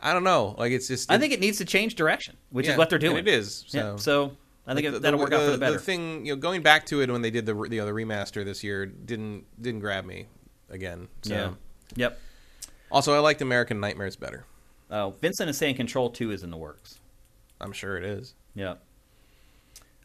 I 0.00 0.12
don't 0.12 0.24
know. 0.24 0.54
Like 0.56 0.72
it's 0.72 0.88
just. 0.88 1.10
I 1.10 1.18
think 1.18 1.32
it 1.32 1.40
needs 1.40 1.58
to 1.58 1.64
change 1.64 1.96
direction, 1.96 2.36
which 2.50 2.66
yeah, 2.66 2.72
is 2.72 2.78
what 2.78 2.88
they're 2.88 2.98
doing. 2.98 3.16
it 3.18 3.28
is. 3.28 3.64
So. 3.66 3.78
Yeah, 3.78 3.96
so 3.96 4.36
I 4.66 4.74
think 4.74 4.86
Like, 4.86 4.94
it, 4.94 5.02
that'll 5.02 5.18
work 5.18 5.32
out 5.32 5.40
for 5.40 5.52
the 5.52 5.58
better. 5.58 5.74
The 5.74 5.78
thing, 5.78 6.26
you 6.26 6.32
know, 6.32 6.36
going 6.40 6.62
back 6.62 6.86
to 6.86 7.00
it 7.00 7.10
when 7.10 7.22
they 7.22 7.30
did 7.30 7.46
the 7.46 7.54
you 7.54 7.80
know, 7.80 7.86
the 7.86 7.92
remaster 7.92 8.44
this 8.44 8.62
year 8.62 8.86
didn't 8.86 9.44
didn't 9.60 9.80
grab 9.80 10.04
me 10.04 10.26
again. 10.70 11.08
So. 11.22 11.34
yeah. 11.34 11.50
Yep. 11.96 12.20
Also, 12.90 13.14
I 13.14 13.18
liked 13.18 13.42
American 13.42 13.80
Nightmares 13.80 14.16
better. 14.16 14.44
Oh, 14.90 15.14
Vincent 15.20 15.50
is 15.50 15.58
saying 15.58 15.76
Control 15.76 16.10
Two 16.10 16.30
is 16.30 16.42
in 16.42 16.50
the 16.50 16.56
works. 16.56 17.00
I'm 17.60 17.72
sure 17.72 17.96
it 17.96 18.04
is. 18.04 18.34
Yep. 18.54 18.82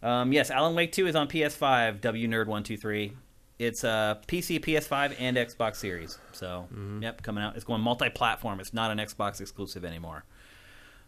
Um, 0.03 0.34
yes, 0.34 0.49
Alan 0.49 0.75
Wake 0.75 0.91
Two 0.91 1.07
is 1.07 1.15
on 1.15 1.27
PS5. 1.27 2.01
W 2.01 2.27
Nerd 2.27 2.47
One 2.47 2.63
Two 2.63 2.77
Three. 2.77 3.13
It's 3.59 3.84
uh, 3.84 4.15
PC, 4.27 4.59
PS5, 4.59 5.15
and 5.19 5.38
Xbox 5.38 5.75
Series. 5.75 6.17
So, 6.32 6.67
yep, 6.99 7.21
coming 7.21 7.43
out. 7.43 7.55
It's 7.55 7.63
going 7.63 7.82
multi-platform. 7.82 8.59
It's 8.59 8.73
not 8.73 8.89
an 8.89 8.97
Xbox 8.97 9.39
exclusive 9.39 9.86
anymore. 9.86 10.23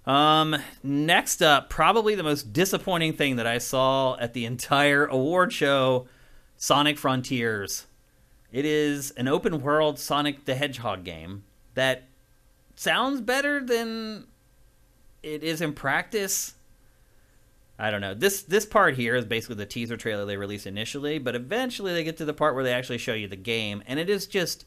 Um, 0.05 0.55
next 0.84 1.41
up, 1.41 1.71
probably 1.71 2.13
the 2.13 2.21
most 2.21 2.53
disappointing 2.53 3.13
thing 3.13 3.38
that 3.38 3.47
I 3.47 3.57
saw 3.57 4.17
at 4.17 4.34
the 4.34 4.45
entire 4.45 5.05
award 5.05 5.51
show: 5.51 6.07
Sonic 6.55 6.99
Frontiers. 6.99 7.88
It 8.51 8.65
is 8.65 9.09
an 9.11 9.28
open-world 9.28 9.97
Sonic 9.97 10.45
the 10.45 10.53
Hedgehog 10.53 11.03
game 11.03 11.45
that 11.74 12.03
sounds 12.76 13.21
better 13.21 13.63
than 13.63 14.28
it 15.21 15.43
is 15.43 15.61
in 15.61 15.74
practice. 15.74 16.55
I 17.80 17.89
don't 17.91 18.01
know. 18.01 18.13
This 18.13 18.43
this 18.43 18.65
part 18.65 18.95
here 18.95 19.15
is 19.15 19.26
basically 19.26 19.55
the 19.55 19.65
teaser 19.65 19.97
trailer 19.97 20.26
they 20.26 20.38
released 20.38 20.67
initially, 20.67 21.17
but 21.17 21.36
eventually 21.36 21.93
they 21.93 22.03
get 22.03 22.17
to 22.17 22.26
the 22.26 22.34
part 22.34 22.55
where 22.55 22.63
they 22.63 22.74
actually 22.74 22.99
show 22.99 23.13
you 23.13 23.28
the 23.28 23.36
game, 23.36 23.84
and 23.88 23.99
it 23.99 24.09
is 24.09 24.28
just 24.28 24.65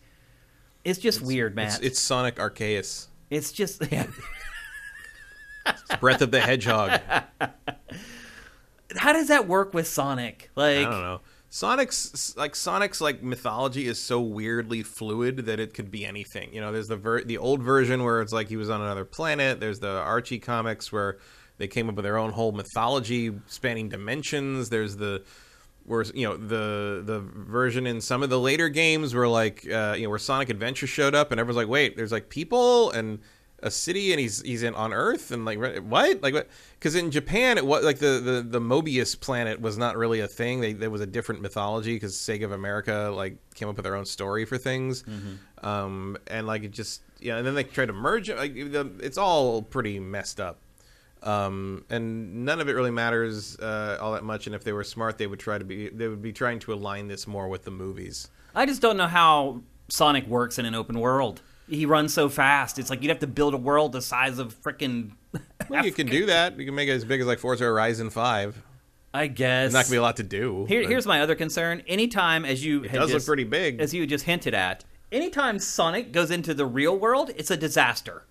it's 0.84 0.98
just 0.98 1.22
weird, 1.22 1.54
man. 1.54 1.66
It's, 1.66 1.76
It's, 1.76 1.86
it's 1.86 1.98
Sonic 2.00 2.36
Arceus. 2.36 3.06
It's 3.30 3.52
just 3.52 3.82
yeah. 3.92 4.06
It's 5.66 5.96
Breath 6.00 6.22
of 6.22 6.30
the 6.30 6.40
Hedgehog. 6.40 7.00
how 8.96 9.12
does 9.12 9.28
that 9.28 9.46
work 9.46 9.72
with 9.74 9.86
Sonic? 9.86 10.50
Like 10.54 10.78
I 10.86 10.90
don't 10.90 11.00
know. 11.02 11.20
Sonic's 11.56 12.36
like 12.36 12.54
Sonic's 12.54 13.00
like 13.00 13.22
mythology 13.22 13.86
is 13.86 13.98
so 13.98 14.20
weirdly 14.20 14.82
fluid 14.82 15.46
that 15.46 15.58
it 15.58 15.72
could 15.72 15.90
be 15.90 16.04
anything. 16.04 16.52
You 16.52 16.60
know, 16.60 16.70
there's 16.70 16.88
the 16.88 16.98
ver- 16.98 17.24
the 17.24 17.38
old 17.38 17.62
version 17.62 18.04
where 18.04 18.20
it's 18.20 18.34
like 18.34 18.50
he 18.50 18.58
was 18.58 18.68
on 18.68 18.82
another 18.82 19.06
planet. 19.06 19.58
There's 19.58 19.78
the 19.78 19.88
Archie 19.88 20.38
comics 20.38 20.92
where 20.92 21.16
they 21.56 21.66
came 21.66 21.88
up 21.88 21.94
with 21.94 22.02
their 22.02 22.18
own 22.18 22.30
whole 22.30 22.52
mythology 22.52 23.32
spanning 23.46 23.88
dimensions. 23.88 24.68
There's 24.68 24.96
the 24.96 25.22
where 25.84 26.04
you 26.14 26.28
know 26.28 26.36
the 26.36 27.02
the 27.02 27.20
version 27.20 27.86
in 27.86 28.02
some 28.02 28.22
of 28.22 28.28
the 28.28 28.38
later 28.38 28.68
games 28.68 29.14
where 29.14 29.26
like 29.26 29.66
uh, 29.66 29.94
you 29.96 30.02
know 30.02 30.10
where 30.10 30.18
Sonic 30.18 30.50
Adventure 30.50 30.86
showed 30.86 31.14
up 31.14 31.30
and 31.30 31.40
everyone's 31.40 31.56
like, 31.56 31.72
wait, 31.72 31.96
there's 31.96 32.12
like 32.12 32.28
people 32.28 32.90
and 32.90 33.18
a 33.66 33.70
city 33.70 34.12
and 34.12 34.20
he's 34.20 34.40
he's 34.42 34.62
in 34.62 34.74
on 34.74 34.92
Earth 34.92 35.30
and 35.30 35.44
like 35.44 35.58
what 35.58 36.22
like 36.22 36.32
what 36.34 36.48
because 36.78 36.94
in 36.94 37.10
Japan 37.10 37.58
it 37.58 37.66
was 37.66 37.84
like 37.84 37.98
the, 37.98 38.20
the 38.20 38.46
the 38.48 38.60
Mobius 38.60 39.18
planet 39.18 39.60
was 39.60 39.76
not 39.76 39.96
really 39.96 40.20
a 40.20 40.28
thing. 40.28 40.60
They, 40.60 40.72
there 40.72 40.90
was 40.90 41.00
a 41.00 41.06
different 41.06 41.42
mythology 41.42 41.94
because 41.94 42.14
Sega 42.14 42.44
of 42.44 42.52
America 42.52 43.12
like 43.14 43.36
came 43.54 43.68
up 43.68 43.76
with 43.76 43.84
their 43.84 43.96
own 43.96 44.06
story 44.06 44.44
for 44.44 44.58
things, 44.58 45.04
um, 45.62 46.16
and 46.26 46.46
like 46.46 46.64
it 46.64 46.70
just 46.70 47.02
yeah. 47.20 47.36
And 47.36 47.46
then 47.46 47.54
they 47.54 47.64
tried 47.64 47.86
to 47.86 47.92
merge 47.92 48.30
it. 48.30 48.36
Like 48.36 48.54
the, 48.54 48.90
it's 49.00 49.18
all 49.18 49.62
pretty 49.62 49.98
messed 50.00 50.40
up 50.40 50.58
um, 51.22 51.84
and 51.90 52.44
none 52.44 52.60
of 52.60 52.68
it 52.68 52.72
really 52.72 52.90
matters 52.90 53.58
uh, 53.58 53.98
all 54.00 54.12
that 54.12 54.24
much. 54.24 54.46
And 54.46 54.54
if 54.54 54.64
they 54.64 54.72
were 54.72 54.84
smart, 54.84 55.18
they 55.18 55.26
would 55.26 55.40
try 55.40 55.58
to 55.58 55.64
be 55.64 55.88
they 55.88 56.08
would 56.08 56.22
be 56.22 56.32
trying 56.32 56.60
to 56.60 56.72
align 56.72 57.08
this 57.08 57.26
more 57.26 57.48
with 57.48 57.64
the 57.64 57.70
movies. 57.70 58.28
I 58.54 58.64
just 58.64 58.80
don't 58.80 58.96
know 58.96 59.08
how 59.08 59.62
Sonic 59.88 60.26
works 60.26 60.58
in 60.58 60.64
an 60.64 60.74
open 60.74 61.00
world. 61.00 61.42
He 61.68 61.86
runs 61.86 62.14
so 62.14 62.28
fast. 62.28 62.78
It's 62.78 62.90
like 62.90 63.02
you'd 63.02 63.08
have 63.08 63.18
to 63.20 63.26
build 63.26 63.54
a 63.54 63.58
world 63.58 63.92
the 63.92 64.02
size 64.02 64.38
of 64.38 64.54
frickin' 64.62 65.12
Well, 65.68 65.84
you 65.84 65.92
can 65.92 66.06
do 66.06 66.26
that. 66.26 66.58
You 66.58 66.64
can 66.64 66.74
make 66.74 66.88
it 66.88 66.92
as 66.92 67.04
big 67.04 67.20
as 67.20 67.26
like 67.26 67.38
Forza 67.38 67.64
Horizon 67.64 68.10
Five. 68.10 68.62
I 69.12 69.28
guess. 69.28 69.72
There's 69.72 69.72
not 69.72 69.84
gonna 69.84 69.92
be 69.92 69.96
a 69.96 70.02
lot 70.02 70.16
to 70.16 70.22
do. 70.22 70.66
Here, 70.68 70.86
here's 70.86 71.06
my 71.06 71.20
other 71.20 71.34
concern. 71.34 71.82
Anytime, 71.86 72.44
as 72.44 72.64
you 72.64 72.84
it 72.84 72.92
does 72.92 73.12
look 73.12 73.24
pretty 73.24 73.44
big. 73.44 73.80
as 73.80 73.94
you 73.94 74.06
just 74.06 74.24
hinted 74.26 74.54
at, 74.54 74.84
anytime 75.10 75.58
Sonic 75.58 76.12
goes 76.12 76.30
into 76.30 76.54
the 76.54 76.66
real 76.66 76.96
world, 76.96 77.30
it's 77.36 77.50
a 77.50 77.56
disaster. 77.56 78.24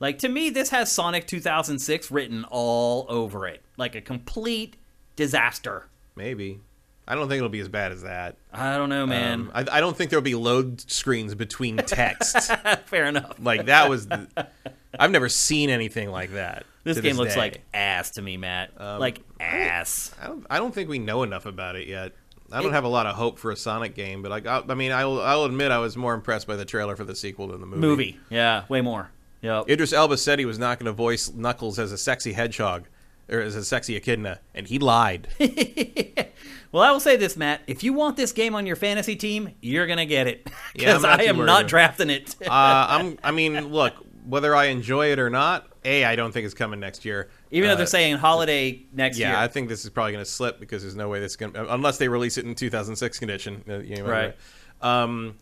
Like 0.00 0.18
to 0.20 0.28
me, 0.28 0.48
this 0.48 0.70
has 0.70 0.92
Sonic 0.92 1.26
2006 1.26 2.10
written 2.10 2.44
all 2.44 3.04
over 3.08 3.46
it, 3.48 3.62
like 3.76 3.94
a 3.96 4.00
complete 4.00 4.76
disaster. 5.16 5.88
Maybe. 6.14 6.60
I 7.10 7.14
don't 7.14 7.26
think 7.28 7.38
it'll 7.38 7.48
be 7.48 7.60
as 7.60 7.68
bad 7.70 7.90
as 7.90 8.02
that. 8.02 8.36
I 8.52 8.76
don't 8.76 8.90
know, 8.90 9.06
man. 9.06 9.40
Um, 9.40 9.50
I, 9.54 9.78
I 9.78 9.80
don't 9.80 9.96
think 9.96 10.10
there'll 10.10 10.22
be 10.22 10.34
load 10.34 10.80
screens 10.90 11.34
between 11.34 11.76
text. 11.86 12.52
Fair 12.86 13.06
enough. 13.06 13.36
like 13.40 13.66
that 13.66 13.88
was. 13.88 14.06
The, 14.06 14.46
I've 14.98 15.10
never 15.10 15.28
seen 15.28 15.70
anything 15.70 16.10
like 16.10 16.32
that. 16.32 16.64
This 16.84 17.00
game 17.00 17.16
looks 17.16 17.34
day. 17.34 17.40
like 17.40 17.62
ass 17.72 18.10
to 18.12 18.22
me, 18.22 18.36
Matt. 18.36 18.70
Um, 18.78 19.00
like 19.00 19.20
ass. 19.40 20.14
I 20.22 20.26
don't, 20.26 20.46
I 20.50 20.58
don't 20.58 20.74
think 20.74 20.88
we 20.90 20.98
know 20.98 21.22
enough 21.22 21.46
about 21.46 21.76
it 21.76 21.88
yet. 21.88 22.12
I 22.52 22.60
don't 22.62 22.70
It- 22.70 22.74
have 22.74 22.84
a 22.84 22.88
lot 22.88 23.06
of 23.06 23.14
hope 23.16 23.38
for 23.38 23.50
a 23.50 23.56
Sonic 23.56 23.94
game, 23.94 24.22
but 24.22 24.30
like, 24.30 24.46
I, 24.46 24.62
I 24.68 24.74
mean, 24.74 24.92
I'll, 24.92 25.20
I'll 25.20 25.44
admit 25.44 25.70
I 25.70 25.78
was 25.78 25.96
more 25.96 26.14
impressed 26.14 26.46
by 26.46 26.56
the 26.56 26.64
trailer 26.64 26.96
for 26.96 27.04
the 27.04 27.14
sequel 27.14 27.48
than 27.48 27.60
the 27.60 27.66
movie. 27.66 27.80
Movie, 27.80 28.20
yeah, 28.30 28.64
way 28.68 28.80
more. 28.80 29.10
Yep. 29.42 29.68
Idris 29.68 29.92
Elba 29.92 30.16
said 30.16 30.38
he 30.38 30.44
was 30.46 30.58
not 30.58 30.78
going 30.78 30.86
to 30.86 30.92
voice 30.92 31.30
Knuckles 31.32 31.78
as 31.78 31.92
a 31.92 31.98
sexy 31.98 32.32
hedgehog 32.32 32.88
or 33.30 33.40
as 33.40 33.54
a 33.56 33.64
sexy 33.64 33.96
echidna, 33.96 34.40
and 34.54 34.66
he 34.66 34.78
lied. 34.78 35.28
well, 36.72 36.82
I 36.82 36.90
will 36.90 37.00
say 37.00 37.16
this, 37.16 37.36
Matt. 37.36 37.62
If 37.66 37.82
you 37.82 37.92
want 37.92 38.16
this 38.16 38.32
game 38.32 38.54
on 38.54 38.66
your 38.66 38.76
fantasy 38.76 39.16
team, 39.16 39.54
you're 39.60 39.86
gonna 39.86 40.06
get 40.06 40.26
it 40.26 40.48
because 40.74 41.02
not 41.04 41.20
I 41.20 41.24
am 41.24 41.44
not 41.44 41.68
drafting 41.68 42.10
it. 42.10 42.36
uh, 42.42 42.48
I'm, 42.50 43.18
I 43.22 43.30
mean, 43.30 43.68
look, 43.72 43.94
whether 44.26 44.54
I 44.54 44.66
enjoy 44.66 45.12
it 45.12 45.18
or 45.18 45.30
not, 45.30 45.66
a, 45.84 46.04
I 46.04 46.16
don't 46.16 46.32
think 46.32 46.44
it's 46.44 46.54
coming 46.54 46.80
next 46.80 47.04
year. 47.04 47.30
Even 47.50 47.68
though 47.68 47.74
Uh, 47.74 47.76
they're 47.78 47.86
saying 47.86 48.16
holiday 48.18 48.82
next 48.92 49.18
Yeah, 49.18 49.28
year. 49.28 49.36
Yeah, 49.36 49.42
I 49.42 49.48
think 49.48 49.68
this 49.68 49.84
is 49.84 49.90
probably 49.90 50.12
going 50.12 50.24
to 50.24 50.30
slip 50.30 50.60
because 50.60 50.82
there's 50.82 50.96
no 50.96 51.08
way 51.08 51.18
this 51.20 51.36
going 51.36 51.52
to 51.54 51.72
unless 51.72 51.96
they 51.98 52.08
release 52.08 52.36
it 52.36 52.44
in 52.44 52.54
2006 52.54 53.18
condition. 53.18 53.64
uh, 53.68 53.78
you 53.78 53.96
know, 53.96 54.04
Right. 54.04 54.36
Um, 54.82 55.36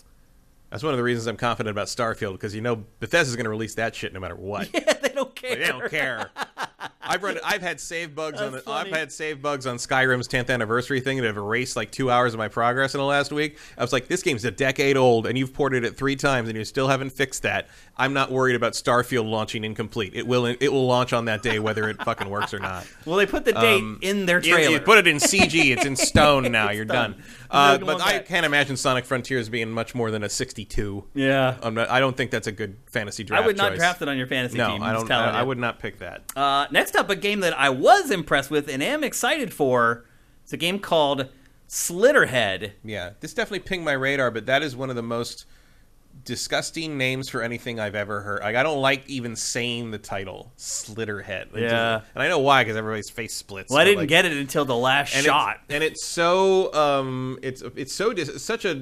that's 0.71 0.83
one 0.83 0.93
of 0.93 0.99
the 0.99 1.03
reasons 1.05 1.27
I'm 1.27 1.37
confident 1.37 1.71
about 1.73 1.87
Starfield 1.87 2.33
because 2.33 2.55
you 2.55 2.61
know 2.61 2.85
Bethesda's 3.01 3.35
going 3.37 3.45
to 3.45 3.51
release 3.51 3.75
that 3.77 3.95
shit 3.95 4.13
no 4.13 4.21
matter 4.21 4.37
what. 4.37 4.69
Yeah, 4.75 4.93
they 4.95 5.09
don't 5.09 5.35
care. 5.35 5.51
Like, 5.51 5.59
they 5.61 5.67
don't 5.67 5.91
care. 5.91 6.31
I've 7.03 7.23
run. 7.23 7.39
I've 7.45 7.63
had 7.63 7.81
save 7.81 8.15
bugs 8.15 8.41
on. 8.41 8.53
That's 8.53 8.65
The, 8.65 8.71
I've 8.71 8.89
had 8.89 9.13
save 9.13 9.41
bugs 9.43 9.67
on 9.67 9.77
Skyrim's 9.77 10.29
10th 10.29 10.51
anniversary 10.51 11.01
thing 11.01 11.19
that 11.19 11.27
have 11.27 11.37
erased 11.37 11.77
like 11.77 11.91
two 11.91 12.11
hours 12.11 12.35
of 12.35 12.39
my 12.39 12.49
progress 12.49 12.95
in 12.95 12.99
the 12.99 13.05
last 13.07 13.33
week. 13.33 13.59
I 13.79 13.83
was 13.83 13.93
like, 13.93 14.09
this 14.09 14.23
game's 14.23 14.45
a 14.45 14.51
decade 14.51 14.97
old, 14.97 15.27
and 15.27 15.37
you've 15.39 15.53
ported 15.55 15.85
it 15.85 15.97
three 15.97 16.17
times, 16.17 16.49
and 16.49 16.57
you 16.59 16.65
still 16.65 16.89
haven't 16.89 17.11
fixed 17.11 17.43
that. 17.43 17.69
I'm 17.97 18.13
not 18.13 18.31
worried 18.31 18.57
about 18.57 18.75
Starfield 18.75 19.29
launching 19.31 19.65
incomplete. 19.65 20.13
It 20.15 20.27
will. 20.27 20.47
It 20.47 20.69
will 20.73 20.87
launch 20.87 21.13
on 21.13 21.25
that 21.27 21.43
day, 21.43 21.59
whether 21.59 21.89
it 21.89 22.03
fucking 22.03 22.29
works 22.29 22.53
or 22.53 22.59
not. 22.59 22.87
Well, 23.07 23.17
they 23.17 23.27
put 23.27 23.45
the 23.45 23.53
date 23.53 23.81
Um, 23.83 23.99
in 24.03 24.27
their 24.27 24.41
trailer. 24.41 24.73
You, 24.73 24.81
put 24.81 24.99
it 24.99 25.07
in 25.07 25.19
CG. 25.19 25.73
It's 25.77 25.85
in 25.85 25.95
stone 25.97 26.51
now. 26.51 26.71
You're 26.73 26.85
done. 26.85 27.13
done. 27.13 27.23
Uh, 27.49 27.77
going 27.77 27.87
but 27.99 28.01
I 28.05 28.15
back. 28.19 28.27
can't 28.27 28.45
imagine 28.45 28.77
Sonic 28.77 29.05
Frontiers 29.05 29.49
being 29.49 29.71
much 29.71 29.95
more 29.95 30.11
than 30.11 30.25
a 30.25 30.29
62. 30.29 31.05
yeah. 31.15 31.57
I'm 31.63 31.75
not, 31.75 31.89
I 31.89 32.01
don't 32.01 32.17
think 32.17 32.33
that's 32.33 32.49
a 32.49 32.53
good 32.53 32.77
fantasy 32.87 33.23
draft. 33.23 33.45
I 33.45 33.47
would 33.47 33.57
not 33.57 33.71
choice. 33.71 33.79
draft 33.79 34.03
it 34.03 34.09
on 34.09 34.19
your 34.19 34.27
fantasy 34.27 34.59
No, 34.59 34.71
team. 34.73 34.83
I 34.83 34.89
I'm 34.95 34.95
don't. 35.07 35.13
I, 35.13 35.41
I 35.41 35.43
would 35.45 35.59
not 35.59 35.79
pick 35.79 36.01
that. 36.01 36.25
Uh, 36.35 36.67
next 36.77 36.95
up, 36.97 37.11
a 37.11 37.17
game 37.17 37.41
that 37.41 37.59
I 37.59 37.71
was 37.71 38.11
impressed 38.11 38.51
with 38.51 38.69
and 38.69 38.83
am 38.83 39.03
excited 39.03 39.53
for. 39.53 40.05
It's 40.45 40.53
a 40.53 40.57
game 40.57 40.79
called 40.79 41.29
Slitterhead. 41.69 42.73
Yeah, 42.85 43.11
this 43.21 43.35
definitely 43.35 43.61
pinged 43.61 43.85
my 43.85 43.93
radar, 43.93 44.31
but 44.31 44.47
that 44.47 44.63
is 44.63 44.77
one 44.77 44.91
of 44.91 44.97
the 44.97 45.03
most 45.03 45.47
disgusting 46.25 46.97
names 46.97 47.29
for 47.29 47.43
anything 47.43 47.79
I've 47.79 47.95
ever 47.95 48.23
heard. 48.23 48.41
Like, 48.41 48.57
I 48.57 48.63
don't 48.63 48.81
like 48.81 49.07
even 49.09 49.37
saying 49.37 49.91
the 49.91 49.99
title, 49.99 50.51
Slitterhead. 50.57 51.55
It 51.55 51.63
Yeah. 51.65 52.01
and 52.15 52.23
I 52.23 52.29
know 52.29 52.39
why 52.39 52.65
because 52.65 52.77
everybody's 52.77 53.11
face 53.11 53.35
splits. 53.35 53.71
Well, 53.71 53.81
I 53.81 53.85
didn't 53.85 53.99
like, 54.01 54.09
get 54.09 54.25
it 54.25 54.33
until 54.33 54.65
the 54.65 54.77
last 54.77 55.15
and 55.15 55.25
shot. 55.27 55.59
It's, 55.65 55.75
and 55.75 55.85
it's 55.85 56.05
so 56.05 56.73
um, 56.73 57.39
it's 57.43 57.63
it's 57.75 57.93
so 57.93 58.13
dis- 58.13 58.29
it's 58.31 58.45
such 58.45 58.65
a 58.65 58.75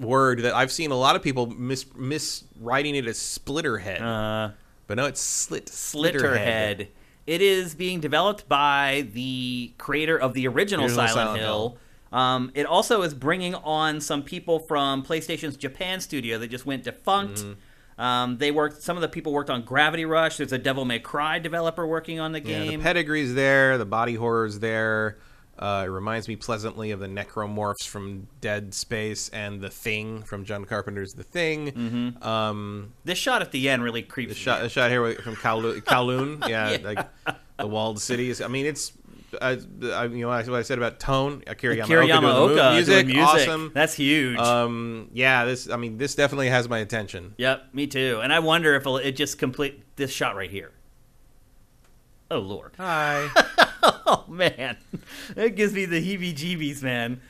word 0.00 0.40
that 0.40 0.54
I've 0.54 0.72
seen 0.72 0.90
a 0.90 0.96
lot 0.98 1.14
of 1.16 1.22
people 1.22 1.46
mis 1.46 1.84
miswriting 1.84 2.96
it 2.96 3.06
as 3.06 3.16
Splitterhead, 3.18 4.00
Uh, 4.00 4.50
but 4.90 4.96
no, 4.96 5.06
it's 5.06 5.20
Slit 5.20 5.66
Slitterhead. 5.66 6.88
It 7.24 7.40
is 7.40 7.76
being 7.76 8.00
developed 8.00 8.48
by 8.48 9.06
the 9.12 9.72
creator 9.78 10.18
of 10.18 10.34
the 10.34 10.48
original, 10.48 10.86
Original 10.86 11.06
Silent, 11.06 11.14
Silent 11.14 11.40
Hill. 11.40 11.78
Um, 12.10 12.50
it 12.54 12.66
also 12.66 13.02
is 13.02 13.14
bringing 13.14 13.54
on 13.54 14.00
some 14.00 14.24
people 14.24 14.58
from 14.58 15.04
PlayStation's 15.04 15.56
Japan 15.56 16.00
studio 16.00 16.38
that 16.38 16.48
just 16.48 16.66
went 16.66 16.82
defunct. 16.82 17.38
Mm-hmm. 17.38 18.02
Um, 18.02 18.38
they 18.38 18.50
worked. 18.50 18.82
Some 18.82 18.96
of 18.96 19.00
the 19.00 19.08
people 19.08 19.32
worked 19.32 19.48
on 19.48 19.62
Gravity 19.62 20.06
Rush. 20.06 20.38
There's 20.38 20.52
a 20.52 20.58
Devil 20.58 20.84
May 20.84 20.98
Cry 20.98 21.38
developer 21.38 21.86
working 21.86 22.18
on 22.18 22.32
the 22.32 22.40
Yeah, 22.40 22.64
the 22.64 22.78
pedigree's 22.78 23.34
there, 23.34 23.78
the 23.78 23.86
body 23.86 24.16
horror's 24.16 24.58
there. 24.58 25.18
Uh, 25.60 25.82
it 25.84 25.90
reminds 25.90 26.26
me 26.26 26.36
pleasantly 26.36 26.90
of 26.90 27.00
the 27.00 27.06
necromorphs 27.06 27.86
from 27.86 28.26
Dead 28.40 28.72
Space 28.72 29.28
and 29.28 29.60
the 29.60 29.68
Thing 29.68 30.22
from 30.22 30.46
John 30.46 30.64
Carpenter's 30.64 31.12
The 31.12 31.22
Thing. 31.22 31.70
Mm-hmm. 31.72 32.22
Um, 32.26 32.94
this 33.04 33.18
shot 33.18 33.42
at 33.42 33.52
the 33.52 33.68
end 33.68 33.82
really 33.84 34.00
creeps 34.02 34.30
the 34.30 34.34
me 34.34 34.40
shot, 34.40 34.62
the 34.62 34.70
shot 34.70 34.90
here 34.90 35.14
from 35.16 35.36
Kowloon, 35.36 35.80
Kowloon 35.84 36.48
yeah, 36.48 36.70
Yeah. 36.70 36.78
like 36.82 37.06
the 37.58 37.66
walled 37.66 38.00
cities. 38.00 38.40
I 38.40 38.48
mean, 38.48 38.64
it's 38.64 38.92
uh, 39.38 39.56
I, 39.82 40.04
you 40.06 40.22
know 40.22 40.28
what 40.28 40.48
I 40.48 40.62
said 40.62 40.78
about 40.78 40.98
tone. 40.98 41.44
Akira 41.46 41.76
doing 41.86 42.08
Yamaoka 42.08 42.56
mo- 42.56 42.72
music, 42.72 43.06
music. 43.06 43.22
awesome. 43.22 43.70
That's 43.74 43.94
huge. 43.94 44.38
Um, 44.38 45.10
yeah, 45.12 45.44
this. 45.44 45.68
I 45.70 45.76
mean, 45.76 45.98
this 45.98 46.14
definitely 46.14 46.48
has 46.48 46.68
my 46.68 46.78
attention. 46.78 47.34
Yep, 47.36 47.74
me 47.74 47.86
too. 47.86 48.20
And 48.22 48.32
I 48.32 48.38
wonder 48.38 48.74
if 48.74 48.86
it 48.86 49.12
just 49.12 49.38
complete 49.38 49.84
this 49.96 50.10
shot 50.10 50.36
right 50.36 50.50
here. 50.50 50.72
Oh 52.30 52.38
lord. 52.38 52.72
Hi. 52.78 53.28
Oh 53.82 54.24
man, 54.28 54.76
it 55.36 55.54
gives 55.56 55.72
me 55.72 55.84
the 55.86 55.96
heebie-jeebies, 56.04 56.82
man. 56.82 57.20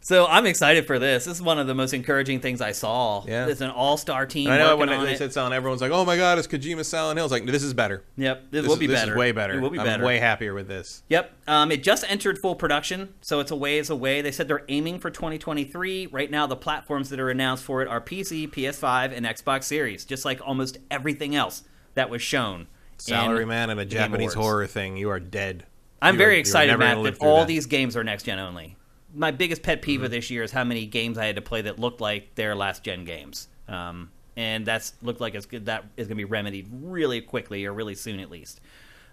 So 0.00 0.26
I'm 0.26 0.46
excited 0.46 0.86
for 0.86 0.98
this. 0.98 1.26
This 1.26 1.36
is 1.36 1.42
one 1.42 1.58
of 1.58 1.66
the 1.66 1.74
most 1.74 1.92
encouraging 1.92 2.40
things 2.40 2.60
I 2.62 2.72
saw. 2.72 3.24
Yeah. 3.28 3.46
it's 3.46 3.60
an 3.60 3.70
all-star 3.70 4.24
team. 4.26 4.50
I 4.50 4.56
know 4.58 4.76
when 4.76 4.88
on 4.88 5.04
they 5.04 5.12
it. 5.12 5.18
said 5.18 5.32
Silent, 5.32 5.54
everyone's 5.54 5.82
like, 5.82 5.92
"Oh 5.92 6.04
my 6.06 6.16
God, 6.16 6.38
it's 6.38 6.48
Kojima 6.48 6.84
Silent 6.84 7.18
Hill." 7.18 7.26
It's 7.26 7.32
like, 7.32 7.44
this 7.46 7.62
is 7.62 7.74
better. 7.74 8.02
Yep, 8.16 8.50
this, 8.50 8.62
This, 8.62 8.66
will 8.66 8.72
is, 8.74 8.78
be 8.80 8.86
this 8.86 9.00
better. 9.00 9.12
is 9.12 9.18
way 9.18 9.32
better. 9.32 9.58
It 9.58 9.60
will 9.60 9.70
be 9.70 9.78
I'm 9.78 9.84
better. 9.84 10.04
way 10.04 10.18
happier 10.18 10.54
with 10.54 10.66
this. 10.66 11.02
Yep. 11.10 11.32
Um, 11.46 11.70
it 11.70 11.82
just 11.84 12.04
entered 12.10 12.38
full 12.38 12.56
production, 12.56 13.14
so 13.20 13.38
it's 13.40 13.50
a 13.50 13.56
ways 13.56 13.90
away. 13.90 14.20
They 14.22 14.32
said 14.32 14.48
they're 14.48 14.64
aiming 14.68 14.98
for 14.98 15.10
2023. 15.10 16.06
Right 16.06 16.30
now, 16.30 16.46
the 16.46 16.56
platforms 16.56 17.10
that 17.10 17.20
are 17.20 17.30
announced 17.30 17.62
for 17.64 17.82
it 17.82 17.88
are 17.88 18.00
PC, 18.00 18.48
PS5, 18.50 19.14
and 19.16 19.26
Xbox 19.26 19.64
Series, 19.64 20.04
just 20.06 20.24
like 20.24 20.40
almost 20.44 20.78
everything 20.90 21.36
else 21.36 21.62
that 21.94 22.08
was 22.10 22.22
shown. 22.22 22.66
Salaryman 23.00 23.70
and 23.70 23.80
a 23.80 23.84
Japanese 23.84 24.34
horror 24.34 24.66
thing. 24.66 24.96
You 24.96 25.10
are 25.10 25.20
dead. 25.20 25.64
I'm 26.02 26.14
You 26.14 26.18
very 26.18 26.36
are- 26.36 26.40
excited, 26.40 26.78
Matt, 26.78 27.02
that 27.02 27.18
all 27.20 27.40
that. 27.40 27.48
these 27.48 27.66
games 27.66 27.96
are 27.96 28.04
next 28.04 28.22
gen 28.24 28.38
only. 28.38 28.76
My 29.14 29.30
biggest 29.32 29.62
pet 29.62 29.82
peeve 29.82 29.98
Mm-hmm. 29.98 30.04
of 30.06 30.10
this 30.12 30.30
year 30.30 30.42
is 30.42 30.52
how 30.52 30.64
many 30.64 30.86
games 30.86 31.18
I 31.18 31.26
had 31.26 31.36
to 31.36 31.42
play 31.42 31.62
that 31.62 31.78
looked 31.78 32.00
like 32.00 32.34
their 32.36 32.54
last 32.54 32.82
gen 32.84 33.04
games. 33.04 33.48
Um, 33.68 34.10
and 34.36 34.64
that's 34.64 34.94
looked 35.02 35.20
like 35.20 35.34
it's 35.34 35.46
good, 35.46 35.66
that 35.66 35.84
is 35.96 36.06
going 36.06 36.16
to 36.16 36.20
be 36.20 36.24
remedied 36.24 36.68
really 36.72 37.20
quickly 37.20 37.66
or 37.66 37.72
really 37.74 37.94
soon 37.94 38.20
at 38.20 38.30
least. 38.30 38.60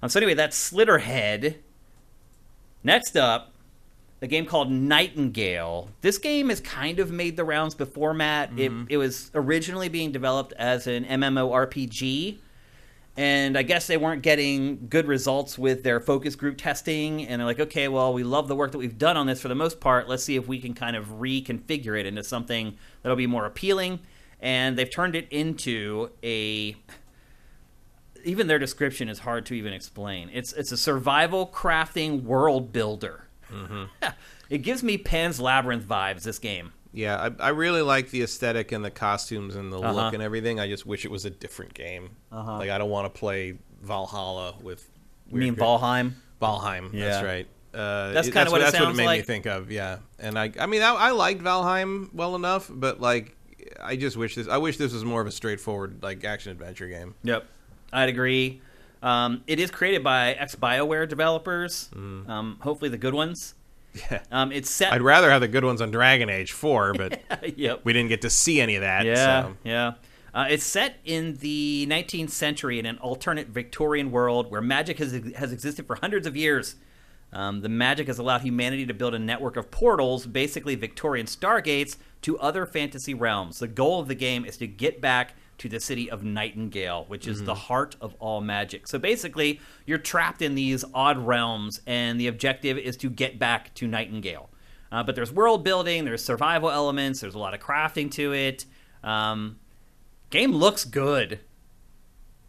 Um, 0.01 0.09
so 0.09 0.19
anyway, 0.19 0.35
that's 0.35 0.71
Slitterhead. 0.71 1.55
Next 2.83 3.17
up, 3.17 3.53
a 4.21 4.27
game 4.27 4.45
called 4.45 4.71
Nightingale. 4.71 5.89
This 6.01 6.17
game 6.17 6.49
has 6.49 6.59
kind 6.61 6.99
of 6.99 7.11
made 7.11 7.35
the 7.35 7.43
rounds 7.43 7.75
before 7.75 8.13
Matt. 8.13 8.51
Mm-hmm. 8.55 8.83
It, 8.89 8.93
it 8.93 8.97
was 8.97 9.29
originally 9.35 9.89
being 9.89 10.11
developed 10.11 10.53
as 10.53 10.87
an 10.87 11.05
MMORPG, 11.05 12.37
and 13.17 13.57
I 13.57 13.63
guess 13.63 13.87
they 13.87 13.97
weren't 13.97 14.21
getting 14.21 14.87
good 14.89 15.07
results 15.07 15.57
with 15.57 15.83
their 15.83 15.99
focus 15.99 16.35
group 16.35 16.55
testing. 16.55 17.25
And 17.25 17.39
they're 17.39 17.47
like, 17.47 17.59
okay, 17.59 17.87
well, 17.87 18.13
we 18.13 18.23
love 18.23 18.47
the 18.47 18.55
work 18.55 18.71
that 18.71 18.77
we've 18.77 18.97
done 18.97 19.17
on 19.17 19.25
this 19.25 19.41
for 19.41 19.47
the 19.47 19.55
most 19.55 19.79
part. 19.79 20.07
Let's 20.07 20.23
see 20.23 20.35
if 20.35 20.47
we 20.47 20.59
can 20.59 20.75
kind 20.75 20.95
of 20.95 21.07
reconfigure 21.19 21.99
it 21.99 22.05
into 22.05 22.23
something 22.23 22.77
that'll 23.01 23.15
be 23.15 23.25
more 23.25 23.47
appealing. 23.47 24.01
And 24.39 24.77
they've 24.77 24.89
turned 24.89 25.15
it 25.15 25.27
into 25.31 26.11
a 26.23 26.75
even 28.23 28.45
their 28.45 28.59
description 28.59 29.09
is 29.09 29.19
hard 29.19 29.47
to 29.47 29.55
even 29.55 29.73
explain. 29.73 30.29
It's 30.31 30.53
it's 30.53 30.71
a 30.71 30.77
survival 30.77 31.47
crafting 31.47 32.21
world 32.21 32.71
builder. 32.71 33.23
Mm-hmm. 33.51 33.85
it 34.51 34.59
gives 34.59 34.83
me 34.83 34.99
Pan's 34.99 35.39
Labyrinth 35.39 35.85
vibes. 35.85 36.21
This 36.21 36.37
game. 36.37 36.73
Yeah, 36.97 37.29
I, 37.39 37.45
I 37.45 37.49
really 37.49 37.81
like 37.81 38.09
the 38.09 38.23
aesthetic 38.23 38.71
and 38.71 38.83
the 38.83 38.91
costumes 38.91 39.55
and 39.55 39.71
the 39.71 39.79
Uh-huh. 39.79 39.93
look 39.93 40.13
and 40.13 40.23
everything. 40.23 40.59
I 40.59 40.67
just 40.67 40.85
wish 40.85 41.05
it 41.05 41.11
was 41.11 41.25
a 41.25 41.29
different 41.29 41.73
game. 41.73 42.09
Uh-huh. 42.31 42.57
Like 42.57 42.69
I 42.69 42.77
don't 42.77 42.89
want 42.89 43.13
to 43.13 43.19
play 43.19 43.57
Valhalla 43.81 44.55
with. 44.61 44.89
You 45.29 45.37
mean 45.37 45.55
weird- 45.55 45.59
Valheim? 45.59 46.13
Valheim. 46.41 46.93
Yeah. 46.93 47.09
That's 47.09 47.23
right. 47.25 47.47
Uh, 47.73 48.11
That's 48.13 48.29
kinda 48.29 48.49
what 48.49 48.61
it 48.61 48.63
that's 48.63 48.73
what 48.73 48.81
it 48.81 48.85
sounds 48.85 48.97
made 48.97 49.17
me 49.17 49.21
think 49.21 49.45
of. 49.45 49.69
Yeah, 49.71 49.97
and 50.19 50.39
I, 50.39 50.51
I 50.59 50.65
mean, 50.65 50.81
I, 50.81 50.93
I 50.95 51.11
liked 51.11 51.43
Valheim 51.43 52.11
well 52.13 52.35
enough, 52.35 52.71
but 52.73 52.99
like, 52.99 53.35
I 53.79 53.95
just 53.97 54.17
wish 54.17 54.33
this. 54.35 54.47
I 54.47 54.57
wish 54.57 54.77
this 54.77 54.93
was 54.93 55.05
more 55.05 55.21
of 55.21 55.27
a 55.27 55.31
straightforward 55.31 56.01
like 56.01 56.23
action 56.23 56.51
adventure 56.51 56.87
game. 56.87 57.13
Yep, 57.23 57.45
I'd 57.93 58.09
agree. 58.09 58.61
Um, 59.03 59.43
it 59.45 59.59
is 59.59 59.69
created 59.69 60.03
by 60.03 60.31
ex 60.33 60.55
Bioware 60.55 61.07
developers. 61.07 61.89
Um, 61.93 62.57
hopefully, 62.61 62.89
the 62.89 62.97
good 62.97 63.13
ones. 63.13 63.53
Yeah, 64.11 64.21
Um, 64.31 64.51
it's 64.51 64.69
set. 64.69 64.93
I'd 64.93 65.01
rather 65.01 65.29
have 65.29 65.41
the 65.41 65.47
good 65.47 65.63
ones 65.63 65.81
on 65.81 65.91
Dragon 65.91 66.29
Age 66.29 66.51
Four, 66.51 66.93
but 66.93 67.21
yep. 67.57 67.81
we 67.83 67.93
didn't 67.93 68.09
get 68.09 68.21
to 68.21 68.29
see 68.29 68.61
any 68.61 68.75
of 68.75 68.81
that. 68.81 69.05
Yeah, 69.05 69.43
so. 69.43 69.57
yeah. 69.63 69.93
Uh, 70.33 70.45
it's 70.49 70.63
set 70.63 70.97
in 71.03 71.37
the 71.37 71.87
19th 71.89 72.29
century 72.29 72.77
in 72.77 72.85
an 72.85 72.97
alternate 72.99 73.47
Victorian 73.47 74.11
world 74.11 74.51
where 74.51 74.61
magic 74.61 74.99
has, 74.99 75.11
has 75.35 75.51
existed 75.51 75.87
for 75.87 75.95
hundreds 75.95 76.27
of 76.27 76.35
years. 76.35 76.75
Um, 77.33 77.61
the 77.61 77.69
magic 77.69 78.07
has 78.07 78.19
allowed 78.19 78.41
humanity 78.41 78.85
to 78.85 78.93
build 78.93 79.13
a 79.13 79.19
network 79.19 79.57
of 79.57 79.71
portals, 79.71 80.25
basically 80.25 80.75
Victorian 80.75 81.25
stargates, 81.25 81.97
to 82.21 82.37
other 82.39 82.65
fantasy 82.65 83.13
realms. 83.13 83.59
The 83.59 83.67
goal 83.67 83.99
of 83.99 84.07
the 84.07 84.15
game 84.15 84.45
is 84.45 84.57
to 84.57 84.67
get 84.67 85.01
back 85.01 85.33
to 85.59 85.69
the 85.69 85.79
city 85.79 86.09
of 86.09 86.23
Nightingale, 86.23 87.05
which 87.07 87.27
is 87.27 87.43
the 87.43 87.55
heart 87.55 87.95
of 87.99 88.13
all 88.19 88.41
magic. 88.41 88.87
So 88.87 88.99
basically, 88.99 89.59
you're 89.85 89.97
trapped 89.97 90.41
in 90.41 90.55
these 90.55 90.85
odd 90.93 91.17
realms, 91.17 91.81
and 91.87 92.19
the 92.19 92.27
objective 92.27 92.77
is 92.77 92.95
to 92.97 93.09
get 93.09 93.39
back 93.39 93.73
to 93.75 93.87
Nightingale. 93.87 94.49
Uh, 94.91 95.03
but 95.03 95.15
there's 95.15 95.31
world 95.33 95.63
building, 95.63 96.05
there's 96.05 96.23
survival 96.23 96.69
elements, 96.69 97.19
there's 97.19 97.35
a 97.35 97.39
lot 97.39 97.53
of 97.53 97.59
crafting 97.59 98.09
to 98.11 98.33
it. 98.33 98.65
Um, 99.03 99.59
game 100.29 100.51
looks 100.53 100.85
good. 100.85 101.39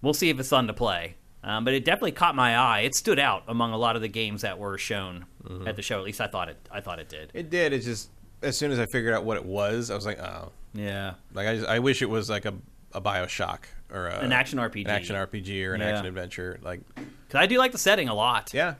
We'll 0.02 0.14
see 0.14 0.28
if 0.30 0.38
it's 0.38 0.48
fun 0.50 0.66
to 0.68 0.72
play. 0.74 1.16
Um, 1.42 1.64
but 1.64 1.72
it 1.74 1.84
definitely 1.84 2.12
caught 2.12 2.34
my 2.34 2.56
eye. 2.56 2.80
It 2.80 2.94
stood 2.94 3.18
out 3.18 3.44
among 3.48 3.72
a 3.72 3.76
lot 3.78 3.96
of 3.96 4.02
the 4.02 4.08
games 4.08 4.42
that 4.42 4.58
were 4.58 4.76
shown 4.76 5.24
at 5.66 5.76
the 5.76 5.82
show. 5.82 5.98
At 5.98 6.04
least 6.04 6.20
I 6.20 6.26
thought 6.26 6.48
it. 6.48 6.56
I 6.70 6.80
thought 6.80 6.98
it 6.98 7.08
did. 7.08 7.30
It 7.32 7.48
did. 7.48 7.72
It's 7.72 7.84
just 7.86 8.10
as 8.42 8.56
soon 8.58 8.70
as 8.70 8.78
I 8.78 8.86
figured 8.86 9.14
out 9.14 9.24
what 9.24 9.36
it 9.36 9.44
was, 9.44 9.90
I 9.90 9.94
was 9.94 10.04
like, 10.04 10.18
oh, 10.20 10.52
Yeah. 10.74 11.14
like 11.34 11.46
I 11.46 11.54
just 11.56 11.66
I 11.68 11.78
wish 11.78 12.02
it 12.02 12.10
was 12.10 12.28
like 12.28 12.44
a 12.44 12.54
a 12.92 13.00
Bioshock 13.00 13.60
or 13.92 14.06
a, 14.08 14.18
An 14.20 14.32
action 14.32 14.58
RPG. 14.58 14.84
an 14.84 14.90
action 14.90 15.16
RPG 15.16 15.64
or 15.66 15.74
an 15.74 15.80
Yeah. 15.80 15.88
action 15.88 16.06
adventure. 16.06 16.58
Like, 16.62 16.80
Because 16.94 17.40
I 17.40 17.46
do 17.46 17.58
like 17.58 17.72
the 17.72 17.78
setting 17.78 18.08
a 18.08 18.14
lot. 18.14 18.52
yeah, 18.54 18.74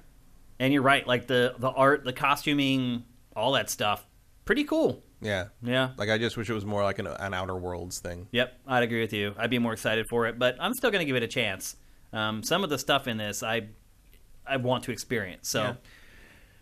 And 0.58 0.72
you're 0.72 0.82
right. 0.82 1.06
Like 1.06 1.26
the 1.26 1.54
the 1.58 1.68
art, 1.70 2.04
the 2.04 2.12
costuming, 2.12 3.04
all 3.36 3.52
that 3.52 3.70
stuff, 3.70 4.06
pretty 4.44 4.64
cool. 4.64 5.02
yeah. 5.20 5.46
Yeah. 5.62 5.90
Like 5.96 6.08
I 6.10 6.18
just 6.18 6.36
wish 6.36 6.48
it 6.50 6.54
was 6.54 6.64
more 6.64 6.82
like 6.82 6.98
an, 6.98 7.06
an 7.06 7.34
Outer 7.34 7.56
Worlds 7.56 7.98
thing. 8.00 8.28
Yep, 8.32 8.58
I'd 8.66 8.82
agree 8.82 9.00
with 9.00 9.12
you. 9.12 9.34
I'd 9.38 9.50
be 9.50 9.58
more 9.58 9.72
excited 9.72 10.06
for 10.08 10.26
it, 10.26 10.38
but 10.38 10.56
I'm 10.60 10.74
still 10.74 10.90
going 10.90 11.00
to 11.00 11.06
give 11.06 11.16
it 11.16 11.22
a 11.22 11.28
chance. 11.28 11.76
Um, 12.12 12.42
some 12.42 12.64
of 12.64 12.70
the 12.70 12.78
stuff 12.78 13.06
in 13.08 13.16
this, 13.18 13.42
I 13.42 13.68
I 14.46 14.56
want 14.56 14.84
to 14.84 14.92
experience. 14.92 15.48
So 15.48 15.62
Yeah. 15.62 15.74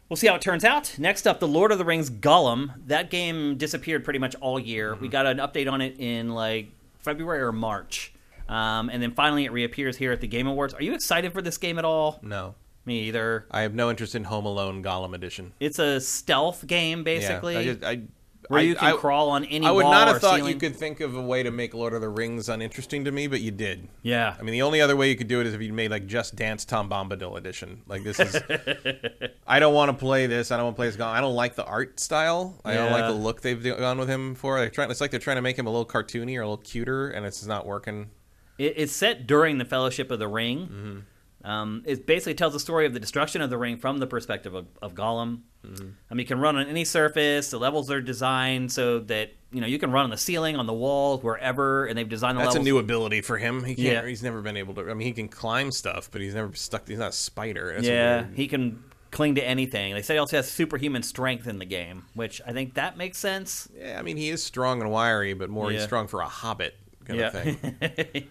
we'll 0.09 0.17
see 0.17 0.27
how 0.27 0.35
it 0.35 0.43
turns 0.43 0.65
out. 0.65 0.99
Next 0.99 1.27
up, 1.27 1.39
the 1.39 1.47
Lord 1.49 1.71
of 1.71 1.79
the 1.79 1.85
Rings 1.85 2.11
Gollum. 2.11 2.73
That 2.89 3.11
game 3.11 3.57
disappeared 3.57 4.03
pretty 4.05 4.19
much 4.19 4.35
all 4.37 4.59
year. 4.59 4.97
We 4.97 5.07
got 5.09 5.25
an 5.27 5.39
update 5.39 5.71
on 5.71 5.81
it 5.81 6.01
in 6.01 6.31
like 6.31 6.71
February 7.07 7.41
or 7.41 7.53
March. 7.53 8.13
Um, 8.49 8.91
and 8.91 9.03
then 9.03 9.13
finally, 9.13 9.45
it 9.45 9.53
reappears 9.53 9.97
here 9.97 10.13
at 10.13 10.21
the 10.21 10.27
Game 10.27 10.47
Awards. 10.47 10.75
Are 10.75 10.83
you 10.83 10.93
excited 10.93 11.33
for 11.33 11.41
this 11.41 11.57
game 11.57 11.79
at 11.79 11.85
all? 11.85 12.19
No, 12.23 12.55
Me 12.85 13.01
either. 13.05 13.47
I 13.51 13.63
have 13.63 13.75
no 13.75 13.91
interest 13.91 14.15
in 14.15 14.25
Home 14.25 14.45
Alone 14.45 14.83
Gollum 14.83 15.15
Edition. 15.15 15.53
It's 15.59 15.79
a 15.79 16.01
stealth 16.01 16.67
game, 16.67 17.03
basically, 17.03 17.55
yeah, 17.55 17.61
I 17.61 17.65
just, 17.65 17.85
I, 17.85 18.03
where 18.49 18.61
I- 18.61 18.63
you 18.65 18.75
can 18.75 18.95
I- 18.95 18.97
crawl 18.97 19.31
on 19.31 19.45
any 19.45 19.67
I 19.67 19.71
would 19.71 19.85
not 19.85 20.09
have 20.09 20.21
thought 20.21 20.37
ceiling. 20.37 20.55
you 20.55 20.59
could 20.59 20.77
think 20.77 21.01
of 21.01 21.15
a 21.17 21.21
way 21.23 21.43
to 21.43 21.51
make 21.51 21.75
Lord 21.75 21.93
of 21.95 22.01
the 22.01 22.09
Rings 22.09 22.49
uninteresting 22.49 23.05
to 23.05 23.13
me, 23.13 23.27
but 23.27 23.41
you 23.41 23.51
did. 23.51 23.89
Yeah. 24.03 24.35
I 24.39 24.43
mean, 24.43 24.53
the 24.53 24.63
only 24.63 24.81
other 24.81 24.97
way 24.97 25.09
you 25.11 25.17
could 25.17 25.29
do 25.29 25.41
it 25.41 25.47
is 25.47 25.55
if 25.55 25.61
you 25.63 25.73
made 25.73 25.91
like 25.91 26.07
Just 26.07 26.37
Dance 26.37 26.65
Tom 26.65 26.89
Bombadil 26.89 27.37
edition. 27.37 27.83
Like 27.87 28.05
this 28.05 28.21
is, 28.21 28.37
I 29.47 29.59
don't 29.61 29.75
want 29.75 29.91
to 29.91 29.97
play 29.97 30.27
this. 30.27 30.51
I 30.51 30.57
don't 30.57 30.65
want 30.67 30.77
to 30.77 30.79
play 30.79 30.87
this. 30.89 30.97
Gone. 30.97 31.17
I 31.17 31.21
don't 31.21 31.35
like 31.35 31.55
the 31.55 31.65
art 31.65 31.99
style. 32.01 32.61
I 32.65 32.75
don't 32.75 32.93
like 32.93 33.05
the 33.07 33.13
look 33.13 33.41
they've 33.43 33.63
gone 33.63 33.99
with 33.99 34.09
him 34.09 34.35
for. 34.35 34.59
They're 34.59 34.71
trying. 34.71 34.91
It's 34.91 35.01
like 35.01 35.11
they're 35.11 35.21
trying 35.21 35.37
to 35.37 35.43
make 35.43 35.59
him 35.59 35.67
a 35.67 35.71
little 35.71 35.87
cartoony 35.87 36.37
or 36.37 36.43
a 36.43 36.49
little 36.49 36.57
cuter, 36.59 37.09
and 37.11 37.25
it's 37.27 37.45
not 37.47 37.67
working. 37.67 38.11
It, 38.59 38.75
it's 38.77 38.93
set 38.93 39.27
during 39.27 39.59
the 39.59 39.65
Fellowship 39.65 40.11
of 40.11 40.19
the 40.19 40.29
Ring. 40.29 40.59
Mm-hmm. 40.61 40.99
Um, 41.47 41.85
it 41.87 42.07
basically 42.07 42.35
tells 42.35 42.55
the 42.55 42.61
story 42.61 42.87
of 42.87 42.93
the 42.93 42.99
destruction 42.99 43.41
of 43.41 43.51
the 43.51 43.57
ring 43.57 43.77
from 43.77 43.99
the 43.99 44.07
perspective 44.09 44.53
of, 44.53 44.67
of 44.83 44.95
Gollum. 44.95 45.43
Mm-hmm. 45.65 45.89
I 46.11 46.15
mean, 46.15 46.19
you 46.19 46.27
can 46.27 46.41
run 46.41 46.57
on 46.57 46.67
any 46.67 46.85
surface. 46.85 47.51
The 47.51 47.59
levels 47.59 47.89
are 47.89 48.01
designed 48.01 48.73
so 48.73 48.99
that 48.99 49.31
you 49.53 49.61
know 49.61 49.69
you 49.69 49.79
can 49.79 49.93
run 49.93 50.03
on 50.03 50.11
the 50.11 50.17
ceiling, 50.17 50.57
on 50.57 50.67
the 50.67 50.73
walls, 50.73 51.23
wherever, 51.23 51.87
and 51.87 51.97
they've 51.97 52.09
designed 52.09 52.37
the 52.37 52.41
levels. 52.41 52.57
That's 52.57 52.63
a 52.63 52.65
new 52.65 52.79
ability 52.79 53.21
for 53.21 53.39
him. 53.39 53.63
He 53.63 53.77
can't. 53.77 53.87
Yeah. 53.87 54.07
He's 54.07 54.25
never 54.25 54.43
been 54.43 54.57
able 54.57 54.75
to. 54.75 54.91
I 54.91 54.95
mean, 54.95 55.07
he 55.07 55.13
can 55.13 55.29
climb 55.29 55.71
stuff, 55.71 56.11
but 56.11 56.21
he's 56.21 56.35
never 56.35 56.53
stuck. 56.55 56.89
He's 56.89 56.99
not 56.99 57.11
a 57.11 57.13
spider. 57.13 57.75
That's 57.75 57.87
yeah, 57.87 58.23
weird- 58.23 58.35
he 58.35 58.49
can 58.49 58.83
cling 59.13 59.37
to 59.37 59.47
anything. 59.47 59.95
They 59.95 60.03
say 60.03 60.15
he 60.15 60.19
also 60.19 60.39
has 60.39 60.51
superhuman 60.51 61.05
strength 61.05 61.47
in 61.47 61.61
the 61.61 61.65
game, 61.65 62.07
which 62.15 62.43
I 62.45 62.53
think 62.53 62.75
that 62.75 62.97
makes 62.97 63.19
sense. 63.19 63.69
Yeah, 63.77 64.01
I 64.01 64.03
mean, 64.03 64.17
he 64.17 64.31
is 64.31 64.43
strong 64.43 64.81
and 64.83 64.91
wiry, 64.91 65.33
but 65.33 65.49
more 65.49 65.71
he's 65.71 65.85
strong 65.85 66.09
for 66.09 66.23
a 66.23 66.29
hobbit 66.29 66.75
kind 67.05 67.21
of 67.21 67.33
thing. 67.33 68.29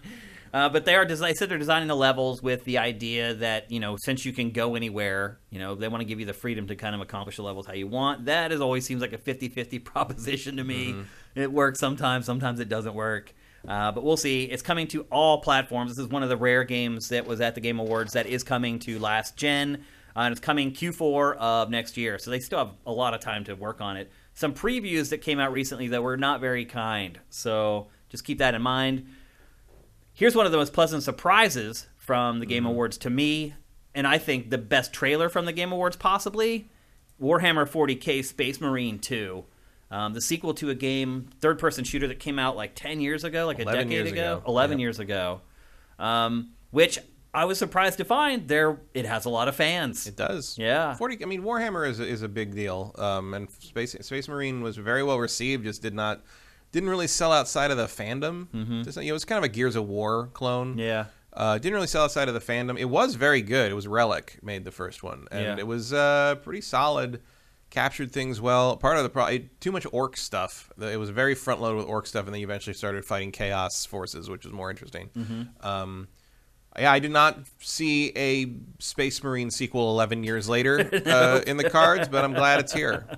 uh, 0.52 0.68
but 0.68 0.84
they 0.84 0.94
are. 0.94 1.04
Des- 1.04 1.16
they 1.16 1.34
said 1.34 1.48
they're 1.48 1.58
designing 1.58 1.88
the 1.88 1.96
levels 1.96 2.42
with 2.42 2.64
the 2.64 2.78
idea 2.78 3.34
that 3.34 3.70
you 3.70 3.80
know, 3.80 3.96
since 3.98 4.24
you 4.24 4.32
can 4.32 4.50
go 4.50 4.74
anywhere, 4.74 5.38
you 5.50 5.58
know, 5.58 5.74
they 5.74 5.88
want 5.88 6.00
to 6.00 6.04
give 6.06 6.20
you 6.20 6.26
the 6.26 6.32
freedom 6.32 6.66
to 6.68 6.76
kind 6.76 6.94
of 6.94 7.00
accomplish 7.00 7.36
the 7.36 7.42
levels 7.42 7.66
how 7.66 7.72
you 7.74 7.86
want. 7.86 8.26
That 8.26 8.52
is 8.52 8.60
always 8.60 8.84
seems 8.86 9.00
like 9.00 9.12
a 9.12 9.18
50-50 9.18 9.84
proposition 9.84 10.56
to 10.56 10.64
me. 10.64 10.94
It 11.34 11.52
works 11.52 11.78
sometimes, 11.78 12.26
sometimes 12.26 12.60
it 12.60 12.68
doesn't 12.68 12.94
work. 12.94 13.34
Uh, 13.66 13.90
but 13.90 14.04
we'll 14.04 14.16
see. 14.16 14.44
It's 14.44 14.62
coming 14.62 14.86
to 14.88 15.02
all 15.10 15.40
platforms. 15.40 15.96
This 15.96 16.04
is 16.04 16.10
one 16.10 16.22
of 16.22 16.28
the 16.28 16.36
rare 16.36 16.64
games 16.64 17.08
that 17.08 17.26
was 17.26 17.40
at 17.40 17.54
the 17.54 17.60
Game 17.60 17.78
Awards 17.80 18.12
that 18.12 18.26
is 18.26 18.44
coming 18.44 18.78
to 18.80 18.98
last 18.98 19.36
gen, 19.36 19.84
uh, 20.14 20.20
and 20.20 20.32
it's 20.32 20.40
coming 20.40 20.72
Q4 20.72 21.36
of 21.36 21.70
next 21.70 21.96
year. 21.96 22.18
So 22.18 22.30
they 22.30 22.38
still 22.40 22.58
have 22.58 22.70
a 22.86 22.92
lot 22.92 23.12
of 23.12 23.20
time 23.20 23.44
to 23.44 23.54
work 23.54 23.80
on 23.80 23.96
it. 23.96 24.10
Some 24.34 24.54
previews 24.54 25.10
that 25.10 25.18
came 25.18 25.40
out 25.40 25.52
recently 25.52 25.88
that 25.88 26.02
were 26.02 26.16
not 26.16 26.40
very 26.40 26.64
kind. 26.64 27.18
So 27.28 27.88
just 28.08 28.24
keep 28.24 28.38
that 28.38 28.54
in 28.54 28.62
mind. 28.62 29.06
Here's 30.16 30.34
one 30.34 30.46
of 30.46 30.52
the 30.52 30.56
most 30.56 30.72
pleasant 30.72 31.02
surprises 31.02 31.88
from 31.98 32.40
the 32.40 32.46
Game 32.46 32.64
Awards 32.64 32.96
to 32.98 33.10
me, 33.10 33.52
and 33.94 34.06
I 34.06 34.16
think 34.16 34.48
the 34.48 34.56
best 34.56 34.94
trailer 34.94 35.28
from 35.28 35.44
the 35.44 35.52
Game 35.52 35.72
Awards 35.72 35.94
possibly 35.94 36.70
Warhammer 37.20 37.68
40k 37.68 38.24
Space 38.24 38.58
Marine 38.58 38.98
2. 38.98 39.44
Um, 39.90 40.14
the 40.14 40.22
sequel 40.22 40.54
to 40.54 40.70
a 40.70 40.74
game, 40.74 41.28
third 41.42 41.58
person 41.58 41.84
shooter 41.84 42.08
that 42.08 42.18
came 42.18 42.38
out 42.38 42.56
like 42.56 42.74
10 42.74 42.98
years 43.00 43.24
ago, 43.24 43.44
like 43.44 43.58
a 43.58 43.66
decade 43.66 44.06
ago, 44.06 44.38
ago. 44.38 44.42
11 44.48 44.78
Yep. 44.78 44.82
years 44.82 44.98
ago. 44.98 45.42
Um, 45.98 46.52
which 46.70 46.98
I 47.34 47.44
was 47.44 47.58
surprised 47.58 47.98
to 47.98 48.04
find 48.06 48.48
there 48.48 48.80
it 48.94 49.04
has 49.04 49.26
a 49.26 49.28
lot 49.30 49.48
of 49.48 49.54
fans. 49.54 50.06
It 50.06 50.16
does. 50.16 50.56
Yeah. 50.56 50.94
Forty. 50.94 51.22
I 51.22 51.26
mean, 51.26 51.42
Warhammer 51.42 51.86
is 51.86 52.00
a, 52.00 52.06
is 52.06 52.22
a 52.22 52.28
big 52.28 52.54
deal. 52.54 52.94
Um, 52.96 53.34
and 53.34 53.50
Space 53.50 53.92
Space 54.00 54.28
Marine 54.28 54.62
was 54.62 54.78
very 54.78 55.02
well 55.02 55.18
received. 55.18 55.64
Just 55.64 55.82
did 55.82 55.92
not 55.94 56.22
didn't 56.76 56.90
really 56.90 57.06
sell 57.06 57.32
outside 57.32 57.70
of 57.70 57.78
the 57.78 57.86
fandom. 57.86 58.48
Mm-hmm. 58.48 58.82
Just, 58.82 58.98
you 58.98 59.04
know, 59.04 59.08
it 59.08 59.12
was 59.12 59.24
kind 59.24 59.38
of 59.38 59.44
a 59.44 59.48
Gears 59.48 59.76
of 59.76 59.88
War 59.88 60.28
clone. 60.34 60.76
Yeah. 60.76 61.06
Uh, 61.32 61.56
didn't 61.56 61.72
really 61.72 61.86
sell 61.86 62.04
outside 62.04 62.28
of 62.28 62.34
the 62.34 62.40
fandom. 62.40 62.78
It 62.78 62.84
was 62.84 63.14
very 63.14 63.40
good. 63.40 63.70
It 63.70 63.74
was 63.74 63.88
Relic 63.88 64.38
made 64.42 64.62
the 64.66 64.70
first 64.70 65.02
one, 65.02 65.26
and 65.30 65.42
Yeah. 65.42 65.56
it 65.58 65.66
was 65.66 65.94
uh, 65.94 66.34
pretty 66.42 66.60
solid. 66.60 67.22
Captured 67.70 68.12
things 68.12 68.42
well. 68.42 68.76
Part 68.76 68.98
of 68.98 69.04
the 69.04 69.08
problem, 69.08 69.48
too 69.58 69.72
much 69.72 69.86
orc 69.90 70.18
stuff. 70.18 70.70
It 70.78 70.98
was 70.98 71.08
very 71.08 71.34
front 71.34 71.62
loaded 71.62 71.78
with 71.78 71.86
orc 71.86 72.06
stuff, 72.06 72.26
and 72.26 72.34
then 72.34 72.40
you 72.42 72.46
eventually 72.46 72.74
started 72.74 73.06
fighting 73.06 73.32
chaos 73.32 73.86
forces, 73.86 74.28
which 74.28 74.44
was 74.44 74.52
more 74.52 74.68
interesting. 74.70 75.08
Mm-hmm. 75.16 75.66
Um, 75.66 76.08
yeah, 76.78 76.92
I 76.92 76.98
did 76.98 77.10
not 77.10 77.38
see 77.58 78.12
a 78.16 78.52
Space 78.80 79.22
Marine 79.24 79.50
sequel 79.50 79.88
11 79.92 80.24
years 80.24 80.46
later 80.46 80.78
uh, 81.06 81.40
in 81.46 81.56
the 81.56 81.70
cards, 81.70 82.06
but 82.08 82.22
I'm 82.22 82.34
glad 82.34 82.60
it's 82.60 82.74
here. 82.74 83.06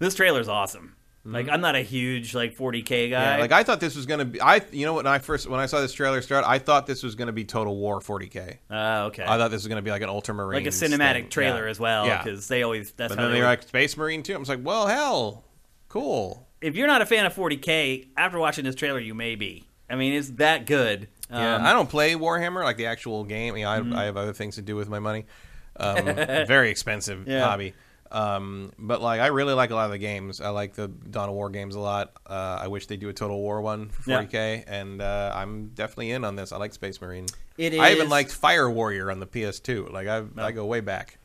This 0.00 0.14
trailer's 0.14 0.46
awesome. 0.46 0.94
Like 1.32 1.48
I'm 1.48 1.60
not 1.60 1.74
a 1.76 1.80
huge 1.82 2.34
like 2.34 2.56
40k 2.56 2.86
guy. 2.88 2.94
Mm-hmm. 2.94 3.10
Yeah, 3.12 3.36
like 3.38 3.52
I 3.52 3.62
thought 3.62 3.80
this 3.80 3.94
was 3.96 4.06
gonna 4.06 4.24
be. 4.24 4.40
I, 4.40 4.60
you 4.72 4.86
know, 4.86 4.94
when 4.94 5.06
I 5.06 5.18
first 5.18 5.48
when 5.48 5.60
I 5.60 5.66
saw 5.66 5.80
this 5.80 5.92
trailer 5.92 6.22
start, 6.22 6.44
I 6.46 6.58
thought 6.58 6.86
this 6.86 7.02
was 7.02 7.14
gonna 7.14 7.32
be 7.32 7.44
Total 7.44 7.74
War 7.76 8.00
40k. 8.00 8.58
Oh, 8.70 9.04
okay. 9.06 9.24
I 9.24 9.36
thought 9.38 9.50
this 9.50 9.62
was 9.62 9.68
gonna 9.68 9.82
be 9.82 9.90
like 9.90 10.02
an 10.02 10.08
Ultramarine, 10.08 10.62
like 10.64 10.66
a 10.66 10.74
cinematic 10.74 11.12
thing. 11.22 11.28
trailer 11.30 11.64
Yeah. 11.64 11.70
as 11.70 11.78
well, 11.80 12.06
Yeah. 12.06 12.22
because 12.22 12.48
they 12.48 12.62
always 12.62 12.92
that's 12.92 13.10
But 13.10 13.18
how 13.18 13.24
then 13.26 13.32
they 13.32 13.38
they 13.38 13.42
were 13.42 13.48
like 13.48 13.62
Space 13.64 13.96
Marine 13.96 14.22
too. 14.22 14.34
I 14.34 14.38
was 14.38 14.48
like, 14.48 14.60
well, 14.62 14.86
hell, 14.86 15.44
cool. 15.88 16.46
if 16.60 16.76
you're 16.76 16.86
not 16.86 17.02
a 17.02 17.06
fan 17.06 17.26
of 17.26 17.34
40k, 17.34 18.08
after 18.16 18.38
watching 18.38 18.64
this 18.64 18.74
trailer, 18.74 18.98
you 19.00 19.14
may 19.14 19.34
be. 19.34 19.64
I 19.90 19.96
mean, 19.96 20.12
it's 20.12 20.30
that 20.32 20.66
good. 20.66 21.08
Yeah, 21.30 21.56
Um, 21.56 21.64
I 21.66 21.72
don't 21.72 21.88
play 21.88 22.14
Warhammer 22.14 22.62
like 22.64 22.76
the 22.78 22.86
actual 22.86 23.24
game. 23.24 23.56
You 23.56 23.64
know, 23.64 23.70
I, 23.70 23.78
Mm-hmm. 23.80 23.96
I 23.96 24.04
have 24.04 24.16
other 24.16 24.32
things 24.32 24.54
to 24.56 24.62
do 24.62 24.76
with 24.76 24.88
my 24.88 24.98
money. 24.98 25.24
Um, 25.80 26.06
very 26.06 26.70
expensive 26.70 27.28
Yeah. 27.28 27.44
hobby. 27.44 27.72
Um, 28.10 28.72
but 28.78 29.00
like, 29.02 29.20
I 29.20 29.26
really 29.26 29.54
like 29.54 29.70
a 29.70 29.74
lot 29.74 29.84
of 29.86 29.90
the 29.90 29.98
games. 29.98 30.40
I 30.40 30.48
like 30.50 30.74
the 30.74 30.88
Dawn 30.88 31.28
of 31.28 31.34
War 31.34 31.50
games 31.50 31.74
a 31.74 31.80
lot. 31.80 32.12
Uh, 32.26 32.58
I 32.60 32.68
wish 32.68 32.86
they 32.86 32.96
do 32.96 33.08
a 33.08 33.12
Total 33.12 33.36
War 33.38 33.60
one 33.60 33.88
for 33.90 34.10
Yeah. 34.10 34.24
40k, 34.24 34.64
and 34.66 35.02
uh, 35.02 35.32
I'm 35.34 35.68
definitely 35.74 36.10
in 36.12 36.24
on 36.24 36.36
this. 36.36 36.52
I 36.52 36.56
like 36.56 36.72
Space 36.72 37.00
Marine. 37.00 37.26
It 37.56 37.74
I 37.74 37.92
even 37.92 38.08
liked 38.08 38.32
Fire 38.32 38.70
Warrior 38.70 39.10
on 39.10 39.20
the 39.20 39.26
PS2. 39.26 39.92
Like 39.92 40.06
I, 40.08 40.24
I 40.38 40.52
go 40.52 40.64
way 40.66 40.80
back. 40.80 41.18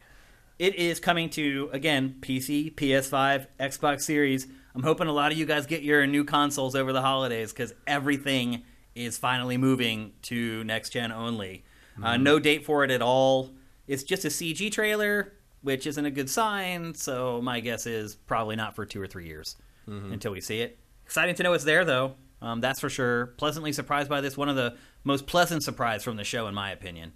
It 0.60 0.76
is 0.76 1.00
coming 1.00 1.30
to 1.32 1.70
again 1.74 2.18
PC, 2.22 2.74
PS5, 2.76 3.48
Xbox 3.60 4.02
Series. 4.02 4.48
I'm 4.76 4.84
hoping 4.84 5.08
a 5.08 5.12
lot 5.12 5.32
of 5.32 5.38
you 5.38 5.46
guys 5.46 5.66
get 5.68 5.84
your 5.84 6.06
new 6.08 6.24
consoles 6.24 6.76
over 6.76 6.94
the 6.94 7.02
holidays 7.02 7.52
because 7.54 7.74
everything 7.88 8.64
is 8.96 9.18
finally 9.18 9.58
moving 9.58 10.14
to 10.24 10.64
next 10.64 10.90
gen 10.92 11.12
only. 11.12 11.64
Uh, 12.02 12.08
Mm-hmm. 12.14 12.24
no 12.24 12.40
date 12.40 12.66
for 12.66 12.84
it 12.84 12.90
at 12.92 13.02
all. 13.04 13.52
It's 13.88 14.02
just 14.04 14.26
a 14.26 14.30
CG 14.30 14.72
trailer, 14.72 15.34
which 15.64 15.88
isn't 15.88 16.06
a 16.06 16.12
good 16.12 16.30
sign. 16.30 16.94
So 16.94 17.42
my 17.42 17.60
guess 17.60 17.88
is 17.88 18.16
probably 18.16 18.56
not 18.56 18.76
for 18.76 18.86
two 18.86 19.02
or 19.02 19.08
three 19.08 19.26
years 19.28 19.56
Mm-hmm. 19.90 20.14
until 20.14 20.32
we 20.32 20.40
see 20.40 20.60
it. 20.62 20.78
Exciting 21.06 21.36
to 21.36 21.44
know 21.44 21.52
it's 21.52 21.66
there 21.66 21.84
though. 21.84 22.16
Um, 22.42 22.62
that's 22.62 22.80
for 22.80 22.90
sure. 22.90 23.28
Pleasantly 23.38 23.74
surprised 23.74 24.10
by 24.10 24.22
this. 24.22 24.38
One 24.38 24.48
of 24.48 24.56
the 24.56 24.78
most 25.04 25.28
pleasant 25.28 25.62
surprise 25.64 26.04
from 26.06 26.16
the 26.16 26.24
show, 26.24 26.48
in 26.48 26.54
my 26.54 26.72
opinion. 26.72 27.12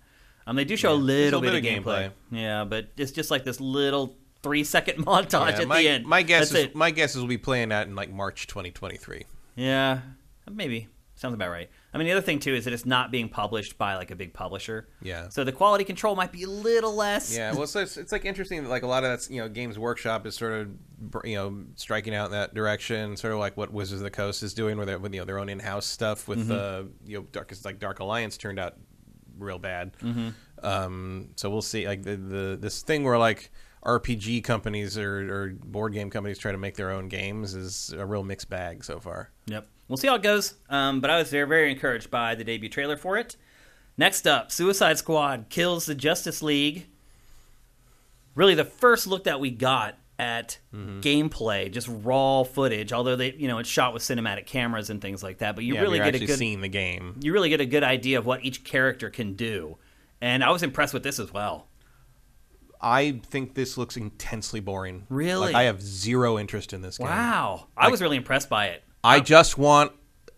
Um, 0.46 0.56
they 0.58 0.66
do 0.66 0.76
show 0.76 0.92
a 0.92 0.96
little, 0.96 1.40
bit, 1.40 1.54
of 1.56 1.62
gameplay. 1.64 2.12
Yeah, 2.32 2.64
but 2.66 2.88
it's 2.98 3.12
just 3.12 3.32
like 3.32 3.44
this 3.46 3.60
little 3.62 4.18
three 4.44 4.64
second 4.66 4.98
montage 5.06 5.52
Yeah, 5.52 5.62
at 5.62 5.68
my, 5.70 5.82
the 5.82 5.88
end. 5.88 6.06
my 6.06 6.22
guess 6.24 6.50
That's 6.50 6.60
is 6.60 6.66
it. 6.68 6.76
my 6.76 6.92
guess 6.92 7.12
is 7.12 7.18
we'll 7.18 7.28
be 7.28 7.38
playing 7.38 7.70
that 7.70 7.88
in 7.88 7.96
like 7.96 8.12
March 8.12 8.48
2023. 8.48 9.24
Yeah, 9.56 10.00
maybe 10.52 10.88
sounds 11.16 11.34
about 11.34 11.50
right. 11.50 11.70
I 11.98 12.00
mean, 12.00 12.06
the 12.06 12.14
other 12.14 12.22
thing 12.22 12.38
too 12.38 12.54
is 12.54 12.66
that 12.66 12.74
it's 12.74 12.86
not 12.86 13.10
being 13.10 13.28
published 13.28 13.76
by 13.76 13.96
like 13.96 14.12
a 14.12 14.16
big 14.16 14.32
publisher. 14.32 14.88
Yeah. 15.02 15.30
So 15.30 15.44
the 15.44 15.52
quality 15.52 15.84
control 15.84 16.16
might 16.16 16.32
be 16.32 16.44
a 16.44 16.50
little 16.50 16.94
less. 16.94 17.36
Yeah, 17.36 17.56
well, 17.56 17.66
so 17.66 17.80
it's, 17.80 17.98
it's 17.98 18.12
like 18.12 18.24
interesting. 18.24 18.62
that, 18.62 18.70
Like 18.70 18.84
a 18.84 18.88
lot 18.88 19.04
of 19.04 19.10
that's 19.10 19.32
you 19.32 19.42
know, 19.42 19.50
Games 19.50 19.80
Workshop 19.80 20.28
is 20.28 20.36
sort 20.36 20.54
of 20.54 20.70
you 21.26 21.36
know 21.36 21.64
striking 21.74 22.14
out 22.14 22.28
in 22.28 22.34
that 22.34 22.54
direction, 22.54 23.18
sort 23.18 23.34
of 23.34 23.40
like 23.40 23.58
what 23.58 23.74
Wizards 23.74 24.02
of 24.02 24.04
the 24.04 24.12
Coast 24.12 24.44
is 24.44 24.54
doing, 24.54 24.78
where 24.78 24.86
they 24.86 24.96
with 24.96 25.12
you 25.12 25.22
know 25.22 25.26
their 25.26 25.40
own 25.40 25.50
in-house 25.50 25.88
stuff 25.88 26.28
with 26.28 26.52
uh, 26.52 26.84
you 27.04 27.18
know 27.18 27.26
Dark 27.32 27.52
like 27.66 27.80
Dark 27.80 28.00
Alliance 28.00 28.38
turned 28.38 28.60
out 28.60 28.76
real 29.40 29.58
bad. 29.58 29.94
Um, 30.62 31.30
so 31.36 31.50
we'll 31.50 31.64
see. 31.64 31.88
Like 31.88 32.04
the, 32.04 32.16
the 32.16 32.58
this 32.60 32.84
thing 32.84 33.04
where 33.04 33.18
like 33.18 33.52
RPG 33.88 34.44
companies 34.44 34.98
or, 34.98 35.34
or 35.34 35.50
board 35.54 35.94
game 35.94 36.10
companies 36.10 36.38
try 36.38 36.52
to 36.52 36.58
make 36.58 36.76
their 36.76 36.92
own 36.92 37.08
games 37.08 37.56
is 37.56 37.94
a 37.98 38.06
real 38.06 38.24
mixed 38.24 38.50
bag 38.50 38.84
so 38.84 39.00
far. 39.00 39.32
Yep. 39.48 39.68
We'll 39.88 39.98
see 39.98 40.08
how 40.08 40.16
it 40.16 40.22
goes. 40.24 40.56
Um, 40.70 41.00
but 41.02 41.10
I 41.10 41.18
was 41.18 41.30
very, 41.30 41.48
very 41.48 41.72
encouraged 41.72 42.12
by 42.12 42.36
the 42.36 42.44
debut 42.44 42.70
trailer 42.70 42.98
for 42.98 43.18
it. 43.18 43.38
Next 43.98 44.28
up, 44.28 44.52
Suicide 44.52 44.98
Squad 44.98 45.46
kills 45.50 45.86
the 45.86 45.96
Justice 45.96 46.42
League. 46.44 46.88
Really, 48.36 48.54
the 48.56 48.66
first 48.66 49.08
look 49.08 49.24
that 49.24 49.40
we 49.40 49.50
got 49.50 49.98
at 50.20 50.58
Mm-hmm. 50.74 51.00
gameplay, 51.00 51.72
just 51.72 51.88
raw 51.90 52.44
footage. 52.44 52.92
Although 52.94 53.16
they, 53.16 53.34
you 53.34 53.48
know, 53.48 53.58
it's 53.60 53.70
shot 53.70 53.94
with 53.94 54.04
cinematic 54.04 54.46
cameras 54.46 54.90
and 54.92 55.02
things 55.02 55.24
like 55.24 55.40
that. 55.40 55.56
But 55.56 55.64
you 55.64 55.76
yeah, 55.76 55.82
really 55.82 55.98
get 56.00 56.14
a 56.16 56.20
good, 56.26 56.38
seeing 56.38 56.62
the 56.62 56.68
game. 56.68 57.16
you 57.22 57.34
really 57.34 57.50
get 57.50 57.62
a 57.62 57.66
good 57.66 57.84
idea 57.84 58.20
of 58.20 58.26
what 58.26 58.44
each 58.46 58.64
character 58.64 59.10
can 59.10 59.34
do. 59.34 59.78
And 60.22 60.44
I 60.44 60.52
was 60.52 60.62
impressed 60.64 60.94
with 60.94 61.04
this 61.04 61.20
as 61.20 61.32
well. 61.34 61.68
I 62.80 63.22
think 63.26 63.56
this 63.56 63.76
looks 63.78 63.98
intensely 63.98 64.60
boring. 64.60 65.06
Really? 65.10 65.48
like 65.48 65.56
I 65.56 65.64
have 65.64 65.82
zero 65.82 66.38
interest 66.38 66.74
in 66.74 66.82
this 66.82 67.00
game. 67.00 67.08
Wow, 67.08 67.68
I 67.76 67.90
was 67.90 68.02
really 68.02 68.18
impressed 68.18 68.50
by 68.50 68.68
it. 68.68 68.84
I 69.04 69.20
just 69.20 69.58
want 69.58 69.92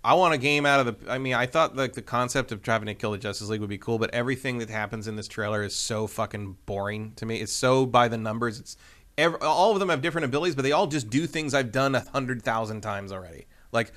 I 0.04 0.14
want 0.14 0.34
a 0.34 0.38
game 0.38 0.66
out 0.66 0.86
of 0.86 1.00
the 1.00 1.12
I 1.12 1.18
mean 1.18 1.34
I 1.34 1.46
thought 1.46 1.76
like 1.76 1.94
the 1.94 2.02
concept 2.02 2.52
of 2.52 2.66
having 2.66 2.88
to 2.88 2.94
kill 2.94 3.12
the 3.12 3.18
Justice 3.18 3.50
League 3.50 3.62
would 3.62 3.70
be 3.70 3.78
cool, 3.78 4.00
but 4.00 4.14
everything 4.14 4.60
that 4.60 4.70
happens 4.70 5.08
in 5.08 5.16
this 5.16 5.28
trailer 5.28 5.64
is 5.64 5.76
so 5.76 6.08
fucking 6.08 6.58
boring 6.66 7.14
to 7.16 7.26
me. 7.26 7.42
It's 7.42 7.52
so 7.52 7.86
by 7.86 8.08
the 8.08 8.18
numbers. 8.18 8.60
It's 8.60 8.78
ev 9.18 9.36
all 9.42 9.74
of 9.74 9.80
them 9.80 9.90
have 9.90 10.02
different 10.02 10.26
abilities, 10.26 10.56
but 10.56 10.62
they 10.62 10.72
all 10.72 10.88
just 10.88 11.10
do 11.10 11.28
things 11.28 11.54
I've 11.54 11.72
done 11.72 11.96
a 11.96 12.02
hundred 12.12 12.42
thousand 12.44 12.82
times 12.82 13.12
already. 13.12 13.48
Like 13.72 13.92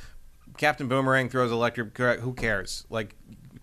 Captain 0.58 0.88
Boomerang 0.88 1.28
throws 1.28 1.50
electric. 1.52 1.96
Who 1.96 2.34
cares? 2.34 2.84
Like 2.90 3.14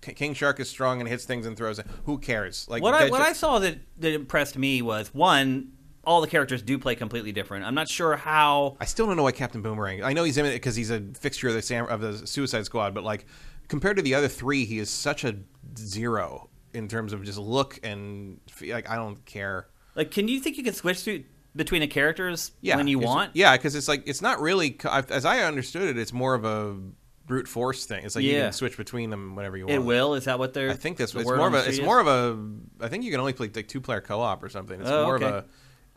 King 0.02 0.34
Shark 0.34 0.60
is 0.60 0.70
strong 0.70 1.00
and 1.02 1.10
hits 1.10 1.26
things 1.26 1.46
and 1.46 1.58
throws 1.58 1.80
it. 1.80 1.88
Who 2.06 2.18
cares? 2.18 2.68
Like 2.70 2.82
What 2.82 2.94
I 2.94 3.10
what 3.10 3.20
ju- 3.20 3.24
I 3.24 3.34
saw 3.34 3.60
that 3.60 3.80
that 3.98 4.14
impressed 4.14 4.58
me 4.58 4.82
was 4.82 5.14
one, 5.14 5.74
all 6.04 6.22
the 6.22 6.28
characters 6.28 6.62
do 6.62 6.78
play 6.80 6.96
completely 6.96 7.32
different. 7.32 7.66
I'm 7.66 7.76
not 7.76 7.88
sure 7.90 8.16
how. 8.16 8.78
I 8.80 8.86
still 8.86 9.06
don't 9.06 9.18
know 9.18 9.24
why 9.24 9.32
Captain 9.32 9.62
Boomerang. 9.62 10.04
I 10.04 10.14
know 10.14 10.24
he's 10.24 10.38
in 10.38 10.46
it 10.46 10.54
because 10.54 10.76
he's 10.76 10.90
a 10.92 11.02
fixture 11.20 11.48
of 11.50 11.54
the 11.54 11.62
Sam, 11.62 11.86
of 11.88 12.02
the 12.02 12.26
Suicide 12.28 12.66
Squad, 12.66 12.94
but 12.94 13.04
like 13.04 13.26
compared 13.68 13.98
to 13.98 14.02
the 14.04 14.16
other 14.16 14.28
three, 14.28 14.66
he 14.66 14.80
is 14.80 14.90
such 14.90 15.24
a 15.24 15.36
zero 15.78 16.50
in 16.74 16.88
terms 16.88 17.14
of 17.14 17.24
just 17.24 17.38
look 17.38 17.80
and 17.84 18.40
like 18.62 18.90
I 18.90 18.96
don't 18.96 19.24
care. 19.26 19.68
Like, 19.96 20.12
can 20.12 20.28
you 20.28 20.40
think 20.40 20.58
you 20.58 20.64
can 20.64 20.74
switch 20.74 21.04
to, 21.06 21.24
between 21.56 21.82
the 21.82 21.88
characters 21.88 22.52
Yeah, 22.62 22.78
when 22.78 22.88
you 22.88 23.00
want? 23.00 23.36
Yeah, 23.36 23.58
because 23.58 23.76
it's 23.76 23.88
like 23.88 24.04
it's 24.08 24.22
not 24.22 24.40
really 24.40 24.78
as 25.10 25.26
I 25.26 25.40
understood 25.42 25.84
it. 25.90 25.98
It's 25.98 26.14
more 26.14 26.34
of 26.34 26.46
a 26.46 26.78
brute 27.26 27.48
force 27.48 27.86
thing. 27.86 28.06
It's 28.06 28.16
like 28.16 28.26
you 28.26 28.34
can 28.40 28.54
switch 28.54 28.78
between 28.78 29.10
them 29.10 29.36
whenever 29.36 29.58
you 29.58 29.66
want. 29.66 29.76
It 29.76 29.84
will. 29.84 30.16
Is 30.16 30.26
that 30.26 30.40
what 30.40 30.54
they're? 30.54 30.72
I 30.72 30.74
think 30.76 30.98
that's 30.98 31.12
the 31.12 31.20
it's 31.20 31.28
more 31.30 31.48
of 31.48 31.54
a 31.54 31.58
it's 31.58 31.74
street 31.76 31.86
more 31.86 32.00
of 32.00 32.08
a 32.08 32.84
I 32.84 32.88
think 32.88 33.04
you 33.04 33.12
can 33.12 33.20
only 33.20 33.34
play 33.34 33.50
like 33.54 33.68
two 33.68 33.82
player 33.82 34.02
co 34.02 34.22
op 34.22 34.44
or 34.44 34.50
something. 34.50 34.80
It's 34.80 34.90
Oh, 34.90 35.06
more 35.06 35.16
okay. 35.16 35.26
of 35.26 35.34
a 35.34 35.46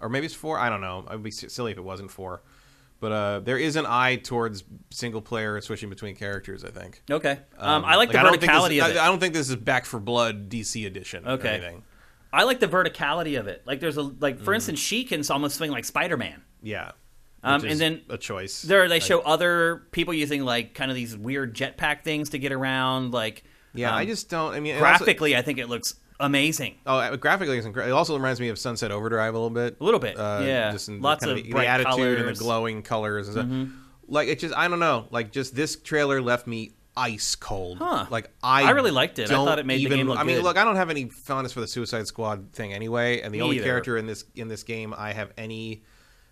or 0.03 0.09
maybe 0.11 0.27
it's 0.27 0.35
four. 0.35 0.59
I 0.59 0.69
don't 0.69 0.81
know. 0.83 1.05
I'd 1.09 1.23
be 1.23 1.31
silly 1.31 1.73
if 1.73 1.79
it 1.79 1.85
wasn't 1.85 2.11
four. 2.11 2.43
But 3.01 3.13
uh, 3.13 3.41
there 3.41 3.59
is 3.59 3.75
an 3.77 3.85
eye 3.87 4.17
towards 4.17 4.63
single 4.91 5.21
player 5.21 5.61
switching 5.61 5.89
between 5.89 6.15
characters. 6.15 6.65
I 6.65 6.71
think. 6.71 7.03
Okay. 7.11 7.39
Um, 7.59 7.85
I 7.85 7.97
like 7.97 8.13
the 8.13 8.21
I 8.21 8.25
verticality 8.25 8.81
of 8.85 8.91
it. 8.93 8.97
I 8.99 9.07
don't 9.07 9.19
think 9.19 9.35
this 9.35 9.49
is 9.51 9.57
Back 9.57 9.87
4 9.87 9.99
Blood 9.99 10.49
DC 10.49 10.87
edition. 10.87 11.27
Or 11.27 11.33
Okay. 11.33 11.49
anything. 11.49 11.83
I 12.33 12.45
like 12.45 12.61
the 12.61 12.69
verticality 12.69 13.39
of 13.41 13.47
it. 13.49 13.63
Like, 13.67 13.81
there's 13.81 13.97
a 13.97 14.03
like, 14.03 14.39
Mm. 14.39 14.45
for 14.45 14.55
instance, 14.55 14.79
she 14.79 15.03
can 15.05 15.23
almost 15.31 15.57
swing 15.57 15.71
like 15.73 15.85
Spider 15.85 16.17
Man. 16.17 16.43
Yeah. 16.63 16.93
Um, 17.43 17.65
and 17.65 17.81
then 17.81 18.03
a 18.09 18.17
choice. 18.17 18.63
There, 18.63 18.89
they 18.89 19.01
show 19.01 19.19
other 19.21 19.83
people 19.91 20.15
using 20.15 20.45
like 20.45 20.75
kind 20.75 20.91
of 20.91 20.95
these 20.95 21.17
weird 21.17 21.57
jetpack 21.57 22.05
things 22.05 22.31
to 22.31 22.39
get 22.39 22.53
around. 22.53 23.13
Like, 23.13 23.43
yeah, 23.75 23.91
um, 23.91 23.97
I 23.97 24.07
just 24.07 24.31
don't. 24.31 24.55
I 24.55 24.61
mean, 24.61 24.77
it 24.77 24.83
also- 24.83 24.99
graphically, 25.05 25.37
I 25.37 25.43
think 25.43 25.59
it 25.59 25.69
looks 25.69 25.95
amazing. 26.23 26.77
Oh, 26.87 26.97
uh, 26.99 27.17
graphically, 27.17 27.59
it's 27.59 27.67
incredible. 27.67 27.95
It 27.95 27.99
also 27.99 28.17
reminds 28.17 28.41
me 28.41 28.49
of 28.49 28.59
Sunset 28.59 28.91
Overdrive 28.91 29.35
a 29.35 29.39
little 29.39 29.51
bit. 29.51 29.77
A 29.81 29.85
little 29.85 30.01
bit, 30.01 30.19
uh, 30.19 30.43
yeah. 30.45 30.73
Just 30.73 30.89
in 30.89 31.01
Lots 31.03 31.21
the, 31.21 31.27
kind 31.27 31.39
of 31.39 31.45
of 31.45 31.53
the, 31.53 31.59
the 31.59 31.67
attitude 31.67 32.19
and 32.19 32.29
the. 32.29 32.33
Mm-hmm. 32.33 32.43
glowing 32.43 32.83
colors 32.83 33.29
and 33.29 33.37
stuff. 33.37 33.79
Like 34.09 34.29
it 34.29 34.39
just, 34.39 34.55
I 34.55 34.69
don't 34.69 34.81
know. 34.81 35.07
Like 35.11 35.33
just 35.33 35.55
this 35.55 35.77
trailer 35.77 36.21
left 36.23 36.47
me 36.47 36.73
ice 36.97 37.35
cold. 37.35 37.79
Huh. 37.79 38.07
Like 38.11 38.31
I, 38.43 38.65
I 38.65 38.71
really 38.71 38.91
liked 38.91 39.19
it. 39.19 39.31
I 39.31 39.35
thought 39.35 39.59
it 39.59 39.67
made 39.67 39.85
the 39.85 39.95
game 39.95 40.09
look 40.09 40.19
I 40.19 40.25
mean, 40.25 40.37
good. 40.37 40.45
look, 40.45 40.57
I 40.59 40.65
don't 40.65 40.77
have 40.77 40.91
any 40.91 41.07
fondness 41.07 41.53
for 41.53 41.61
the 41.61 41.67
Suicide 41.67 42.07
Squad 42.07 42.53
thing 42.53 42.73
anyway, 42.75 43.21
and 43.23 43.33
the 43.33 43.39
Me 43.39 43.43
only 43.43 43.57
either. 43.57 43.65
character 43.65 43.97
in 43.97 44.07
this 44.07 44.25
in 44.35 44.49
this 44.49 44.63
game 44.63 44.93
I 44.97 45.13
have 45.13 45.33
any 45.39 45.83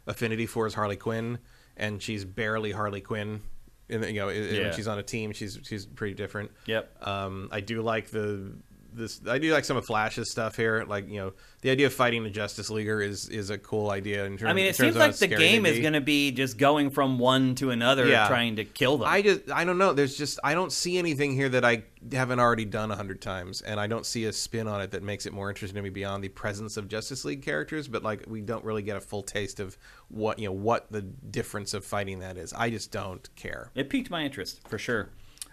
affinity 0.06 0.46
for 0.46 0.66
is 0.66 0.74
Harley 0.74 0.96
Quinn, 0.96 1.38
and 1.76 2.02
she's 2.02 2.24
barely 2.24 2.72
Harley 2.72 3.00
Quinn. 3.00 3.40
And 3.88 4.04
you 4.04 4.14
know, 4.20 4.28
Yeah. 4.28 4.64
when 4.64 4.72
she's 4.74 4.86
on 4.88 4.98
a 4.98 5.02
team, 5.02 5.32
she's 5.32 5.58
she's 5.62 5.86
pretty 5.86 6.14
different. 6.14 6.50
Yep. 6.66 7.06
Um, 7.06 7.48
I 7.50 7.60
do 7.60 7.80
like 7.80 8.10
the 8.10 8.52
this. 8.92 9.20
I 9.28 9.38
do 9.38 9.52
like 9.52 9.64
some 9.64 9.76
of 9.76 9.84
Flash's 9.86 10.30
stuff 10.30 10.56
here. 10.56 10.84
Like 10.86 11.08
you 11.08 11.20
know, 11.20 11.32
the 11.62 11.70
idea 11.70 11.86
of 11.86 11.92
fighting 11.94 12.22
the 12.24 12.30
Justice 12.30 12.70
Leaguer 12.70 13.00
is 13.00 13.28
is 13.28 13.50
a 13.50 13.58
cool 13.58 13.90
idea. 13.90 14.24
In 14.24 14.36
terms, 14.38 14.50
I 14.50 14.52
mean, 14.52 14.66
it 14.66 14.76
seems 14.76 14.96
like 14.96 15.16
the 15.16 15.26
game 15.26 15.66
is 15.66 15.78
going 15.80 15.92
to 15.94 16.00
be 16.00 16.30
just 16.32 16.58
going 16.58 16.90
from 16.90 17.18
one 17.18 17.54
to 17.56 17.70
another, 17.70 18.06
Yeah. 18.06 18.28
trying 18.28 18.56
to 18.56 18.64
kill 18.64 18.98
them. 18.98 19.08
I 19.08 19.22
just 19.22 19.50
I 19.50 19.64
don't 19.64 19.78
know. 19.78 19.92
There's 19.92 20.16
just 20.16 20.38
I 20.44 20.54
don't 20.54 20.72
see 20.72 20.98
anything 20.98 21.32
here 21.34 21.48
that 21.50 21.64
I 21.64 21.84
haven't 22.12 22.40
already 22.40 22.64
done 22.64 22.90
a 22.90 22.96
hundred 22.96 23.20
times, 23.20 23.60
and 23.60 23.78
I 23.78 23.86
don't 23.86 24.06
see 24.06 24.24
a 24.24 24.32
spin 24.32 24.66
on 24.66 24.80
it 24.80 24.90
that 24.92 25.02
makes 25.02 25.26
it 25.26 25.32
more 25.32 25.48
interesting 25.50 25.76
to 25.76 25.82
me 25.82 25.90
beyond 25.90 26.24
the 26.24 26.28
presence 26.28 26.76
of 26.76 26.88
Justice 26.88 27.24
League 27.24 27.42
characters. 27.42 27.88
But 27.88 28.02
like, 28.02 28.24
we 28.26 28.40
don't 28.40 28.64
really 28.64 28.82
get 28.82 28.96
a 28.96 29.00
full 29.00 29.22
taste 29.22 29.60
of 29.60 29.76
what 30.08 30.38
you 30.38 30.46
know 30.46 30.52
what 30.52 30.90
the 30.90 31.02
difference 31.02 31.74
of 31.74 31.84
fighting 31.84 32.20
that 32.20 32.36
is. 32.36 32.52
I 32.52 32.70
just 32.70 32.90
don't 32.90 33.28
care. 33.36 33.70
it 33.74 33.88
piqued 33.90 34.10
my 34.10 34.22
interest 34.24 34.66
for 34.68 34.78
sure, 34.78 35.10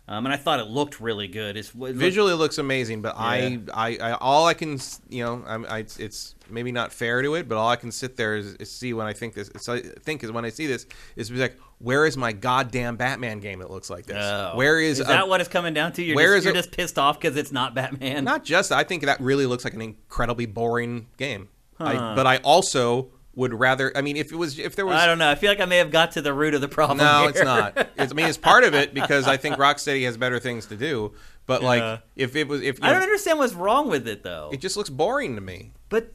um, 0.08 0.26
and 0.26 0.34
I 0.34 0.38
thought 0.38 0.60
it 0.60 0.68
looked 0.68 1.00
really 1.02 1.28
good. 1.28 1.58
It's 1.58 1.70
it 1.70 1.76
looked- 1.76 1.96
Visually, 1.96 2.34
it 2.34 2.38
looks 2.38 2.58
amazing, 2.58 3.02
but 3.02 3.16
Yeah. 3.16 3.22
I, 3.24 3.60
I, 3.74 3.98
I, 3.98 4.12
all 4.14 4.46
I 4.48 4.54
can, 4.54 4.80
you 5.10 5.24
know, 5.24 5.44
I'm, 5.46 5.66
I, 5.70 5.80
it's, 6.00 6.36
maybe 6.50 6.72
not 6.72 6.94
fair 6.94 7.22
to 7.22 7.36
it, 7.36 7.50
but 7.50 7.58
all 7.58 7.68
I 7.70 7.76
can 7.76 7.92
sit 7.92 8.16
there 8.16 8.36
is, 8.38 8.54
is 8.56 8.72
see 8.72 8.94
when 8.94 9.06
I 9.08 9.14
think 9.14 9.34
this. 9.34 9.52
So 9.58 9.74
I 9.74 9.82
think 9.82 10.24
is 10.24 10.32
when 10.32 10.46
I 10.46 10.50
see 10.50 10.66
this 10.68 10.86
is 11.18 11.30
be 11.30 11.38
like, 11.38 11.58
where 11.80 12.06
is 12.06 12.16
my 12.18 12.32
goddamn 12.32 12.96
Batman 12.96 13.40
game 13.40 13.60
that 13.60 13.70
looks 13.70 13.90
like 13.90 14.06
this? 14.06 14.18
Oh. 14.18 14.54
Where 14.56 14.80
is, 14.80 15.00
is 15.00 15.06
a- 15.06 15.10
that 15.10 15.28
what 15.28 15.42
it's 15.42 15.50
coming 15.50 15.74
down 15.74 15.92
to? 15.94 16.04
You're 16.04 16.16
where 16.16 16.36
just, 16.36 16.38
is 16.40 16.46
you're 16.46 16.54
it- 16.54 16.58
just 16.58 16.72
pissed 16.72 16.98
off 16.98 17.20
because 17.20 17.36
it's 17.38 17.52
not 17.52 17.76
Batman. 17.76 18.24
Not 18.24 18.44
just. 18.46 18.72
I 18.72 18.84
think 18.84 19.04
that 19.06 19.20
really 19.20 19.46
looks 19.46 19.64
like 19.64 19.74
an 19.74 19.82
incredibly 19.82 20.46
boring 20.46 21.08
game. 21.18 21.50
I, 21.80 22.16
but 22.16 22.26
I 22.26 22.38
also 22.38 23.10
would 23.38 23.54
rather. 23.54 23.96
I 23.96 24.02
mean, 24.02 24.18
if 24.18 24.34
it 24.34 24.36
was, 24.36 24.60
if 24.60 24.76
there 24.76 24.86
was, 24.86 24.96
I 24.96 25.06
don't 25.06 25.18
know. 25.20 25.30
I 25.30 25.36
feel 25.36 25.50
like 25.50 25.62
I 25.62 25.66
may 25.66 25.78
have 25.78 25.92
got 25.92 26.12
to 26.14 26.22
the 26.22 26.34
root 26.34 26.54
of 26.54 26.60
the 26.60 26.68
problem. 26.68 26.98
no, 26.98 27.22
here. 27.22 27.30
it's 27.30 27.42
not. 27.44 27.78
It's, 27.98 28.12
I 28.12 28.16
mean, 28.16 28.26
it's 28.26 28.38
part 28.38 28.66
of 28.66 28.74
it 28.74 28.94
because 28.96 29.28
I 29.28 29.38
think 29.38 29.56
Rocksteady 29.56 30.04
has 30.06 30.18
better 30.18 30.40
things 30.40 30.66
to 30.66 30.76
do. 30.76 31.14
But 31.46 31.62
Yeah. 31.62 31.68
like, 31.68 32.02
if 32.18 32.36
it 32.36 32.50
was, 32.50 32.62
if 32.62 32.80
you 32.80 32.86
I 32.86 32.92
don't 32.92 33.04
understand 33.04 33.38
what's 33.40 33.54
wrong 33.54 33.90
with 33.90 34.06
it 34.08 34.24
though. 34.24 34.50
it 34.52 34.60
just 34.60 34.76
looks 34.76 34.90
boring 34.90 35.36
to 35.36 35.42
me. 35.42 35.72
but 35.88 36.12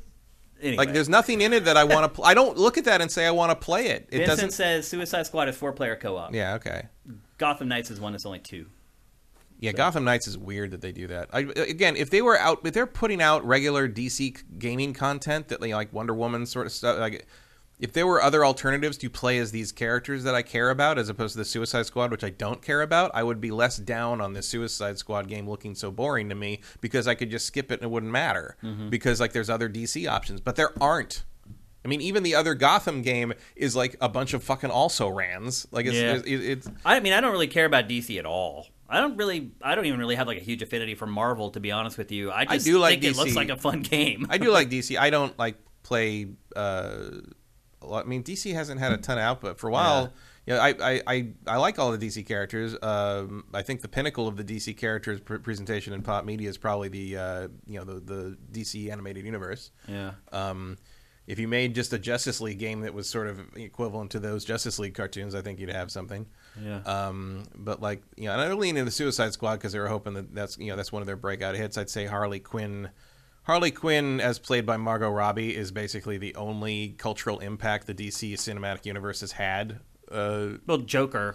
anyway, 0.61 0.77
Like, 0.77 0.93
there's 0.93 1.09
nothing 1.09 1.41
in 1.41 1.53
it 1.55 1.65
that 1.65 1.77
I 1.79 1.85
want 1.85 2.05
to. 2.05 2.09
Pl- 2.09 2.25
I 2.27 2.35
don't 2.35 2.59
look 2.59 2.77
at 2.77 2.85
that 2.85 3.01
and 3.01 3.11
say 3.11 3.25
I 3.25 3.31
want 3.31 3.51
to 3.51 3.57
play 3.57 3.87
it. 3.87 4.09
It 4.11 4.19
Vincent 4.19 4.27
doesn't. 4.29 4.51
says 4.53 4.89
Suicide 4.89 5.27
Squad 5.27 5.49
is 5.49 5.57
four 5.57 5.73
player 5.73 5.97
co 5.97 6.17
op. 6.17 6.35
Yeah. 6.35 6.55
Okay. 6.57 6.87
Gotham 7.39 7.69
Knights 7.69 7.91
is 7.91 7.99
one 8.01 8.13
that's 8.13 8.27
only 8.27 8.41
two. 8.41 8.67
Yeah, 9.63 9.71
Gotham 9.71 10.03
Knights 10.03 10.27
is 10.27 10.37
weird 10.37 10.73
that 10.73 10.81
they 10.81 10.91
do 10.91 11.07
that. 11.07 11.29
I, 11.33 11.41
again, 11.41 11.95
if 11.95 12.11
they 12.11 12.21
were 12.21 12.37
out, 12.37 12.61
if 12.65 12.75
they're 12.75 12.85
putting 12.85 13.23
out 13.23 13.47
regular 13.47 13.89
DC 13.89 14.43
gaming 14.59 14.93
content 14.93 15.49
that 15.49 15.61
they 15.61 15.73
like 15.73 15.93
Wonder 15.93 16.15
Woman 16.15 16.47
sort 16.47 16.67
of 16.67 16.73
stuff, 16.73 16.99
like 16.99 17.29
if 17.79 17.93
there 17.93 18.05
were 18.05 18.21
other 18.21 18.45
alternatives 18.45 18.97
to 18.99 19.09
play 19.09 19.39
as 19.39 19.53
these 19.53 19.71
characters 19.71 20.25
that 20.25 20.35
I 20.35 20.43
care 20.43 20.71
about, 20.71 20.99
as 20.99 21.09
opposed 21.09 21.35
to 21.35 21.39
the 21.39 21.45
Suicide 21.45 21.87
Squad, 21.87 22.11
which 22.11 22.25
I 22.25 22.31
don't 22.31 22.61
care 22.61 22.83
about, 22.83 23.13
I 23.15 23.23
would 23.23 23.41
be 23.41 23.53
less 23.53 23.77
down 23.77 24.21
on 24.21 24.33
the 24.33 24.43
Suicide 24.43 24.99
Squad 24.99 25.29
game 25.29 25.49
looking 25.49 25.77
so 25.77 25.93
boring 25.93 26.29
to 26.31 26.35
me 26.35 26.61
because 26.81 27.07
I 27.07 27.15
could 27.15 27.31
just 27.31 27.47
skip 27.47 27.71
it 27.71 27.75
and 27.75 27.85
it 27.85 27.91
wouldn't 27.91 28.11
matter 28.11 28.57
mm-hmm. 28.65 28.89
because 28.89 29.21
like 29.21 29.33
there's 29.33 29.51
other 29.51 29.69
DC 29.69 30.11
options, 30.11 30.41
but 30.41 30.57
there 30.57 30.73
aren't. 30.83 31.23
I 31.85 31.89
mean, 31.89 32.01
even 32.01 32.25
the 32.25 32.35
other 32.35 32.55
Gotham 32.55 33.03
game 33.03 33.33
is 33.55 33.77
like 33.77 33.97
a 34.01 34.09
bunch 34.09 34.35
of 34.35 34.43
fucking 34.43 34.71
also 34.71 35.09
rans. 35.09 35.69
Like 35.71 35.87
it's, 35.87 35.97
Yeah. 35.97 36.15
it's, 36.15 36.27
it's 36.27 36.71
I 36.85 36.99
mean, 36.99 37.13
I 37.13 37.21
don't 37.21 37.33
really 37.33 37.49
care 37.49 37.67
about 37.67 37.89
DC 37.89 38.19
at 38.19 38.27
all. 38.27 38.69
I 38.93 39.01
don't 39.01 39.17
really, 39.17 39.53
I 39.63 39.75
don't 39.75 39.87
even 39.87 39.99
really 39.99 40.17
have 40.17 40.27
like 40.27 40.37
a 40.37 40.43
huge 40.45 40.61
affinity 40.61 40.95
for 40.95 41.07
Marvel, 41.07 41.51
to 41.53 41.61
be 41.61 41.73
honest 41.73 41.97
with 41.97 42.13
you. 42.13 42.31
I 42.31 42.45
just 42.45 42.67
do 42.67 42.79
like 42.79 43.01
think 43.01 43.15
it 43.15 43.17
looks 43.17 43.35
like 43.35 43.49
a 43.49 43.57
fun 43.57 43.81
game. 43.95 44.27
I 44.29 44.37
do 44.37 44.51
like 44.51 44.69
DC. 44.71 44.99
I 44.99 45.09
don't 45.09 45.37
like 45.39 45.57
play. 45.83 46.27
Uh, 46.55 46.99
a 47.81 47.87
lot. 47.87 48.05
I 48.05 48.09
mean, 48.09 48.23
DC 48.23 48.53
hasn't 48.53 48.81
had 48.81 48.93
a 48.93 48.99
ton 48.99 49.17
of 49.17 49.25
output 49.25 49.59
for 49.59 49.69
a 49.69 49.73
while. 49.73 50.13
Yeah, 50.45 50.59
I, 50.59 50.75
I, 50.81 51.03
I, 51.07 51.29
I 51.47 51.57
like 51.57 51.79
all 51.79 51.91
the 51.97 52.07
DC 52.07 52.27
characters. 52.27 52.77
Um, 52.83 53.45
I 53.55 53.63
think 53.63 53.81
the 53.81 53.89
pinnacle 53.89 54.29
of 54.29 54.37
the 54.37 54.45
DC 54.45 54.77
characters 54.77 55.21
pr- 55.21 55.37
presentation 55.37 55.93
in 55.93 56.03
pop 56.03 56.25
media 56.25 56.49
is 56.49 56.59
probably 56.59 56.89
the 56.89 57.17
uh, 57.17 57.49
you 57.67 57.79
know 57.79 57.85
the 57.85 58.01
the 58.01 58.37
DC 58.53 58.91
animated 58.91 59.25
universe. 59.25 59.71
yeah. 59.89 60.13
Um, 60.33 60.77
if 61.27 61.39
you 61.39 61.47
made 61.47 61.75
just 61.75 61.93
a 61.93 61.99
Justice 61.99 62.41
League 62.41 62.59
game 62.59 62.81
that 62.81 62.95
was 62.95 63.09
sort 63.09 63.29
of 63.29 63.41
equivalent 63.57 64.11
to 64.11 64.19
those 64.19 64.45
Justice 64.45 64.79
League 64.79 64.95
cartoons, 64.95 65.35
I 65.35 65.41
think 65.41 65.61
you'd 65.61 65.71
have 65.71 65.91
something. 65.91 66.27
Yeah. 66.61 66.81
Um, 66.85 67.45
but 67.55 67.81
like, 67.81 68.03
you 68.17 68.25
know, 68.25 68.33
and 68.33 68.41
I 68.41 68.53
lean 68.53 68.77
into 68.77 68.87
the 68.87 68.91
Suicide 68.91 69.33
Squad 69.33 69.57
because 69.57 69.73
they 69.73 69.79
were 69.79 69.89
hoping 69.89 70.15
that 70.15 70.35
that's 70.35 70.59
you 70.59 70.69
know 70.69 70.77
that's 70.77 70.91
one 70.93 71.01
of 71.03 71.07
their 71.07 71.17
breakout 71.17 71.55
hits. 71.55 71.79
I'd 71.79 71.91
say 71.91 72.07
Harley 72.07 72.41
Quinn. 72.41 72.91
Harley 73.45 73.71
Quinn, 73.73 74.21
as 74.21 74.39
played 74.39 74.65
by 74.67 74.77
Margot 74.77 75.11
Robbie, 75.11 75.57
is 75.57 75.73
basically 75.73 76.17
the 76.17 76.35
only 76.37 76.91
cultural 76.99 77.41
impact 77.41 77.89
the 77.89 77.95
DC 77.95 78.35
cinematic 78.35 78.87
universe 78.87 79.21
has 79.21 79.33
had. 79.33 79.81
Uh, 80.11 80.59
well, 80.67 80.79
Joker. 80.79 81.35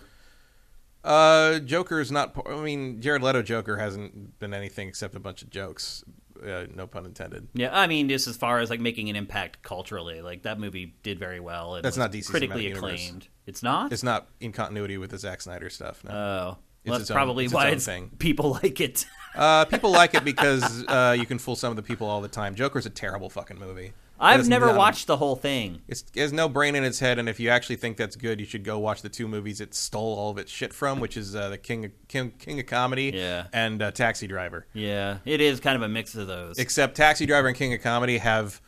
uh, 1.04 1.60
Joker 1.60 2.00
is 2.00 2.12
not. 2.12 2.36
I 2.48 2.62
mean, 2.62 3.02
Jared 3.02 3.22
Leto 3.24 3.42
Joker 3.42 3.78
hasn't 3.78 4.40
been 4.40 4.54
anything 4.54 4.88
except 4.88 5.16
a 5.16 5.20
bunch 5.20 5.42
of 5.42 5.50
jokes. 5.50 6.04
Uh, 6.44 6.66
no 6.74 6.88
pun 6.88 7.06
intended. 7.06 7.48
Yeah, 7.54 7.70
I 7.78 7.88
mean, 7.88 8.10
just 8.10 8.28
as 8.28 8.38
far 8.38 8.60
as 8.60 8.70
like 8.70 8.80
making 8.80 9.10
an 9.10 9.16
impact 9.16 9.62
culturally, 9.64 10.22
like 10.22 10.44
that 10.44 10.60
movie 10.60 10.96
did 11.04 11.20
very 11.20 11.40
well. 11.40 11.76
And 11.76 11.84
That's 11.86 11.98
not 11.98 12.12
DC 12.12 12.30
critically 12.30 12.64
Cinematic 12.64 12.70
Universe. 12.70 12.84
acclaimed. 13.06 13.28
It's 13.46 13.64
not. 13.64 13.92
It's 13.94 14.04
not 14.04 14.28
in 14.40 14.52
continuity 14.52 14.98
with 14.98 15.12
the 15.12 15.18
Zack 15.18 15.42
Snyder 15.42 15.70
stuff. 15.70 16.04
No. 16.04 16.12
Oh, 16.12 16.16
well, 16.16 16.58
It's 16.86 16.92
that's 16.92 17.02
its 17.02 17.12
probably 17.12 17.46
it's 17.46 17.54
its 17.54 17.56
why 17.56 17.70
it's 17.70 17.90
people 18.20 18.52
like 18.64 18.80
it. 18.82 19.06
Uh, 19.36 19.66
people 19.66 19.92
like 19.92 20.14
it 20.16 20.24
because 20.24 20.84
uh, 20.88 21.16
you 21.18 21.26
can 21.26 21.38
fool 21.40 21.56
some 21.56 21.70
of 21.70 21.76
the 21.76 21.84
people 21.84 22.08
all 22.08 22.22
the 22.22 22.28
time. 22.28 22.56
Joker's 22.56 22.86
a 22.86 22.90
terrible 22.90 23.30
fucking 23.30 23.60
movie. 23.60 23.94
I've 24.20 24.48
never 24.48 24.74
watched 24.74 25.08
the 25.08 25.18
whole 25.18 25.36
thing. 25.36 25.82
It's, 25.88 26.04
it 26.16 26.20
has 26.20 26.34
no 26.34 26.50
brain 26.50 26.76
in 26.76 26.84
its 26.84 27.00
head, 27.00 27.20
and 27.20 27.28
if 27.30 27.40
you 27.40 27.50
actually 27.50 27.76
think 27.78 27.98
that's 27.98 28.16
good, 28.16 28.40
you 28.40 28.46
should 28.46 28.64
go 28.64 28.80
watch 28.80 29.02
the 29.02 29.10
two 29.10 29.28
movies 29.28 29.62
it 29.62 29.74
stole 29.74 30.18
all 30.18 30.32
of 30.32 30.38
its 30.38 30.52
shit 30.52 30.74
from, 30.74 31.00
which 31.00 31.18
is 31.18 31.36
uh, 31.36 31.50
the 31.50 31.58
King 31.58 31.86
of, 31.86 31.92
King, 32.08 32.32
King 32.40 32.60
of 32.60 32.66
Comedy 32.66 33.12
Yeah. 33.14 33.48
and 33.54 33.82
uh, 33.82 33.92
Taxi 33.92 34.28
Driver. 34.28 34.66
Yeah, 34.74 35.18
it 35.26 35.42
is 35.42 35.60
kind 35.60 35.76
of 35.76 35.82
a 35.82 35.88
mix 35.90 36.16
of 36.16 36.28
those. 36.28 36.58
Except 36.58 36.96
Taxi 36.96 37.26
Driver 37.26 37.48
and 37.48 37.58
King 37.58 37.74
of 37.74 37.82
Comedy 37.82 38.18
have 38.18 38.62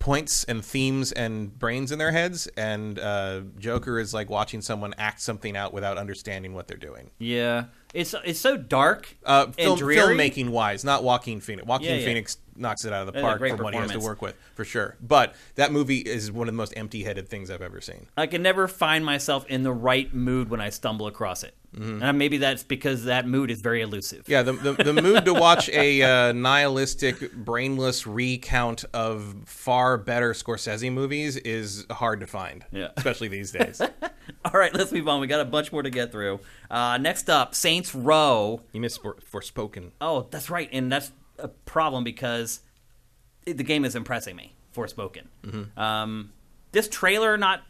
points 0.00 0.42
and 0.44 0.64
themes 0.64 1.12
and 1.12 1.56
brains 1.56 1.92
in 1.92 1.98
their 2.00 2.10
heads, 2.10 2.48
and 2.56 2.98
uh, 2.98 3.42
Joker 3.58 4.00
is 4.00 4.12
like 4.12 4.28
watching 4.28 4.60
someone 4.62 4.94
act 4.98 5.20
something 5.20 5.56
out 5.56 5.72
without 5.72 5.96
understanding 5.98 6.54
what 6.54 6.66
they're 6.66 6.76
doing. 6.76 7.12
yeah, 7.18 7.66
it's 7.94 8.14
it's 8.24 8.40
so 8.40 8.56
dark 8.56 9.16
Uh, 9.24 9.46
film, 9.52 9.78
filmmaking 9.78 10.48
wise, 10.50 10.84
not 10.84 11.04
Joaquin 11.04 11.40
Phoenix. 11.40 11.66
Joaquin 11.68 11.88
Yeah, 11.90 11.94
yeah. 11.96 12.04
Phoenix 12.06 12.38
knocks 12.56 12.84
it 12.84 12.92
out 12.92 13.06
of 13.06 13.12
the 13.14 13.20
park 13.20 13.40
from 13.40 13.58
what 13.62 13.74
he 13.74 13.80
has 13.80 13.92
to 13.92 14.00
work 14.00 14.20
with, 14.22 14.34
for 14.54 14.64
sure. 14.64 14.96
But 15.00 15.34
that 15.54 15.70
movie 15.72 15.98
is 15.98 16.30
one 16.32 16.48
of 16.48 16.54
the 16.54 16.56
most 16.56 16.74
empty-headed 16.76 17.28
things 17.28 17.50
I've 17.50 17.62
ever 17.62 17.80
seen. 17.80 18.06
I 18.16 18.26
can 18.26 18.42
never 18.42 18.66
find 18.68 19.04
myself 19.04 19.46
in 19.46 19.62
the 19.62 19.72
right 19.72 20.12
mood 20.14 20.50
when 20.50 20.60
I 20.60 20.70
stumble 20.70 21.06
across 21.06 21.42
it. 21.42 21.54
And 21.72 22.18
maybe 22.18 22.38
that's 22.38 22.62
because 22.62 23.04
that 23.04 23.26
mood 23.26 23.50
is 23.50 23.60
very 23.60 23.80
elusive. 23.80 24.28
Yeah, 24.28 24.42
the, 24.42 24.52
the, 24.52 24.72
the 24.72 24.92
mood 25.02 25.24
to 25.24 25.34
watch 25.34 25.68
a 25.68 26.02
uh, 26.02 26.32
nihilistic, 26.32 27.32
brainless 27.32 28.06
recount 28.06 28.84
of 28.92 29.36
far 29.46 29.96
better 29.96 30.32
Scorsese 30.32 30.92
movies 30.92 31.36
is 31.36 31.86
hard 31.90 32.20
to 32.20 32.26
find. 32.26 32.64
Yeah. 32.72 32.88
Especially 32.96 33.28
these 33.28 33.52
days. 33.52 33.80
All 34.44 34.52
right, 34.52 34.74
let's 34.74 34.90
move 34.90 35.06
on. 35.08 35.20
We 35.20 35.26
got 35.26 35.40
a 35.40 35.44
bunch 35.44 35.70
more 35.70 35.82
to 35.82 35.90
get 35.90 36.10
through. 36.10 36.40
Uh, 36.70 36.98
next 36.98 37.30
up, 37.30 37.54
Saints 37.54 37.94
Row. 37.94 38.62
you 38.72 38.80
missed 38.80 39.00
For- 39.02 39.16
Forspoken. 39.16 39.92
Oh, 40.00 40.26
that's 40.30 40.50
right, 40.50 40.68
and 40.72 40.90
that's 40.90 41.12
a 41.38 41.48
problem 41.48 42.04
because 42.04 42.60
it, 43.46 43.56
the 43.56 43.64
game 43.64 43.84
is 43.84 43.94
impressing 43.94 44.34
me. 44.36 44.54
Forspoken. 44.74 45.24
Mm-hmm. 45.44 45.78
Um, 45.78 46.32
this 46.72 46.88
trailer, 46.88 47.36
not 47.36 47.62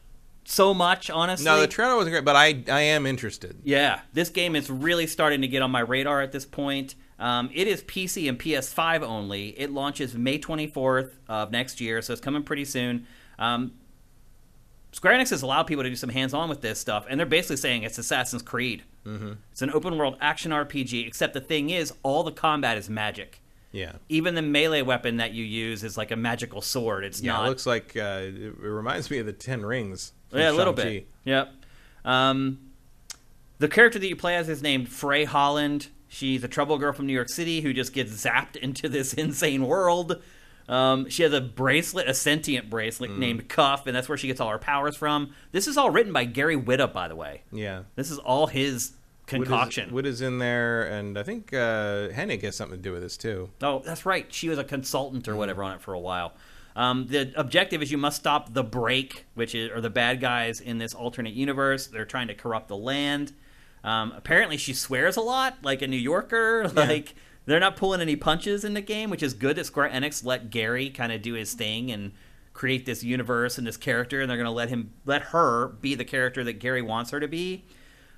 so 0.51 0.75
much, 0.75 1.11
honestly. 1.11 1.45
No, 1.45 1.61
the 1.61 1.67
trailer 1.69 1.97
wasn't 1.97 2.13
great, 2.15 2.25
but 2.25 2.37
I 2.37 2.63
I 2.69 2.81
am 2.81 3.07
interested. 3.07 3.61
Yeah, 3.65 4.01
this 4.13 4.29
game 4.29 4.57
is 4.57 4.69
really 4.71 5.07
starting 5.07 5.41
to 5.43 5.49
get 5.49 5.63
on 5.63 5.71
my 5.71 5.81
radar 5.81 6.21
at 6.21 6.33
this 6.33 6.45
point. 6.45 6.95
Um, 7.19 7.51
it 7.53 7.69
is 7.69 7.83
PC 7.83 8.29
and 8.29 8.39
PS5 8.39 9.03
only. 9.03 9.49
It 9.59 9.71
launches 9.71 10.15
May 10.15 10.39
24th 10.39 11.13
of 11.29 11.51
next 11.51 11.81
year, 11.81 12.01
so 12.03 12.13
it's 12.15 12.21
coming 12.23 12.43
pretty 12.43 12.65
soon. 12.65 13.07
Um, 13.39 13.73
Square 14.93 15.19
Enix 15.19 15.31
has 15.31 15.43
allowed 15.43 15.65
people 15.65 15.85
to 15.85 15.91
do 15.91 15.97
some 15.97 16.11
hands-on 16.11 16.49
with 16.49 16.63
this 16.63 16.81
stuff, 16.81 17.07
and 17.09 17.21
they're 17.21 17.27
basically 17.27 17.57
saying 17.59 17.83
it's 17.85 17.99
Assassin's 17.99 18.43
Creed. 18.43 18.83
Mm-hmm. 19.07 19.33
It's 19.53 19.63
an 19.63 19.71
open-world 19.71 20.17
action 20.21 20.51
RPG, 20.51 21.07
except 21.07 21.35
the 21.35 21.41
thing 21.41 21.71
is, 21.71 21.93
all 22.03 22.25
the 22.25 22.33
combat 22.33 22.77
is 22.77 22.91
magic. 22.91 23.41
Yeah. 23.71 23.93
Even 24.09 24.35
the 24.35 24.43
melee 24.43 24.83
weapon 24.83 25.19
that 25.19 25.33
you 25.33 25.45
use 25.45 25.85
is 25.85 25.97
like 25.97 26.11
a 26.11 26.17
magical 26.17 26.61
sword. 26.61 27.05
It's 27.05 27.21
Yeah, 27.21 27.35
not. 27.35 27.47
it 27.47 27.49
looks 27.51 27.67
like 27.67 27.97
uh, 27.97 28.23
it, 28.23 28.35
it 28.35 28.55
reminds 28.61 29.11
me 29.11 29.19
of 29.19 29.27
the 29.27 29.33
Ten 29.33 29.65
Rings. 29.65 30.13
Yeah, 30.33 30.51
a 30.51 30.53
little 30.53 30.73
bit. 30.73 31.07
Yep. 31.25 31.53
Um, 32.05 32.59
the 33.59 33.69
character 33.69 33.99
that 33.99 34.09
you 34.09 34.17
play 34.17 34.37
as 34.37 34.49
is 34.49 34.63
named 34.63 34.89
Frey 34.89 35.25
Holland. 35.25 35.89
She's 36.09 36.43
a 36.43 36.49
trouble 36.49 36.79
girl 36.79 36.93
from 36.93 37.07
New 37.07 37.13
York 37.13 37.29
City 37.29 37.61
who 37.61 37.73
just 37.73 37.93
gets 37.93 38.13
zapped 38.13 38.57
into 38.57 38.89
this 38.89 39.13
insane 39.15 39.67
world. 39.67 40.21
Um, 40.69 41.09
she 41.09 41.25
has 41.25 41.33
a 41.33 41.41
bracelet, 41.41 42.09
a 42.09 42.15
sentient 42.15 42.71
bracelet 42.71 43.11
named 43.11 43.49
Cuff, 43.49 43.89
and 43.89 43.97
that's 43.97 44.09
where 44.09 44.17
she 44.17 44.29
gets 44.29 44.41
all 44.41 44.49
her 44.51 44.59
powers 44.59 44.97
from. 44.97 45.35
This 45.51 45.67
is 45.67 45.77
all 45.77 45.91
written 45.91 46.13
by 46.13 46.25
Gary 46.25 46.57
Whitta, 46.57 46.93
by 46.93 47.09
the 47.09 47.17
way. 47.17 47.43
Yeah. 47.51 47.83
This 47.97 48.09
is 48.09 48.19
all 48.19 48.47
his 48.47 48.93
concoction. 49.27 49.93
Wood 49.93 50.07
is 50.07 50.21
in 50.21 50.39
there, 50.39 50.85
and 50.85 51.19
I 51.19 51.25
think 51.25 51.53
uh, 51.53 52.09
Hennig 52.11 52.43
has 52.43 52.55
something 52.57 52.79
to 52.79 52.83
do 52.83 52.93
with 52.93 53.03
this 53.03 53.17
too. 53.17 53.51
Oh, 53.63 53.83
that's 53.85 54.07
right. 54.07 54.33
She 54.33 54.49
was 54.49 54.59
a 54.59 54.65
consultant 54.65 55.27
or 55.29 55.35
whatever 55.35 55.63
on 55.65 55.73
it 55.73 55.81
for 55.81 55.93
a 55.93 55.99
while. 55.99 56.35
Um, 56.81 57.09
the 57.09 57.31
objective 57.37 57.83
is 57.83 57.93
you 57.93 57.99
must 57.99 58.17
stop 58.17 58.55
the 58.55 58.65
break, 58.65 59.27
which 59.35 59.55
is 59.55 59.71
or 59.71 59.83
the 59.83 59.91
bad 59.91 60.19
guys 60.19 60.63
in 60.63 60.79
this 60.79 60.95
alternate 60.95 61.35
universe. 61.35 61.89
They're 61.89 62.07
trying 62.07 62.29
to 62.29 62.35
corrupt 62.35 62.69
the 62.69 62.77
land. 62.77 63.35
Um, 63.85 64.15
apparently, 64.17 64.57
she 64.57 64.73
swears 64.73 65.19
a 65.19 65.21
lot, 65.21 65.59
like 65.63 65.83
a 65.83 65.87
New 65.87 65.99
Yorker. 65.99 66.71
Like 66.75 67.15
they're 67.45 67.61
not 67.61 67.77
pulling 67.77 68.01
any 68.01 68.17
punches 68.17 68.65
in 68.65 68.73
the 68.73 68.81
game, 68.81 69.11
which 69.11 69.23
is 69.23 69.35
good 69.35 69.57
that 69.57 69.67
Square 69.67 69.91
Enix 69.91 70.25
let 70.25 70.49
Gary 70.49 70.89
kind 70.89 71.13
of 71.13 71.21
do 71.21 71.35
his 71.35 71.53
thing 71.53 71.91
and 71.91 72.13
create 72.55 72.87
this 72.87 73.05
universe 73.05 73.59
and 73.59 73.67
this 73.67 73.77
character, 73.77 74.23
and 74.23 74.31
they're 74.31 74.39
going 74.39 74.47
to 74.47 74.51
let 74.51 74.71
him 74.71 74.95
let 75.05 75.21
her 75.21 75.69
be 75.69 75.95
the 75.95 76.05
character 76.07 76.43
that 76.45 76.55
Gary 76.55 76.81
wants 76.81 77.11
her 77.11 77.21
to 77.21 77.29
be. 77.29 77.67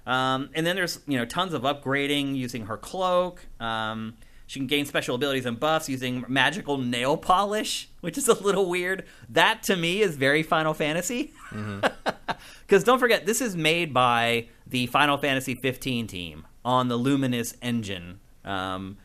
Um, 0.07 0.51
and 0.55 0.65
then 0.65 0.77
there's 0.77 1.01
you 1.09 1.19
know 1.19 1.25
tons 1.25 1.53
of 1.53 1.63
upgrading 1.63 2.37
using 2.37 2.67
her 2.67 2.77
cloak. 2.77 3.45
Um, 3.59 4.19
she 4.53 4.61
can 4.61 4.67
gain 4.67 4.85
special 4.85 5.15
abilities 5.15 5.47
and 5.47 5.59
buffs 5.59 5.89
using 5.89 6.27
magical 6.29 6.77
nail 6.77 7.17
polish, 7.17 7.89
which 8.03 8.19
is 8.19 8.29
a 8.29 8.35
little 8.35 8.69
weird. 8.69 9.03
That 9.31 9.63
to 9.63 9.77
me 9.77 10.03
is 10.03 10.17
very 10.17 10.43
Final 10.43 10.75
Fantasy. 10.75 11.33
Because 12.67 12.85
don't 12.85 12.99
forget, 12.99 13.27
this 13.27 13.41
is 13.41 13.57
made 13.57 13.95
by 13.95 14.49
the 14.67 14.87
Final 14.89 15.17
Fantasy 15.17 15.55
15 15.55 16.07
team 16.07 16.47
on 16.65 16.89
the 16.89 16.97
Luminous 16.97 17.55
engine, 17.63 18.19
um, 18.45 18.97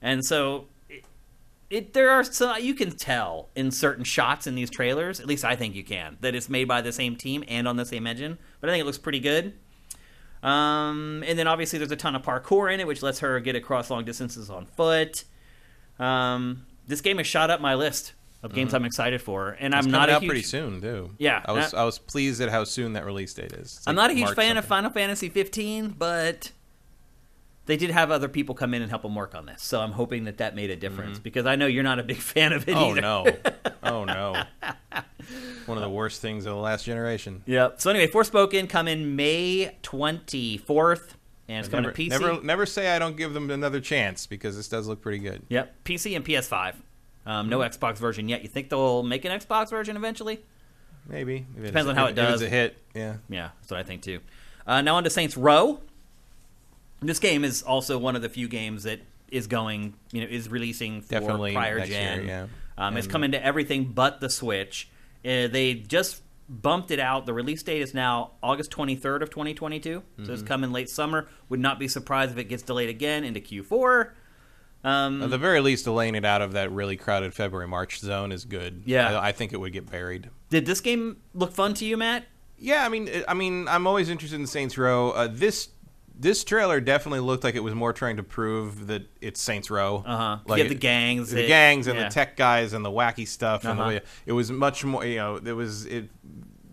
and 0.00 0.24
so 0.24 0.66
it, 0.88 1.04
it 1.70 1.92
there 1.94 2.10
are 2.10 2.22
some, 2.22 2.60
you 2.60 2.74
can 2.74 2.92
tell 2.92 3.48
in 3.56 3.70
certain 3.70 4.04
shots 4.04 4.46
in 4.46 4.54
these 4.54 4.70
trailers. 4.70 5.20
At 5.20 5.26
least 5.26 5.44
I 5.44 5.56
think 5.56 5.74
you 5.74 5.84
can 5.84 6.18
that 6.20 6.34
it's 6.34 6.48
made 6.48 6.68
by 6.68 6.80
the 6.82 6.92
same 6.92 7.16
team 7.16 7.44
and 7.48 7.66
on 7.66 7.76
the 7.76 7.86
same 7.86 8.06
engine. 8.06 8.38
But 8.60 8.70
I 8.70 8.74
think 8.74 8.82
it 8.82 8.86
looks 8.86 8.98
pretty 8.98 9.20
good. 9.20 9.54
Um, 10.42 11.24
and 11.26 11.38
then 11.38 11.46
obviously 11.48 11.78
there's 11.78 11.90
a 11.90 11.96
ton 11.96 12.14
of 12.14 12.22
parkour 12.22 12.72
in 12.72 12.80
it, 12.80 12.86
which 12.86 13.02
lets 13.02 13.18
her 13.20 13.40
get 13.40 13.56
across 13.56 13.90
long 13.90 14.04
distances 14.04 14.50
on 14.50 14.66
foot. 14.66 15.24
Um, 15.98 16.66
this 16.86 17.00
game 17.00 17.18
has 17.18 17.26
shot 17.26 17.50
up 17.50 17.60
my 17.60 17.74
list 17.74 18.12
of 18.42 18.54
games 18.54 18.72
I'm 18.72 18.84
excited 18.84 19.20
for, 19.20 19.56
and 19.58 19.74
Mm-hmm. 19.74 19.78
It's 19.78 19.86
I'm 19.86 19.90
not 19.92 20.08
a 20.08 20.12
out 20.14 20.22
huge, 20.22 20.30
pretty 20.30 20.42
soon 20.44 20.80
too. 20.80 21.10
Yeah, 21.18 21.42
I 21.44 21.52
was 21.52 21.74
uh, 21.74 21.78
I 21.78 21.84
was 21.84 21.98
pleased 21.98 22.40
at 22.40 22.50
how 22.50 22.62
soon 22.64 22.92
that 22.92 23.04
release 23.04 23.34
date 23.34 23.52
is. 23.52 23.78
It's 23.78 23.86
I'm 23.88 23.96
not 23.96 24.10
a 24.10 24.14
huge 24.14 24.26
March 24.26 24.36
fan 24.36 24.56
of. 24.56 24.64
Final 24.64 24.90
Fantasy 24.90 25.28
15, 25.28 25.96
but 25.98 26.52
they 27.66 27.76
did 27.76 27.90
have 27.90 28.10
other 28.12 28.28
people 28.28 28.54
come 28.54 28.74
in 28.74 28.80
and 28.82 28.90
help 28.90 29.02
them 29.02 29.14
work 29.16 29.34
on 29.34 29.44
this, 29.46 29.60
so 29.62 29.80
I'm 29.80 29.90
hoping 29.92 30.22
that 30.24 30.38
that 30.38 30.54
made 30.54 30.70
a 30.70 30.76
difference 30.76 31.18
because 31.18 31.46
I 31.46 31.56
know 31.56 31.66
you're 31.66 31.82
not 31.82 31.98
a 31.98 32.04
big 32.04 32.16
fan 32.18 32.52
of 32.52 32.68
it 32.68 32.76
Mm-hmm. 32.76 32.78
Oh 32.78 32.90
either. 32.92 33.00
no! 33.00 33.26
Oh 33.82 34.04
no! 34.04 34.42
One 35.66 35.76
of 35.78 35.82
the 35.82 35.90
worst 35.90 36.22
things 36.22 36.46
of 36.46 36.54
the 36.54 36.60
last 36.60 36.84
generation. 36.84 37.42
Yep. 37.46 37.80
So 37.80 37.90
anyway, 37.90 38.06
Forspoken 38.08 38.68
coming 38.68 39.16
May 39.16 39.76
24th, 39.82 41.10
and 41.48 41.58
it's 41.60 41.68
coming 41.68 41.82
Never, 41.84 41.92
to 41.94 42.02
PC. 42.02 42.08
never, 42.10 42.42
never 42.42 42.66
say 42.66 42.94
I 42.94 42.98
don't 42.98 43.16
give 43.16 43.34
them 43.34 43.50
another 43.50 43.80
chance 43.80 44.26
because 44.26 44.56
this 44.56 44.68
does 44.68 44.88
look 44.88 45.00
pretty 45.02 45.18
good. 45.18 45.42
Yep, 45.48 45.84
PC 45.84 46.16
and 46.16 46.24
PS5. 46.24 46.74
Um, 47.26 47.48
no 47.50 47.58
Xbox 47.58 47.98
version 47.98 48.28
yet. 48.28 48.42
You 48.42 48.48
think 48.48 48.70
they'll 48.70 49.02
make 49.02 49.24
an 49.26 49.38
Xbox 49.38 49.68
version 49.70 49.96
eventually? 49.96 50.40
Maybe 51.06 51.46
If 51.56 51.66
Depends 51.66 51.88
on 51.88 51.96
how 51.96 52.06
it 52.06 52.14
does. 52.14 52.40
If 52.40 52.46
it's 52.46 52.52
a 52.52 52.56
hit, 52.56 52.76
yeah. 52.94 53.16
Yeah, 53.28 53.50
that's 53.60 53.70
what 53.70 53.80
I 53.80 53.82
think 53.82 54.02
too. 54.02 54.20
Uh, 54.66 54.80
now 54.82 54.96
on 54.96 55.04
to 55.04 55.10
Saints 55.10 55.36
Row. 55.36 55.80
This 57.00 57.18
game 57.18 57.44
is 57.44 57.62
also 57.62 57.98
one 57.98 58.16
of 58.16 58.22
the 58.22 58.28
few 58.28 58.48
games 58.48 58.82
that 58.84 59.00
is 59.30 59.46
going, 59.46 59.94
you 60.10 60.22
know, 60.22 60.26
is 60.28 60.48
releasing 60.48 61.02
for 61.02 61.10
Definitely 61.10 61.52
prior 61.52 61.84
gen. 61.84 62.20
year, 62.20 62.26
yeah. 62.26 62.46
Um, 62.76 62.96
it's 62.96 63.06
coming 63.06 63.32
to 63.32 63.44
everything 63.44 63.84
but 63.86 64.20
the 64.20 64.30
Switch. 64.30 64.88
Uh, 65.28 65.46
they 65.48 65.74
just 65.74 66.22
bumped 66.48 66.90
it 66.90 66.98
out. 66.98 67.26
The 67.26 67.34
release 67.34 67.62
date 67.62 67.82
is 67.82 67.92
now 67.92 68.32
August 68.42 68.70
23rd 68.70 69.20
of 69.22 69.30
2022, 69.30 70.02
so 70.16 70.22
Mm-hmm. 70.22 70.32
it's 70.32 70.42
coming 70.42 70.72
late 70.72 70.88
summer. 70.88 71.28
Would 71.50 71.60
not 71.60 71.78
be 71.78 71.86
surprised 71.88 72.32
if 72.32 72.38
it 72.38 72.44
gets 72.44 72.62
delayed 72.62 72.88
again 72.88 73.24
into 73.24 73.38
Q4. 73.40 74.12
Um, 74.84 75.22
At 75.22 75.30
the 75.30 75.38
very 75.38 75.60
least, 75.60 75.84
delaying 75.84 76.14
it 76.14 76.24
out 76.24 76.40
of 76.40 76.52
that 76.52 76.70
really 76.72 76.96
crowded 76.96 77.34
February 77.34 77.66
March 77.68 77.98
zone 77.98 78.30
is 78.32 78.44
good. 78.44 78.84
Yeah. 78.86 79.18
I, 79.18 79.28
I 79.28 79.32
think 79.32 79.52
it 79.52 79.58
would 79.58 79.72
get 79.72 79.90
buried. 79.90 80.30
did 80.50 80.66
this 80.66 80.80
game 80.80 81.18
look 81.34 81.52
fun 81.52 81.74
to 81.74 81.84
you, 81.84 81.96
Matt? 81.96 82.24
Yeah, 82.60 82.84
I 82.84 82.88
mean, 82.88 83.08
I 83.28 83.34
mean, 83.34 83.68
I'm 83.68 83.86
always 83.86 84.08
interested 84.08 84.38
in 84.40 84.46
Saints 84.46 84.78
Row. 84.78 85.10
Uh, 85.10 85.28
this 85.30 85.68
this 86.18 86.42
trailer 86.44 86.80
definitely 86.80 87.20
looked 87.20 87.44
like 87.44 87.54
it 87.54 87.62
was 87.62 87.74
more 87.74 87.92
trying 87.92 88.16
to 88.16 88.22
prove 88.22 88.88
that 88.88 89.02
it's 89.20 89.40
Saints 89.40 89.70
Row. 89.70 90.02
Uh-huh. 90.04 90.38
Like 90.46 90.58
You 90.58 90.64
it- 90.64 90.68
the 90.68 90.74
gangs 90.74 91.30
the 91.30 91.36
that- 91.42 91.48
gangs, 91.48 91.86
and 91.86 91.96
yeah. 91.98 92.08
the 92.08 92.14
tech 92.14 92.36
guys, 92.36 92.72
and 92.72 92.84
the 92.84 92.90
wacky 92.90 93.26
stuff. 93.26 93.64
And 93.64 93.78
the 93.78 93.82
Uh-huh. 93.82 93.90
way, 93.92 94.00
it 94.26 94.32
was 94.32 94.50
much 94.50 94.84
more. 94.84 95.04
You 95.04 95.16
know, 95.16 95.38
there 95.38 95.54
was 95.56 95.84
it. 95.86 96.08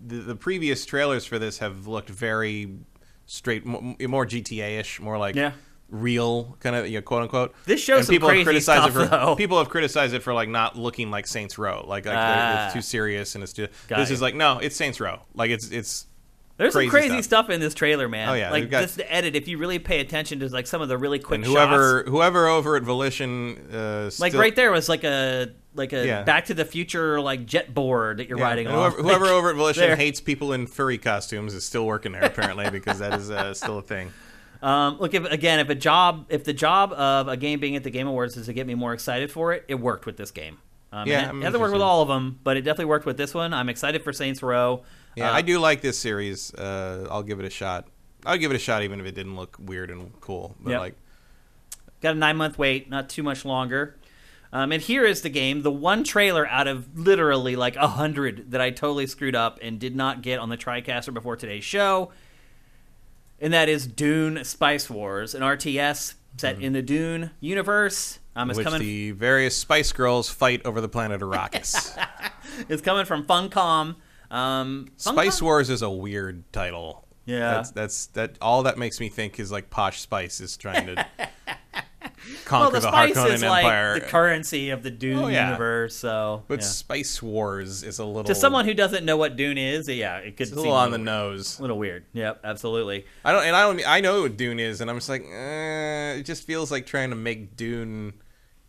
The, 0.07 0.17
the 0.17 0.35
previous 0.35 0.85
trailers 0.85 1.25
for 1.25 1.39
this 1.39 1.57
have 1.59 1.87
looked 1.87 2.09
very 2.09 2.77
straight, 3.25 3.65
more, 3.65 3.95
more 4.07 4.25
GTA 4.25 4.79
ish, 4.79 4.99
more 4.99 5.17
like 5.17 5.35
Yeah. 5.35 5.51
real 5.89 6.57
kind 6.59 6.75
of 6.75 6.87
you 6.87 6.97
know, 6.99 7.01
quote 7.01 7.23
unquote. 7.23 7.55
This 7.65 7.81
shows 7.81 8.07
people 8.07 8.29
have 8.29 8.43
criticized 8.43 8.81
stuff, 8.83 8.89
it 8.89 8.93
for 8.93 9.05
though. 9.07 9.35
people 9.35 9.57
have 9.57 9.69
criticized 9.69 10.13
it 10.13 10.21
for 10.23 10.33
like 10.33 10.49
not 10.49 10.77
looking 10.77 11.09
like 11.11 11.25
Saints 11.27 11.57
Row, 11.57 11.85
like, 11.87 12.05
like 12.05 12.15
Ah. 12.17 12.65
it's 12.65 12.73
too 12.73 12.81
serious 12.81 13.35
and 13.35 13.43
it's 13.43 13.53
too. 13.53 13.67
Got 13.87 13.97
this 13.97 14.11
is 14.11 14.21
like 14.21 14.35
no, 14.35 14.59
it's 14.59 14.75
Saints 14.75 14.99
Row. 14.99 15.21
Like 15.33 15.49
it's 15.51 15.69
it's 15.69 16.05
There's 16.57 16.73
Crazy 16.73 16.87
some 16.87 16.91
crazy 16.91 17.07
stuff. 17.21 17.45
stuff. 17.45 17.49
in 17.49 17.59
this 17.59 17.73
trailer, 17.73 18.07
man. 18.07 18.29
Oh, 18.29 18.33
yeah, 18.33 18.49
like 18.49 18.69
got- 18.69 18.83
just 18.83 18.95
the 18.95 19.11
edit. 19.11 19.35
If 19.35 19.47
you 19.49 19.57
really 19.57 19.77
pay 19.77 19.99
attention 19.99 20.39
to 20.39 20.47
like 20.49 20.67
some 20.67 20.81
of 20.81 20.87
the 20.87 20.97
really 20.97 21.19
quick 21.19 21.39
and 21.39 21.45
whoever 21.45 21.99
shots, 21.99 22.09
whoever 22.09 22.47
over 22.47 22.77
at 22.77 22.83
Volition, 22.83 23.57
uh, 23.73 24.09
like 24.19 24.33
right 24.33 24.55
there 24.55 24.71
was 24.71 24.87
like 24.87 25.03
a 25.03 25.49
like 25.73 25.91
a 25.91 26.05
Yeah. 26.07 26.23
Back 26.23 26.45
to 26.45 26.53
the 26.53 26.63
Future 26.63 27.19
like 27.19 27.45
jet 27.45 27.73
board 27.73 28.17
that 28.19 28.29
you're 28.29 28.37
Yeah, 28.37 28.45
riding 28.45 28.67
and 28.67 28.75
on. 28.75 28.91
Whoever, 28.93 29.03
whoever 29.03 29.25
over 29.25 29.49
at 29.49 29.57
Volition 29.57 29.81
there. 29.83 29.95
hates 29.97 30.21
people 30.21 30.53
in 30.53 30.65
furry 30.67 30.97
costumes 30.97 31.53
is 31.53 31.65
still 31.65 31.85
working 31.85 32.13
there 32.13 32.23
apparently 32.23 32.69
because 32.69 32.99
that 32.99 33.19
is 33.19 33.29
uh, 33.29 33.53
still 33.53 33.79
a 33.79 33.81
thing. 33.81 34.13
Um, 34.61 34.97
look, 34.99 35.13
if, 35.13 35.25
again, 35.25 35.59
if 35.59 35.69
a 35.69 35.75
job, 35.75 36.27
if 36.29 36.45
the 36.45 36.53
job 36.53 36.93
of 36.93 37.27
a 37.27 37.35
game 37.35 37.59
being 37.59 37.75
at 37.75 37.83
the 37.83 37.89
Game 37.91 38.07
Awards 38.07 38.37
is 38.37 38.45
to 38.47 38.53
get 38.53 38.65
me 38.65 38.73
more 38.75 38.93
excited 38.93 39.29
for 39.29 39.51
it, 39.51 39.65
it 39.67 39.75
worked 39.75 40.05
with 40.05 40.15
this 40.15 40.31
game. 40.31 40.57
Um, 40.93 41.07
Yeah, 41.07 41.29
it, 41.29 41.35
it 41.35 41.43
hasn't 41.43 41.59
worked 41.61 41.73
with 41.73 41.81
all 41.81 42.01
of 42.01 42.07
them, 42.07 42.39
but 42.45 42.55
it 42.55 42.61
definitely 42.61 42.85
worked 42.85 43.05
with 43.05 43.17
this 43.17 43.33
one. 43.33 43.53
I'm 43.53 43.67
excited 43.67 44.01
for 44.03 44.13
Saints 44.13 44.41
Row. 44.41 44.83
Yeah, 45.15 45.31
Uh, 45.31 45.35
I 45.35 45.41
do 45.41 45.59
like 45.59 45.81
this 45.81 45.97
series. 45.97 46.53
Uh, 46.53 47.07
I'll 47.09 47.23
give 47.23 47.39
it 47.39 47.45
a 47.45 47.49
shot. 47.49 47.87
I'll 48.25 48.37
give 48.37 48.51
it 48.51 48.55
a 48.55 48.59
shot 48.59 48.83
even 48.83 48.99
if 48.99 49.05
it 49.05 49.15
didn't 49.15 49.35
look 49.35 49.55
weird 49.59 49.89
and 49.91 50.11
cool. 50.21 50.55
But 50.59 50.71
Yep. 50.71 50.79
like, 50.79 50.95
Got 52.01 52.15
a 52.15 52.19
nine 52.19 52.37
month 52.37 52.57
wait, 52.59 52.89
not 52.89 53.09
too 53.09 53.23
much 53.23 53.45
longer. 53.45 53.95
Um, 54.53 54.71
and 54.71 54.81
here 54.81 55.05
is 55.05 55.21
the 55.21 55.29
game, 55.29 55.63
the 55.63 55.71
one 55.71 56.03
trailer 56.03 56.47
out 56.47 56.67
of 56.67 56.97
literally 56.97 57.55
like 57.55 57.75
a 57.77 57.87
hundred 57.87 58.51
that 58.51 58.61
I 58.61 58.69
totally 58.69 59.07
screwed 59.07 59.35
up 59.35 59.59
and 59.61 59.79
did 59.79 59.95
not 59.95 60.21
get 60.21 60.39
on 60.39 60.49
the 60.49 60.57
TriCaster 60.57 61.13
before 61.13 61.35
today's 61.35 61.63
show. 61.63 62.11
And 63.39 63.53
that 63.53 63.69
is 63.69 63.85
Dune 63.87 64.43
Spice 64.45 64.89
Wars, 64.89 65.33
an 65.35 65.41
RTS 65.41 66.13
set 66.37 66.61
in 66.61 66.73
the 66.73 66.81
Dune 66.81 67.31
universe. 67.39 68.19
Um, 68.35 68.49
it's 68.49 68.57
which 68.57 68.65
coming 68.65 68.79
the 68.81 69.11
various 69.11 69.57
Spice 69.57 69.91
Girls 69.91 70.29
fight 70.29 70.61
over 70.65 70.81
the 70.81 70.89
planet 70.89 71.21
Arrakis. 71.21 71.97
it's 72.69 72.81
coming 72.81 73.05
from 73.05 73.25
Funcom. 73.25 73.95
Um, 74.31 74.89
Spice 74.97 75.41
Wars 75.41 75.69
is 75.69 75.81
a 75.81 75.89
weird 75.89 76.51
title. 76.51 77.05
Yeah. 77.25 77.51
That's 77.55 77.71
that's 77.71 78.05
that. 78.07 78.37
All 78.41 78.63
that 78.63 78.77
makes 78.77 78.99
me 78.99 79.09
think 79.09 79.39
is 79.39 79.51
like 79.51 79.69
Posh 79.69 79.99
Spice 80.01 80.39
is 80.41 80.57
trying 80.57 80.87
to 80.87 81.05
well, 81.17 81.29
conquer 82.45 82.73
the 82.79 82.79
the, 82.81 82.87
spice 82.91 83.15
Harkonnen 83.17 83.33
is 83.33 83.41
like 83.43 83.65
Empire. 83.65 83.93
the 83.95 84.05
currency 84.05 84.69
of 84.69 84.83
the 84.83 84.91
Dune 84.91 85.19
Oh, 85.19 85.27
yeah. 85.27 85.47
universe. 85.47 85.95
So, 85.95 86.43
but 86.47 86.59
yeah. 86.59 86.65
Spice 86.65 87.21
Wars 87.21 87.83
is 87.83 87.99
a 87.99 88.05
little 88.05 88.23
to 88.25 88.35
someone 88.35 88.65
who 88.65 88.73
doesn't 88.73 89.05
know 89.05 89.17
what 89.17 89.35
Dune 89.37 89.57
is, 89.57 89.87
yeah, 89.89 90.17
it 90.17 90.37
could 90.37 90.47
it's 90.47 90.51
a 90.51 90.55
little 90.55 90.73
on 90.73 90.91
the 90.91 90.97
weird. 90.97 91.05
nose. 91.05 91.57
A 91.59 91.61
little 91.63 91.77
weird. 91.77 92.05
Yep, 92.13 92.41
absolutely. 92.43 93.05
I 93.23 93.31
don't, 93.31 93.43
and 93.45 93.55
I 93.55 93.61
don't. 93.63 93.87
I 93.87 94.01
know 94.01 94.21
what 94.21 94.37
Dune 94.37 94.59
is, 94.59 94.81
and 94.81 94.89
I'm 94.89 94.97
just 94.97 95.09
like, 95.09 95.23
eh, 95.23 96.13
it 96.17 96.23
just 96.23 96.43
feels 96.45 96.71
like 96.71 96.85
trying 96.85 97.09
to 97.09 97.15
make 97.15 97.55
Dune 97.57 98.13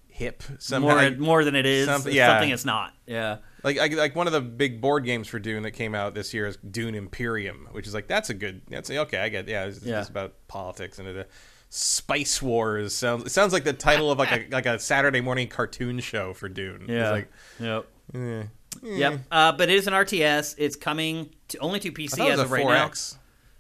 hip 0.09 0.43
somehow. 0.59 1.11
More, 1.11 1.11
more 1.19 1.45
than 1.45 1.55
it 1.55 1.67
is. 1.67 1.87
something- 1.87 2.13
yeah. 2.15 2.29
something 2.29 2.51
it's 2.51 2.65
not. 2.65 2.95
Yeah. 3.07 3.39
Like, 3.63 3.79
I, 3.79 3.87
like 3.89 4.15
one 4.17 4.27
of 4.27 4.33
the 4.33 4.41
big 4.41 4.81
board 4.81 5.05
games 5.05 5.29
for 5.29 5.39
Dune 5.39 5.63
that 5.65 5.73
came 5.73 5.95
out 5.95 6.15
this 6.15 6.33
year 6.35 6.47
is 6.47 6.57
Dune 6.59 6.95
Imperium, 6.95 7.69
which 7.73 7.87
is 7.87 7.95
like 7.95 8.07
that's 8.09 8.31
a 8.31 8.35
good. 8.35 8.63
That's 8.69 8.91
okay. 8.91 9.19
I 9.19 9.29
get. 9.29 9.49
Yeah, 9.49 9.65
it's, 9.67 9.83
Yeah. 9.83 10.01
it's 10.01 10.09
about 10.09 10.35
politics 10.49 10.99
and 10.99 11.09
the 11.09 11.27
Spice 11.69 12.41
Wars 12.41 12.95
sounds. 12.95 13.25
It 13.25 13.31
sounds 13.31 13.53
like 13.53 13.65
the 13.65 13.73
title 13.73 14.11
of 14.11 14.19
like 14.19 14.33
a 14.33 14.47
like 14.51 14.67
a 14.67 14.79
Saturday 14.79 15.21
morning 15.21 15.49
cartoon 15.49 16.01
show 16.01 16.33
for 16.33 16.49
Dune. 16.49 16.83
It's 16.83 16.91
Yeah. 16.91 17.11
like, 17.11 17.29
yep. 17.59 17.87
eh, 18.15 18.19
eh. 18.19 18.43
Yep. 18.83 19.21
Uh, 19.31 19.53
but 19.53 19.69
it 19.69 19.75
is 19.77 19.87
an 19.87 19.93
RTS. 19.95 20.55
It's 20.59 20.77
coming 20.77 21.31
to, 21.49 21.59
only 21.59 21.81
to 21.81 21.91
PC 21.91 22.19
as 22.31 22.39
a 22.39 22.43
of 22.43 22.51
right 22.51 22.65
now. 22.65 22.89
4X. 22.89 23.17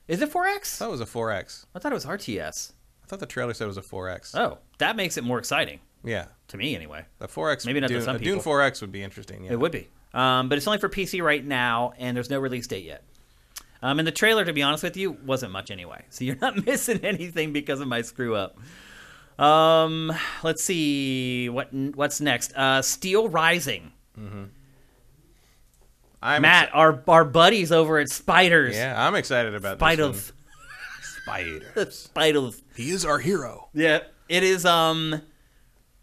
Is 0.08 0.22
it 0.22 0.30
4X? 0.32 0.76
I 0.76 0.78
thought 0.78 0.88
it 0.88 0.90
was 0.92 1.00
a 1.00 1.06
4X. 1.06 1.64
I 1.74 1.78
thought 1.78 1.90
it 1.90 1.94
was 1.94 2.04
RTS. 2.06 2.72
I 3.02 3.06
thought 3.08 3.20
the 3.20 3.26
trailer 3.26 3.54
said 3.54 3.64
it 3.64 3.68
was 3.68 3.76
a 3.76 3.82
4X. 3.82 4.36
Oh, 4.36 4.58
that 4.78 4.94
makes 4.96 5.16
it 5.16 5.24
more 5.24 5.38
exciting 5.38 5.80
Yeah, 6.06 6.26
to 6.48 6.56
me, 6.56 6.74
anyway. 6.74 7.04
the 7.18 7.26
4X. 7.28 7.66
Maybe 7.66 7.80
not 7.80 7.88
to 7.88 7.94
Dune, 7.94 8.02
some 8.02 8.16
a 8.16 8.18
Dune 8.18 8.38
4X 8.38 8.80
would 8.80 8.92
be 8.92 9.02
interesting. 9.02 9.44
Yeah. 9.44 9.52
It 9.52 9.60
would 9.60 9.72
be. 9.72 9.88
Um, 10.14 10.48
but 10.48 10.56
it's 10.56 10.66
only 10.66 10.78
for 10.78 10.88
PC 10.88 11.22
right 11.22 11.44
now, 11.44 11.92
and 11.98 12.16
there's 12.16 12.30
no 12.30 12.38
release 12.38 12.66
date 12.66 12.84
yet. 12.84 13.02
Um, 13.82 13.98
and 13.98 14.08
the 14.08 14.12
trailer, 14.12 14.44
to 14.44 14.52
be 14.52 14.62
honest 14.62 14.82
with 14.82 14.96
you, 14.96 15.12
wasn't 15.26 15.52
much 15.52 15.70
anyway. 15.70 16.04
So 16.08 16.24
you're 16.24 16.36
not 16.40 16.64
missing 16.64 17.04
anything 17.04 17.52
because 17.52 17.80
of 17.80 17.88
my 17.88 18.00
screw 18.02 18.34
up. 18.34 18.56
Um, 19.38 20.12
let's 20.42 20.64
see 20.64 21.50
what 21.50 21.72
what's 21.74 22.22
next. 22.22 22.54
Uh, 22.56 22.80
Steel 22.80 23.28
Rising. 23.28 23.92
I'm 26.22 26.42
Matt, 26.42 26.70
our 26.72 27.02
our 27.06 27.24
buddies 27.24 27.70
over 27.70 27.98
at 27.98 28.08
Spiders. 28.08 28.74
Yeah, 28.74 28.94
I'm 29.06 29.14
excited 29.14 29.54
about 29.54 29.76
Spiders. 29.78 30.16
this. 30.16 30.32
one. 30.32 31.60
Spiders. 31.62 31.98
Spiders. 31.98 32.62
he 32.74 32.90
is 32.90 33.04
our 33.04 33.18
hero. 33.18 33.68
Yeah, 33.74 34.00
it 34.28 34.42
is. 34.42 34.64
Um, 34.64 35.20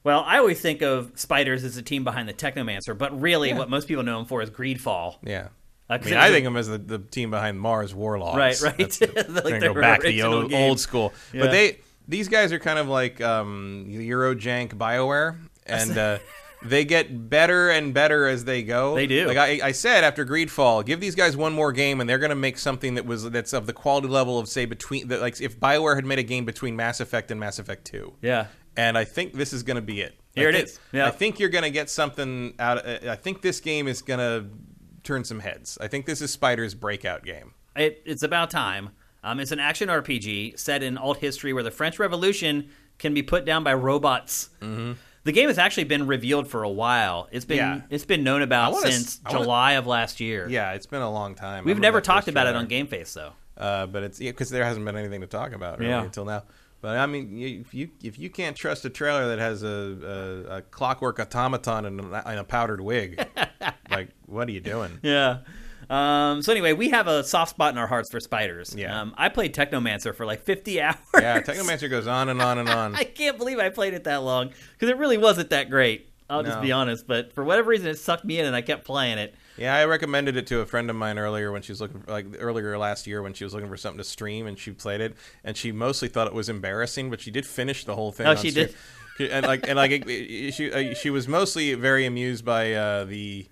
well, 0.03 0.23
I 0.25 0.37
always 0.37 0.59
think 0.61 0.81
of 0.81 1.11
Spiders 1.15 1.63
as 1.63 1.75
the 1.75 1.81
team 1.81 2.03
behind 2.03 2.27
the 2.29 2.33
Technomancer, 2.33 2.97
but 2.97 3.19
really, 3.19 3.49
Yeah. 3.49 3.57
what 3.57 3.69
most 3.69 3.87
people 3.87 4.03
know 4.03 4.19
him 4.19 4.25
for 4.25 4.41
is 4.41 4.49
Greedfall. 4.49 5.17
Yeah. 5.23 5.49
Uh, 5.89 5.97
I 6.01 6.05
mean, 6.05 6.13
I 6.15 6.29
think 6.29 6.45
of 6.45 6.53
him 6.53 6.57
as 6.57 6.67
the, 6.67 6.77
the 6.77 6.99
team 6.99 7.29
behind 7.31 7.59
Mars 7.59 7.93
War 7.93 8.17
Logs. 8.17 8.37
Right, 8.37 8.61
right. 8.61 8.77
The- 8.89 9.41
Like 9.43 9.61
go 9.61 9.73
back 9.73 10.01
to 10.01 10.07
the 10.07 10.23
old, 10.23 10.49
game. 10.49 10.69
old 10.69 10.79
school. 10.79 11.13
Yeah. 11.33 11.41
But 11.41 11.51
they 11.51 11.79
these 12.07 12.27
guys 12.27 12.51
are 12.51 12.59
kind 12.59 12.79
of 12.79 12.87
like 12.87 13.21
um, 13.21 13.85
Eurojank 13.89 14.73
Bioware, 14.75 15.37
and 15.65 15.97
uh, 15.97 16.19
they 16.63 16.85
get 16.85 17.29
better 17.29 17.69
and 17.69 17.93
better 17.93 18.27
as 18.27 18.45
they 18.45 18.63
go. 18.63 18.95
They 18.95 19.07
do. 19.07 19.27
Like 19.27 19.37
I, 19.37 19.59
I 19.67 19.71
said 19.73 20.03
after 20.05 20.25
Greedfall, 20.25 20.85
give 20.85 20.99
these 21.01 21.15
guys 21.15 21.35
one 21.37 21.53
more 21.53 21.71
game, 21.73 21.99
and 22.01 22.09
they're 22.09 22.17
going 22.19 22.29
to 22.29 22.35
make 22.35 22.57
something 22.57 22.95
that 22.95 23.05
was 23.05 23.29
that's 23.29 23.51
of 23.53 23.67
the 23.67 23.73
quality 23.73 24.07
level 24.07 24.39
of 24.39 24.47
say 24.47 24.65
between 24.65 25.07
that 25.09 25.19
like 25.21 25.39
if 25.41 25.59
Bioware 25.59 25.95
had 25.95 26.05
made 26.05 26.19
a 26.19 26.23
game 26.23 26.45
between 26.45 26.75
Mass 26.75 26.99
Effect 27.01 27.29
and 27.31 27.39
Mass 27.39 27.59
Effect 27.59 27.85
Two. 27.85 28.13
Yeah. 28.21 28.47
And 28.77 28.97
I 28.97 29.03
think 29.03 29.33
this 29.33 29.53
is 29.53 29.63
going 29.63 29.75
to 29.75 29.81
be 29.81 30.01
it. 30.01 30.15
Here 30.35 30.47
I 30.47 30.49
it 30.49 30.53
think- 30.55 30.65
is. 30.67 30.79
Yeah. 30.91 31.07
I 31.07 31.11
think 31.11 31.39
you're 31.39 31.49
going 31.49 31.63
to 31.63 31.69
get 31.71 31.89
something 31.89 32.53
out. 32.59 32.79
Of, 32.79 33.07
I 33.07 33.15
think 33.15 33.41
this 33.41 33.59
game 33.59 33.87
is 33.87 34.01
going 34.01 34.19
to 34.19 34.47
turn 35.03 35.23
some 35.23 35.39
heads. 35.39 35.77
I 35.81 35.87
think 35.87 36.05
this 36.05 36.21
is 36.21 36.31
Spider's 36.31 36.73
breakout 36.73 37.23
game. 37.23 37.53
It, 37.75 38.01
it's 38.05 38.23
about 38.23 38.49
time. 38.49 38.89
Um, 39.23 39.39
it's 39.39 39.51
an 39.51 39.59
action 39.59 39.89
RPG 39.89 40.59
set 40.59 40.83
in 40.83 40.97
alt 40.97 41.17
history 41.19 41.53
where 41.53 41.63
the 41.63 41.71
French 41.71 41.97
Revolution 41.99 42.69
can 42.99 43.13
be 43.13 43.23
put 43.23 43.45
down 43.45 43.63
by 43.63 43.73
robots. 43.73 44.49
Mm-hmm. 44.61 44.93
The 45.23 45.31
game 45.31 45.47
has 45.47 45.57
actually 45.57 45.85
been 45.85 46.05
revealed 46.07 46.49
for 46.49 46.63
a 46.63 46.69
while. 46.69 47.29
It's 47.31 47.45
been 47.45 47.57
Yeah. 47.57 47.81
it's 47.89 48.05
been 48.05 48.23
known 48.25 48.41
about 48.41 48.73
wanna 48.73 48.91
since 48.91 49.21
wanna- 49.25 49.39
July 49.39 49.71
of 49.73 49.87
last 49.87 50.19
year. 50.19 50.47
Yeah, 50.49 50.73
it's 50.73 50.85
been 50.85 51.01
a 51.01 51.09
long 51.11 51.33
time. 51.35 51.63
We've 51.63 51.79
never 51.79 52.01
talked 52.01 52.27
about 52.27 52.47
it 52.47 52.55
on 52.55 52.67
Game 52.67 52.87
Face 52.87 53.13
though. 53.13 53.31
uh, 53.57 53.85
but 53.85 54.03
it's 54.03 54.19
because 54.19 54.49
there 54.49 54.65
hasn't 54.65 54.85
been 54.85 54.97
anything 54.97 55.21
to 55.21 55.27
talk 55.27 55.53
about 55.53 55.79
really 55.79 55.91
Yeah. 55.91 56.03
until 56.03 56.25
now. 56.25 56.43
But 56.83 56.97
I 56.97 57.05
mean, 57.05 57.39
if 57.39 57.73
you 57.73 57.91
if 58.03 58.19
you 58.19 58.29
can't 58.29 58.57
trust 58.57 58.83
a 58.83 58.89
trailer 58.89 59.29
that 59.29 59.39
has 59.39 59.63
a, 59.63 59.67
a, 60.49 60.57
a 60.57 60.61
clockwork 60.63 61.17
automaton 61.17 61.85
and 61.85 62.01
a, 62.01 62.27
and 62.27 62.39
a 62.39 62.43
powdered 62.43 62.81
wig, 62.81 63.25
like 63.89 64.09
what 64.25 64.49
are 64.49 64.51
you 64.51 64.59
doing? 64.59 64.99
Yeah. 65.01 65.37
Um, 65.89 66.41
so 66.41 66.51
anyway, 66.51 66.73
we 66.73 66.89
have 66.89 67.07
a 67.07 67.23
soft 67.23 67.51
spot 67.51 67.73
in 67.73 67.77
our 67.77 67.87
hearts 67.87 68.11
for 68.11 68.19
spiders. 68.19 68.75
Yeah. 68.75 68.99
Um, 68.99 69.15
I 69.17 69.29
played 69.29 69.55
Technomancer 69.55 70.13
for 70.13 70.25
like 70.25 70.43
50 70.43 70.81
hours. 70.81 70.97
Yeah, 71.17 71.39
Technomancer 71.39 71.89
goes 71.89 72.05
on 72.05 72.27
and 72.27 72.41
on 72.41 72.57
and 72.57 72.67
on. 72.67 72.95
I 72.97 73.05
can't 73.05 73.37
believe 73.37 73.59
I 73.59 73.69
played 73.69 73.93
it 73.93 74.03
that 74.03 74.21
long 74.23 74.51
because 74.73 74.89
it 74.89 74.97
really 74.97 75.17
wasn't 75.17 75.51
that 75.51 75.69
great. 75.69 76.09
I'll 76.29 76.43
just 76.43 76.59
be 76.59 76.73
honest, 76.73 77.07
but 77.07 77.31
for 77.31 77.45
whatever 77.45 77.69
reason, 77.69 77.87
it 77.87 77.97
sucked 77.97 78.25
me 78.25 78.39
in, 78.39 78.45
and 78.45 78.55
I 78.55 78.61
kept 78.61 78.83
playing 78.83 79.19
it. 79.19 79.35
Yeah, 79.57 79.75
I 79.75 79.85
recommended 79.85 80.35
it 80.37 80.47
to 80.47 80.59
a 80.61 80.65
friend 80.65 80.89
of 80.89 80.95
mine 80.95 81.17
earlier 81.19 81.51
when 81.51 81.61
she 81.61 81.71
was 81.71 81.79
looking 81.81 82.01
for, 82.01 82.11
like 82.11 82.25
earlier 82.39 82.77
last 82.77 83.05
year 83.05 83.21
when 83.21 83.33
she 83.33 83.43
was 83.43 83.53
looking 83.53 83.69
for 83.69 83.77
something 83.77 83.99
to 83.99 84.03
stream 84.03 84.47
and 84.47 84.57
she 84.57 84.71
played 84.71 84.99
it 85.01 85.15
and 85.43 85.55
she 85.55 85.71
mostly 85.71 86.07
thought 86.07 86.27
it 86.27 86.33
was 86.33 86.49
embarrassing, 86.49 87.09
but 87.09 87.21
she 87.21 87.29
did 87.31 87.45
finish 87.45 87.85
the 87.85 87.95
whole 87.95 88.11
thing. 88.11 88.25
Oh, 88.27 88.31
on 88.31 88.37
she 88.37 88.51
stream. 88.51 88.69
did? 89.19 89.31
And 89.31 89.45
like 89.45 89.67
and 89.67 89.75
like 89.75 89.91
it- 89.91 90.09
it- 90.09 90.53
she 90.55 90.71
uh, 90.71 90.93
she 90.95 91.09
was 91.11 91.27
mostly 91.27 91.73
very 91.75 92.05
amused 92.07 92.43
by 92.43 92.73
uh, 92.73 93.03
the 93.05 93.47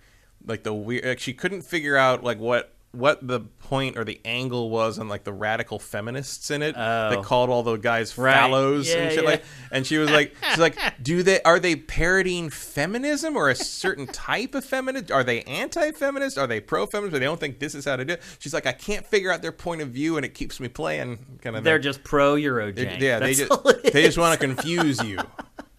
like 0.46 0.64
the 0.64 0.74
weird. 0.74 1.06
Like 1.06 1.20
she 1.20 1.34
couldn't 1.36 1.62
figure 1.62 1.96
out 1.96 2.24
like 2.24 2.40
what 2.40 2.74
what 2.94 3.26
the 3.26 3.40
point 3.40 3.98
or 3.98 4.04
the 4.04 4.20
angle 4.26 4.70
was 4.70 5.00
on 5.00 5.08
like 5.08 5.24
the 5.24 5.32
radical 5.32 5.80
feminists 5.80 6.52
in 6.52 6.62
it 6.62 6.76
Oh. 6.78 7.10
that 7.12 7.24
called 7.24 7.50
all 7.50 7.64
the 7.64 7.78
guys 7.78 8.18
Right. 8.18 8.36
fallows 8.36 8.90
Yeah, 8.90 8.96
and 8.98 9.14
shit 9.14 9.24
yeah. 9.24 9.30
like 9.30 9.44
and 9.72 9.88
she 9.88 9.98
was 9.98 10.10
like 10.12 10.36
she's 10.50 10.58
like 10.60 10.78
do 11.02 11.24
they 11.24 11.42
are 11.44 11.58
they 11.58 11.78
parodying 11.78 12.50
feminism 12.50 13.38
or 13.38 13.50
a 13.50 13.56
certain 13.56 14.08
type 14.08 14.56
of 14.56 14.66
feminist 14.66 15.10
are 15.10 15.24
they 15.24 15.42
anti-feminist 15.44 16.38
are 16.38 16.48
they 16.48 16.60
pro-feminist 16.60 17.14
but 17.14 17.20
they 17.20 17.26
don't 17.26 17.40
think 17.40 17.60
this 17.60 17.76
is 17.76 17.86
how 17.86 17.96
to 17.96 18.04
do 18.04 18.14
it 18.14 18.22
she's 18.40 18.54
like 18.54 18.66
i 18.66 18.74
can't 18.74 19.06
figure 19.06 19.32
out 19.32 19.42
their 19.42 19.54
point 19.54 19.82
of 19.82 19.88
view 19.90 20.18
and 20.18 20.26
it 20.26 20.34
keeps 20.34 20.60
me 20.60 20.68
playing 20.68 21.18
kind 21.42 21.56
of 21.56 21.64
They're 21.64 21.80
just 21.80 22.04
pro 22.04 22.36
Eurojank. 22.36 23.00
yeah 23.00 23.20
they 23.20 23.34
just 23.34 23.52
they 23.84 24.04
just 24.04 24.18
want 24.18 24.38
to 24.38 24.48
confuse 24.48 25.02
you 25.02 25.18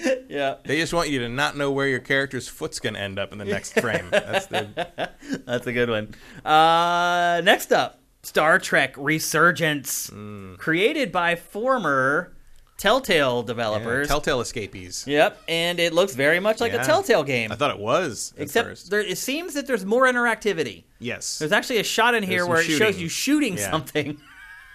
Yeah, 0.28 0.56
they 0.64 0.78
just 0.78 0.92
want 0.92 1.08
you 1.08 1.20
to 1.20 1.28
not 1.28 1.56
know 1.56 1.70
where 1.70 1.86
your 1.88 2.00
character's 2.00 2.48
foot's 2.48 2.80
gonna 2.80 2.98
end 2.98 3.18
up 3.18 3.32
in 3.32 3.38
the 3.38 3.44
next 3.44 3.78
frame 3.80 4.08
that's 4.10 4.46
the 4.46 5.10
that's 5.46 5.66
a 5.66 5.72
good 5.72 5.88
one. 5.88 6.14
Uh, 6.44 7.40
next 7.44 7.72
up, 7.72 8.00
Star 8.22 8.58
Trek 8.58 8.94
Resurgence, 8.96 10.10
Mm. 10.10 10.58
created 10.58 11.12
by 11.12 11.36
former 11.36 12.32
Telltale 12.78 13.38
yeah, 13.40 13.46
developers. 13.46 14.08
telltale 14.08 14.40
escapees 14.42 15.04
Yep, 15.06 15.40
and 15.48 15.80
it 15.80 15.94
looks 15.94 16.14
very 16.14 16.40
much 16.40 16.60
like 16.60 16.72
Yeah. 16.72 16.82
a 16.82 16.84
Telltale 16.84 17.22
game. 17.24 17.50
i 17.50 17.54
thought 17.54 17.70
it 17.70 17.78
was 17.78 18.34
at 18.36 18.42
Except 18.42 18.68
first. 18.68 18.90
there, 18.90 19.00
it 19.00 19.16
seems 19.16 19.54
that 19.54 19.66
there's 19.66 19.84
more 19.86 20.04
interactivity. 20.04 20.84
yes 20.98 21.38
There's 21.38 21.52
actually 21.52 21.78
a 21.78 21.84
shot 21.84 22.14
in 22.14 22.22
here 22.22 22.40
some 22.40 22.50
where 22.50 22.60
it 22.60 22.64
shows 22.64 22.98
you 22.98 23.08
shooting 23.08 23.56
Yeah. 23.56 23.70
something. 23.70 24.18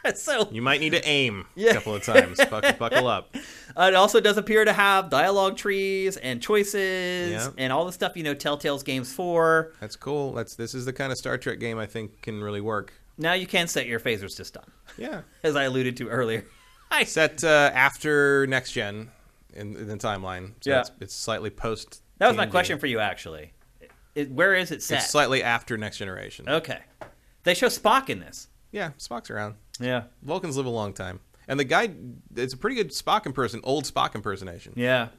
so 0.15 0.47
you 0.51 0.61
might 0.61 0.79
need 0.79 0.91
to 0.91 1.05
aim 1.07 1.45
Yeah. 1.55 1.71
a 1.71 1.73
couple 1.75 1.95
of 1.95 2.03
times 2.03 2.37
buckle, 2.49 2.73
buckle 2.79 3.07
up 3.07 3.35
uh, 3.77 3.83
it 3.83 3.95
also 3.95 4.19
does 4.19 4.37
appear 4.37 4.65
to 4.65 4.73
have 4.73 5.09
dialogue 5.09 5.57
trees 5.57 6.17
and 6.17 6.41
choices 6.41 7.31
Yeah. 7.31 7.49
and 7.57 7.71
all 7.73 7.85
the 7.85 7.91
stuff 7.91 8.15
you 8.17 8.23
know 8.23 8.33
Telltale's 8.35 8.83
games 8.83 9.13
for. 9.13 9.73
That's 9.79 9.95
cool. 9.95 10.33
That's 10.33 10.55
this 10.55 10.73
is 10.73 10.85
the 10.85 10.93
kind 10.93 11.11
of 11.11 11.17
Star 11.17 11.37
Trek 11.37 11.59
game 11.59 11.77
I 11.77 11.85
think 11.85 12.21
can 12.21 12.41
really 12.43 12.61
work. 12.61 12.93
Now 13.17 13.33
you 13.33 13.45
can 13.47 13.67
set 13.67 13.85
your 13.87 13.99
phasers 13.99 14.35
to 14.37 14.45
stun, 14.45 14.63
Yeah. 14.97 15.21
as 15.43 15.55
I 15.55 15.63
alluded 15.63 15.97
to 15.97 16.09
earlier. 16.09 16.45
I 16.89 17.03
Set 17.05 17.43
uh, 17.43 17.71
after 17.73 18.45
next 18.47 18.71
gen 18.73 19.11
in, 19.53 19.75
in 19.77 19.87
the 19.87 19.97
timeline. 19.97 20.53
So 20.61 20.69
Yeah. 20.71 20.79
It's, 20.81 20.91
it's 20.99 21.13
slightly 21.15 21.49
post. 21.49 22.01
that 22.17 22.27
was 22.27 22.35
my 22.37 22.45
question 22.47 22.79
for 22.79 22.87
you, 22.87 22.99
actually. 22.99 23.53
It, 24.15 24.29
where 24.31 24.53
is 24.55 24.71
it 24.71 24.83
set? 24.83 24.97
It's 24.99 25.09
slightly 25.09 25.41
after 25.43 25.77
next 25.77 25.97
generation. 25.99 26.49
okay, 26.49 26.79
they 27.43 27.53
show 27.53 27.67
Spock 27.67 28.09
in 28.09 28.19
this. 28.19 28.47
Yeah, 28.73 28.91
Spock's 28.97 29.29
around. 29.29 29.55
Yeah, 29.81 30.03
Vulcans 30.21 30.57
live 30.57 30.65
a 30.65 30.69
long 30.69 30.93
time, 30.93 31.19
and 31.47 31.59
the 31.59 31.63
guy 31.63 31.89
it's 32.35 32.53
a 32.53 32.57
pretty 32.57 32.75
good 32.75 32.91
Spock 32.91 33.23
imperson, 33.23 33.59
old 33.63 33.85
Spock 33.85 34.15
impersonation, 34.15 34.73
yeah. 34.75 35.09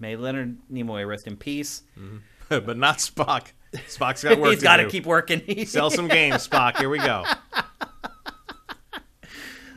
May 0.00 0.16
Leonard 0.16 0.58
Nimoy 0.72 1.06
rest 1.06 1.26
in 1.26 1.36
peace. 1.36 1.82
but 2.48 2.76
not 2.76 2.98
Spock. 2.98 3.48
Spock's 3.74 4.22
got 4.24 4.38
work 4.40 4.50
He's 4.52 4.62
got 4.62 4.76
to 4.76 4.88
keep 4.88 5.06
working. 5.06 5.42
Sell 5.66 5.90
some 5.90 6.08
games, 6.08 6.46
Spock. 6.48 6.78
Here 6.78 6.88
we 6.88 6.98
go. 6.98 7.24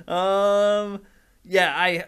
Um, 0.07 1.01
yeah, 1.45 1.73
I, 1.75 2.05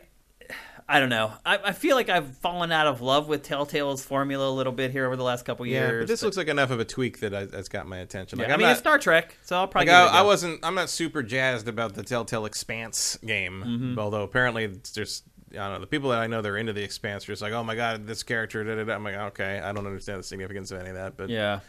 I 0.88 1.00
don't 1.00 1.10
know. 1.10 1.34
I, 1.46 1.58
I 1.58 1.72
feel 1.72 1.96
like 1.96 2.10
I've 2.10 2.38
fallen 2.38 2.72
out 2.72 2.88
of 2.88 3.02
love 3.02 3.28
with 3.28 3.44
Telltale's 3.44 4.04
formula 4.04 4.50
a 4.50 4.52
little 4.52 4.74
bit 4.74 4.92
here 4.92 5.06
over 5.06 5.16
the 5.16 5.24
last 5.24 5.46
couple 5.46 5.66
years. 5.66 5.92
Yeah, 5.92 6.00
but 6.00 6.08
this 6.08 6.22
looks 6.22 6.38
like 6.38 6.48
enough 6.48 6.72
of 6.72 6.80
a 6.80 6.86
tweak 6.86 7.20
that 7.22 7.34
I, 7.34 7.46
that's 7.46 7.70
got 7.70 7.88
my 7.88 7.98
attention. 8.00 8.40
Yeah, 8.40 8.44
Like, 8.46 8.52
I 8.52 8.54
I'm 8.54 8.60
mean, 8.60 8.68
not, 8.68 8.72
it's 8.72 8.80
Star 8.80 9.00
Trek, 9.00 9.38
so 9.44 9.56
I'll 9.58 9.68
probably. 9.68 9.92
Like 9.92 9.98
give 9.98 10.08
it 10.12 10.14
a 10.14 10.18
I, 10.18 10.20
I 10.20 10.24
wasn't, 10.24 10.60
I'm 10.64 10.76
not 10.76 10.90
super 10.90 11.24
jazzed 11.24 11.68
about 11.68 11.96
the 11.96 12.04
Telltale 12.04 12.46
Expanse 12.46 13.18
game. 13.26 13.64
Mm-hmm. 13.66 14.00
Although 14.00 14.24
apparently 14.24 14.66
it's 14.66 14.92
just, 14.92 15.24
I 15.52 15.56
don't 15.56 15.74
know, 15.74 15.80
the 15.80 15.88
people 15.88 16.10
that 16.10 16.20
I 16.20 16.28
know 16.28 16.42
that 16.42 16.50
are 16.50 16.58
into 16.58 16.74
the 16.74 16.84
Expanse 16.84 17.24
are 17.26 17.32
just 17.32 17.42
like, 17.42 17.54
oh 17.54 17.64
my 17.64 17.76
god, 17.76 18.06
this 18.08 18.24
character. 18.24 18.64
Da, 18.64 18.76
da, 18.76 18.84
da. 18.84 18.94
I'm 18.96 19.04
like, 19.04 19.16
okay, 19.16 19.60
I 19.60 19.72
don't 19.72 19.86
understand 19.86 20.20
the 20.20 20.24
significance 20.24 20.72
of 20.72 20.80
any 20.80 20.90
of 20.90 20.96
that, 20.96 21.16
but 21.16 21.30
Yeah, 21.30 21.60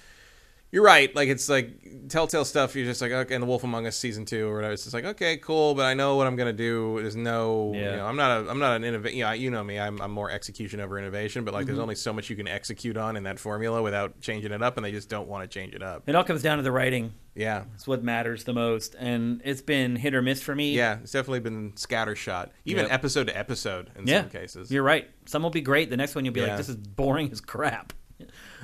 you're 0.75 0.83
right. 0.85 1.15
Like 1.15 1.29
it's 1.29 1.49
like 1.49 1.81
Telltale 2.09 2.45
stuff. 2.45 2.75
You're 2.77 2.85
just 2.85 3.01
like 3.01 3.13
okay, 3.13 3.35
and 3.35 3.43
the 3.43 3.47
Wolf 3.47 3.63
Among 3.65 3.87
Us 3.87 3.97
season 3.97 4.25
two 4.25 4.49
or 4.49 4.57
whatever. 4.57 4.73
It's 4.75 4.83
just 4.83 4.93
like 4.93 5.05
okay, 5.05 5.37
cool, 5.39 5.75
but 5.75 5.87
I 5.87 5.95
know 5.95 6.17
what 6.17 6.27
I'm 6.27 6.35
gonna 6.37 6.53
do. 6.53 7.01
There's 7.01 7.15
no, 7.17 7.73
Yeah. 7.75 7.91
you 7.93 7.97
know, 7.99 8.07
I'm 8.07 8.17
not 8.17 8.31
a, 8.45 8.51
I'm 8.51 8.59
not 8.59 8.77
an 8.77 8.85
innovation. 8.85 9.19
Yeah, 9.19 9.33
you 9.35 9.51
know 9.51 9.63
me. 9.63 9.79
I'm, 9.79 10.03
I'm 10.03 10.11
more 10.11 10.31
execution 10.31 10.81
over 10.81 10.99
innovation. 10.99 11.45
But 11.45 11.55
like, 11.55 11.63
Mm-hmm. 11.63 11.67
there's 11.69 11.79
only 11.79 11.95
so 11.95 12.13
much 12.13 12.29
you 12.29 12.37
can 12.37 12.49
execute 12.49 12.97
on 12.97 13.17
in 13.17 13.23
that 13.23 13.39
formula 13.39 13.81
without 13.83 14.21
changing 14.21 14.51
it 14.53 14.63
up, 14.63 14.77
and 14.77 14.85
they 14.85 14.91
just 14.93 15.09
don't 15.09 15.29
want 15.29 15.49
to 15.49 15.59
change 15.59 15.75
it 15.75 15.83
up. 15.83 16.03
It 16.09 16.15
all 16.17 16.25
comes 16.25 16.43
down 16.43 16.57
to 16.59 16.63
the 16.65 16.73
writing. 16.73 17.15
Yeah, 17.37 17.65
It's 17.75 17.87
what 17.89 18.05
matters 18.05 18.45
the 18.45 18.53
most, 18.53 18.95
and 18.99 19.41
it's 19.45 19.61
been 19.63 19.97
hit 19.97 20.15
or 20.15 20.23
miss 20.23 20.41
for 20.41 20.55
me. 20.55 20.73
yeah. 20.77 20.99
It's 21.03 21.11
definitely 21.13 21.41
been 21.41 21.73
scattershot, 21.73 22.51
even 22.65 22.85
Yep. 22.85 22.93
episode 22.93 23.27
to 23.29 23.37
episode 23.37 23.91
in 23.97 24.07
Yeah, 24.07 24.21
some 24.21 24.31
cases. 24.31 24.71
You're 24.71 24.85
right. 24.85 25.09
Some 25.27 25.43
will 25.43 25.51
be 25.51 25.61
great. 25.61 25.91
The 25.91 25.97
next 25.97 26.15
one 26.15 26.25
you'll 26.25 26.35
be 26.35 26.43
like, 26.43 26.57
this 26.57 26.69
is 26.69 26.77
boring 26.77 27.31
as 27.33 27.41
crap. 27.41 27.93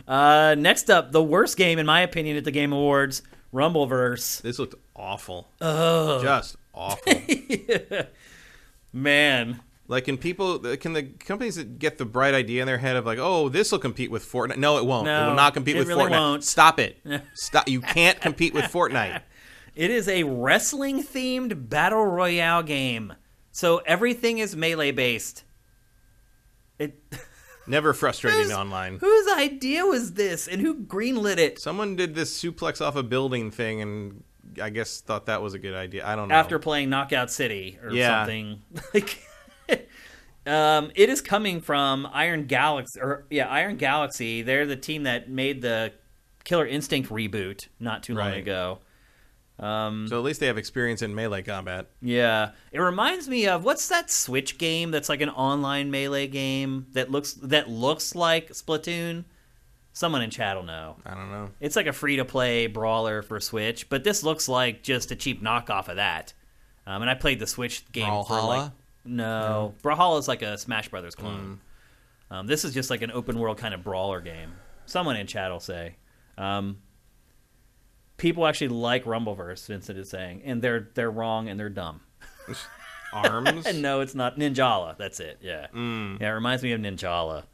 Uh, 0.08 0.54
next 0.58 0.90
up, 0.90 1.12
the 1.12 1.22
worst 1.22 1.56
game 1.56 1.78
in 1.78 1.86
my 1.86 2.00
opinion 2.00 2.36
at 2.36 2.44
the 2.44 2.50
Game 2.50 2.72
Awards, 2.72 3.22
Rumbleverse. 3.54 4.42
This 4.42 4.58
looked 4.58 4.74
awful. 4.96 5.48
Oh 5.60 6.22
Just 6.22 6.56
awful. 6.74 7.12
man, 8.92 9.60
Like, 9.88 10.04
can 10.04 10.16
people, 10.18 10.58
can 10.76 10.92
the 10.92 11.02
companies 11.02 11.56
that 11.56 11.78
get 11.78 11.98
the 11.98 12.04
bright 12.04 12.34
idea 12.34 12.62
in 12.62 12.66
their 12.66 12.78
head 12.78 12.96
of 12.96 13.06
like, 13.06 13.18
oh, 13.20 13.48
this 13.48 13.72
will 13.72 13.78
compete 13.78 14.10
with 14.10 14.24
Fortnite? 14.24 14.56
No, 14.56 14.78
it 14.78 14.86
won't. 14.86 15.08
it 15.08 15.26
will 15.26 15.34
not 15.34 15.54
compete 15.54 15.76
it 15.76 15.80
with 15.80 15.88
really 15.88 16.04
Fortnite. 16.04 16.10
won't. 16.10 16.44
Stop 16.44 16.78
it. 16.78 16.98
Stop. 17.34 17.68
You 17.68 17.80
can't 17.80 18.20
compete 18.20 18.54
with 18.54 18.64
Fortnite. 18.66 19.22
it 19.74 19.90
is 19.90 20.08
a 20.08 20.22
wrestling 20.24 21.02
themed 21.02 21.68
battle 21.68 22.04
royale 22.06 22.62
game. 22.62 23.14
So 23.52 23.78
everything 23.78 24.38
is 24.38 24.54
melee 24.54 24.92
based. 24.92 25.44
It. 26.78 26.98
Never 27.70 27.92
frustrating 27.92 28.42
Whose- 28.42 28.52
online. 28.52 28.98
Whose 28.98 29.32
idea 29.32 29.86
was 29.86 30.14
this, 30.14 30.46
and 30.48 30.60
who 30.60 30.74
greenlit 30.84 31.38
it? 31.38 31.58
Someone 31.58 31.96
did 31.96 32.14
this 32.14 32.36
suplex 32.42 32.84
off 32.84 32.96
a 32.96 33.02
building 33.02 33.50
thing, 33.50 33.80
and 33.80 34.24
I 34.60 34.70
guess 34.70 35.00
thought 35.00 35.26
that 35.26 35.40
was 35.42 35.54
a 35.54 35.58
good 35.58 35.74
idea. 35.74 36.06
I 36.06 36.16
don't 36.16 36.28
know. 36.28 36.34
after 36.34 36.58
playing 36.58 36.90
Knockout 36.90 37.30
City 37.30 37.78
or 37.82 37.90
Yeah. 37.92 38.20
something. 38.24 38.62
Like, 38.94 39.22
um, 40.46 40.90
it 40.94 41.08
is 41.08 41.20
coming 41.20 41.60
from 41.60 42.08
Iron 42.12 42.46
Galaxy, 42.46 43.00
or 43.00 43.26
yeah, 43.30 43.46
Iron 43.48 43.76
Galaxy. 43.76 44.42
They're 44.42 44.66
the 44.66 44.76
team 44.76 45.04
that 45.04 45.28
made 45.30 45.62
the 45.62 45.92
Killer 46.44 46.66
Instinct 46.66 47.10
reboot 47.10 47.68
not 47.78 48.02
too 48.02 48.14
long 48.14 48.28
Right. 48.30 48.38
ago. 48.38 48.80
Um, 49.60 50.08
so 50.08 50.18
at 50.18 50.24
least 50.24 50.40
they 50.40 50.46
have 50.46 50.56
experience 50.56 51.02
in 51.02 51.14
melee 51.14 51.42
combat. 51.42 51.86
yeah, 52.00 52.52
it 52.72 52.80
reminds 52.80 53.28
me 53.28 53.46
of 53.46 53.62
what's 53.62 53.88
that 53.88 54.10
Switch 54.10 54.56
game 54.56 54.90
that's 54.90 55.08
like 55.10 55.20
an 55.20 55.28
online 55.28 55.90
melee 55.90 56.26
game 56.28 56.86
that 56.92 57.10
looks 57.10 57.34
that 57.34 57.68
looks 57.68 58.14
like 58.14 58.50
Splatoon. 58.52 59.24
Someone 59.92 60.22
in 60.22 60.30
chat 60.30 60.56
will 60.56 60.62
know. 60.64 60.96
I 61.04 61.14
don't 61.14 61.30
know. 61.30 61.50
It's 61.60 61.76
like 61.76 61.86
a 61.86 61.92
free 61.92 62.16
to 62.16 62.24
play 62.24 62.68
brawler 62.68 63.22
for 63.22 63.38
Switch, 63.38 63.88
but 63.90 64.02
this 64.02 64.22
looks 64.22 64.48
like 64.48 64.82
just 64.82 65.10
a 65.10 65.16
cheap 65.16 65.42
knockoff 65.42 65.88
of 65.88 65.96
that. 65.96 66.32
Um, 66.86 67.02
and 67.02 67.10
I 67.10 67.14
played 67.14 67.38
the 67.38 67.46
Switch 67.46 67.90
game 67.92 68.24
for 68.24 68.40
like 68.40 68.70
no, 69.04 69.74
Brawlhalla 69.82 70.18
is 70.18 70.28
like 70.28 70.42
a 70.42 70.56
Smash 70.58 70.88
Brothers 70.88 71.14
clone. 71.14 71.60
Um, 72.30 72.46
this 72.46 72.64
is 72.64 72.72
just 72.72 72.90
like 72.90 73.02
an 73.02 73.10
open 73.10 73.38
world 73.38 73.58
kind 73.58 73.74
of 73.74 73.82
brawler 73.82 74.20
game. 74.20 74.52
Someone 74.86 75.16
in 75.16 75.26
chat 75.26 75.50
will 75.50 75.60
say. 75.60 75.96
Um, 76.38 76.78
people 78.20 78.46
actually 78.46 78.68
like 78.68 79.04
Rumbleverse. 79.04 79.66
Vincent 79.66 79.98
is 79.98 80.08
saying, 80.10 80.42
and 80.44 80.62
they're 80.62 80.90
they're 80.94 81.10
wrong 81.10 81.48
and 81.48 81.58
they're 81.58 81.68
dumb. 81.68 82.00
Arms. 83.12 83.66
And 83.66 83.82
no, 83.82 84.00
it's 84.00 84.14
not 84.14 84.38
Ninjala. 84.38 84.96
That's 84.96 85.18
it. 85.20 85.38
Yeah, 85.40 85.66
Mm. 85.74 86.20
yeah. 86.20 86.28
It 86.30 86.32
reminds 86.34 86.62
me 86.62 86.72
of 86.72 86.80
Ninjala. 86.80 87.44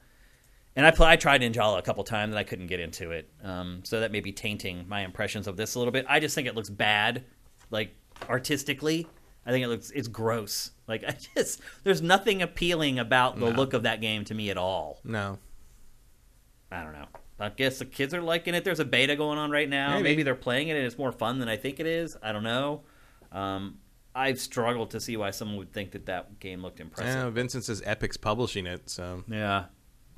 And 0.74 0.84
I 0.84 0.90
play, 0.90 1.08
I 1.08 1.16
tried 1.16 1.40
Ninjala 1.40 1.78
a 1.78 1.82
couple 1.82 2.04
times 2.04 2.32
and 2.32 2.38
I 2.38 2.44
couldn't 2.44 2.66
get 2.66 2.80
into 2.80 3.10
it. 3.12 3.30
Um, 3.42 3.80
so 3.84 4.00
that 4.00 4.12
may 4.12 4.20
be 4.20 4.32
tainting 4.32 4.86
my 4.86 5.00
impressions 5.00 5.46
of 5.46 5.56
this 5.56 5.74
a 5.74 5.78
little 5.78 5.92
bit. 5.92 6.04
I 6.06 6.20
just 6.20 6.34
think 6.34 6.46
it 6.46 6.54
looks 6.54 6.68
bad, 6.68 7.24
like 7.70 7.94
artistically. 8.28 9.06
I 9.46 9.52
think 9.52 9.64
it 9.64 9.68
looks 9.68 9.90
it's 9.92 10.08
gross. 10.08 10.72
Like 10.86 11.04
I 11.08 11.16
just 11.36 11.60
there's 11.84 12.02
nothing 12.02 12.42
appealing 12.42 12.98
about 12.98 13.38
the 13.40 13.50
No. 13.50 13.56
look 13.56 13.72
of 13.72 13.84
that 13.84 14.00
game 14.02 14.24
to 14.26 14.34
me 14.34 14.50
at 14.50 14.58
all. 14.58 15.00
No. 15.04 15.38
I 16.70 16.82
don't 16.82 16.92
know. 16.92 17.06
I 17.38 17.48
guess 17.50 17.78
the 17.78 17.84
kids 17.84 18.14
are 18.14 18.22
liking 18.22 18.54
it. 18.54 18.64
There's 18.64 18.80
a 18.80 18.84
beta 18.84 19.14
going 19.16 19.38
on 19.38 19.50
right 19.50 19.68
now. 19.68 19.90
Maybe. 19.96 20.02
Maybe, 20.02 20.22
they're 20.22 20.34
playing 20.34 20.68
it 20.68 20.76
and 20.76 20.86
it's 20.86 20.96
more 20.98 21.12
fun 21.12 21.38
than 21.38 21.48
I 21.48 21.56
think 21.56 21.80
it 21.80 21.86
is. 21.86 22.16
I 22.22 22.32
don't 22.32 22.42
know. 22.44 22.82
Um, 23.32 23.78
I've 24.14 24.40
struggled 24.40 24.90
to 24.92 25.00
see 25.00 25.16
why 25.18 25.30
someone 25.30 25.58
would 25.58 25.72
think 25.72 25.90
that 25.92 26.06
that 26.06 26.40
game 26.40 26.62
looked 26.62 26.78
Yeah, 26.78 26.84
impressive. 26.86 27.34
Vincent 27.34 27.64
says 27.64 27.82
Epic's 27.82 28.16
publishing 28.16 28.66
it, 28.66 28.88
so 28.88 29.22
Yeah. 29.28 29.64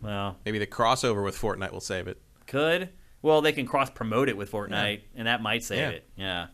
Well, 0.00 0.36
maybe 0.44 0.60
the 0.60 0.66
crossover 0.68 1.24
with 1.24 1.36
Fortnite 1.36 1.72
will 1.72 1.80
save 1.80 2.06
it. 2.06 2.20
could. 2.46 2.90
Well, 3.20 3.40
they 3.40 3.52
can 3.52 3.66
cross 3.66 3.90
promote 3.90 4.28
it 4.28 4.36
with 4.36 4.52
Fortnite, 4.52 5.00
and 5.16 5.26
that 5.26 5.42
might 5.42 5.64
save 5.64 5.78
Yeah. 5.78 5.88
it. 5.90 6.08
Yeah. 6.16 6.46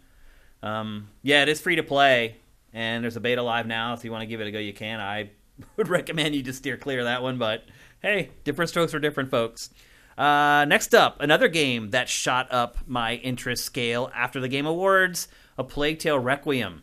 Um, 0.63 1.09
yeah, 1.23 1.43
it 1.43 1.49
is 1.51 1.61
free 1.61 1.77
to 1.77 1.83
play, 1.83 2.37
and 2.73 3.05
there's 3.05 3.17
a 3.17 3.21
beta 3.21 3.43
live 3.43 3.67
now. 3.67 3.93
If 3.93 4.03
you 4.03 4.11
want 4.11 4.23
to 4.23 4.27
give 4.27 4.41
it 4.41 4.47
a 4.47 4.51
go, 4.51 4.59
you 4.59 4.73
can. 4.73 4.99
I 4.99 5.31
would 5.77 5.89
recommend 5.89 6.35
you 6.35 6.43
just 6.43 6.59
steer 6.61 6.79
clear 6.79 7.01
of 7.01 7.05
that 7.05 7.23
one, 7.23 7.37
but 7.37 7.65
hey, 8.01 8.31
different 8.45 8.71
strokes 8.71 8.93
for 8.93 8.99
different 8.99 9.31
folks. 9.31 9.69
Uh, 10.17 10.65
next 10.67 10.95
up, 10.95 11.21
another 11.21 11.49
game 11.49 11.91
that 11.91 12.09
shot 12.09 12.47
up 12.53 12.79
my 12.87 13.15
interest 13.17 13.65
scale 13.65 14.11
after 14.15 14.41
the 14.41 14.49
Game 14.49 14.67
Awards 14.67 15.29
A 15.59 15.65
Plague 15.65 15.99
Tale 15.99 16.19
Requiem. 16.19 16.83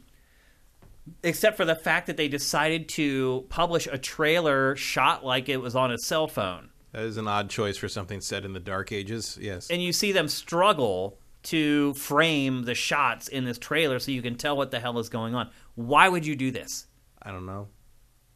Except 1.24 1.58
for 1.58 1.66
the 1.66 1.76
fact 1.76 2.08
that 2.08 2.18
they 2.18 2.28
decided 2.28 2.88
to 2.90 3.46
publish 3.50 3.88
a 3.92 3.98
trailer 3.98 4.76
shot 4.76 5.26
like 5.26 5.50
it 5.50 5.58
was 5.58 5.76
on 5.76 5.92
a 5.92 5.98
cell 5.98 6.28
phone. 6.28 6.70
That 6.92 7.04
is 7.04 7.18
an 7.18 7.28
odd 7.28 7.50
choice 7.50 7.78
for 7.78 7.88
something 7.88 8.22
set 8.22 8.46
in 8.46 8.54
the 8.54 8.60
Dark 8.60 8.92
Ages. 8.92 9.38
Yes. 9.42 9.70
and 9.70 9.82
you 9.82 9.94
see 9.94 10.12
them 10.12 10.28
struggle 10.28 11.18
to 11.44 11.94
frame 11.96 12.64
the 12.64 12.76
shots 12.76 13.28
in 13.28 13.46
this 13.46 13.58
trailer 13.58 13.98
so 13.98 14.12
you 14.12 14.22
can 14.22 14.36
tell 14.36 14.56
what 14.56 14.72
the 14.72 14.80
hell 14.80 15.00
is 15.00 15.10
going 15.10 15.34
on. 15.34 15.50
Why 15.76 16.08
would 16.08 16.26
you 16.26 16.36
do 16.36 16.52
this? 16.52 16.88
I 17.22 17.32
don't 17.32 17.46
know. 17.46 17.70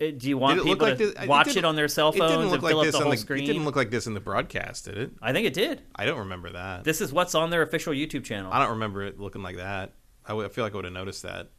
Uh, 0.01 0.07
Do 0.17 0.27
you 0.27 0.37
want 0.37 0.61
people 0.63 0.87
like 0.87 0.97
to 0.97 1.11
this- 1.11 1.27
watch 1.27 1.45
didn't- 1.47 1.57
it 1.59 1.65
on 1.65 1.75
their 1.77 1.87
cell 1.87 2.09
It 2.09 2.13
didn't 2.13 2.27
phones 2.29 2.45
look 2.51 2.53
and 2.55 2.63
like 2.63 2.71
fill 2.71 2.79
up 2.79 2.85
this 2.85 2.91
the 2.93 2.97
on 2.97 3.03
whole 3.03 3.11
the. 3.11 3.17
screen? 3.17 3.43
It 3.43 3.47
didn't 3.47 3.63
look 3.65 3.75
like 3.77 3.91
this 3.91 4.07
in 4.07 4.13
the 4.13 4.19
broadcast, 4.19 4.85
did 4.85 4.97
it? 4.97 5.11
I 5.21 5.31
think 5.31 5.47
it 5.47 5.53
did. 5.53 5.81
I 5.95 6.05
don't 6.05 6.19
remember 6.19 6.51
that. 6.51 6.83
This 6.83 6.99
is 6.99 7.13
what's 7.13 7.33
on 7.33 7.49
their 7.49 7.61
official 7.61 7.93
YouTube 7.93 8.25
channel. 8.25 8.51
I 8.51 8.59
don't 8.59 8.71
remember 8.71 9.03
it 9.03 9.19
looking 9.19 9.41
like 9.41 9.55
that. 9.57 9.93
I, 10.25 10.31
feel 10.49 10.63
like 10.65 10.73
I 10.73 10.75
would 10.75 10.85
have 10.85 10.93
noticed 10.93 11.23
that. 11.23 11.49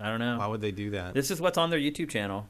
I 0.00 0.06
don't 0.08 0.18
know. 0.18 0.38
Why 0.38 0.46
would 0.48 0.60
they 0.60 0.72
do 0.72 0.90
that? 0.90 1.14
This 1.14 1.30
is 1.30 1.40
what's 1.40 1.56
on 1.58 1.70
their 1.70 1.78
YouTube 1.78 2.10
channel. 2.10 2.48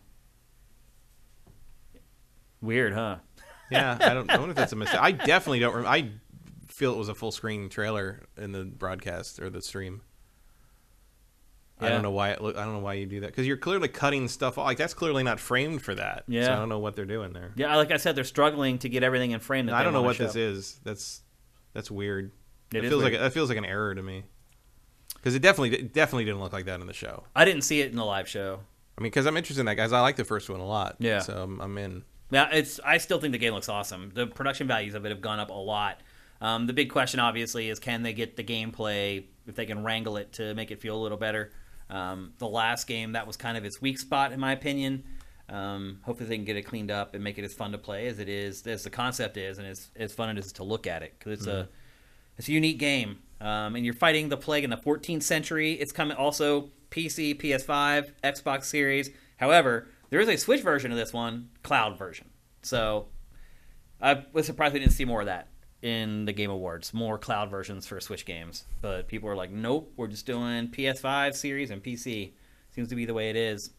Weird, 2.63 2.95
huh? 2.95 3.17
yeah, 3.71 3.99
I 4.01 4.15
don't. 4.15 4.31
I 4.31 4.39
wonder 4.39 4.53
if 4.53 4.57
that's 4.57 4.73
a 4.73 4.77
mistake. 4.77 5.01
I 5.03 5.13
definitely 5.13 5.59
don't. 5.61 5.75
Rem- 5.75 5.87
I 5.87 6.11
feel 6.69 6.93
it 6.93 6.97
was 6.99 7.09
a 7.11 7.15
full 7.15 7.31
screen 7.31 7.69
trailer 7.69 8.23
in 8.39 8.53
the 8.53 8.65
broadcast 8.65 9.39
or 9.41 9.51
the 9.51 9.61
stream. 9.61 10.01
I 11.81 11.89
don't 11.89 12.03
know 12.03 12.11
why. 12.11 12.31
It 12.31 12.41
look, 12.41 12.57
I 12.57 12.65
don't 12.65 12.75
know 12.75 12.81
why 12.81 12.95
you 12.95 13.07
do 13.07 13.21
that 13.21 13.29
because 13.29 13.47
you're 13.47 13.57
clearly 13.57 13.89
cutting 13.89 14.29
stuff 14.29 14.59
off. 14.59 14.67
Like 14.67 14.79
that's 14.79 14.95
clearly 14.95 15.23
not 15.23 15.41
framed 15.41 15.83
for 15.83 15.95
that. 15.95 16.25
Yeah. 16.29 16.47
So 16.47 16.53
I 16.53 16.57
don't 16.57 16.69
know 16.69 16.79
what 16.79 16.95
they're 16.95 17.05
doing 17.05 17.33
there. 17.33 17.53
Yeah, 17.57 17.77
like 17.77 17.91
I 17.91 17.97
said, 17.97 18.15
they're 18.15 18.25
struggling 18.25 18.79
to 18.79 18.89
get 18.89 19.03
everything 19.03 19.33
in 19.33 19.41
frame. 19.41 19.69
I 19.71 19.83
don't 19.83 19.93
know 19.93 20.03
what 20.03 20.17
show. 20.17 20.25
this 20.25 20.37
is. 20.37 20.81
That's 20.85 21.23
that's 21.73 21.91
weird. 21.91 22.31
It 22.73 22.83
feels 22.83 23.03
weird. 23.03 23.13
like 23.13 23.21
that 23.21 23.33
feels 23.33 23.49
like 23.49 23.59
an 23.59 23.65
error 23.65 23.95
to 23.95 24.03
me. 24.03 24.25
Because 25.15 25.35
it 25.35 25.41
definitely 25.41 25.79
it 25.79 25.93
definitely 25.93 26.25
didn't 26.25 26.41
look 26.41 26.53
like 26.53 26.67
that 26.67 26.81
in 26.81 26.87
the 26.87 26.93
show. 26.93 27.25
I 27.35 27.45
didn't 27.45 27.63
see 27.63 27.81
it 27.81 27.91
in 27.91 27.97
the 27.97 28.05
live 28.05 28.29
show. 28.29 28.61
I 28.97 29.01
mean, 29.01 29.11
because 29.11 29.27
I'm 29.27 29.37
interested 29.37 29.61
in 29.61 29.67
that, 29.67 29.75
guys. 29.75 29.93
I 29.93 30.01
like 30.01 30.17
the 30.17 30.25
first 30.25 30.49
one 30.49 30.61
a 30.61 30.67
lot. 30.67 30.97
Yeah. 31.01 31.19
So 31.19 31.35
I'm, 31.43 31.61
I'm 31.61 31.77
in. 31.79 32.05
Yeah, 32.31 32.49
it's. 32.53 32.79
I 32.85 32.99
still 32.99 33.19
think 33.19 33.33
the 33.33 33.39
game 33.39 33.53
looks 33.53 33.69
awesome. 33.69 34.13
The 34.15 34.27
production 34.27 34.69
values 34.69 34.95
of 34.95 35.05
it 35.05 35.09
have 35.09 35.21
gone 35.21 35.41
up 35.41 35.51
a 35.51 35.55
lot. 35.55 36.01
Um, 36.41 36.67
the 36.67 36.73
big 36.73 36.91
question, 36.91 37.21
obviously, 37.21 37.69
is 37.69 37.79
can 37.79 38.03
they 38.03 38.13
get 38.13 38.37
the 38.37 38.45
gameplay 38.45 39.25
if 39.47 39.55
they 39.55 39.67
can 39.67 39.83
wrangle 39.83 40.17
it 40.17 40.33
to 40.35 40.55
make 40.55 40.71
it 40.71 40.81
feel 40.81 40.97
a 40.97 41.03
little 41.03 41.19
better. 41.19 41.53
Um, 41.91 42.33
the 42.39 42.49
last 42.49 42.87
game 42.87 43.13
that 43.13 43.27
was 43.27 43.37
kind 43.37 43.57
of 43.57 43.65
its 43.65 43.81
weak 43.81 43.99
spot, 43.99 44.33
in 44.33 44.41
my 44.41 44.53
opinion. 44.53 45.05
Um, 45.49 45.99
hopefully, 46.03 46.29
they 46.29 46.37
can 46.37 46.45
get 46.45 46.57
it 46.57 46.63
cleaned 46.63 46.91
up 46.91 47.15
and 47.15 47.23
make 47.23 47.39
it 47.39 47.45
as 47.45 47.53
fun 47.53 47.73
to 47.73 47.79
play 47.79 48.07
as 48.07 48.19
it 48.19 48.29
is, 48.29 48.67
as 48.67 48.85
the 48.85 48.91
concept 48.91 49.37
is, 49.37 49.59
and 49.59 49.67
as 49.67 49.91
as 49.97 50.13
fun 50.13 50.31
as 50.31 50.37
it 50.37 50.47
is 50.47 50.53
to 50.55 50.65
look 50.65 50.87
at 50.87 51.03
it 51.03 51.15
because 51.19 51.41
it's 51.41 51.47
a 51.47 51.69
it's 52.39 52.49
a 52.49 52.53
unique 52.53 52.79
game. 52.79 53.19
Um, 53.41 53.77
and 53.77 53.85
you're 53.85 53.95
fighting 53.95 54.31
the 54.31 54.37
plague 54.37 54.65
in 54.65 54.71
the 54.71 54.77
14th 54.77 55.23
century. 55.23 55.73
It's 55.73 55.93
coming 55.93 56.17
also 56.17 56.71
PC, 56.91 57.39
PS5, 57.39 58.13
Xbox 58.23 58.65
Series. 58.65 59.11
However, 59.37 59.89
there 60.09 60.21
is 60.21 60.29
a 60.29 60.37
Switch 60.37 60.63
version 60.63 60.91
of 60.93 60.97
this 60.97 61.13
one, 61.13 61.51
cloud 61.63 61.99
version. 61.99 62.31
So 62.63 63.09
I 64.01 64.25
was 64.33 64.47
surprised 64.47 64.73
we 64.73 64.81
didn't 64.81 64.93
see 64.93 65.05
more 65.05 65.21
of 65.21 65.27
that 65.27 65.49
in 65.85 66.25
the 66.25 66.33
Game 66.33 66.51
Awards. 66.51 66.95
More 66.95 67.19
cloud 67.19 67.51
versions 67.51 67.87
for 67.87 68.01
Switch 68.01 68.25
games. 68.25 68.65
But 68.81 69.07
people 69.07 69.29
are 69.29 69.37
like, 69.37 69.51
nope, 69.51 69.93
we're 69.97 70.07
just 70.09 70.25
doing 70.25 70.69
PS5 70.69 71.35
series 71.35 71.71
and 71.71 71.83
PC. 71.83 72.33
Seems 72.71 72.89
to 72.89 72.95
be 72.97 73.05
the 73.05 73.13
way 73.15 73.29
it 73.29 73.37
is. 73.37 73.71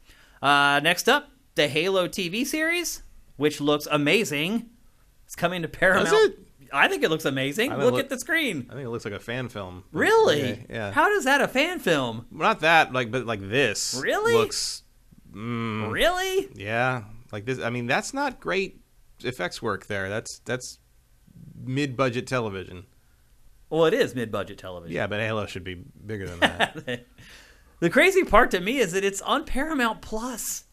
Uh, 0.42 0.80
next 0.84 1.10
up, 1.10 1.32
the 1.56 1.68
Halo 1.68 2.08
TV 2.08 2.46
series, 2.46 3.02
which 3.38 3.60
looks 3.60 3.88
amazing. 3.90 4.70
It's 5.26 5.36
coming 5.36 5.64
to 5.64 5.68
Paramount. 5.68 6.36
I 6.72 6.88
think 6.88 7.04
it 7.04 7.10
looks 7.10 7.26
amazing. 7.26 7.72
I 7.72 7.78
Look, 7.78 7.94
look- 7.94 8.00
at 8.04 8.10
the 8.10 8.20
screen. 8.20 8.68
I 8.70 8.74
think 8.74 8.86
it 8.86 8.90
looks 8.90 9.06
like 9.06 9.14
a 9.14 9.20
fan 9.20 9.50
film. 9.50 9.84
Really? 9.92 10.44
Okay, 10.44 10.66
yeah. 10.70 10.92
How 10.92 11.10
does 11.10 11.26
that 11.26 11.42
a 11.42 11.48
fan 11.48 11.80
film? 11.80 12.28
Not 12.32 12.60
that, 12.60 12.94
like, 12.94 13.12
but 13.12 13.26
like 13.26 13.42
this. 13.42 14.00
Really? 14.02 14.34
Looks. 14.34 14.84
Mm, 15.34 15.92
Really? 15.92 16.50
Yeah, 16.54 17.04
like 17.32 17.46
this. 17.46 17.60
I 17.60 17.70
mean, 17.70 17.88
that's 17.88 18.14
not 18.14 18.40
great 18.40 18.80
effects 19.24 19.62
work 19.62 19.88
there. 19.88 20.08
That's 20.10 20.40
that's 20.40 20.80
mid-budget 21.64 22.28
television. 22.28 22.86
Well, 23.70 23.86
it 23.86 23.94
is 23.94 24.14
mid-budget 24.16 24.58
television. 24.58 24.96
Yeah, 24.96 25.08
but 25.08 25.20
Halo 25.20 25.46
should 25.48 25.64
be 25.64 25.74
bigger 25.76 26.28
than 26.28 26.40
that. 26.40 27.06
The 27.82 27.90
crazy 27.90 28.24
part 28.24 28.52
to 28.52 28.62
me 28.62 28.78
is 28.78 28.94
that 28.94 29.04
it's 29.04 29.22
on 29.22 29.44
Paramount 29.44 30.02
Plus. 30.02 30.64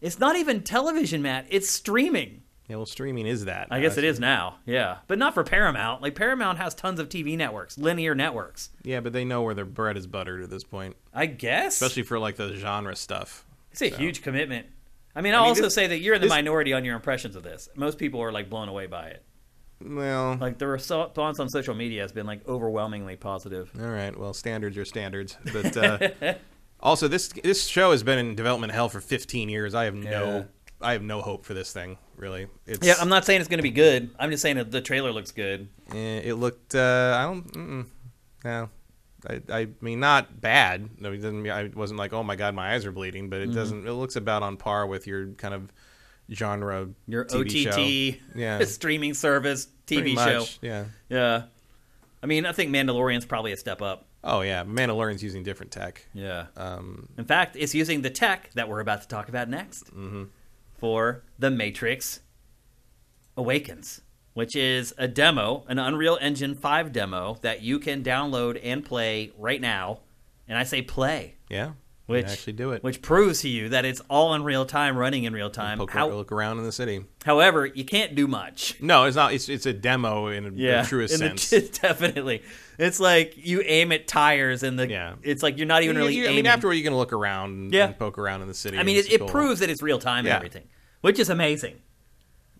It's 0.00 0.18
not 0.18 0.36
even 0.36 0.62
television, 0.62 1.20
Matt. 1.20 1.46
It's 1.50 1.70
streaming. 1.70 2.42
yeah, 2.66 2.76
well, 2.76 2.86
streaming 2.86 3.26
is 3.26 3.44
that. 3.44 3.68
I 3.70 3.80
guess 3.80 3.98
it 3.98 4.04
is 4.04 4.18
now. 4.18 4.56
Yeah, 4.64 4.96
but 5.06 5.18
not 5.18 5.34
for 5.34 5.44
Paramount. 5.44 6.00
Like 6.00 6.14
Paramount 6.14 6.56
has 6.56 6.74
tons 6.74 6.98
of 6.98 7.10
TV 7.10 7.36
networks, 7.36 7.76
linear 7.76 8.14
networks. 8.14 8.70
Yeah, 8.82 9.00
but 9.00 9.12
they 9.12 9.22
know 9.24 9.42
where 9.42 9.54
their 9.54 9.66
bread 9.66 9.98
is 9.98 10.06
buttered 10.06 10.42
at 10.42 10.48
this 10.48 10.64
point, 10.64 10.96
I 11.12 11.26
guess. 11.26 11.74
especially 11.74 12.04
for 12.04 12.18
like 12.18 12.36
the 12.36 12.54
genre 12.56 12.96
stuff. 12.96 13.44
it's 13.70 13.82
a 13.82 13.88
huge 13.90 14.22
commitment. 14.22 14.66
I 15.14 15.20
mean, 15.20 15.34
I'll 15.34 15.42
mean, 15.42 15.50
also 15.50 15.62
this- 15.64 15.74
say 15.74 15.86
that 15.88 15.98
you're 15.98 16.14
in 16.14 16.22
the 16.22 16.26
this- 16.26 16.34
minority 16.34 16.72
on 16.72 16.86
your 16.86 16.96
impressions 16.96 17.36
of 17.36 17.42
this. 17.42 17.68
Most 17.76 17.98
people 17.98 18.22
are 18.22 18.32
like 18.32 18.48
blown 18.48 18.70
away 18.70 18.86
by 18.86 19.08
it. 19.08 19.22
Well, 19.84 20.38
Like 20.40 20.58
the 20.58 20.66
response 20.66 21.38
on 21.38 21.48
social 21.48 21.74
media 21.74 22.02
has 22.02 22.12
been 22.12 22.26
like 22.26 22.46
overwhelmingly 22.48 23.16
positive. 23.16 23.70
all 23.78 23.86
right. 23.88 24.16
Well, 24.18 24.32
standards 24.32 24.76
are 24.78 24.84
standards, 24.86 25.36
but 25.52 25.76
uh, 25.76 26.34
also 26.80 27.08
this 27.08 27.28
this 27.28 27.66
show 27.66 27.90
has 27.90 28.02
been 28.02 28.18
in 28.18 28.34
development 28.34 28.72
hell 28.72 28.88
for 28.88 29.00
15 29.00 29.48
years. 29.48 29.74
I 29.74 29.84
have 29.84 29.96
Yeah. 29.96 30.10
no 30.10 30.46
I 30.80 30.92
have 30.92 31.02
no 31.02 31.20
hope 31.22 31.44
for 31.44 31.54
this 31.54 31.72
thing. 31.72 31.98
Really, 32.16 32.46
it's 32.66 32.86
Yeah, 32.86 32.94
I'm 33.00 33.08
not 33.10 33.24
saying 33.26 33.40
it's 33.40 33.48
going 33.48 33.58
to 33.58 33.62
be 33.62 33.70
good. 33.70 34.10
I'm 34.18 34.30
just 34.30 34.42
saying 34.42 34.56
that 34.56 34.70
the 34.70 34.80
trailer 34.80 35.12
looks 35.12 35.30
good. 35.32 35.68
eh, 35.92 36.20
it 36.24 36.34
looked. 36.34 36.74
Uh, 36.74 37.14
I 37.18 37.22
don't. 37.24 37.52
Mm-mm, 37.52 37.86
no. 38.44 38.68
I, 39.28 39.40
I 39.50 39.68
mean, 39.80 40.00
not 40.00 40.40
bad. 40.40 40.88
No, 41.00 41.12
it 41.12 41.16
doesn't. 41.16 41.42
mean- 41.42 41.52
I 41.52 41.68
wasn't 41.74 41.98
like, 41.98 42.12
oh 42.12 42.22
my 42.22 42.36
god, 42.36 42.54
my 42.54 42.74
eyes 42.74 42.86
are 42.86 42.92
bleeding. 42.92 43.28
But 43.28 43.40
it 43.40 43.48
Mm-hmm. 43.48 43.58
doesn't. 43.58 43.86
It 43.86 43.92
looks 43.92 44.16
about 44.16 44.42
on 44.42 44.56
par 44.56 44.86
with 44.86 45.06
your 45.06 45.28
kind 45.32 45.52
of 45.52 45.70
genre 46.32 46.88
Your 47.06 47.24
TV 47.24 47.66
OTT 47.66 47.74
show. 47.74 48.38
Yeah, 48.38 48.64
streaming 48.64 49.14
service 49.14 49.68
TV 49.86 50.14
show. 50.16 50.44
Yeah. 50.60 50.84
Yeah. 51.08 51.42
I 52.22 52.26
mean, 52.26 52.46
I 52.46 52.52
think 52.52 52.70
Mandalorian's 52.70 53.24
probably 53.26 53.52
a 53.52 53.56
step 53.56 53.80
up. 53.82 54.06
Oh 54.24 54.40
yeah, 54.40 54.64
Mandalorian's 54.64 55.22
using 55.22 55.42
different 55.44 55.70
tech. 55.70 56.04
Yeah. 56.12 56.46
Um, 56.56 57.08
In 57.16 57.24
fact, 57.24 57.54
it's 57.56 57.74
using 57.74 58.02
the 58.02 58.10
tech 58.10 58.50
that 58.54 58.68
we're 58.68 58.80
about 58.80 59.02
to 59.02 59.08
talk 59.08 59.28
about 59.28 59.48
next 59.48 59.84
Mm-hmm. 59.94 60.24
for 60.78 61.22
The 61.38 61.50
Matrix 61.50 62.20
Awakens, 63.36 64.00
which 64.34 64.56
is 64.56 64.94
a 64.98 65.06
demo, 65.06 65.64
an 65.68 65.78
Unreal 65.78 66.18
Engine 66.20 66.54
5 66.54 66.92
demo 66.92 67.38
that 67.42 67.62
you 67.62 67.78
can 67.78 68.02
download 68.02 68.58
and 68.62 68.84
play 68.84 69.30
right 69.38 69.60
now. 69.60 70.00
And 70.48 70.56
I 70.58 70.64
say 70.64 70.80
play, 70.82 71.36
yeah, 71.48 71.72
which 72.06 72.26
actually 72.26 72.52
do 72.54 72.70
it. 72.72 72.82
which 72.82 73.02
proves 73.02 73.40
to 73.42 73.48
you 73.48 73.68
that 73.70 73.84
it's 73.84 74.00
all 74.08 74.34
in 74.34 74.44
real 74.44 74.64
time, 74.66 74.96
running 74.96 75.24
in 75.24 75.32
real 75.32 75.50
time. 75.50 75.78
Poke, 75.78 75.90
How- 75.90 76.08
look 76.08 76.30
around 76.32 76.58
in 76.58 76.64
the 76.64 76.72
city. 76.72 77.04
however, 77.24 77.66
you 77.66 77.84
can't 77.84 78.14
do 78.14 78.26
much. 78.26 78.80
No, 78.80 79.04
it's 79.04 79.16
not. 79.16 79.32
It's 79.32 79.48
it's 79.48 79.66
a 79.66 79.72
demo 79.72 80.28
in 80.28 80.46
a, 80.46 80.50
Yeah, 80.54 80.82
the 80.82 80.88
truest 80.88 81.14
in 81.20 81.20
the- 81.34 81.38
sense. 81.38 81.78
definitely. 81.80 82.42
It's 82.78 83.00
like 83.00 83.34
you 83.36 83.62
aim 83.64 83.90
at 83.92 84.06
tires, 84.06 84.62
and 84.62 84.78
the 84.78 84.88
Yeah. 84.88 85.14
it's 85.22 85.42
like 85.42 85.56
you're 85.58 85.66
not 85.66 85.82
even 85.82 85.96
You- 85.96 86.02
really. 86.02 86.14
you- 86.14 86.22
I 86.24 86.26
aiming. 86.26 86.36
mean, 86.36 86.46
afterward, 86.46 86.74
you're 86.74 86.84
gonna 86.84 86.98
look 86.98 87.12
around 87.12 87.50
and, 87.52 87.74
Yeah. 87.74 87.86
and 87.86 87.98
poke 87.98 88.18
around 88.18 88.42
in 88.42 88.48
the 88.48 88.54
city. 88.54 88.78
I 88.78 88.82
mean, 88.82 88.96
it, 88.96 89.10
it 89.12 89.26
proves 89.26 89.60
that 89.60 89.70
it's 89.70 89.82
real 89.82 89.98
time 89.98 90.26
and 90.26 90.34
everything, 90.34 90.64
which 91.00 91.18
is 91.18 91.30
amazing. 91.30 91.76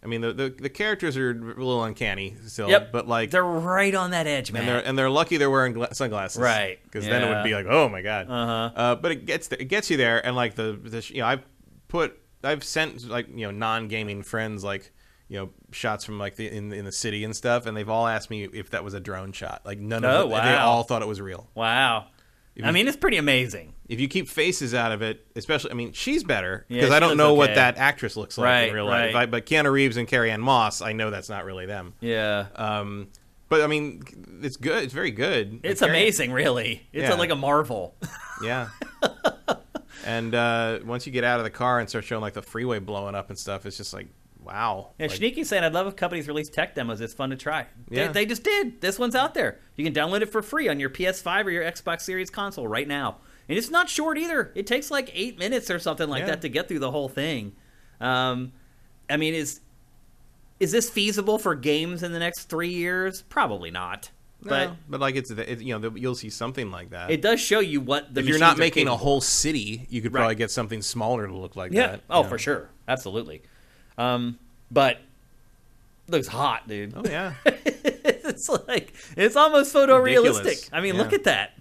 I 0.03 0.07
mean, 0.09 0.21
the, 0.21 0.33
the 0.33 0.49
the 0.51 0.69
characters 0.69 1.17
are 1.17 1.31
a 1.31 1.35
little 1.35 1.83
uncanny 1.83 2.37
still. 2.47 2.69
Yep, 2.69 2.93
but 2.93 3.09
like 3.09 3.31
they're 3.31 3.43
right 3.45 3.95
on 3.95 4.11
that 4.13 4.27
edge, 4.27 4.53
man. 4.53 4.63
and 4.63 4.69
they're 4.69 4.87
and 4.87 4.99
they're 4.99 5.11
lucky 5.11 5.37
they're 5.37 5.51
wearing 5.51 5.73
gla- 5.73 5.95
sunglasses, 5.95 6.41
Right, 6.41 6.79
Because 6.85 7.05
then 7.07 7.23
it 7.25 7.29
would 7.35 7.43
be 7.45 7.55
like, 7.55 7.67
oh 7.67 7.89
my 7.89 8.03
god. 8.03 8.27
Uh-huh. 8.31 8.71
Uh, 8.77 8.95
but 8.95 9.11
it 9.13 9.25
gets 9.27 9.49
it 9.49 9.65
gets 9.67 9.91
you 9.91 9.97
there, 9.97 10.25
and 10.25 10.37
like 10.37 10.55
the, 10.55 10.79
the 10.83 11.03
sh- 11.03 11.11
you 11.13 11.21
know 11.23 11.27
I've 11.27 11.43
put 11.89 12.19
I've 12.45 12.63
sent 12.63 13.09
like 13.09 13.27
you 13.35 13.47
know 13.47 13.51
non 13.51 13.89
gaming 13.89 14.23
friends 14.23 14.63
like 14.63 14.93
you 15.29 15.39
know 15.39 15.51
shots 15.73 16.05
from 16.05 16.19
like 16.21 16.37
the 16.37 16.47
in 16.49 16.73
in 16.73 16.85
the 16.85 16.93
city 16.93 17.25
and 17.25 17.35
stuff, 17.35 17.67
and 17.67 17.77
they've 17.77 17.89
all 17.89 18.07
asked 18.07 18.31
me 18.31 18.45
if 18.45 18.71
that 18.71 18.85
was 18.85 18.95
a 18.95 19.01
drone 19.01 19.33
shot. 19.33 19.63
Like 19.65 19.79
none 19.81 20.05
Oh, 20.05 20.27
of 20.27 20.33
it, 20.33 20.43
they 20.45 20.55
all 20.57 20.85
thought 20.85 21.03
it 21.03 21.09
was 21.09 21.21
real. 21.21 21.49
wow. 21.55 22.07
I 22.63 22.71
mean, 22.73 22.89
it's 22.89 22.97
pretty 22.97 23.19
amazing. 23.19 23.75
If 23.89 24.01
you 24.01 24.09
keep 24.09 24.29
faces 24.29 24.75
out 24.75 24.91
of 24.93 25.01
it, 25.03 25.25
especially, 25.37 25.71
I 25.71 25.75
mean, 25.75 25.93
she's 25.93 26.25
better 26.25 26.65
because 26.69 26.89
she 26.89 26.95
I 26.95 26.99
don't 26.99 27.17
know 27.17 27.35
what 27.35 27.55
that 27.55 27.77
actress 27.79 28.17
looks 28.17 28.37
like 28.37 28.45
Right, 28.45 28.69
in 28.69 28.75
real 28.75 28.85
life. 28.87 29.15
right. 29.15 29.23
I, 29.23 29.27
but 29.27 29.47
Keanu 29.47 29.71
Reeves 29.71 29.97
and 29.97 30.09
Carrie 30.09 30.31
Ann 30.33 30.41
Moss, 30.41 30.83
I 30.83 30.93
know 30.93 31.11
that's 31.11 31.29
not 31.29 31.45
really 31.45 31.67
them. 31.67 31.95
Yeah, 32.01 32.47
Um, 32.57 33.09
but 33.49 33.63
I 33.63 33.69
mean, 33.69 34.03
it's 34.43 34.57
good. 34.57 34.83
It's 34.83 34.93
very 34.93 35.13
good. 35.13 35.61
it's 35.63 35.79
Carrie- 35.81 35.93
amazing, 35.93 36.33
really. 36.33 36.87
It's 36.93 37.09
Yeah. 37.09 37.15
a, 37.15 37.17
like 37.17 37.31
a 37.31 37.37
marvel. 37.37 37.95
Yeah. 38.43 38.71
and 40.05 40.35
uh, 40.35 40.81
once 40.85 41.07
you 41.07 41.13
get 41.13 41.25
out 41.25 41.39
of 41.41 41.45
the 41.45 41.51
car 41.51 41.79
and 41.81 41.89
start 41.89 42.05
showing 42.05 42.23
like 42.23 42.35
the 42.35 42.43
freeway 42.43 42.79
blowing 42.79 43.15
up 43.15 43.31
and 43.31 43.39
stuff, 43.39 43.67
it's 43.67 43.77
just 43.77 43.93
like, 43.95 44.09
wow. 44.43 44.91
Yeah, 44.99 45.07
Like, 45.09 45.45
saying, 45.45 45.65
"I'd 45.65 45.73
love 45.73 45.87
if 45.87 45.97
companies 45.97 46.29
release 46.29 46.49
tech 46.49 46.75
demos. 46.75 47.01
It's 47.01 47.15
fun 47.15 47.31
to 47.31 47.37
try." 47.37 47.67
Yeah. 47.89 48.09
They, 48.09 48.13
they 48.13 48.27
just 48.27 48.45
did. 48.45 48.81
This 48.81 48.99
one's 48.99 49.15
out 49.15 49.35
there. 49.35 49.59
You 49.77 49.85
can 49.85 49.95
download 49.95 50.21
it 50.23 50.27
for 50.31 50.43
free 50.43 50.69
on 50.69 50.79
your 50.81 50.91
PS5 50.91 51.45
or 51.47 51.51
your 51.51 51.65
Xbox 51.65 52.03
Series 52.03 52.31
console 52.31 52.69
right 52.69 52.87
now, 52.87 53.17
and 53.49 53.57
it's 53.59 53.71
not 53.71 53.89
short 53.89 54.19
either. 54.19 54.53
It 54.55 54.67
takes 54.67 54.91
like 54.91 55.11
eight 55.15 55.39
minutes 55.39 55.71
or 55.71 55.79
something 55.79 56.09
like 56.09 56.21
Yeah. 56.21 56.27
that 56.27 56.43
to 56.43 56.49
get 56.49 56.69
through 56.69 56.81
the 56.81 56.91
whole 56.91 57.09
thing. 57.09 57.55
Um, 58.01 58.53
I 59.11 59.17
mean, 59.17 59.35
is 59.35 59.61
is 60.59 60.73
this 60.73 60.89
feasible 60.89 61.39
for 61.39 61.55
games 61.55 62.03
in 62.03 62.13
the 62.13 62.19
next 62.19 62.45
three 62.45 62.71
years? 62.71 63.23
Probably 63.23 63.71
not. 63.71 64.11
no, 64.43 64.49
But 64.51 64.77
but 64.89 65.01
like 65.01 65.17
it's 65.17 65.31
it, 65.31 65.61
you 65.61 65.79
know 65.79 65.93
you'll 65.95 66.15
see 66.15 66.31
something 66.31 66.71
like 66.71 66.91
that. 66.91 67.11
it 67.11 67.21
does 67.23 67.41
show 67.41 67.61
you 67.61 67.81
what 67.81 68.13
the 68.15 68.21
if 68.21 68.27
you're 68.29 68.39
not 68.39 68.59
making 68.59 68.89
a 68.89 68.97
whole 68.97 69.21
city, 69.21 69.87
you 69.91 70.01
could 70.03 70.13
Right. 70.13 70.21
probably 70.21 70.35
get 70.37 70.51
something 70.51 70.83
smaller 70.83 71.27
to 71.27 71.35
look 71.37 71.57
like 71.57 71.73
Yeah. 71.73 71.89
that. 71.89 72.01
Oh, 72.11 72.19
you 72.19 72.23
know? 72.25 72.29
for 72.31 72.39
sure. 72.39 72.71
Absolutely. 72.89 73.43
Um, 73.99 74.39
but 74.71 74.99
looks 76.09 76.27
hot, 76.29 76.69
dude. 76.69 76.93
Oh 76.97 77.03
yeah. 77.05 77.35
it's 77.45 78.49
like 78.69 78.93
it's 79.17 79.37
almost 79.37 79.75
photorealistic. 79.75 80.05
Ridiculous. 80.45 80.71
I 80.73 80.81
mean, 80.81 80.95
Yeah. 80.97 81.03
look 81.03 81.13
at 81.13 81.25
that. 81.25 81.53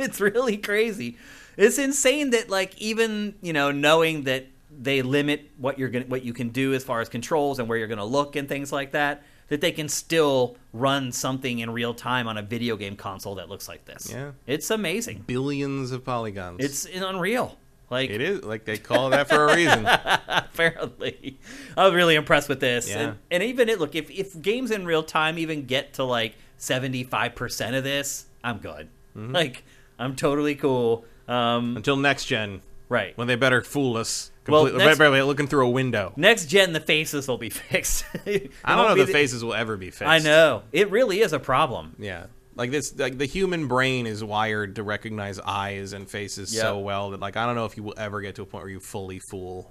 It's 0.06 0.20
really 0.20 0.56
crazy. 0.56 1.16
It's 1.56 1.78
insane 1.78 2.30
that 2.30 2.48
like 2.50 2.76
even 2.80 3.34
you 3.42 3.52
know 3.52 3.70
knowing 3.70 4.24
that 4.24 4.46
they 4.70 5.02
limit 5.02 5.50
what 5.58 5.78
you're 5.78 5.88
gonna 5.90 6.06
what 6.06 6.24
you 6.24 6.32
can 6.32 6.48
do 6.50 6.72
as 6.74 6.82
far 6.84 7.00
as 7.00 7.08
controls 7.08 7.58
and 7.58 7.68
where 7.68 7.76
you're 7.78 7.88
gonna 7.88 8.04
look 8.04 8.36
and 8.36 8.48
things 8.48 8.72
like 8.72 8.92
that. 8.92 9.22
That 9.48 9.60
they 9.60 9.72
can 9.72 9.88
still 9.88 10.56
run 10.72 11.10
something 11.10 11.58
in 11.58 11.70
real 11.70 11.92
time 11.92 12.28
on 12.28 12.38
a 12.38 12.42
video 12.42 12.76
game 12.76 12.94
console 12.94 13.34
that 13.34 13.48
looks 13.48 13.66
like 13.68 13.84
this. 13.84 14.08
Yeah. 14.08 14.30
it's 14.46 14.70
amazing. 14.70 15.24
Billions 15.26 15.90
of 15.90 16.04
polygons. 16.04 16.64
It's 16.64 16.84
unreal. 16.86 17.58
Like 17.90 18.10
it 18.10 18.20
is 18.20 18.44
like 18.44 18.64
they 18.64 18.78
call 18.78 19.10
that 19.10 19.28
for 19.28 19.48
a 19.48 19.56
reason. 19.56 19.84
apparently 20.28 21.38
i 21.76 21.84
was 21.84 21.94
really 21.94 22.14
impressed 22.14 22.48
with 22.48 22.60
this 22.60 22.88
Yeah. 22.88 22.98
and, 23.00 23.18
and 23.32 23.42
even 23.42 23.68
it 23.68 23.80
look 23.80 23.94
if, 23.96 24.10
if 24.10 24.40
games 24.40 24.70
in 24.70 24.84
real 24.84 25.02
time 25.02 25.38
even 25.38 25.66
get 25.66 25.94
to 25.94 26.04
like 26.04 26.34
75% 26.58 27.76
of 27.76 27.84
this 27.84 28.26
i'm 28.44 28.58
good 28.58 28.88
Mm-hmm. 29.16 29.32
like 29.34 29.64
i'm 30.00 30.16
totally 30.16 30.56
cool 30.56 31.04
um, 31.28 31.76
Until 31.76 31.96
next 31.96 32.24
gen, 32.24 32.60
right 32.88 33.16
when 33.16 33.28
they 33.28 33.36
better 33.36 33.62
fool 33.62 33.96
us 33.96 34.32
Well, 34.48 34.62
completely. 34.64 34.84
next- 34.84 34.98
by 34.98 35.04
the 35.04 35.12
way, 35.12 35.22
looking 35.22 35.46
through 35.46 35.66
a 35.66 35.70
window. 35.70 36.12
next 36.16 36.46
gen 36.46 36.72
the 36.72 36.80
faces 36.80 37.28
will 37.28 37.38
be 37.38 37.50
fixed 37.68 38.04
I 38.26 38.74
don't 38.76 38.86
know 38.96 39.00
if 39.00 39.06
the 39.06 39.12
faces 39.12 39.44
will 39.44 39.54
ever 39.54 39.76
be 39.76 39.90
fixed. 39.90 40.02
i 40.10 40.18
know 40.18 40.62
it 40.72 40.90
really 40.90 41.20
is 41.20 41.32
a 41.32 41.38
problem 41.38 41.94
Yeah. 42.00 42.24
Like 42.56 42.72
this, 42.72 42.98
like 42.98 43.16
the 43.16 43.26
human 43.26 43.68
brain 43.68 44.06
is 44.06 44.22
wired 44.24 44.74
to 44.76 44.82
recognize 44.82 45.38
eyes 45.38 45.92
and 45.94 46.10
faces 46.10 46.50
so 46.50 46.78
well 46.80 47.10
that, 47.12 47.20
like, 47.20 47.36
I 47.36 47.46
don't 47.46 47.54
know 47.54 47.64
if 47.64 47.76
you 47.76 47.82
will 47.84 47.94
ever 47.96 48.20
get 48.20 48.34
to 48.34 48.42
a 48.42 48.44
point 48.44 48.64
where 48.64 48.70
you 48.70 48.80
fully 48.80 49.18
fool 49.20 49.70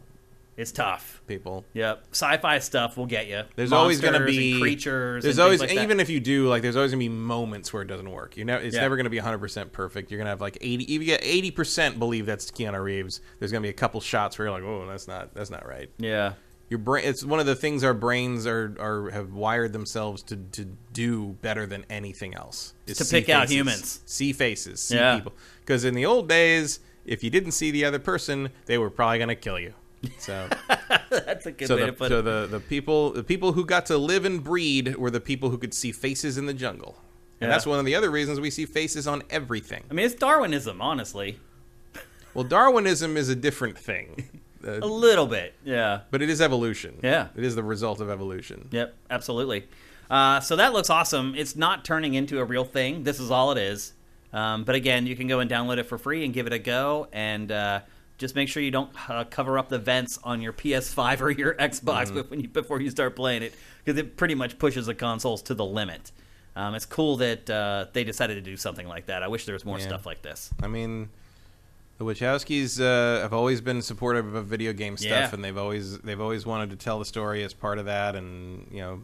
it's 0.60 0.72
tough 0.72 1.22
people. 1.26 1.64
yep 1.74 2.04
sci-fi 2.12 2.60
stuff 2.60 2.98
will 2.98 3.06
get 3.06 3.28
you 3.28 3.44
There's 3.56 3.72
always 3.72 4.02
going 4.02 4.14
to 4.20 4.26
be 4.26 4.60
creatures 4.60 5.24
There's 5.24 5.40
always, 5.40 5.60
like 5.62 5.72
even 5.72 6.00
if 6.00 6.10
you 6.10 6.20
do, 6.20 6.48
like, 6.48 6.62
there's 6.62 6.76
always 6.76 6.92
going 6.92 7.00
to 7.04 7.10
be 7.10 7.16
moments 7.16 7.72
where 7.72 7.82
it 7.82 7.88
doesn't 7.88 8.10
work. 8.12 8.36
You 8.38 8.46
know, 8.46 8.58
it's 8.58 8.76
Yeah. 8.76 8.82
never 8.82 8.96
going 8.98 9.06
to 9.06 9.10
be 9.10 9.18
100 9.18 9.38
percent 9.40 9.72
perfect. 9.72 10.12
You're 10.12 10.18
going 10.18 10.26
to 10.26 10.32
have 10.32 10.42
like 10.42 10.58
80. 10.62 10.84
If 10.84 10.90
you 11.02 11.06
get 11.06 11.22
80 11.24 11.52
percent 11.52 12.00
believe 12.00 12.26
that's 12.26 12.52
Keanu 12.52 12.84
Reeves, 12.84 13.22
there's 13.40 13.52
going 13.52 13.62
to 13.64 13.66
be 13.66 13.70
a 13.72 13.74
couple 13.74 14.02
shots 14.02 14.38
where 14.38 14.48
you're 14.48 14.54
like, 14.54 14.64
oh, 14.64 14.86
that's 14.88 15.08
not, 15.08 15.34
that's 15.34 15.50
not 15.50 15.66
right. 15.68 15.90
yeah 15.98 16.34
Your 16.70 16.80
brain. 16.80 17.06
It's 17.06 17.24
one 17.24 17.40
of 17.40 17.46
the 17.46 17.56
things 17.56 17.84
our 17.84 17.94
brains 17.94 18.46
are, 18.46 18.76
are 18.80 19.10
have 19.12 19.34
wired 19.34 19.72
themselves 19.74 20.22
to, 20.24 20.36
to 20.36 20.66
do 20.94 21.38
better 21.42 21.66
than 21.66 21.86
anything 21.90 22.36
else. 22.36 22.74
is 22.86 22.98
To 22.98 23.06
pick 23.06 23.30
out 23.30 23.50
humans. 23.50 24.02
see 24.06 24.34
faces, 24.34 24.82
see 24.82 24.96
Yeah. 24.96 25.16
people. 25.16 25.34
Because 25.62 25.86
in 25.86 25.94
the 25.96 26.06
old 26.06 26.28
days, 26.28 26.80
if 27.06 27.24
you 27.24 27.30
didn't 27.30 27.52
see 27.54 27.72
the 27.72 27.86
other 27.86 28.00
person, 28.00 28.50
they 28.66 28.78
were 28.78 28.90
probably 28.90 29.18
going 29.20 29.30
to 29.30 29.36
kill 29.36 29.58
you. 29.60 29.74
So, 30.18 30.48
that's 31.10 31.46
a 31.46 31.52
good 31.52 31.68
so, 31.68 31.76
way 31.76 31.82
the, 31.82 31.88
to 31.88 31.94
put 31.94 32.10
so 32.10 32.20
it 32.20 32.22
the 32.24 32.48
the 32.50 32.60
people 32.60 33.12
the 33.12 33.24
people 33.24 33.52
who 33.54 33.66
got 33.66 33.86
to 33.88 33.98
live 33.98 34.26
and 34.26 34.44
breed 34.44 34.96
were 34.96 35.12
the 35.12 35.20
people 35.20 35.50
who 35.50 35.58
could 35.58 35.74
see 35.74 35.92
faces 35.92 36.38
in 36.38 36.46
the 36.46 36.54
jungle. 36.54 36.98
And 37.42 37.48
Yeah. 37.48 37.54
that's 37.56 37.66
one 37.66 37.80
of 37.80 37.86
the 37.86 37.96
other 37.96 38.10
reasons 38.12 38.40
we 38.40 38.50
see 38.50 38.66
faces 38.66 39.08
on 39.08 39.24
everything. 39.30 39.84
i 39.90 39.94
mean 39.94 40.06
it's 40.06 40.16
darwinism 40.16 40.82
honestly 40.82 41.40
Well, 42.34 42.44
Darwinism 42.44 43.18
is 43.18 43.28
a 43.30 43.36
different 43.36 43.78
thing, 43.78 44.30
a 44.64 44.84
uh, 44.84 44.86
little 44.86 45.26
bit 45.26 45.54
yeah 45.64 46.02
but 46.12 46.22
it 46.22 46.30
is 46.30 46.42
evolution. 46.42 47.00
Yeah. 47.02 47.30
it 47.36 47.44
is 47.44 47.56
the 47.56 47.64
result 47.64 48.02
of 48.02 48.10
evolution. 48.10 48.68
Yep, 48.72 48.96
absolutely. 49.10 49.68
Uh, 50.10 50.40
so 50.40 50.56
that 50.56 50.74
looks 50.74 50.90
awesome. 50.90 51.34
It's 51.38 51.56
not 51.56 51.86
turning 51.86 52.14
into 52.16 52.40
a 52.40 52.44
real 52.44 52.66
thing. 52.66 53.04
This 53.04 53.20
is 53.20 53.30
all 53.32 53.52
it 53.52 53.58
is. 53.58 53.94
Um, 54.34 54.64
but 54.64 54.76
again, 54.76 55.06
you 55.08 55.16
can 55.16 55.28
go 55.28 55.40
and 55.40 55.50
download 55.50 55.78
it 55.78 55.84
for 55.84 55.98
free 55.98 56.24
and 56.26 56.34
give 56.34 56.46
it 56.48 56.54
a 56.54 56.60
go. 56.60 57.08
And 57.14 57.52
uh, 57.52 57.82
just 58.20 58.36
make 58.36 58.48
sure 58.50 58.62
you 58.62 58.70
don't 58.70 58.92
uh, 59.10 59.24
cover 59.24 59.58
up 59.58 59.70
the 59.70 59.80
vents 59.80 60.20
on 60.24 60.42
your 60.42 60.54
PS5 60.54 61.22
or 61.22 61.32
your 61.32 61.56
Xbox 61.56 62.08
Mm-hmm. 62.12 62.30
when 62.30 62.40
you, 62.42 62.48
before 62.50 62.80
you 62.80 62.92
start 62.92 63.16
playing 63.16 63.42
it, 63.42 63.56
because 63.84 64.00
it 64.00 64.16
pretty 64.18 64.36
much 64.36 64.60
pushes 64.60 64.86
the 64.86 64.94
consoles 64.94 65.42
to 65.44 65.56
the 65.56 65.66
limit. 65.66 66.12
Um, 66.56 66.76
it's 66.76 66.86
cool 66.86 67.18
that 67.18 67.50
uh, 67.50 67.86
they 67.94 68.04
decided 68.04 68.36
to 68.36 68.42
do 68.42 68.58
something 68.58 68.88
like 68.88 69.08
that. 69.08 69.24
I 69.24 69.28
wish 69.30 69.46
there 69.46 69.54
was 69.54 69.66
more 69.66 69.80
Yeah. 69.80 69.88
stuff 69.88 70.06
like 70.06 70.22
this. 70.22 70.52
I 70.62 70.68
mean, 70.68 71.10
the 71.98 72.06
Wachowskis 72.06 72.80
uh, 72.82 73.22
have 73.22 73.34
always 73.34 73.62
been 73.62 73.82
supportive 73.82 74.36
of 74.36 74.46
video 74.48 74.74
game 74.74 74.98
stuff, 74.98 75.10
Yeah. 75.10 75.30
and 75.34 75.44
they've 75.44 75.58
always 75.58 76.00
they've 76.00 76.20
always 76.20 76.46
wanted 76.46 76.70
to 76.72 76.76
tell 76.76 77.00
the 77.00 77.06
story 77.06 77.44
as 77.44 77.54
part 77.54 77.78
of 77.80 77.86
that. 77.86 78.16
And 78.16 78.68
you 78.72 78.80
know, 78.82 79.02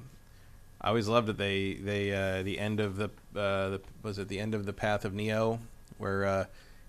I 0.81 0.89
always 0.89 1.07
loved 1.07 1.27
that 1.27 1.37
they 1.37 1.73
they 1.75 2.11
uh, 2.13 2.43
the 2.43 2.59
end 2.59 2.79
of 2.79 2.97
the, 2.97 3.05
uh, 3.05 3.69
the 3.69 3.81
was 4.03 4.17
it 4.19 4.27
the 4.27 4.39
end 4.39 4.53
of 4.53 4.65
the 4.65 4.73
Path 4.73 5.05
of 5.05 5.13
Neo, 5.13 5.59
where 5.97 6.25
uh, 6.25 6.45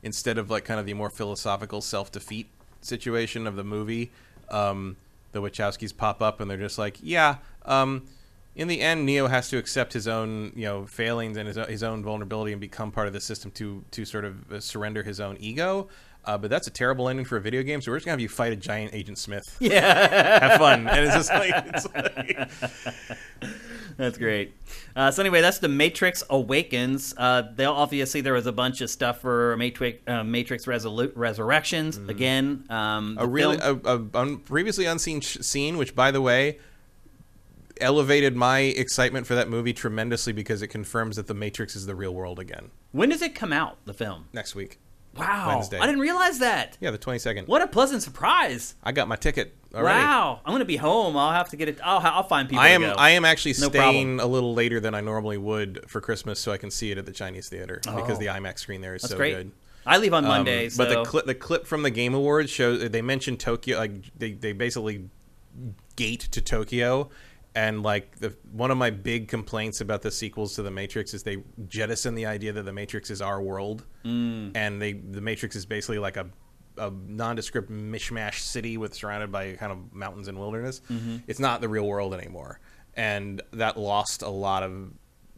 instead 0.07 0.39
of 0.39 0.49
like 0.49 0.65
kind 0.65 0.79
of 0.79 0.87
the 0.87 0.95
more 0.95 1.11
philosophical 1.11 1.83
self 1.83 2.13
defeat 2.13 2.47
situation 2.81 3.47
of 3.47 3.57
the 3.57 3.65
movie, 3.65 4.13
um, 4.51 4.97
the 5.33 5.43
Wachowskis 5.43 5.95
pop 5.95 6.23
up 6.23 6.41
and 6.41 6.49
they're 6.49 6.57
just 6.57 6.79
like, 6.79 6.99
yeah. 7.03 7.39
Um, 7.65 8.07
in 8.55 8.69
the 8.69 8.81
end, 8.81 9.05
Neo 9.05 9.27
has 9.27 9.51
to 9.51 9.59
accept 9.59 9.93
his 9.93 10.09
own, 10.09 10.53
you 10.55 10.65
know, 10.65 10.87
failings 10.87 11.37
and 11.37 11.47
his, 11.49 11.57
his 11.57 11.83
own 11.83 12.03
vulnerability 12.03 12.53
and 12.53 12.61
become 12.61 12.91
part 12.91 13.07
of 13.07 13.13
the 13.13 13.21
system 13.21 13.51
to 13.51 13.85
to 13.91 14.05
sort 14.07 14.25
of 14.25 14.51
uh, 14.51 14.61
surrender 14.61 15.03
his 15.03 15.21
own 15.21 15.37
ego. 15.39 15.89
Uh, 16.27 16.37
but 16.37 16.51
that's 16.51 16.67
a 16.67 16.71
terrible 16.71 17.09
ending 17.09 17.25
for 17.25 17.37
a 17.37 17.41
video 17.41 17.63
game. 17.63 17.81
So 17.81 17.91
we're 17.93 17.97
just 17.99 18.05
gonna 18.07 18.15
have 18.15 18.21
you 18.21 18.29
fight 18.29 18.53
a 18.53 18.57
giant 18.57 18.93
Agent 18.95 19.17
Smith. 19.19 19.57
Yeah, 19.61 20.49
have 20.49 20.59
fun, 20.59 20.89
and 20.89 21.07
it's 21.07 21.15
just 21.15 21.31
like, 21.31 21.55
it's 21.69 21.87
like 21.95 23.51
that's 23.97 24.19
great. 24.19 24.55
Uh, 24.95 25.11
so 25.11 25.23
anyway, 25.23 25.41
that's 25.41 25.59
the 25.59 25.69
Matrix 25.69 26.23
Awakens. 26.29 27.15
Uh, 27.17 27.45
they'll 27.55 27.73
obviously 27.73 28.21
there 28.21 28.33
was 28.33 28.47
a 28.47 28.53
bunch 28.53 28.81
of 28.81 28.91
stuff 28.91 29.21
for 29.21 29.57
Matrix 29.57 30.01
uh, 30.09 30.25
Matrix 30.25 30.67
Resolu- 30.67 31.13
Resurrections 31.15 31.97
again. 32.09 32.65
Um, 32.71 33.17
a 33.21 33.27
really 33.27 33.59
a, 33.59 33.75
a 33.75 34.05
un, 34.15 34.39
previously 34.39 34.85
unseen 34.87 35.21
sh- 35.21 35.39
scene, 35.41 35.77
which 35.79 35.95
by 35.95 36.11
the 36.11 36.21
way 36.21 36.59
elevated 37.81 38.35
my 38.35 38.61
excitement 38.61 39.27
for 39.27 39.35
that 39.35 39.49
movie 39.51 39.73
tremendously 39.73 40.33
because 40.33 40.63
it 40.63 40.69
confirms 40.69 41.17
that 41.17 41.27
the 41.27 41.35
Matrix 41.35 41.77
is 41.77 41.85
the 41.87 41.95
real 41.95 42.15
world 42.15 42.39
again. 42.39 42.71
when 42.93 43.11
does 43.11 43.21
it 43.23 43.35
come 43.35 43.53
out? 43.53 43.77
The 43.85 43.93
film. 43.93 44.29
Next 44.33 44.55
week, 44.55 44.79
Wow, 45.19 45.49
Wednesday. 45.55 45.79
I 45.79 45.87
didn't 45.87 46.01
realize 46.01 46.39
that. 46.41 46.77
yeah, 46.81 46.91
the 46.91 46.99
twenty 46.99 47.19
second. 47.19 47.47
What 47.49 47.63
a 47.63 47.67
pleasant 47.67 48.03
surprise! 48.03 48.75
I 48.83 48.93
got 48.93 49.09
my 49.09 49.17
ticket 49.17 49.55
already. 49.75 49.99
Wow, 50.01 50.41
I'm 50.45 50.53
gonna 50.53 50.65
be 50.65 50.77
home. 50.77 51.17
I'll 51.17 51.33
have 51.33 51.49
to 51.51 51.57
get 51.57 51.69
it. 51.69 51.79
I'll, 51.85 51.99
I'll 52.01 52.23
find 52.23 52.49
people. 52.49 52.63
I 52.63 52.69
to 52.69 52.75
am. 52.75 52.95
I 52.99 53.11
am 53.11 53.25
actually 53.25 53.55
No 53.61 53.69
staying 53.69 54.21
a 54.21 54.27
little 54.27 54.55
later 54.55 54.81
than 54.81 54.95
I 54.95 55.01
normally 55.01 55.39
would 55.39 55.85
for 55.89 56.01
Christmas 56.01 56.39
so 56.41 56.53
I 56.53 56.57
can 56.59 56.71
see 56.71 56.91
it 56.91 56.99
at 56.99 57.07
the 57.07 57.13
Chinese 57.13 57.49
theater 57.49 57.81
because 57.83 58.17
Oh. 58.17 58.21
the 58.21 58.27
IMAX 58.27 58.59
screen 58.61 58.81
there 58.81 58.95
is 58.95 59.03
That's 59.03 59.13
so 59.13 59.17
great. 59.19 59.35
good. 59.37 59.53
I 59.89 59.99
leave 59.99 60.13
on 60.15 60.25
Um, 60.25 60.29
Monday, 60.31 60.69
so 60.69 60.85
But 60.85 60.89
the 60.93 61.05
clip 61.05 61.27
the 61.27 61.35
clip 61.35 61.67
from 61.67 61.83
the 61.83 61.91
Game 61.91 62.13
Awards 62.15 62.51
shows 62.51 62.89
they 62.91 63.03
mentioned 63.03 63.39
Tokyo 63.39 63.79
like 63.79 63.93
they, 64.19 64.33
they 64.33 64.53
basically 64.53 65.09
gate 65.97 66.21
to 66.33 66.41
Tokyo 66.41 67.09
and 67.57 67.83
like 67.83 68.19
the 68.21 68.37
one 68.53 68.71
of 68.71 68.77
my 68.79 68.91
big 68.91 69.27
complaints 69.27 69.81
about 69.81 70.03
the 70.03 70.11
sequels 70.13 70.55
to 70.55 70.63
the 70.63 70.71
Matrix 70.71 71.15
is 71.15 71.25
they 71.25 71.39
jettison 71.67 72.15
the 72.15 72.27
idea 72.27 72.53
that 72.53 72.65
the 72.65 72.73
Matrix 72.73 73.11
is 73.11 73.21
our 73.21 73.41
world 73.43 73.85
Mm. 74.05 74.53
and 74.55 74.81
they 74.81 74.93
the 74.93 75.21
Matrix 75.21 75.57
is 75.57 75.67
basically 75.67 75.99
like 75.99 76.17
a 76.17 76.29
a 76.79 76.93
nondescript 77.09 77.71
mishmash 77.71 78.41
city 78.41 78.77
with 78.77 78.93
surrounded 78.95 79.33
by 79.33 79.55
kind 79.55 79.73
of 79.73 79.95
mountains 79.95 80.29
and 80.29 80.39
wilderness. 80.39 80.83
Mm-hmm. 80.91 81.17
It's 81.27 81.41
not 81.41 81.63
the 81.63 81.69
real 81.71 81.87
world 81.87 82.13
anymore, 82.13 82.61
and 82.95 83.41
that 83.55 83.79
lost 83.79 84.21
a 84.21 84.29
lot 84.29 84.63
of 84.63 84.93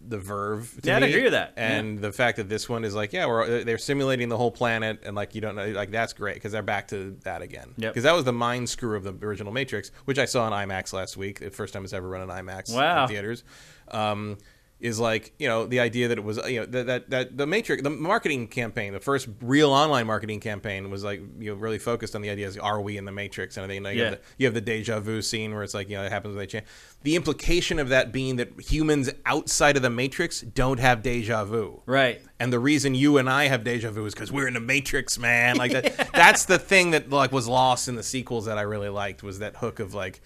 the 0.06 0.18
verve. 0.18 0.78
To 0.82 0.88
Yeah, 0.88 0.96
I'd 0.96 1.02
agree 1.02 1.22
with 1.24 1.32
that. 1.32 1.52
And 1.56 1.98
the 1.98 2.12
fact 2.12 2.36
that 2.36 2.48
this 2.48 2.68
one 2.68 2.84
is 2.84 2.94
like, 2.94 3.12
yeah, 3.12 3.26
we're 3.26 3.64
they're 3.64 3.78
simulating 3.78 4.28
the 4.28 4.36
whole 4.36 4.50
planet, 4.50 5.00
and 5.04 5.14
like 5.16 5.34
you 5.34 5.40
don't 5.40 5.56
know, 5.56 5.66
like 5.68 5.90
that's 5.90 6.12
great 6.12 6.34
because 6.34 6.52
they're 6.52 6.62
back 6.62 6.88
to 6.88 7.16
that 7.24 7.42
again. 7.42 7.74
Yep. 7.76 7.92
Because 7.92 8.04
that 8.04 8.14
was 8.14 8.24
the 8.24 8.32
mind 8.32 8.68
screw 8.68 8.96
of 8.96 9.04
the 9.04 9.14
original 9.26 9.52
Matrix, 9.52 9.90
which 10.04 10.18
I 10.18 10.24
saw 10.24 10.46
in 10.46 10.52
IMAX 10.52 10.92
last 10.92 11.16
week. 11.16 11.40
The 11.40 11.50
first 11.50 11.72
time 11.74 11.84
it's 11.84 11.92
ever 11.92 12.08
run 12.08 12.22
in 12.22 12.28
IMAX 12.28 12.74
Wow. 12.74 13.04
in 13.04 13.08
theaters. 13.08 13.44
Um, 13.90 14.38
is 14.80 15.00
like 15.00 15.32
you 15.38 15.48
know 15.48 15.66
the 15.66 15.80
idea 15.80 16.06
that 16.08 16.18
it 16.18 16.24
was 16.24 16.38
you 16.48 16.60
know 16.60 16.66
that, 16.66 16.86
that 16.86 17.10
that 17.10 17.36
the 17.36 17.46
matrix 17.46 17.82
the 17.82 17.90
marketing 17.90 18.46
campaign 18.46 18.92
the 18.92 19.00
first 19.00 19.28
real 19.40 19.72
online 19.72 20.06
marketing 20.06 20.38
campaign 20.38 20.88
was 20.88 21.02
like 21.02 21.20
you 21.40 21.50
know 21.50 21.56
really 21.56 21.78
focused 21.78 22.14
on 22.14 22.22
the 22.22 22.30
idea 22.30 22.46
is 22.46 22.56
are 22.56 22.80
we 22.80 22.96
in 22.96 23.04
the 23.04 23.10
matrix 23.10 23.56
and 23.56 23.64
everything 23.64 23.84
you, 23.84 24.02
Yeah. 24.02 24.10
have 24.10 24.14
the, 24.14 24.20
you 24.38 24.46
have 24.46 24.54
the 24.54 24.60
deja 24.60 25.00
vu 25.00 25.20
scene 25.20 25.52
where 25.52 25.64
it's 25.64 25.74
like 25.74 25.88
you 25.88 25.96
know 25.96 26.04
it 26.04 26.12
happens 26.12 26.32
when 26.34 26.38
they 26.38 26.46
change 26.46 26.64
the 27.02 27.16
implication 27.16 27.78
of 27.80 27.88
that 27.88 28.12
being 28.12 28.36
that 28.36 28.52
humans 28.60 29.10
outside 29.26 29.76
of 29.76 29.82
the 29.82 29.90
matrix 29.90 30.42
don't 30.42 30.78
have 30.78 31.02
deja 31.02 31.44
vu 31.44 31.82
right. 31.86 32.20
and 32.38 32.52
the 32.52 32.58
reason 32.60 32.94
you 32.94 33.18
and 33.18 33.28
I 33.28 33.48
have 33.48 33.64
deja 33.64 33.90
vu 33.90 34.06
is 34.06 34.14
because 34.14 34.30
we're 34.30 34.46
in 34.46 34.54
the 34.54 34.60
Matrix, 34.60 35.18
man. 35.18 35.56
Like 35.56 35.72
that, 35.72 36.10
that's 36.12 36.44
the 36.44 36.58
thing 36.58 36.92
that 36.92 37.10
like 37.10 37.32
was 37.32 37.48
lost 37.48 37.88
in 37.88 37.96
the 37.96 38.02
sequels 38.02 38.44
that 38.44 38.58
I 38.58 38.62
really 38.62 38.88
liked 38.90 39.22
was 39.22 39.40
that 39.40 39.56
hook 39.56 39.80
of 39.80 39.94
like, 39.94 40.20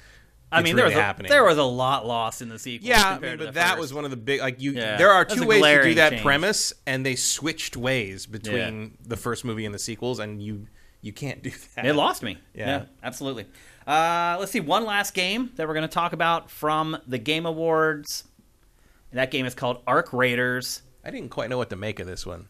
I 0.52 0.58
it's 0.60 0.64
mean, 0.64 0.76
there 0.76 0.84
was 0.84 0.94
a, 0.94 1.00
happening. 1.02 1.30
there 1.30 1.44
was 1.44 1.58
a 1.58 1.62
lot 1.64 2.06
lost 2.06 2.42
in 2.42 2.48
the 2.48 2.58
sequel. 2.58 2.88
yeah, 2.88 3.00
I 3.00 3.12
compared 3.14 3.22
mean, 3.22 3.30
to 3.30 3.38
but 3.38 3.54
the 3.54 3.60
that 3.60 3.68
first. 3.70 3.80
was 3.80 3.94
one 3.94 4.04
of 4.04 4.10
the 4.10 4.16
big 4.16 4.40
like 4.40 4.60
you. 4.60 4.72
Yeah. 4.72 4.96
There 4.96 5.10
are 5.10 5.24
That's 5.24 5.40
two 5.40 5.46
ways 5.46 5.62
to 5.64 5.82
do 5.82 5.94
that 5.94 6.10
change. 6.10 6.22
premise, 6.22 6.72
and 6.86 7.04
they 7.04 7.16
switched 7.16 7.76
ways 7.76 8.26
between 8.26 8.98
the 9.06 9.16
first 9.16 9.44
movie 9.44 9.64
and 9.64 9.74
the 9.74 9.78
sequels, 9.78 10.18
and 10.18 10.42
you 10.42 10.66
you 11.00 11.12
can't 11.12 11.42
do 11.42 11.50
that. 11.74 11.86
It 11.86 11.94
lost 11.94 12.22
me. 12.22 12.38
Yeah. 12.54 12.84
absolutely. 13.02 13.46
Uh, 13.86 14.36
let's 14.38 14.52
see. 14.52 14.60
One 14.60 14.84
last 14.84 15.12
game 15.14 15.50
that 15.56 15.66
we're 15.66 15.74
going 15.74 15.88
to 15.88 15.92
talk 15.92 16.12
about 16.12 16.50
from 16.50 16.96
the 17.06 17.18
Game 17.18 17.46
Awards. 17.46 18.24
And 19.10 19.18
that 19.18 19.30
game 19.30 19.44
is 19.44 19.54
called 19.54 19.82
Arc 19.86 20.12
Raiders. 20.12 20.82
I 21.04 21.10
didn't 21.10 21.30
quite 21.30 21.50
know 21.50 21.58
what 21.58 21.68
to 21.70 21.76
make 21.76 21.98
of 22.00 22.06
this 22.06 22.24
one. 22.24 22.46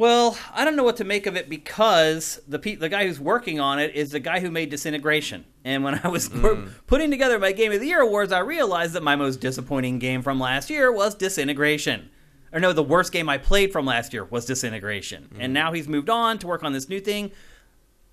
Well, 0.00 0.38
I 0.54 0.64
don't 0.64 0.76
know 0.76 0.82
what 0.82 0.96
to 0.96 1.04
make 1.04 1.26
of 1.26 1.36
it 1.36 1.50
because 1.50 2.40
the 2.48 2.58
pe- 2.58 2.76
the 2.76 2.88
guy 2.88 3.06
who's 3.06 3.20
working 3.20 3.60
on 3.60 3.78
it 3.78 3.94
is 3.94 4.12
the 4.12 4.18
guy 4.18 4.40
who 4.40 4.50
made 4.50 4.70
Disintegration. 4.70 5.44
And 5.62 5.84
when 5.84 6.00
I 6.02 6.08
was 6.08 6.28
hmm. 6.28 6.40
pu- 6.40 6.68
putting 6.86 7.10
together 7.10 7.38
my 7.38 7.52
Game 7.52 7.70
of 7.70 7.80
the 7.80 7.86
Year 7.86 8.00
awards, 8.00 8.32
I 8.32 8.38
realized 8.38 8.94
that 8.94 9.02
my 9.02 9.14
most 9.14 9.40
disappointing 9.40 9.98
game 9.98 10.22
from 10.22 10.40
last 10.40 10.70
year 10.70 10.90
was 10.90 11.14
Disintegration. 11.14 12.08
Or 12.50 12.60
no, 12.60 12.72
the 12.72 12.82
worst 12.82 13.12
game 13.12 13.28
I 13.28 13.36
played 13.36 13.72
from 13.72 13.84
last 13.84 14.14
year 14.14 14.24
was 14.24 14.46
Disintegration. 14.46 15.24
Hmm. 15.34 15.38
And 15.38 15.52
now 15.52 15.72
he's 15.72 15.86
moved 15.86 16.08
on 16.08 16.38
to 16.38 16.46
work 16.46 16.64
on 16.64 16.72
this 16.72 16.88
new 16.88 17.00
thing. 17.00 17.30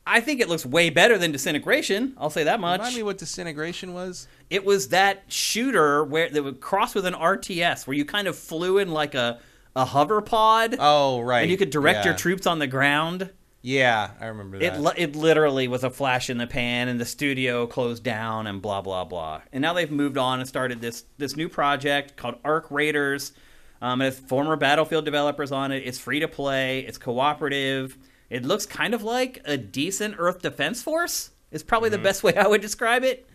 I 0.06 0.20
think 0.20 0.42
it 0.42 0.50
looks 0.50 0.66
way 0.66 0.90
better 0.90 1.18
than 1.18 1.32
Disintegration. 1.32 2.16
I'll 2.18 2.30
say 2.30 2.44
that 2.44 2.60
much. 2.60 2.80
Remind 2.80 2.96
me 2.98 3.04
what 3.04 3.18
disintegration 3.18 3.94
was. 3.94 4.28
It 4.50 4.66
was 4.66 4.90
that 4.90 5.24
shooter 5.30 6.04
where 6.04 6.30
that 6.30 6.44
would 6.44 6.60
cross 6.60 6.94
with 6.94 7.06
an 7.06 7.14
RTS, 7.14 7.88
where 7.88 7.96
you 7.96 8.04
kind 8.04 8.28
of 8.28 8.38
flew 8.38 8.78
in 8.78 8.92
like 8.92 9.16
a 9.16 9.40
a 9.78 9.86
hover 9.86 10.20
pod, 10.22 10.76
Oh 10.80 11.22
right, 11.22 11.44
and 11.44 11.52
you 11.52 11.56
could 11.58 11.70
direct 11.70 12.04
your 12.04 12.14
troops 12.16 12.46
on 12.46 12.60
the 12.60 12.68
ground. 12.68 13.30
Yeah, 13.62 14.12
I 14.20 14.26
remember 14.28 14.58
It 14.58 14.62
that. 14.74 14.82
li- 14.82 14.94
it 14.98 15.16
literally 15.16 15.68
was 15.68 15.84
a 15.84 15.90
flash 15.90 16.30
in 16.30 16.38
the 16.38 16.48
pan, 16.48 16.88
and 16.88 17.00
the 17.00 17.06
studio 17.06 17.68
closed 17.68 18.04
down, 18.04 18.48
and 18.48 18.62
blah 18.62 18.82
blah 18.82 19.04
blah. 19.06 19.42
And 19.54 19.62
now 19.62 19.74
they've 19.74 19.92
moved 19.92 20.18
on 20.18 20.40
and 20.40 20.48
started 20.48 20.82
this 20.82 21.06
this 21.18 21.36
new 21.36 21.48
project 21.50 22.16
called 22.18 22.36
Arc 22.44 22.70
Raiders. 22.72 23.34
Um, 23.82 24.02
it 24.02 24.06
has 24.06 24.20
former 24.20 24.56
Battlefield 24.56 25.06
developers 25.06 25.52
on 25.52 25.72
it. 25.72 25.84
It's 25.86 26.00
free 26.00 26.20
to 26.22 26.28
play. 26.28 26.80
It's 26.80 26.98
cooperative. 26.98 27.98
It 28.30 28.44
looks 28.46 28.66
kind 28.66 28.94
of 28.94 29.04
like 29.04 29.42
a 29.46 29.58
decent 29.58 30.16
Earth 30.18 30.42
Defense 30.42 30.82
Force. 30.82 31.30
Is 31.52 31.64
probably 31.64 31.90
the 31.90 31.98
best 32.00 32.24
way 32.26 32.36
I 32.36 32.48
would 32.48 32.62
describe 32.62 33.04
it. 33.04 33.28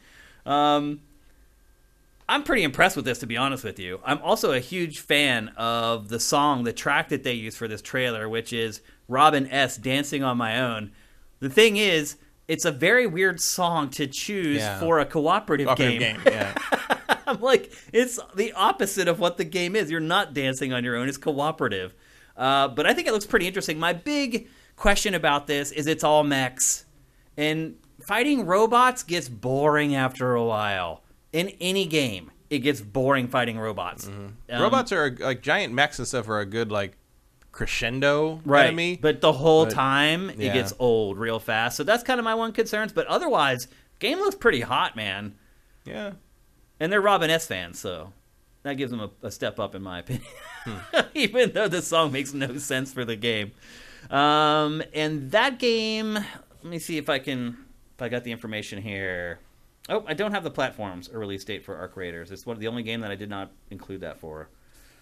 Um, 0.44 1.01
I'm 2.28 2.43
pretty 2.44 2.62
impressed 2.62 2.97
with 2.97 3.05
this, 3.05 3.19
to 3.19 3.27
be 3.27 3.36
honest 3.36 3.65
with 3.65 3.78
you. 3.78 4.01
I'm 4.05 4.19
also 4.23 4.53
a 4.53 4.61
huge 4.61 5.01
fan 5.01 5.49
of 5.57 6.09
the 6.09 6.20
song, 6.20 6.65
the 6.65 6.73
track 6.73 7.09
that 7.11 7.24
they 7.24 7.35
use 7.35 7.57
for 7.57 7.69
this 7.69 7.82
trailer, 7.82 8.28
which 8.28 8.53
is 8.53 8.81
Robin 9.09 9.47
S. 9.51 9.77
Dancing 9.77 10.23
on 10.23 10.36
My 10.39 10.59
Own. 10.61 10.93
The 11.40 11.51
thing 11.51 11.77
is, 11.77 12.16
it's 12.49 12.65
a 12.65 12.70
very 12.73 13.07
weird 13.07 13.40
song 13.40 13.90
to 13.90 14.07
choose 14.07 14.59
Yeah. 14.59 14.78
for 14.81 14.99
a 15.01 15.05
cooperative, 15.05 15.66
Cooperative 15.66 15.99
game. 16.01 16.20
game. 16.24 16.32
Yeah. 16.32 16.55
I'm 17.27 17.40
like, 17.40 17.73
it's 17.93 18.19
the 18.35 18.53
opposite 18.53 19.09
of 19.09 19.19
what 19.20 19.36
the 19.36 19.44
game 19.44 19.74
is. 19.77 19.90
You're 19.90 20.01
not 20.01 20.32
dancing 20.35 20.73
on 20.73 20.85
your 20.85 20.97
own, 20.97 21.09
it's 21.09 21.19
cooperative. 21.19 21.94
Uh, 22.36 22.69
but 22.69 22.86
I 22.86 22.94
think 22.94 23.09
it 23.09 23.12
looks 23.12 23.27
pretty 23.27 23.47
interesting. 23.47 23.78
My 23.78 23.93
big 23.93 24.49
question 24.77 25.15
about 25.15 25.47
this 25.47 25.70
is 25.73 25.86
it's 25.86 26.03
all 26.05 26.24
mechs. 26.24 26.85
And 27.36 27.77
fighting 28.07 28.47
robots 28.47 29.03
gets 29.03 29.28
boring 29.28 29.94
after 29.94 30.35
a 30.35 30.44
while. 30.44 31.02
In 31.32 31.48
any 31.60 31.86
game, 31.86 32.30
it 32.50 32.59
gets 32.59 32.80
boring 32.80 33.28
fighting 33.28 33.59
robots. 33.59 34.06
Um, 34.06 34.36
Robots 34.50 34.92
are 34.92 35.16
like 35.20 35.40
giant 35.42 35.72
mechs 35.72 35.98
and 35.98 36.06
stuff 36.06 36.28
are 36.28 36.40
a 36.40 36.46
good 36.46 36.70
like 36.70 36.96
crescendo 37.52 38.40
right? 38.44 38.66
enemy. 38.66 38.98
But 39.00 39.20
the 39.20 39.32
whole 39.32 39.64
But- 39.66 39.74
time, 39.74 40.30
it 40.30 40.38
gets 40.52 40.72
old 40.78 41.18
real 41.18 41.38
fast. 41.38 41.76
So 41.76 41.84
that's 41.84 42.02
kind 42.02 42.18
of 42.18 42.24
my 42.24 42.34
one 42.34 42.52
concerns. 42.52 42.92
But 42.92 43.06
otherwise, 43.06 43.68
game 43.98 44.18
looks 44.18 44.34
pretty 44.34 44.60
hot, 44.60 44.96
man. 44.96 45.34
yeah, 45.84 46.12
And 46.80 46.92
they're 46.92 47.00
Robin 47.00 47.30
S 47.30 47.46
fans, 47.46 47.78
so 47.78 48.12
that 48.62 48.74
gives 48.74 48.90
them 48.90 49.00
a, 49.00 49.10
a 49.26 49.30
step 49.30 49.59
up, 49.59 49.74
in 49.74 49.82
my 49.82 49.98
opinion. 50.00 50.26
Hmm. 50.64 50.76
Even 51.14 51.52
though 51.52 51.68
the 51.68 51.82
song 51.82 52.12
makes 52.12 52.32
no 52.32 52.56
sense 52.59 52.92
for 52.92 53.04
the 53.04 53.16
game. 53.16 53.52
Um, 54.10 54.82
and 54.94 55.30
that 55.32 55.59
game, 55.59 56.14
let 56.14 56.64
me 56.64 56.78
see 56.78 56.98
if 56.98 57.09
I 57.09 57.18
can, 57.18 57.56
if 57.96 58.02
I 58.02 58.09
got 58.09 58.24
the 58.24 58.32
information 58.32 58.80
here. 58.82 59.38
Oh, 59.88 60.04
I 60.06 60.14
don't 60.14 60.32
have 60.32 60.44
the 60.44 60.50
platforms 60.50 61.09
or 61.12 61.18
release 61.18 61.44
date 61.44 61.64
for 61.64 61.76
Arc 61.76 61.96
Raiders. 61.96 62.30
It's 62.30 62.46
one 62.46 62.54
of 62.56 62.60
the 62.60 62.68
only 62.68 62.82
game 62.82 63.00
that 63.00 63.10
I 63.10 63.16
did 63.16 63.28
not 63.30 63.50
include 63.70 64.00
that 64.02 64.18
for. 64.20 64.48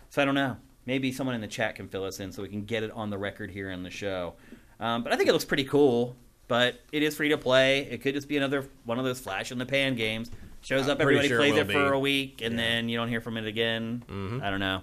So 0.08 0.22
I 0.22 0.24
don't 0.24 0.34
know. 0.34 0.56
Maybe 0.86 1.12
someone 1.12 1.34
in 1.34 1.40
the 1.42 1.46
chat 1.46 1.74
can 1.76 1.86
fill 1.88 2.04
us 2.04 2.18
in 2.20 2.32
so 2.32 2.42
we 2.42 2.48
can 2.48 2.64
get 2.64 2.82
it 2.82 2.90
on 2.92 3.10
the 3.10 3.18
record 3.18 3.50
here 3.50 3.70
in 3.70 3.82
the 3.82 3.90
show. 3.90 4.34
Um, 4.80 5.02
but 5.04 5.12
I 5.12 5.16
think 5.16 5.28
it 5.28 5.32
looks 5.32 5.44
pretty 5.44 5.64
cool. 5.64 6.16
But 6.48 6.80
it 6.90 7.02
is 7.04 7.14
free 7.14 7.28
to 7.28 7.38
play. 7.38 7.80
It 7.82 8.02
could 8.02 8.14
just 8.14 8.26
be 8.26 8.36
another 8.36 8.66
one 8.84 8.98
of 8.98 9.04
those 9.04 9.20
flash 9.20 9.52
in 9.52 9.58
the 9.58 9.66
pan 9.66 9.94
games. 9.94 10.30
Shows 10.62 10.86
I'm 10.86 10.92
up, 10.92 11.00
everybody 11.00 11.28
sure 11.28 11.38
plays 11.38 11.52
will 11.52 11.60
it 11.60 11.70
for 11.72 11.92
a 11.92 11.98
week, 11.98 12.40
and 12.42 12.54
Yeah. 12.54 12.60
then 12.60 12.88
you 12.88 12.96
don't 12.98 13.08
hear 13.08 13.20
from 13.20 13.36
it 13.36 13.46
again. 13.46 14.02
Mhm. 14.08 14.42
I 14.42 14.50
don't 14.50 14.58
know. 14.60 14.80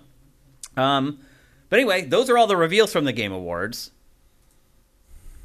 Um, 0.77 1.19
but 1.69 1.79
anyway, 1.79 2.03
those 2.03 2.29
are 2.29 2.37
all 2.37 2.47
the 2.47 2.55
reveals 2.55 2.93
from 2.93 3.03
the 3.03 3.11
Game 3.11 3.33
Awards. 3.33 3.91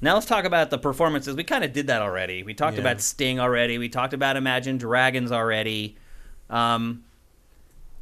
Now 0.02 0.14
let's 0.14 0.26
talk 0.26 0.44
about 0.44 0.70
the 0.70 0.78
performances. 0.78 1.36
We 1.36 1.44
kind 1.44 1.62
of 1.64 1.72
did 1.72 1.86
that 1.86 2.02
already. 2.02 2.42
We 2.42 2.54
talked 2.54 2.74
Yeah. 2.76 2.80
about 2.82 3.00
Sting 3.00 3.38
already. 3.38 3.78
We 3.78 3.88
talked 3.88 4.12
about 4.12 4.36
Imagine 4.36 4.76
Dragons 4.76 5.30
already. 5.30 5.96
Um, 6.50 7.04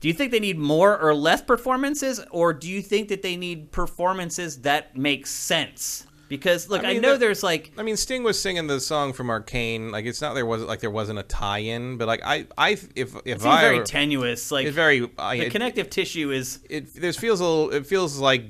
do 0.00 0.08
you 0.08 0.14
think 0.14 0.32
they 0.32 0.40
need 0.40 0.58
more 0.58 0.98
or 0.98 1.14
less 1.14 1.42
performances, 1.42 2.20
or 2.30 2.54
do 2.54 2.68
you 2.68 2.80
think 2.80 3.08
that 3.08 3.20
they 3.20 3.36
need 3.36 3.70
performances 3.70 4.62
that 4.62 4.96
make 4.96 5.26
sense? 5.26 6.06
Because 6.30 6.70
look, 6.70 6.84
I, 6.84 6.92
I 6.92 6.98
know 6.98 7.12
the- 7.12 7.18
there's 7.18 7.42
like 7.42 7.72
I 7.76 7.82
mean, 7.82 7.96
Sting 7.98 8.22
was 8.22 8.40
singing 8.40 8.66
the 8.66 8.80
song 8.80 9.12
from 9.12 9.28
Arcane. 9.28 9.90
Like 9.90 10.06
it's 10.06 10.22
not 10.22 10.32
there 10.34 10.46
wasn't 10.46 10.68
like 10.70 10.80
there 10.80 10.90
wasn't 10.90 11.18
a 11.18 11.22
tie-in, 11.24 11.98
but 11.98 12.08
like 12.08 12.22
I, 12.24 12.46
I 12.56 12.70
if 12.70 12.88
if 12.94 13.16
it 13.26 13.40
seems 13.42 13.44
I 13.44 13.60
very 13.60 13.84
tenuous. 13.84 14.50
Like 14.50 14.66
it's 14.66 14.74
very 14.74 15.10
I, 15.18 15.36
the 15.38 15.46
it, 15.46 15.50
connective 15.52 15.90
tissue 15.90 16.30
is 16.30 16.60
it 16.70 16.94
this 16.94 17.16
feels 17.18 17.40
a 17.40 17.44
little. 17.44 17.70
It 17.70 17.84
feels 17.84 18.18
like 18.18 18.44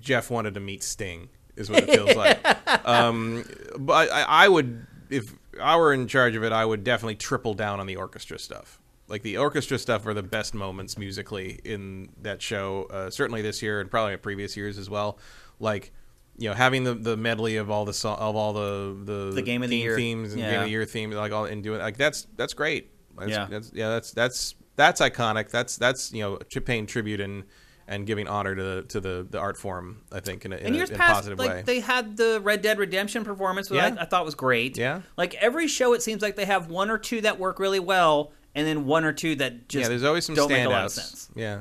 Geoff 0.00 0.30
wanted 0.30 0.54
to 0.54 0.60
meet 0.60 0.82
Sting. 0.82 1.28
Is 1.56 1.70
what 1.70 1.82
it 1.84 1.90
feels 1.90 2.14
like. 2.16 2.38
Um, 2.84 3.44
but 3.78 4.12
I, 4.12 4.44
I 4.44 4.48
would 4.48 4.86
if 5.10 5.34
I 5.60 5.76
were 5.76 5.92
in 5.92 6.06
charge 6.06 6.36
of 6.36 6.44
it, 6.44 6.52
I 6.52 6.64
would 6.64 6.84
definitely 6.84 7.16
triple 7.16 7.54
down 7.54 7.80
on 7.80 7.86
the 7.86 7.96
orchestra 7.96 8.38
stuff. 8.38 8.80
Like 9.08 9.22
the 9.22 9.38
orchestra 9.38 9.78
stuff 9.78 10.06
are 10.06 10.14
the 10.14 10.22
best 10.22 10.54
moments 10.54 10.96
musically 10.98 11.58
in 11.64 12.10
that 12.22 12.42
show. 12.42 12.86
Uh, 12.90 13.10
certainly 13.10 13.42
this 13.42 13.62
year 13.62 13.80
and 13.80 13.90
probably 13.90 14.12
in 14.12 14.18
previous 14.20 14.56
years 14.56 14.78
as 14.78 14.88
well. 14.90 15.18
Like 15.58 15.92
you 16.38 16.48
know, 16.48 16.54
having 16.54 16.84
the, 16.84 16.94
the 16.94 17.16
medley 17.16 17.56
of 17.56 17.70
all 17.70 17.84
the 17.84 17.94
so- 17.94 18.14
of 18.14 18.36
all 18.36 18.52
the 18.52 18.96
the, 19.04 19.32
The 19.34 19.42
Game 19.42 19.62
of 19.62 19.70
the 19.70 19.76
Year. 19.78 19.96
themes 19.96 20.32
and 20.32 20.42
game 20.42 20.58
of 20.60 20.64
the 20.64 20.70
year 20.70 20.84
themes 20.84 21.14
like 21.14 21.32
all 21.32 21.46
and 21.46 21.62
doing 21.62 21.80
like 21.80 21.96
that's 21.96 22.26
that's 22.36 22.52
great. 22.54 22.90
That's, 23.18 23.30
Yeah. 23.30 23.46
that's 23.50 23.72
yeah 23.72 23.88
that's 23.88 24.12
that's 24.12 24.54
that's 24.76 25.00
iconic. 25.00 25.50
That's 25.50 25.76
that's 25.76 26.12
you 26.12 26.22
know 26.22 26.36
tri- 26.50 26.62
paying 26.62 26.86
tribute 26.86 27.20
and 27.20 27.44
and 27.88 28.06
giving 28.06 28.26
honor 28.28 28.54
to 28.54 28.62
the 28.62 28.82
to 28.88 29.00
the, 29.00 29.26
the 29.30 29.38
art 29.38 29.56
form. 29.56 30.02
I 30.10 30.20
think 30.20 30.44
in 30.44 30.52
a, 30.52 30.56
in 30.56 30.66
in 30.66 30.74
a, 30.74 30.76
years 30.76 30.90
in 30.90 30.96
a 30.96 30.98
past, 30.98 31.14
positive 31.14 31.38
like 31.38 31.48
way. 31.50 31.62
they 31.64 31.80
had 31.80 32.16
the 32.16 32.40
Red 32.42 32.62
Dead 32.62 32.78
Redemption 32.78 33.24
performance, 33.24 33.70
which 33.70 33.78
Yeah. 33.78 33.94
I, 33.98 34.02
I 34.02 34.04
thought 34.06 34.24
was 34.24 34.34
great. 34.34 34.76
Yeah. 34.76 35.02
like 35.16 35.34
every 35.36 35.68
show, 35.68 35.92
it 35.92 36.02
seems 36.02 36.22
like 36.22 36.36
they 36.36 36.44
have 36.46 36.68
one 36.68 36.90
or 36.90 36.98
two 36.98 37.20
that 37.22 37.38
work 37.38 37.58
really 37.58 37.80
well, 37.80 38.32
and 38.54 38.66
then 38.66 38.86
one 38.86 39.04
or 39.04 39.12
two 39.12 39.36
that 39.36 39.68
just 39.68 39.82
yeah, 39.82 39.88
there's 39.88 40.04
always 40.04 40.24
some 40.26 40.34
don't 40.34 40.50
make 40.50 40.64
a 40.66 40.68
lot 40.68 40.84
of 40.86 40.90
standouts. 40.90 40.94
sense. 40.94 41.28
Yeah. 41.34 41.60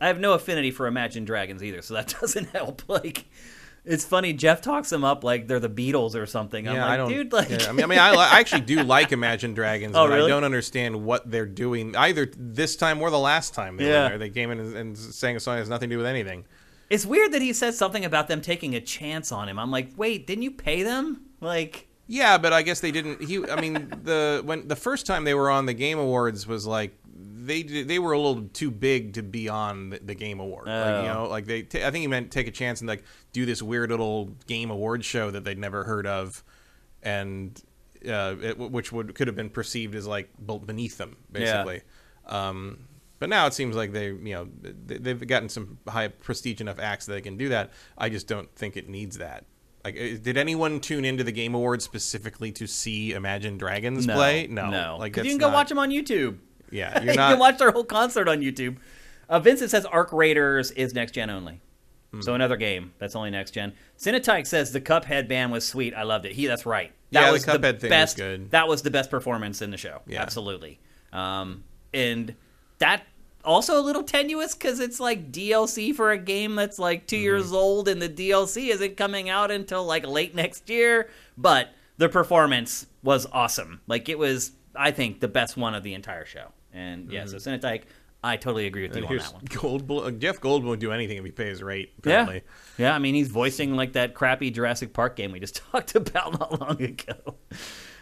I 0.00 0.06
have 0.06 0.20
no 0.20 0.34
affinity 0.34 0.70
for 0.70 0.86
Imagine 0.86 1.24
Dragons 1.24 1.62
either, 1.62 1.82
so 1.82 1.94
that 1.94 2.14
doesn't 2.20 2.50
help. 2.50 2.82
Like, 2.88 3.24
it's 3.88 4.04
funny. 4.04 4.32
Geoff 4.32 4.60
talks 4.60 4.90
them 4.90 5.02
up 5.02 5.24
like 5.24 5.48
they're 5.48 5.58
the 5.60 5.68
Beatles 5.70 6.14
or 6.14 6.26
something. 6.26 6.68
I'm 6.68 6.74
yeah, 6.76 6.82
like, 6.84 6.90
I 6.92 6.96
don't. 6.98 7.08
dude, 7.10 7.32
like, 7.32 7.50
yeah, 7.50 7.66
I 7.68 7.72
mean, 7.72 7.84
I 7.84 7.86
mean, 7.86 7.98
I, 7.98 8.10
I 8.14 8.38
actually 8.38 8.60
do 8.62 8.82
like 8.84 9.10
Imagine 9.12 9.54
Dragons, 9.54 9.92
Oh, 9.96 10.06
but 10.06 10.14
really? 10.14 10.26
I 10.26 10.28
don't 10.28 10.44
understand 10.44 11.04
what 11.04 11.30
they're 11.30 11.46
doing 11.46 11.96
either 11.96 12.30
this 12.36 12.76
time 12.76 13.00
or 13.02 13.10
the 13.10 13.18
last 13.18 13.54
time 13.54 13.76
they 13.76 13.88
Yeah. 13.88 14.04
were 14.04 14.08
there. 14.10 14.18
They 14.18 14.30
came 14.30 14.50
in 14.50 14.60
and, 14.60 14.76
and 14.76 14.98
sang 14.98 15.34
a 15.36 15.40
song 15.40 15.54
that 15.56 15.60
has 15.60 15.68
nothing 15.68 15.88
to 15.90 15.94
do 15.94 15.98
with 15.98 16.06
anything. 16.06 16.44
it's 16.90 17.04
weird 17.06 17.32
that 17.32 17.42
he 17.42 17.52
says 17.52 17.76
something 17.76 18.04
about 18.04 18.28
them 18.28 18.40
taking 18.40 18.74
a 18.74 18.80
chance 18.80 19.32
on 19.32 19.48
him. 19.48 19.58
I'm 19.58 19.70
like, 19.70 19.90
wait, 19.96 20.26
didn't 20.26 20.42
you 20.42 20.50
pay 20.52 20.82
them? 20.82 21.22
Like, 21.40 21.86
Yeah, 22.06 22.38
but 22.38 22.52
I 22.52 22.62
guess 22.62 22.80
they 22.80 22.90
didn't. 22.90 23.22
He, 23.22 23.44
I 23.48 23.60
mean, 23.60 23.74
the 24.02 24.40
when 24.44 24.66
the 24.68 24.76
first 24.76 25.06
time 25.06 25.24
they 25.24 25.34
were 25.34 25.50
on 25.50 25.66
the 25.66 25.74
Game 25.74 25.98
Awards 25.98 26.46
was 26.46 26.66
like 26.66 26.97
they 27.48 27.62
they 27.64 27.98
were 27.98 28.12
a 28.12 28.18
little 28.20 28.44
too 28.52 28.70
big 28.70 29.14
to 29.14 29.22
be 29.22 29.48
on 29.48 29.90
the, 29.90 29.98
the 29.98 30.14
Game 30.14 30.38
Award. 30.38 30.66
Like, 30.68 30.76
Oh. 30.76 31.02
you 31.02 31.08
know, 31.08 31.26
like 31.28 31.46
they. 31.46 31.62
T- 31.62 31.82
I 31.82 31.90
think 31.90 32.02
he 32.02 32.06
meant 32.06 32.30
take 32.30 32.46
a 32.46 32.52
chance 32.52 32.80
and 32.80 32.88
like 32.88 33.02
do 33.32 33.44
this 33.46 33.60
weird 33.62 33.90
little 33.90 34.26
Game 34.46 34.70
Award 34.70 35.04
show 35.04 35.30
that 35.30 35.44
they'd 35.44 35.58
never 35.58 35.84
heard 35.84 36.06
of, 36.06 36.44
and 37.02 37.60
uh, 38.08 38.36
it, 38.40 38.58
which 38.58 38.92
would 38.92 39.14
could 39.14 39.26
have 39.26 39.36
been 39.36 39.50
perceived 39.50 39.94
as 39.94 40.06
like 40.06 40.28
beneath 40.66 40.98
them, 40.98 41.16
basically. 41.32 41.82
Um, 42.26 42.84
but 43.18 43.28
now 43.28 43.46
it 43.46 43.54
seems 43.54 43.74
like 43.74 43.92
they, 43.92 44.06
you 44.06 44.34
know, 44.34 44.48
they, 44.60 44.98
they've 44.98 45.26
gotten 45.26 45.48
some 45.48 45.78
high 45.88 46.08
prestige 46.08 46.60
enough 46.60 46.78
acts 46.78 47.06
that 47.06 47.14
they 47.14 47.20
can 47.20 47.36
do 47.36 47.48
that. 47.48 47.72
I 47.96 48.10
just 48.10 48.28
don't 48.28 48.54
think 48.54 48.76
it 48.76 48.88
needs 48.88 49.18
that. 49.18 49.44
Like, 49.84 49.94
did 49.94 50.36
anyone 50.36 50.80
tune 50.80 51.04
into 51.04 51.24
the 51.24 51.32
Game 51.32 51.54
Awards 51.54 51.84
specifically 51.84 52.52
to 52.52 52.66
see 52.66 53.12
Imagine 53.12 53.56
Dragons 53.58 54.06
no, 54.06 54.14
play? 54.14 54.46
No, 54.48 54.70
no. 54.70 54.96
Like, 54.98 55.16
you 55.16 55.22
can 55.24 55.38
go 55.38 55.46
not- 55.48 55.54
watch 55.54 55.68
them 55.70 55.78
on 55.78 55.90
YouTube. 55.90 56.38
Yeah, 56.70 56.98
you 57.00 57.06
you're 57.06 57.14
can 57.14 57.38
watch 57.38 57.58
their 57.58 57.70
whole 57.70 57.84
concert 57.84 58.28
on 58.28 58.40
YouTube. 58.40 58.76
Uh, 59.28 59.38
Vincent 59.40 59.70
says 59.70 59.84
Arc 59.84 60.12
Raiders 60.12 60.70
is 60.72 60.94
next 60.94 61.12
gen 61.12 61.30
only. 61.30 61.60
So 62.20 62.32
another 62.34 62.56
game 62.56 62.94
that's 62.98 63.14
only 63.14 63.30
next 63.30 63.50
gen. 63.50 63.74
Cinetyke 63.98 64.46
says 64.46 64.72
the 64.72 64.80
Cuphead 64.80 65.28
band 65.28 65.52
was 65.52 65.66
sweet. 65.68 65.92
I 65.92 66.04
loved 66.04 66.24
it. 66.24 66.32
He 66.32 66.46
that's 66.46 66.64
right. 66.64 66.90
That 67.12 67.20
Yeah, 67.20 67.26
the 67.26 67.32
was 67.32 67.44
Cuphead 67.44 67.80
thing 67.80 67.90
was 67.90 68.14
good. 68.14 68.50
That 68.52 68.66
was 68.66 68.80
the 68.80 68.90
best 68.90 69.10
performance 69.10 69.60
in 69.60 69.70
the 69.70 69.76
show. 69.76 70.00
Yeah. 70.06 70.22
Absolutely. 70.22 70.80
Um, 71.12 71.64
and 71.92 72.34
that 72.78 73.02
also 73.44 73.78
a 73.78 73.82
little 73.82 74.02
tenuous 74.04 74.54
because 74.54 74.80
it's 74.80 74.98
like 75.00 75.30
DLC 75.30 75.94
for 75.94 76.10
a 76.10 76.16
game 76.18 76.54
that's 76.54 76.78
like 76.78 77.06
2 77.06 77.16
Mm-hmm. 77.16 77.22
years 77.22 77.52
old, 77.52 77.88
and 77.88 78.00
the 78.00 78.08
DLC 78.08 78.68
isn't 78.70 78.96
coming 78.96 79.28
out 79.28 79.50
until 79.50 79.84
like 79.84 80.06
late 80.06 80.34
next 80.34 80.70
year. 80.70 81.10
But 81.36 81.68
the 81.98 82.08
performance 82.08 82.86
was 83.02 83.26
awesome. 83.32 83.82
Like 83.86 84.08
it 84.08 84.18
was, 84.18 84.52
I 84.74 84.92
think, 84.92 85.20
the 85.20 85.28
best 85.28 85.58
one 85.58 85.74
of 85.74 85.82
the 85.82 85.92
entire 85.92 86.24
show. 86.24 86.52
And 86.78 87.10
yeah, 87.10 87.26
so 87.26 87.36
Cinetyke, 87.36 87.82
I 88.22 88.36
totally 88.36 88.66
agree 88.66 88.86
with 88.88 88.96
you 88.96 89.06
on 89.06 89.16
that 89.16 89.32
one. 89.34 89.44
Goldblum. 89.46 90.18
Jeff 90.18 90.40
Goldblum 90.40 90.64
would 90.68 90.80
do 90.80 90.92
anything 90.92 91.16
if 91.18 91.24
he 91.24 91.30
pays 91.30 91.62
rate. 91.62 91.90
Yeah, 92.04 92.22
Apparently. 92.22 92.42
yeah. 92.78 92.94
I 92.94 92.98
mean, 92.98 93.14
he's 93.14 93.28
voicing 93.28 93.74
like 93.74 93.92
that 93.94 94.14
crappy 94.14 94.50
Jurassic 94.50 94.92
Park 94.92 95.16
game 95.16 95.32
we 95.32 95.40
just 95.40 95.56
talked 95.72 95.94
about 95.94 96.38
not 96.38 96.60
long 96.60 96.80
ago, 96.82 97.34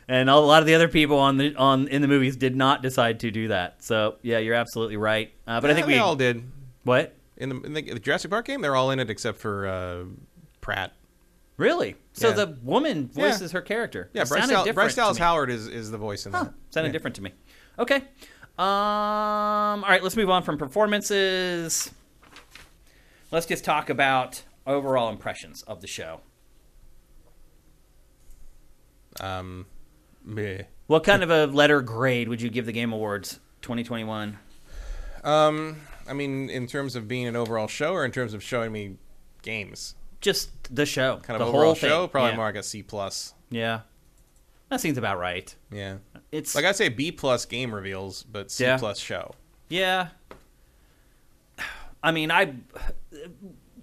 and 0.09 0.29
a 0.31 0.37
lot 0.37 0.61
of 0.63 0.67
the 0.67 0.75
other 0.75 0.89
people 0.89 1.19
on 1.19 1.37
the 1.39 1.55
on 1.57 1.89
in 1.89 2.03
the 2.03 2.09
movies 2.09 2.37
did 2.37 2.55
not 2.57 2.83
decide 2.83 3.21
to 3.21 3.31
do 3.31 3.49
that. 3.49 3.83
So 3.83 4.17
yeah, 4.23 4.39
you're 4.39 4.55
absolutely 4.55 4.97
right. 4.97 5.33
Uh, 5.47 5.61
but 5.61 5.71
I 5.71 5.75
think 5.75 5.87
we 5.87 5.99
all 5.99 6.17
did 6.17 6.43
what 6.85 7.15
in 7.37 7.49
the, 7.51 7.61
in 7.63 7.73
the 7.75 7.83
Jurassic 7.99 8.31
Park 8.31 8.47
game. 8.47 8.61
They're 8.63 8.77
all 8.77 8.91
in 8.91 8.99
it 9.01 9.11
except 9.11 9.39
for 9.39 9.67
uh, 9.67 10.05
Pratt. 10.61 10.93
really. 11.59 11.97
So 12.15 12.29
Yeah. 12.29 12.35
the 12.35 12.59
woman 12.63 13.11
Yeah. 13.15 13.29
voices 13.31 13.53
her 13.53 13.61
character. 13.61 14.11
Yeah, 14.15 14.23
It 14.23 14.29
Bryce, 14.29 14.73
Bryce 14.75 14.95
Dallas. 14.95 15.19
Howard 15.19 15.51
is, 15.51 15.67
is 15.67 15.91
the 15.91 15.99
voice 15.99 16.25
in 16.27 16.33
Huh, 16.33 16.45
that. 16.45 16.55
sounded 16.71 16.89
Yeah. 16.89 16.93
different 16.93 17.17
to 17.17 17.23
me. 17.23 17.33
Okay. 17.79 18.05
Um. 18.59 18.65
All 19.85 19.91
right. 19.91 20.03
Let's 20.03 20.17
move 20.17 20.31
on 20.31 20.43
from 20.43 20.57
performances. 20.59 21.91
Let's 23.31 23.47
just 23.47 23.65
talk 23.65 23.91
about 23.91 24.43
overall 24.67 25.11
impressions 25.11 25.63
of 25.63 25.81
the 25.81 25.87
show. 25.87 26.21
Um, 29.21 29.67
meh. 30.25 30.63
What 30.87 31.05
kind 31.05 31.23
of 31.23 31.31
a 31.31 31.47
letter 31.47 31.81
grade 31.83 32.29
would 32.29 32.41
you 32.41 32.49
give 32.51 32.67
the 32.67 32.73
Game 32.73 32.93
Awards 32.93 33.41
2021? 33.63 34.39
Um, 35.25 35.77
I 36.09 36.13
mean, 36.13 36.49
in 36.49 36.67
terms 36.67 36.95
of 36.95 37.09
being 37.09 37.27
an 37.27 37.35
overall 37.35 37.67
show, 37.67 37.93
or 37.93 38.05
in 38.05 38.13
terms 38.13 38.35
of 38.35 38.43
showing 38.43 38.71
me 38.73 38.97
games, 39.43 39.97
Just 40.21 40.51
the 40.75 40.87
show, 40.87 41.17
kind 41.23 41.41
the 41.41 41.45
of 41.45 41.51
whole 41.51 41.61
overall 41.61 41.75
thing. 41.75 41.91
show, 41.91 42.07
probably 42.07 42.31
yeah. 42.31 42.37
more 42.37 42.45
like 42.47 42.55
a 42.55 42.63
C 42.63 42.83
plus. 42.83 43.35
Yeah, 43.51 43.81
that 44.69 44.81
seems 44.81 44.99
about 44.99 45.19
right. 45.19 45.55
Yeah, 45.71 45.99
It's 46.33 46.55
like 46.55 46.65
I'd 46.65 46.77
say 46.77 46.89
B 46.89 47.13
plus 47.13 47.45
game 47.47 47.75
reveals, 47.75 48.23
but 48.25 48.51
C 48.51 48.65
Yeah. 48.65 48.79
plus 48.79 48.99
show. 48.99 49.35
yeah. 49.69 50.09
I 52.03 52.13
mean, 52.13 52.31
I 52.31 52.55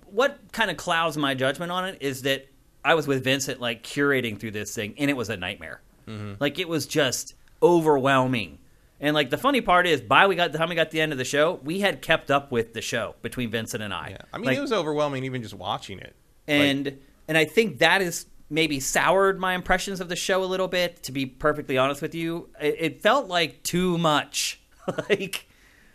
what 0.05 0.39
kind 0.51 0.69
of 0.71 0.77
clouds 0.77 1.17
my 1.17 1.33
judgment 1.33 1.71
on 1.71 1.85
it 1.85 1.97
is 2.01 2.21
that 2.21 2.47
I 2.85 2.93
was 2.95 3.07
with 3.07 3.23
Vincent 3.23 3.59
like 3.59 3.83
curating 3.83 4.39
through 4.39 4.51
this 4.51 4.73
thing, 4.73 4.93
and 4.97 5.09
it 5.09 5.17
was 5.17 5.29
a 5.29 5.37
nightmare. 5.37 5.81
Mm-hmm. 6.07 6.33
Like 6.39 6.59
it 6.59 6.67
was 6.69 6.85
just 6.85 7.33
overwhelming. 7.61 8.59
And 8.99 9.13
like 9.13 9.29
the 9.29 9.37
funny 9.37 9.59
part 9.61 9.87
is, 9.87 9.99
by 9.99 10.27
we 10.27 10.35
got 10.35 10.51
the 10.53 10.57
time 10.57 10.69
we 10.69 10.75
got 10.75 10.91
the 10.91 11.01
end 11.01 11.11
of 11.11 11.17
the 11.17 11.25
show, 11.25 11.59
we 11.63 11.79
had 11.81 12.01
kept 12.01 12.31
up 12.31 12.51
with 12.51 12.73
the 12.73 12.81
show 12.81 13.15
between 13.21 13.49
Vincent 13.49 13.83
and 13.83 13.93
I. 13.93 14.09
Yeah, 14.11 14.17
I 14.31 14.37
mean, 14.37 14.45
Like, 14.45 14.57
it 14.57 14.61
was 14.61 14.71
overwhelming 14.71 15.23
even 15.25 15.41
just 15.41 15.55
watching 15.55 15.99
it. 15.99 16.15
and 16.47 16.99
and 17.27 17.37
I 17.37 17.45
think 17.45 17.79
that 17.79 18.01
is 18.01 18.25
maybe 18.49 18.79
soured 18.79 19.39
my 19.39 19.53
impressions 19.53 19.99
of 20.01 20.09
the 20.09 20.15
show 20.15 20.43
a 20.43 20.45
little 20.45 20.67
bit. 20.67 21.03
To 21.03 21.11
be 21.11 21.25
perfectly 21.25 21.77
honest 21.77 22.01
with 22.01 22.13
you, 22.15 22.49
it, 22.59 22.75
it 22.79 23.01
felt 23.01 23.27
like 23.27 23.63
too 23.63 23.97
much. 23.97 24.61
like 25.09 25.47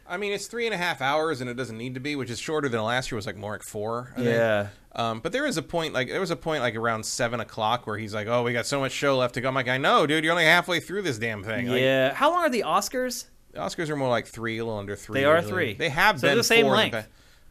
I 0.06 0.16
mean, 0.16 0.32
it's 0.32 0.46
three 0.46 0.64
and 0.66 0.74
a 0.74 0.78
half 0.78 1.02
hours, 1.02 1.40
and 1.42 1.50
it 1.50 1.54
doesn't 1.54 1.76
need 1.76 1.94
to 1.94 2.00
be, 2.00 2.16
which 2.16 2.30
is 2.30 2.38
shorter 2.38 2.68
than 2.68 2.82
last 2.82 3.10
year. 3.10 3.16
Was 3.16 3.26
like 3.26 3.36
more 3.36 3.52
like 3.52 3.62
four. 3.62 4.12
I 4.16 4.22
think. 4.24 4.68
Um, 4.94 5.20
but 5.20 5.32
there 5.32 5.46
is 5.46 5.56
a 5.58 5.62
point, 5.62 5.92
like 5.94 6.08
there 6.08 6.18
was 6.20 6.30
a 6.30 6.36
point, 6.36 6.62
like 6.62 6.74
around 6.74 7.04
seven 7.04 7.40
o'clock, 7.40 7.86
where 7.86 7.98
he's 7.98 8.14
like, 8.14 8.26
"Oh, 8.26 8.42
we 8.42 8.52
got 8.52 8.66
so 8.66 8.80
much 8.80 8.92
show 8.92 9.18
left 9.18 9.34
to 9.34 9.40
go." 9.40 9.48
I'm 9.48 9.54
like, 9.54 9.68
"I 9.68 9.76
know, 9.78 10.06
dude. 10.06 10.24
You're 10.24 10.32
only 10.32 10.44
halfway 10.46 10.80
through 10.80 11.02
this 11.02 11.18
damn 11.18 11.44
thing." 11.44 11.68
Like, 11.68 11.80
yeah. 11.82 12.14
How 12.14 12.30
long 12.30 12.40
are 12.44 12.50
the 12.50 12.64
Oscars? 12.66 13.26
the 13.52 13.60
Oscars 13.60 13.88
are 13.90 13.96
more 13.96 14.08
like 14.08 14.26
three, 14.26 14.58
a 14.58 14.64
little 14.64 14.78
under 14.78 14.96
three. 14.96 15.20
They 15.20 15.24
are 15.26 15.36
usually. 15.36 15.52
three. 15.52 15.74
They 15.74 15.88
have 15.90 16.20
So 16.20 16.28
been 16.28 16.38
the 16.38 16.44
same 16.44 16.66
length. 16.66 16.94
pa- 16.94 17.04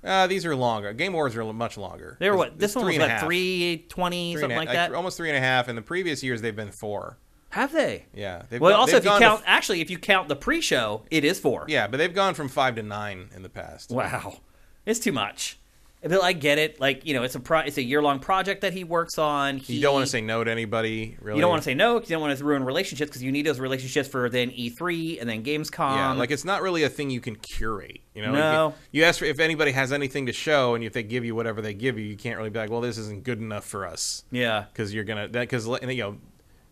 Uh, 0.03 0.27
these 0.27 0.45
are 0.45 0.55
longer. 0.55 0.93
Game 0.93 1.13
Wars 1.13 1.35
are 1.35 1.43
much 1.53 1.77
longer. 1.77 2.17
They 2.19 2.29
were 2.29 2.37
what? 2.37 2.57
This 2.59 2.75
one 2.75 2.85
was 2.85 2.95
three 2.95 3.03
and 3.03 3.11
a 3.11 3.15
what 3.15 3.23
three 3.25 3.85
twenty 3.89 4.31
and 4.33 4.39
something 4.39 4.57
like 4.57 4.69
that. 4.71 4.93
Almost 4.93 5.17
three 5.17 5.29
and 5.29 5.37
a 5.37 5.41
half. 5.41 5.67
In 5.69 5.75
the 5.75 5.81
previous 5.81 6.23
years, 6.23 6.41
they've 6.41 6.55
been 6.55 6.71
four. 6.71 7.17
Have 7.49 7.71
they? 7.71 8.05
Yeah. 8.13 8.43
They've 8.49 8.59
Well, 8.61 8.71
gone- 8.71 8.79
also 8.81 8.97
if 8.97 9.03
you 9.05 9.09
count, 9.11 9.39
f- 9.39 9.43
actually, 9.45 9.81
if 9.81 9.89
you 9.89 9.97
count 9.97 10.27
the 10.27 10.35
pre-show, 10.35 11.03
it 11.09 11.23
is 11.25 11.39
four. 11.39 11.65
yeah, 11.69 11.87
but 11.87 11.97
they've 11.97 12.13
gone 12.13 12.33
from 12.33 12.49
five 12.49 12.75
to 12.75 12.83
nine 12.83 13.29
in 13.35 13.41
the 13.41 13.49
past. 13.49 13.89
Wow, 13.91 14.39
it's 14.85 14.99
too 14.99 15.11
much. 15.13 15.57
But 16.03 16.21
I 16.23 16.33
get 16.33 16.57
it. 16.59 16.79
Like 16.79 17.05
you 17.05 17.13
know, 17.15 17.23
it's 17.23 17.33
a 17.35 17.39
pro- 17.39 17.61
it's 17.61 17.77
a 17.77 17.81
year 17.81 18.01
long 18.03 18.19
project 18.19 18.61
that 18.61 18.71
he 18.71 18.83
works 18.83 19.17
on. 19.17 19.57
He, 19.57 19.75
You 19.75 19.81
don't 19.81 19.93
want 19.95 20.05
to 20.05 20.11
say 20.11 20.21
no 20.21 20.43
to 20.43 20.49
anybody, 20.51 21.17
really. 21.19 21.37
You 21.37 21.41
don't 21.41 21.49
want 21.49 21.63
to 21.63 21.65
say 21.65 21.73
no 21.73 21.95
because 21.95 22.09
You 22.09 22.15
don't 22.15 22.21
want 22.21 22.37
to 22.37 22.45
ruin 22.45 22.63
relationships 22.63 23.09
because 23.09 23.23
you 23.23 23.31
need 23.31 23.45
those 23.47 23.59
relationships 23.59 24.07
for 24.07 24.29
then 24.29 24.51
E3 24.51 25.19
and 25.19 25.27
then 25.29 25.43
Gamescom. 25.43 25.95
Yeah, 25.95 26.13
like 26.13 26.29
it's 26.29 26.45
not 26.45 26.61
really 26.61 26.83
a 26.83 26.89
thing 26.89 27.09
you 27.09 27.19
can 27.19 27.35
curate. 27.35 28.01
You 28.13 28.21
know, 28.21 28.31
No. 28.31 28.65
Like, 28.67 28.75
you 28.91 29.03
ask 29.05 29.19
for 29.19 29.25
if 29.25 29.39
anybody 29.39 29.71
has 29.71 29.91
anything 29.91 30.27
to 30.27 30.33
show, 30.33 30.75
and 30.75 30.83
if 30.83 30.93
they 30.93 31.03
give 31.03 31.25
you 31.25 31.33
whatever 31.33 31.61
they 31.61 31.73
give 31.73 31.97
you, 31.97 32.05
you 32.05 32.15
can't 32.15 32.37
really 32.37 32.51
be 32.51 32.59
like, 32.59 32.69
well, 32.69 32.81
this 32.81 32.97
isn't 32.99 33.23
good 33.23 33.39
enough 33.39 33.65
for 33.65 33.85
us 33.85 34.23
yeah, 34.31 34.65
because 34.71 34.93
you're 34.93 35.03
gonna 35.03 35.27
because 35.27 35.67
you 35.67 35.97
know 35.97 36.17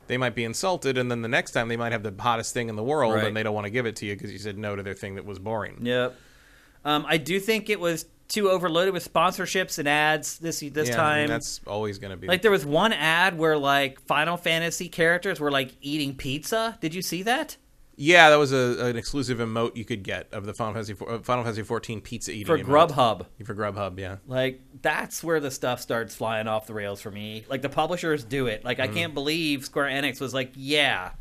they 0.07 0.18
might 0.18 0.35
be 0.35 0.43
insulted, 0.43 0.99
and 0.99 1.10
then 1.10 1.23
the 1.23 1.27
next 1.27 1.52
time 1.52 1.68
they 1.68 1.77
might 1.77 1.91
have 1.91 2.03
the 2.03 2.14
hottest 2.19 2.53
thing 2.53 2.69
in 2.69 2.76
the 2.76 2.84
world, 2.84 3.15
Right. 3.15 3.26
and 3.26 3.35
they 3.35 3.41
don't 3.41 3.56
want 3.56 3.65
to 3.65 3.72
give 3.72 3.88
it 3.88 3.95
to 3.97 4.06
you 4.06 4.14
because 4.14 4.31
you 4.31 4.38
said 4.38 4.56
no 4.56 4.76
to 4.76 4.84
their 4.84 4.93
thing 4.93 5.15
that 5.15 5.26
was 5.26 5.39
boring. 5.39 5.80
Yep. 5.81 6.15
Um, 6.85 7.06
I 7.10 7.18
do 7.18 7.39
think 7.39 7.72
it 7.72 7.80
was 7.80 8.06
too 8.27 8.49
overloaded 8.49 8.93
with 8.93 9.11
sponsorships 9.11 9.77
and 9.80 9.88
ads 9.88 10.39
this 10.39 10.60
this 10.60 10.89
Yeah, 10.89 11.02
I 11.02 11.19
mean, 11.19 11.27
time. 11.27 11.27
that's 11.27 11.61
always 11.68 11.99
gonna 11.99 12.18
be 12.18 12.27
like 12.27 12.41
there 12.41 12.52
was 12.52 12.65
one 12.65 12.93
ad 12.93 13.38
where 13.38 13.57
like 13.57 13.99
Final 14.02 14.38
Fantasy 14.38 14.89
characters 14.89 15.39
were 15.39 15.52
like 15.52 15.72
eating 15.81 16.15
pizza. 16.15 16.77
Did 16.81 16.93
you 16.93 17.02
see 17.02 17.23
that? 17.23 17.57
yeah, 17.97 18.30
that 18.30 18.35
was 18.35 18.52
a, 18.52 18.88
an 18.88 18.97
exclusive 18.97 19.38
emote 19.38 19.77
you 19.77 19.85
could 19.85 20.03
get 20.03 20.27
of 20.34 20.45
the 20.45 20.53
Final 20.53 20.73
Fantasy 20.73 20.95
uh, 21.07 21.19
Final 21.19 21.45
Fantasy 21.45 21.61
14 21.64 22.02
pizza 22.02 22.31
eating 22.31 22.45
For 22.45 22.57
emote. 22.57 22.89
Grubhub. 22.89 23.26
for 23.45 23.56
Grubhub, 23.56 23.97
yeah. 23.99 24.18
Like 24.27 24.60
that's 24.81 25.23
where 25.23 25.39
the 25.39 25.49
stuff 25.49 25.80
starts 25.80 26.14
flying 26.14 26.47
off 26.47 26.68
the 26.68 26.73
rails 26.73 26.99
for 26.99 27.10
me. 27.11 27.45
Like 27.47 27.61
the 27.61 27.69
publishers 27.69 28.23
do 28.26 28.47
it. 28.47 28.65
Like 28.65 28.80
I 28.81 28.88
Mm-hmm. 28.88 28.95
can't 28.95 29.14
believe 29.14 29.64
Square 29.64 29.85
Enix 29.91 30.19
was 30.19 30.34
like, 30.34 30.52
yeah, 30.56 31.11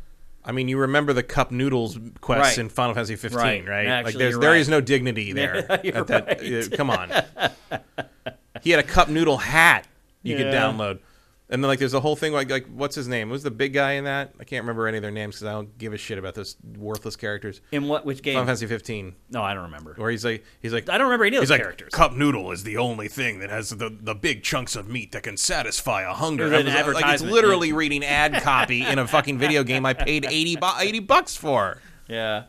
I 0.47 0.51
mean, 0.51 0.67
you 0.67 0.77
remember 0.77 1.11
the 1.11 1.23
cup 1.23 1.51
noodles 1.51 1.97
quests 2.21 2.57
Right. 2.57 2.63
in 2.63 2.69
Final 2.69 2.93
Fantasy 2.93 3.15
15, 3.15 3.37
Right. 3.39 3.67
right? 3.67 3.87
Actually, 3.87 4.13
like, 4.13 4.19
there's 4.19 4.37
there 4.37 4.51
right. 4.51 4.59
is 4.61 4.69
no 4.69 4.79
dignity 4.79 5.33
there. 5.33 5.63
That, 5.63 6.71
uh, 6.71 6.75
come 6.77 6.89
on. 6.91 7.11
he 8.61 8.69
had 8.71 8.79
a 8.79 8.83
cup 8.83 9.09
noodle 9.09 9.37
hat 9.37 9.87
you 10.23 10.37
could 10.37 10.47
download, 10.47 10.99
and 11.49 11.63
then 11.63 11.67
like 11.69 11.77
there's 11.79 11.93
a 11.93 11.99
whole 11.99 12.15
thing 12.15 12.33
like 12.33 12.49
like 12.49 12.65
what's 12.67 12.95
his 12.95 13.07
name? 13.07 13.29
Who's 13.29 13.43
the 13.43 13.51
big 13.51 13.73
guy 13.73 13.93
in 13.93 14.05
that? 14.05 14.33
I 14.39 14.43
can't 14.43 14.63
remember 14.63 14.87
any 14.87 14.97
of 14.97 15.01
their 15.03 15.11
names 15.11 15.35
because 15.35 15.47
I 15.47 15.51
don't 15.51 15.77
give 15.77 15.93
a 15.93 15.97
shit 15.97 16.17
about 16.17 16.33
those 16.33 16.55
worthless 16.77 17.15
characters. 17.15 17.61
in 17.71 17.87
what 17.87 18.05
which 18.05 18.21
game? 18.23 18.33
Final 18.35 18.47
Fantasy 18.47 18.65
15, 18.67 19.15
no, 19.29 19.41
I 19.43 19.53
don't 19.53 19.63
remember. 19.63 19.93
where 19.97 20.09
he's 20.09 20.25
like 20.25 20.43
he's 20.61 20.73
like 20.73 20.89
I 20.89 20.97
don't 20.97 21.05
remember 21.07 21.25
any 21.25 21.37
of 21.37 21.41
He's 21.41 21.49
those 21.49 21.55
like, 21.57 21.61
characters. 21.61 21.89
cup 21.93 22.13
noodle 22.13 22.51
is 22.51 22.63
the 22.63 22.77
only 22.77 23.07
thing 23.07 23.39
that 23.39 23.49
has 23.49 23.69
the, 23.69 23.89
the 23.89 24.15
big 24.15 24.43
chunks 24.43 24.75
of 24.75 24.87
meat 24.87 25.11
that 25.11 25.23
can 25.23 25.37
satisfy 25.37 26.01
a 26.01 26.13
hunger. 26.13 26.45
It 26.51 26.65
was 26.65 26.73
an 26.75 26.93
like, 26.93 27.13
it's 27.13 27.23
literally 27.23 27.73
reading 27.73 28.03
ad 28.03 28.41
copy 28.41 28.81
in 28.85 28.97
a 28.99 29.07
fucking 29.07 29.37
video 29.37 29.63
game 29.63 29.85
I 29.85 29.93
paid 29.93 30.25
80, 30.25 30.55
bu- 30.57 30.79
80 30.79 30.99
bucks 30.99 31.35
for. 31.37 31.79
Yeah, 32.07 32.43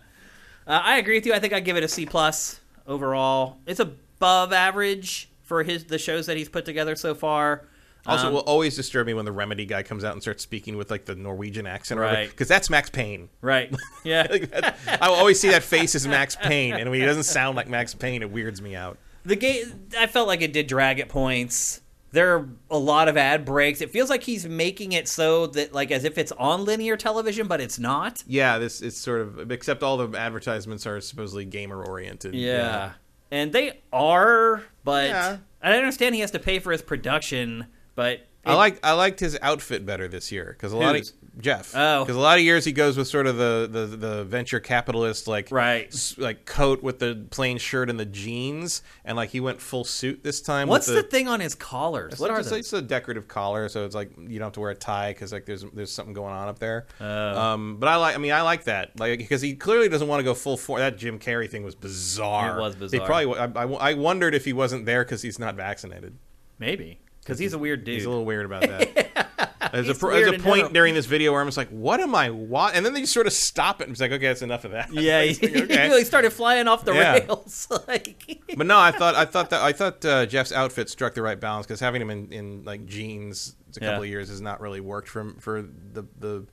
uh, 0.67 0.81
I 0.83 0.97
agree 0.99 1.17
with 1.17 1.27
you. 1.27 1.35
I 1.35 1.39
think 1.39 1.53
I'd 1.53 1.65
give 1.65 1.77
it 1.77 1.85
a 1.85 1.89
C 1.89 2.07
plus 2.07 2.61
overall. 2.87 3.59
It's 3.67 3.81
above 3.81 4.53
average 4.53 5.29
for 5.43 5.63
his 5.63 5.85
the 5.85 5.99
shows 5.99 6.27
that 6.27 6.37
he's 6.37 6.49
put 6.49 6.65
together 6.65 6.97
so 6.97 7.15
far. 7.15 7.65
Also, 8.07 8.29
Um, 8.29 8.33
will 8.35 8.41
always 8.41 8.77
disturb 8.77 9.07
me 9.07 9.15
when 9.15 9.25
the 9.25 9.33
Remedy 9.33 9.65
guy 9.67 9.83
comes 9.83 10.05
out 10.05 10.13
and 10.13 10.23
starts 10.23 10.43
speaking 10.43 10.77
with 10.77 10.91
like 10.91 11.05
the 11.07 11.15
Norwegian 11.15 11.67
accent, 11.67 12.01
Right. 12.01 12.29
Because 12.29 12.49
that's 12.49 12.71
Max 12.71 12.91
Payne. 12.91 13.29
right? 13.41 13.75
Yeah, 14.05 14.27
Like, 14.31 14.51
that- 14.51 14.77
I 15.01 15.09
will 15.09 15.17
always 15.17 15.41
see 15.41 15.49
that 15.51 15.63
face 15.63 15.95
as 15.95 16.07
Max 16.07 16.37
Payne, 16.37 16.75
and 16.75 16.91
when 16.91 17.01
he 17.01 17.05
doesn't 17.07 17.25
sound 17.25 17.57
like 17.57 17.69
Max 17.69 17.95
Payne, 17.95 18.23
it 18.23 18.31
weirds 18.31 18.61
me 18.63 18.75
out. 18.77 18.99
the 19.25 19.35
game. 19.37 19.89
I 19.99 20.07
felt 20.07 20.29
like 20.29 20.41
it 20.43 20.53
did 20.53 20.67
drag 20.69 21.01
at 21.01 21.09
points. 21.09 21.81
There 22.13 22.37
are 22.37 22.49
a 22.71 22.79
lot 22.79 23.09
of 23.09 23.17
ad 23.17 23.45
breaks. 23.45 23.81
It 23.81 23.91
feels 23.91 24.09
like 24.09 24.23
he's 24.23 24.47
making 24.47 24.93
it 24.93 25.09
so 25.09 25.49
that 25.49 25.75
like 25.75 25.91
as 25.91 26.05
if 26.05 26.17
it's 26.17 26.31
on 26.33 26.65
linear 26.65 26.97
television, 26.97 27.49
but 27.49 27.61
it's 27.61 27.79
not. 27.79 28.23
Yeah, 28.29 28.59
this 28.59 28.81
it's 28.81 28.97
sort 28.97 29.21
of 29.21 29.51
except 29.51 29.83
all 29.83 29.97
the 29.97 30.17
advertisements 30.17 30.87
are 30.87 31.01
supposedly 31.01 31.45
gamer 31.45 31.85
oriented. 31.85 32.35
Yeah. 32.35 32.93
And 33.33 33.53
they 33.53 33.81
are, 33.93 34.63
but 34.85 35.09
Yeah. 35.09 35.37
I 35.61 35.77
understand 35.77 36.15
he 36.15 36.21
has 36.21 36.31
to 36.31 36.39
pay 36.39 36.61
for 36.61 36.71
his 36.71 36.81
production, 36.81 37.67
but 37.97 38.27
I 38.45 38.55
like 38.55 38.79
I 38.85 38.93
liked 38.93 39.19
his 39.19 39.37
outfit 39.43 39.85
better 39.85 40.07
this 40.07 40.31
year 40.31 40.55
because 40.57 40.73
a 40.73 40.77
lot 40.77 40.95
of 40.95 41.09
Geoff. 41.39 41.73
Oh. 41.77 42.03
because 42.03 42.17
a 42.17 42.21
lot 42.21 42.39
of 42.39 42.45
years 42.45 42.65
he 42.65 42.73
goes 42.73 42.97
with 42.97 43.09
sort 43.09 43.27
of 43.27 43.37
the 43.37 43.69
the, 43.71 43.87
the 43.97 44.25
venture 44.25 44.59
capitalist 44.61 45.27
like 45.29 45.51
Right. 45.51 45.93
like 46.17 46.47
coat 46.47 46.83
with 46.83 46.99
the 47.01 47.27
plain 47.31 47.59
shirt 47.59 47.91
and 47.91 47.99
the 48.01 48.07
jeans, 48.07 48.83
and 49.05 49.17
like 49.17 49.31
he 49.31 49.41
went 49.41 49.61
full 49.61 49.85
suit 49.85 50.23
this 50.25 50.41
time. 50.41 50.69
What's 50.69 50.87
with 50.87 50.97
the, 50.97 51.03
thing 51.03 51.27
on 51.29 51.41
his 51.41 51.55
collars? 51.57 52.13
It's 52.13 52.21
What 52.23 52.31
are 52.31 52.39
just, 52.39 52.51
those? 52.51 52.61
It's 52.61 52.73
a 52.73 52.81
decorative 52.81 53.27
collar, 53.29 53.69
so 53.69 53.85
it's 53.85 53.95
like 53.97 54.13
you 54.17 54.39
don't 54.39 54.47
have 54.47 54.53
to 54.53 54.61
wear 54.61 54.71
a 54.71 54.75
tie 54.77 55.11
because 55.11 55.33
like 55.33 55.45
there's 55.45 55.65
there's 55.75 55.93
something 55.93 56.15
going 56.15 56.33
on 56.33 56.49
up 56.49 56.59
there. 56.61 56.87
Um, 57.01 57.77
but 57.79 57.89
I 57.89 57.97
like, 57.97 58.15
I 58.15 58.19
mean, 58.19 58.33
I 58.33 58.43
like 58.43 58.65
that, 58.65 58.99
like 58.99 59.19
because 59.19 59.43
he 59.43 59.57
clearly 59.57 59.89
doesn't 59.89 60.09
want 60.09 60.21
to 60.21 60.25
go 60.25 60.35
full 60.35 60.57
for 60.57 60.79
that. 60.79 60.97
Jim 60.97 61.19
Carrey 61.19 61.51
thing 61.51 61.65
was 61.65 61.75
bizarre. 61.75 62.57
It 62.57 62.63
was 62.63 62.75
He 62.75 62.79
bizarre. 62.99 63.07
probably, 63.07 63.39
I, 63.39 63.45
I, 63.47 63.91
I 63.91 63.95
wondered 63.95 64.35
if 64.35 64.45
he 64.45 64.53
wasn't 64.55 64.87
there 64.87 65.05
because 65.05 65.21
he's 65.21 65.39
not 65.39 65.57
vaccinated. 65.57 66.17
Maybe 66.59 67.01
because 67.27 67.39
he's 67.41 67.53
a 67.53 67.59
weird 67.59 67.85
dude. 67.85 67.95
He's 67.97 68.05
a 68.05 68.09
little 68.09 68.25
weird 68.25 68.47
about 68.47 68.63
that. 68.69 69.71
There's 69.73 69.87
a, 69.89 69.93
He's 69.93 69.99
pro- 69.99 70.13
there's 70.13 70.33
a 70.33 70.39
point 70.39 70.73
during 70.73 70.95
this 70.95 71.07
video 71.07 71.33
where 71.33 71.41
I'm 71.41 71.49
just 71.49 71.57
like, 71.57 71.69
"What 71.71 71.99
am 72.01 72.15
I? 72.15 72.31
What?" 72.31 72.75
And 72.77 72.87
then 72.87 72.95
they 72.95 73.01
just 73.01 73.13
sort 73.13 73.27
of 73.27 73.33
stop 73.33 73.81
it 73.81 73.85
and 73.85 73.93
it's 73.93 74.01
like, 74.01 74.13
"Okay, 74.13 74.27
that's 74.29 74.41
enough 74.43 74.65
of 74.65 74.71
that." 74.71 74.93
yeah, 74.93 75.23
he, 75.23 75.35
like, 75.49 75.69
he 75.71 75.77
really 75.83 76.05
started 76.05 76.31
flying 76.33 76.69
off 76.69 76.85
the 76.85 76.95
Yeah. 76.95 77.15
rails. 77.15 77.67
like, 77.89 78.41
But 78.57 78.67
no, 78.69 78.79
I 78.79 78.93
thought 78.93 79.17
I 79.17 79.25
thought 79.25 79.51
that 79.51 79.63
I 79.63 79.73
thought 79.73 80.05
uh, 80.05 80.25
Geoff's 80.27 80.53
outfit 80.53 80.89
struck 80.89 81.15
the 81.15 81.23
right 81.23 81.39
balance 81.39 81.67
because 81.67 81.81
having 81.81 82.01
him 82.01 82.11
in, 82.11 82.33
in 82.33 82.65
like 82.65 82.87
jeans 82.87 83.57
a 83.77 83.81
couple 83.81 83.97
Yeah. 83.97 83.99
of 84.03 84.07
years 84.07 84.29
has 84.29 84.41
not 84.41 84.61
really 84.61 84.81
worked 84.81 85.09
for 85.09 85.35
for 85.41 85.63
the 85.63 86.07
the, 86.19 86.47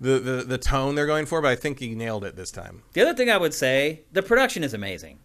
the 0.00 0.18
the 0.20 0.44
the 0.46 0.58
tone 0.58 0.94
they're 0.94 1.06
going 1.06 1.24
for. 1.26 1.40
But 1.40 1.48
I 1.50 1.56
think 1.56 1.78
he 1.80 1.94
nailed 1.94 2.24
it 2.24 2.36
this 2.36 2.50
time. 2.50 2.82
the 2.92 3.00
other 3.00 3.14
thing 3.14 3.30
I 3.30 3.38
would 3.38 3.54
say, 3.54 4.02
the 4.12 4.22
production 4.22 4.62
is 4.62 4.74
amazing. 4.74 5.20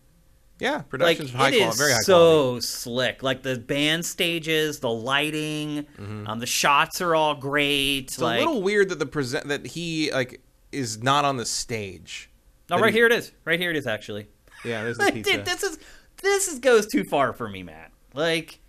Yeah, 0.59 0.75
Like 0.75 0.89
production's 0.89 1.31
high 1.31 1.49
it 1.49 1.57
quality, 1.57 1.63
is 1.69 1.77
very 1.77 1.91
high 1.93 1.99
so 1.99 2.15
quality. 2.43 2.61
slick. 2.61 3.23
Like 3.23 3.43
the 3.43 3.57
band 3.57 4.05
stages, 4.05 4.79
the 4.79 4.89
lighting, 4.89 5.85
um, 5.97 6.39
the 6.39 6.45
shots 6.45 7.01
are 7.01 7.15
all 7.15 7.35
great. 7.35 8.03
Mm-hmm. 8.03 8.03
It's 8.05 8.19
like, 8.19 8.37
a 8.41 8.45
little 8.45 8.61
weird 8.61 8.89
that 8.89 8.99
the 8.99 9.05
present 9.05 9.47
that 9.49 9.65
he 9.67 10.11
like 10.11 10.41
is 10.71 11.01
not 11.03 11.25
on 11.25 11.37
the 11.37 11.45
stage. 11.45 12.29
oh, 12.71 12.79
right 12.79 12.93
he- 12.93 12.99
here 12.99 13.05
it 13.07 13.11
is. 13.11 13.31
Right 13.45 13.59
here 13.59 13.71
it 13.71 13.75
is. 13.75 13.87
Actually, 13.87 14.27
Yeah, 14.63 14.83
there's 14.83 14.97
the 14.99 15.11
pizza. 15.11 15.33
dude, 15.37 15.45
this 15.45 15.63
is 15.63 15.79
this 16.21 16.47
is 16.47 16.59
goes 16.59 16.87
too 16.87 17.03
far 17.03 17.33
for 17.33 17.49
me, 17.49 17.63
Matt. 17.63 17.91
Like, 18.13 18.59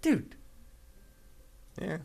dude, 0.00 0.36
Yeah. 1.80 1.98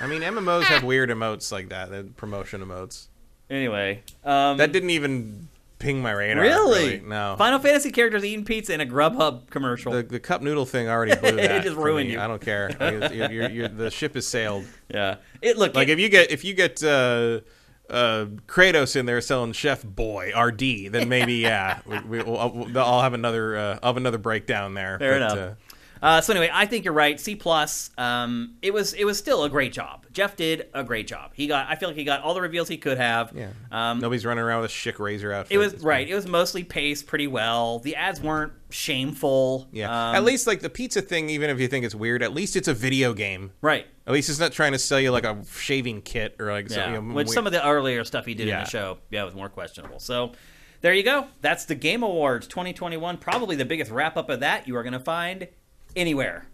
I 0.00 0.06
mean, 0.06 0.22
MMOs 0.22 0.64
have 0.64 0.84
weird 0.84 1.10
emotes 1.10 1.50
like 1.52 1.68
that, 1.70 1.90
the 1.90 2.04
promotion 2.16 2.60
emotes. 2.64 3.08
Anyway, 3.50 4.02
um, 4.24 4.56
That 4.58 4.72
didn't 4.72 4.90
even 4.90 5.48
ping 5.78 6.02
my 6.02 6.10
radar. 6.12 6.42
really? 6.42 7.00
No. 7.00 7.34
Final 7.38 7.58
Fantasy 7.58 7.90
characters 7.92 8.24
eating 8.24 8.44
pizza 8.44 8.74
in 8.74 8.80
a 8.80 8.86
Grubhub 8.86 9.48
commercial. 9.50 9.92
The, 9.92 10.02
the 10.02 10.20
cup 10.20 10.42
noodle 10.42 10.66
thing 10.66 10.88
already 10.88 11.14
blew 11.16 11.32
that. 11.36 11.50
It 11.52 11.62
just 11.62 11.76
ruined 11.76 12.08
me. 12.08 12.14
you. 12.14 12.20
I 12.20 12.26
don't 12.26 12.40
care. 12.42 12.70
You're, 12.80 13.30
you're, 13.32 13.50
you're, 13.50 13.68
the 13.68 13.90
ship 13.90 14.14
has 14.14 14.26
sailed. 14.26 14.64
yeah, 14.88 15.16
it 15.42 15.56
look 15.56 15.74
Like 15.74 15.88
it- 15.88 15.92
if 15.92 15.98
you 16.00 16.08
get 16.08 16.30
if 16.30 16.44
you 16.44 16.54
get 16.54 16.82
uh, 16.82 17.40
uh, 17.88 18.26
Kratos 18.46 18.96
in 18.96 19.06
there 19.06 19.20
selling 19.20 19.52
Chef 19.52 19.82
Boyardee, 19.82 20.90
then 20.90 21.08
maybe 21.08 21.34
yeah, 21.36 21.80
we, 21.86 21.98
we, 22.00 22.22
we'll, 22.22 22.38
I'll, 22.38 22.78
I'll 22.78 23.02
have 23.02 23.14
another 23.14 23.56
uh, 23.56 23.78
I'll 23.82 23.90
have 23.90 23.96
another 23.96 24.18
breakdown 24.18 24.74
there. 24.74 24.98
Fair 24.98 25.12
But, 25.20 25.32
enough. 25.32 25.38
uh, 25.38 25.54
Uh, 26.02 26.20
so 26.20 26.32
anyway, 26.32 26.50
I 26.52 26.66
think 26.66 26.84
you're 26.84 26.94
right. 26.94 27.18
C 27.18 27.34
plus. 27.34 27.90
Um, 27.98 28.54
it 28.62 28.72
was 28.72 28.92
it 28.94 29.04
was 29.04 29.18
still 29.18 29.44
a 29.44 29.48
great 29.50 29.72
job. 29.72 30.06
Geoff 30.12 30.36
did 30.36 30.68
a 30.74 30.82
great 30.84 31.06
job. 31.06 31.32
He 31.34 31.46
got. 31.46 31.68
I 31.68 31.74
feel 31.76 31.88
like 31.88 31.96
he 31.96 32.04
got 32.04 32.22
all 32.22 32.34
the 32.34 32.40
reveals 32.40 32.68
he 32.68 32.76
could 32.76 32.98
have. 32.98 33.32
yeah. 33.34 33.50
Um, 33.70 33.98
Nobody's 34.00 34.24
running 34.26 34.42
around 34.44 34.62
with 34.62 34.70
a 34.70 34.74
Schick 34.74 34.98
razor 34.98 35.32
outfit. 35.32 35.54
it 35.54 35.58
was 35.58 35.74
right. 35.82 36.06
fine. 36.06 36.12
It 36.12 36.14
was 36.14 36.26
mostly 36.26 36.64
paced 36.64 37.06
pretty 37.06 37.26
well. 37.26 37.78
The 37.80 37.96
ads 37.96 38.20
weren't 38.20 38.52
shameful. 38.70 39.68
Yeah. 39.72 39.88
Um, 40.10 40.14
at 40.16 40.24
least 40.24 40.46
like 40.46 40.60
the 40.60 40.70
pizza 40.70 41.00
thing, 41.02 41.30
even 41.30 41.50
if 41.50 41.60
you 41.60 41.68
think 41.68 41.84
it's 41.84 41.94
weird, 41.94 42.22
at 42.22 42.32
least 42.32 42.56
it's 42.56 42.68
a 42.68 42.74
video 42.74 43.12
game. 43.14 43.52
right. 43.60 43.86
At 44.06 44.14
least 44.14 44.30
it's 44.30 44.38
not 44.40 44.52
trying 44.52 44.72
to 44.72 44.78
sell 44.78 44.98
you 44.98 45.10
like 45.10 45.24
a 45.24 45.44
shaving 45.50 46.00
kit 46.00 46.36
or 46.38 46.50
like 46.50 46.70
Yeah. 46.70 46.86
something. 46.94 47.12
Which 47.12 47.28
some 47.28 47.46
of 47.46 47.52
the 47.52 47.62
earlier 47.66 48.04
stuff 48.04 48.24
he 48.24 48.32
did 48.34 48.48
in 48.48 48.58
the 48.58 48.64
show, 48.64 48.98
yeah, 49.10 49.24
was 49.24 49.34
more 49.34 49.48
questionable. 49.48 49.98
So. 49.98 50.32
There 50.80 50.94
you 50.94 51.02
go. 51.02 51.26
That's 51.40 51.64
the 51.64 51.74
Game 51.74 52.04
Awards 52.04 52.46
2021. 52.46 53.16
Probably 53.18 53.56
the 53.56 53.64
biggest 53.64 53.90
wrap 53.90 54.16
up 54.16 54.30
of 54.30 54.38
that 54.40 54.68
you 54.68 54.76
are 54.76 54.84
going 54.84 54.92
to 54.92 55.00
find 55.00 55.48
anywhere. 55.96 56.46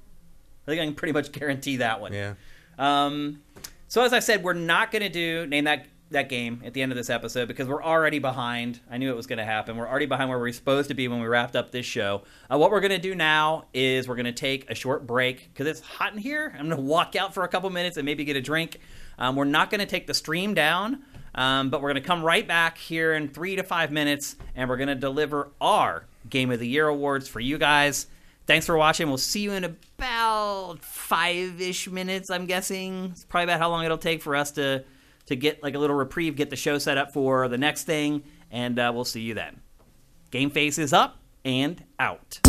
I 0.66 0.70
think 0.70 0.81
I 0.81 0.85
can 0.85 0.94
pretty 0.94 1.12
much 1.12 1.32
guarantee 1.32 1.78
that 1.78 2.01
one. 2.01 2.12
yeah. 2.12 2.35
Um, 2.78 3.43
so 3.89 4.02
as 4.02 4.12
I 4.12 4.19
said, 4.19 4.43
we're 4.43 4.55
not 4.55 4.90
going 4.90 5.02
to 5.02 5.09
do 5.09 5.47
name 5.47 5.65
that 5.65 5.86
that 6.11 6.28
game 6.28 6.62
at 6.65 6.74
the 6.74 6.82
end 6.82 6.93
of 6.93 6.97
this 6.97 7.11
episode 7.11 7.48
because 7.48 7.69
we're 7.69 7.82
already 7.82 8.19
behind. 8.19 8.81
I 8.90 8.98
knew 8.98 9.11
it 9.11 9.16
was 9.16 9.27
going 9.27 9.39
to 9.39 9.44
happen. 9.44 9.77
We're 9.77 9.89
already 9.89 10.06
behind 10.06 10.31
where 10.31 10.39
we 10.39 10.51
are 10.51 10.52
supposed 10.52 10.89
to 10.89 10.94
be 10.94 11.09
when 11.09 11.20
we 11.20 11.27
wrapped 11.27 11.56
up 11.56 11.70
this 11.70 11.86
show. 11.86 12.23
Uh, 12.51 12.59
what 12.59 12.70
we're 12.70 12.81
going 12.81 12.93
to 12.93 12.98
do 12.98 13.15
now 13.15 13.65
is 13.74 14.09
we're 14.09 14.15
going 14.15 14.24
to 14.27 14.32
take 14.32 14.70
a 14.70 14.74
short 14.74 15.06
break 15.06 15.51
because 15.52 15.66
it's 15.66 15.81
hot 15.81 16.12
in 16.12 16.19
here. 16.19 16.52
I'm 16.59 16.69
going 16.69 16.77
to 16.77 16.82
walk 16.82 17.16
out 17.16 17.35
for 17.35 17.43
a 17.44 17.48
couple 17.48 17.69
minutes 17.70 17.97
and 17.97 18.05
maybe 18.05 18.24
get 18.24 18.36
a 18.36 18.40
drink. 18.40 18.78
Um, 19.19 19.36
we're 19.36 19.44
not 19.44 19.70
going 19.70 19.81
to 19.81 19.86
take 19.86 20.06
the 20.06 20.15
stream 20.15 20.55
down, 20.55 21.02
um, 21.35 21.70
but 21.70 21.82
we're 21.82 21.90
going 21.93 22.02
to 22.02 22.06
come 22.06 22.23
right 22.23 22.47
back 22.47 22.78
here 22.78 23.15
in 23.15 23.28
three 23.28 23.56
to 23.56 23.62
five 23.62 23.90
minutes 23.90 24.36
and 24.55 24.69
we're 24.69 24.77
going 24.77 24.89
to 24.89 24.94
deliver 24.94 25.51
our 25.61 26.06
Game 26.28 26.51
of 26.51 26.61
the 26.61 26.69
Year 26.69 26.89
awards 26.89 27.28
for 27.28 27.40
you 27.40 27.59
guys. 27.59 28.06
Thanks 28.47 28.66
for 28.66 28.77
watching. 28.77 29.09
We'll 29.09 29.16
see 29.19 29.41
you 29.41 29.53
in 29.53 29.65
about 29.65 30.79
five 30.83 31.61
ish 31.61 31.89
minutes, 31.89 32.31
I'm 32.31 32.47
guessing. 32.47 33.11
It's 33.12 33.25
probably 33.25 33.45
about 33.45 33.59
how 33.59 33.71
long 33.71 33.85
it'll 33.85 33.97
take 33.97 34.23
for 34.23 34.37
us 34.37 34.51
to, 34.53 34.85
to 35.27 35.37
get 35.37 35.62
like 35.62 35.75
a 35.75 35.79
little 35.79 35.97
reprieve, 35.97 36.37
get 36.37 36.51
the 36.51 36.57
show 36.57 36.79
set 36.79 36.99
up 36.99 37.12
for 37.12 37.49
the 37.49 37.59
next 37.59 37.85
thing, 37.85 38.23
and 38.51 38.79
uh, 38.79 38.93
we'll 38.95 39.05
see 39.05 39.23
you 39.23 39.35
then. 39.35 39.61
Game 40.31 40.51
Face 40.51 40.79
is 40.79 40.93
up 40.93 41.19
and 41.45 41.83
out. 41.99 42.41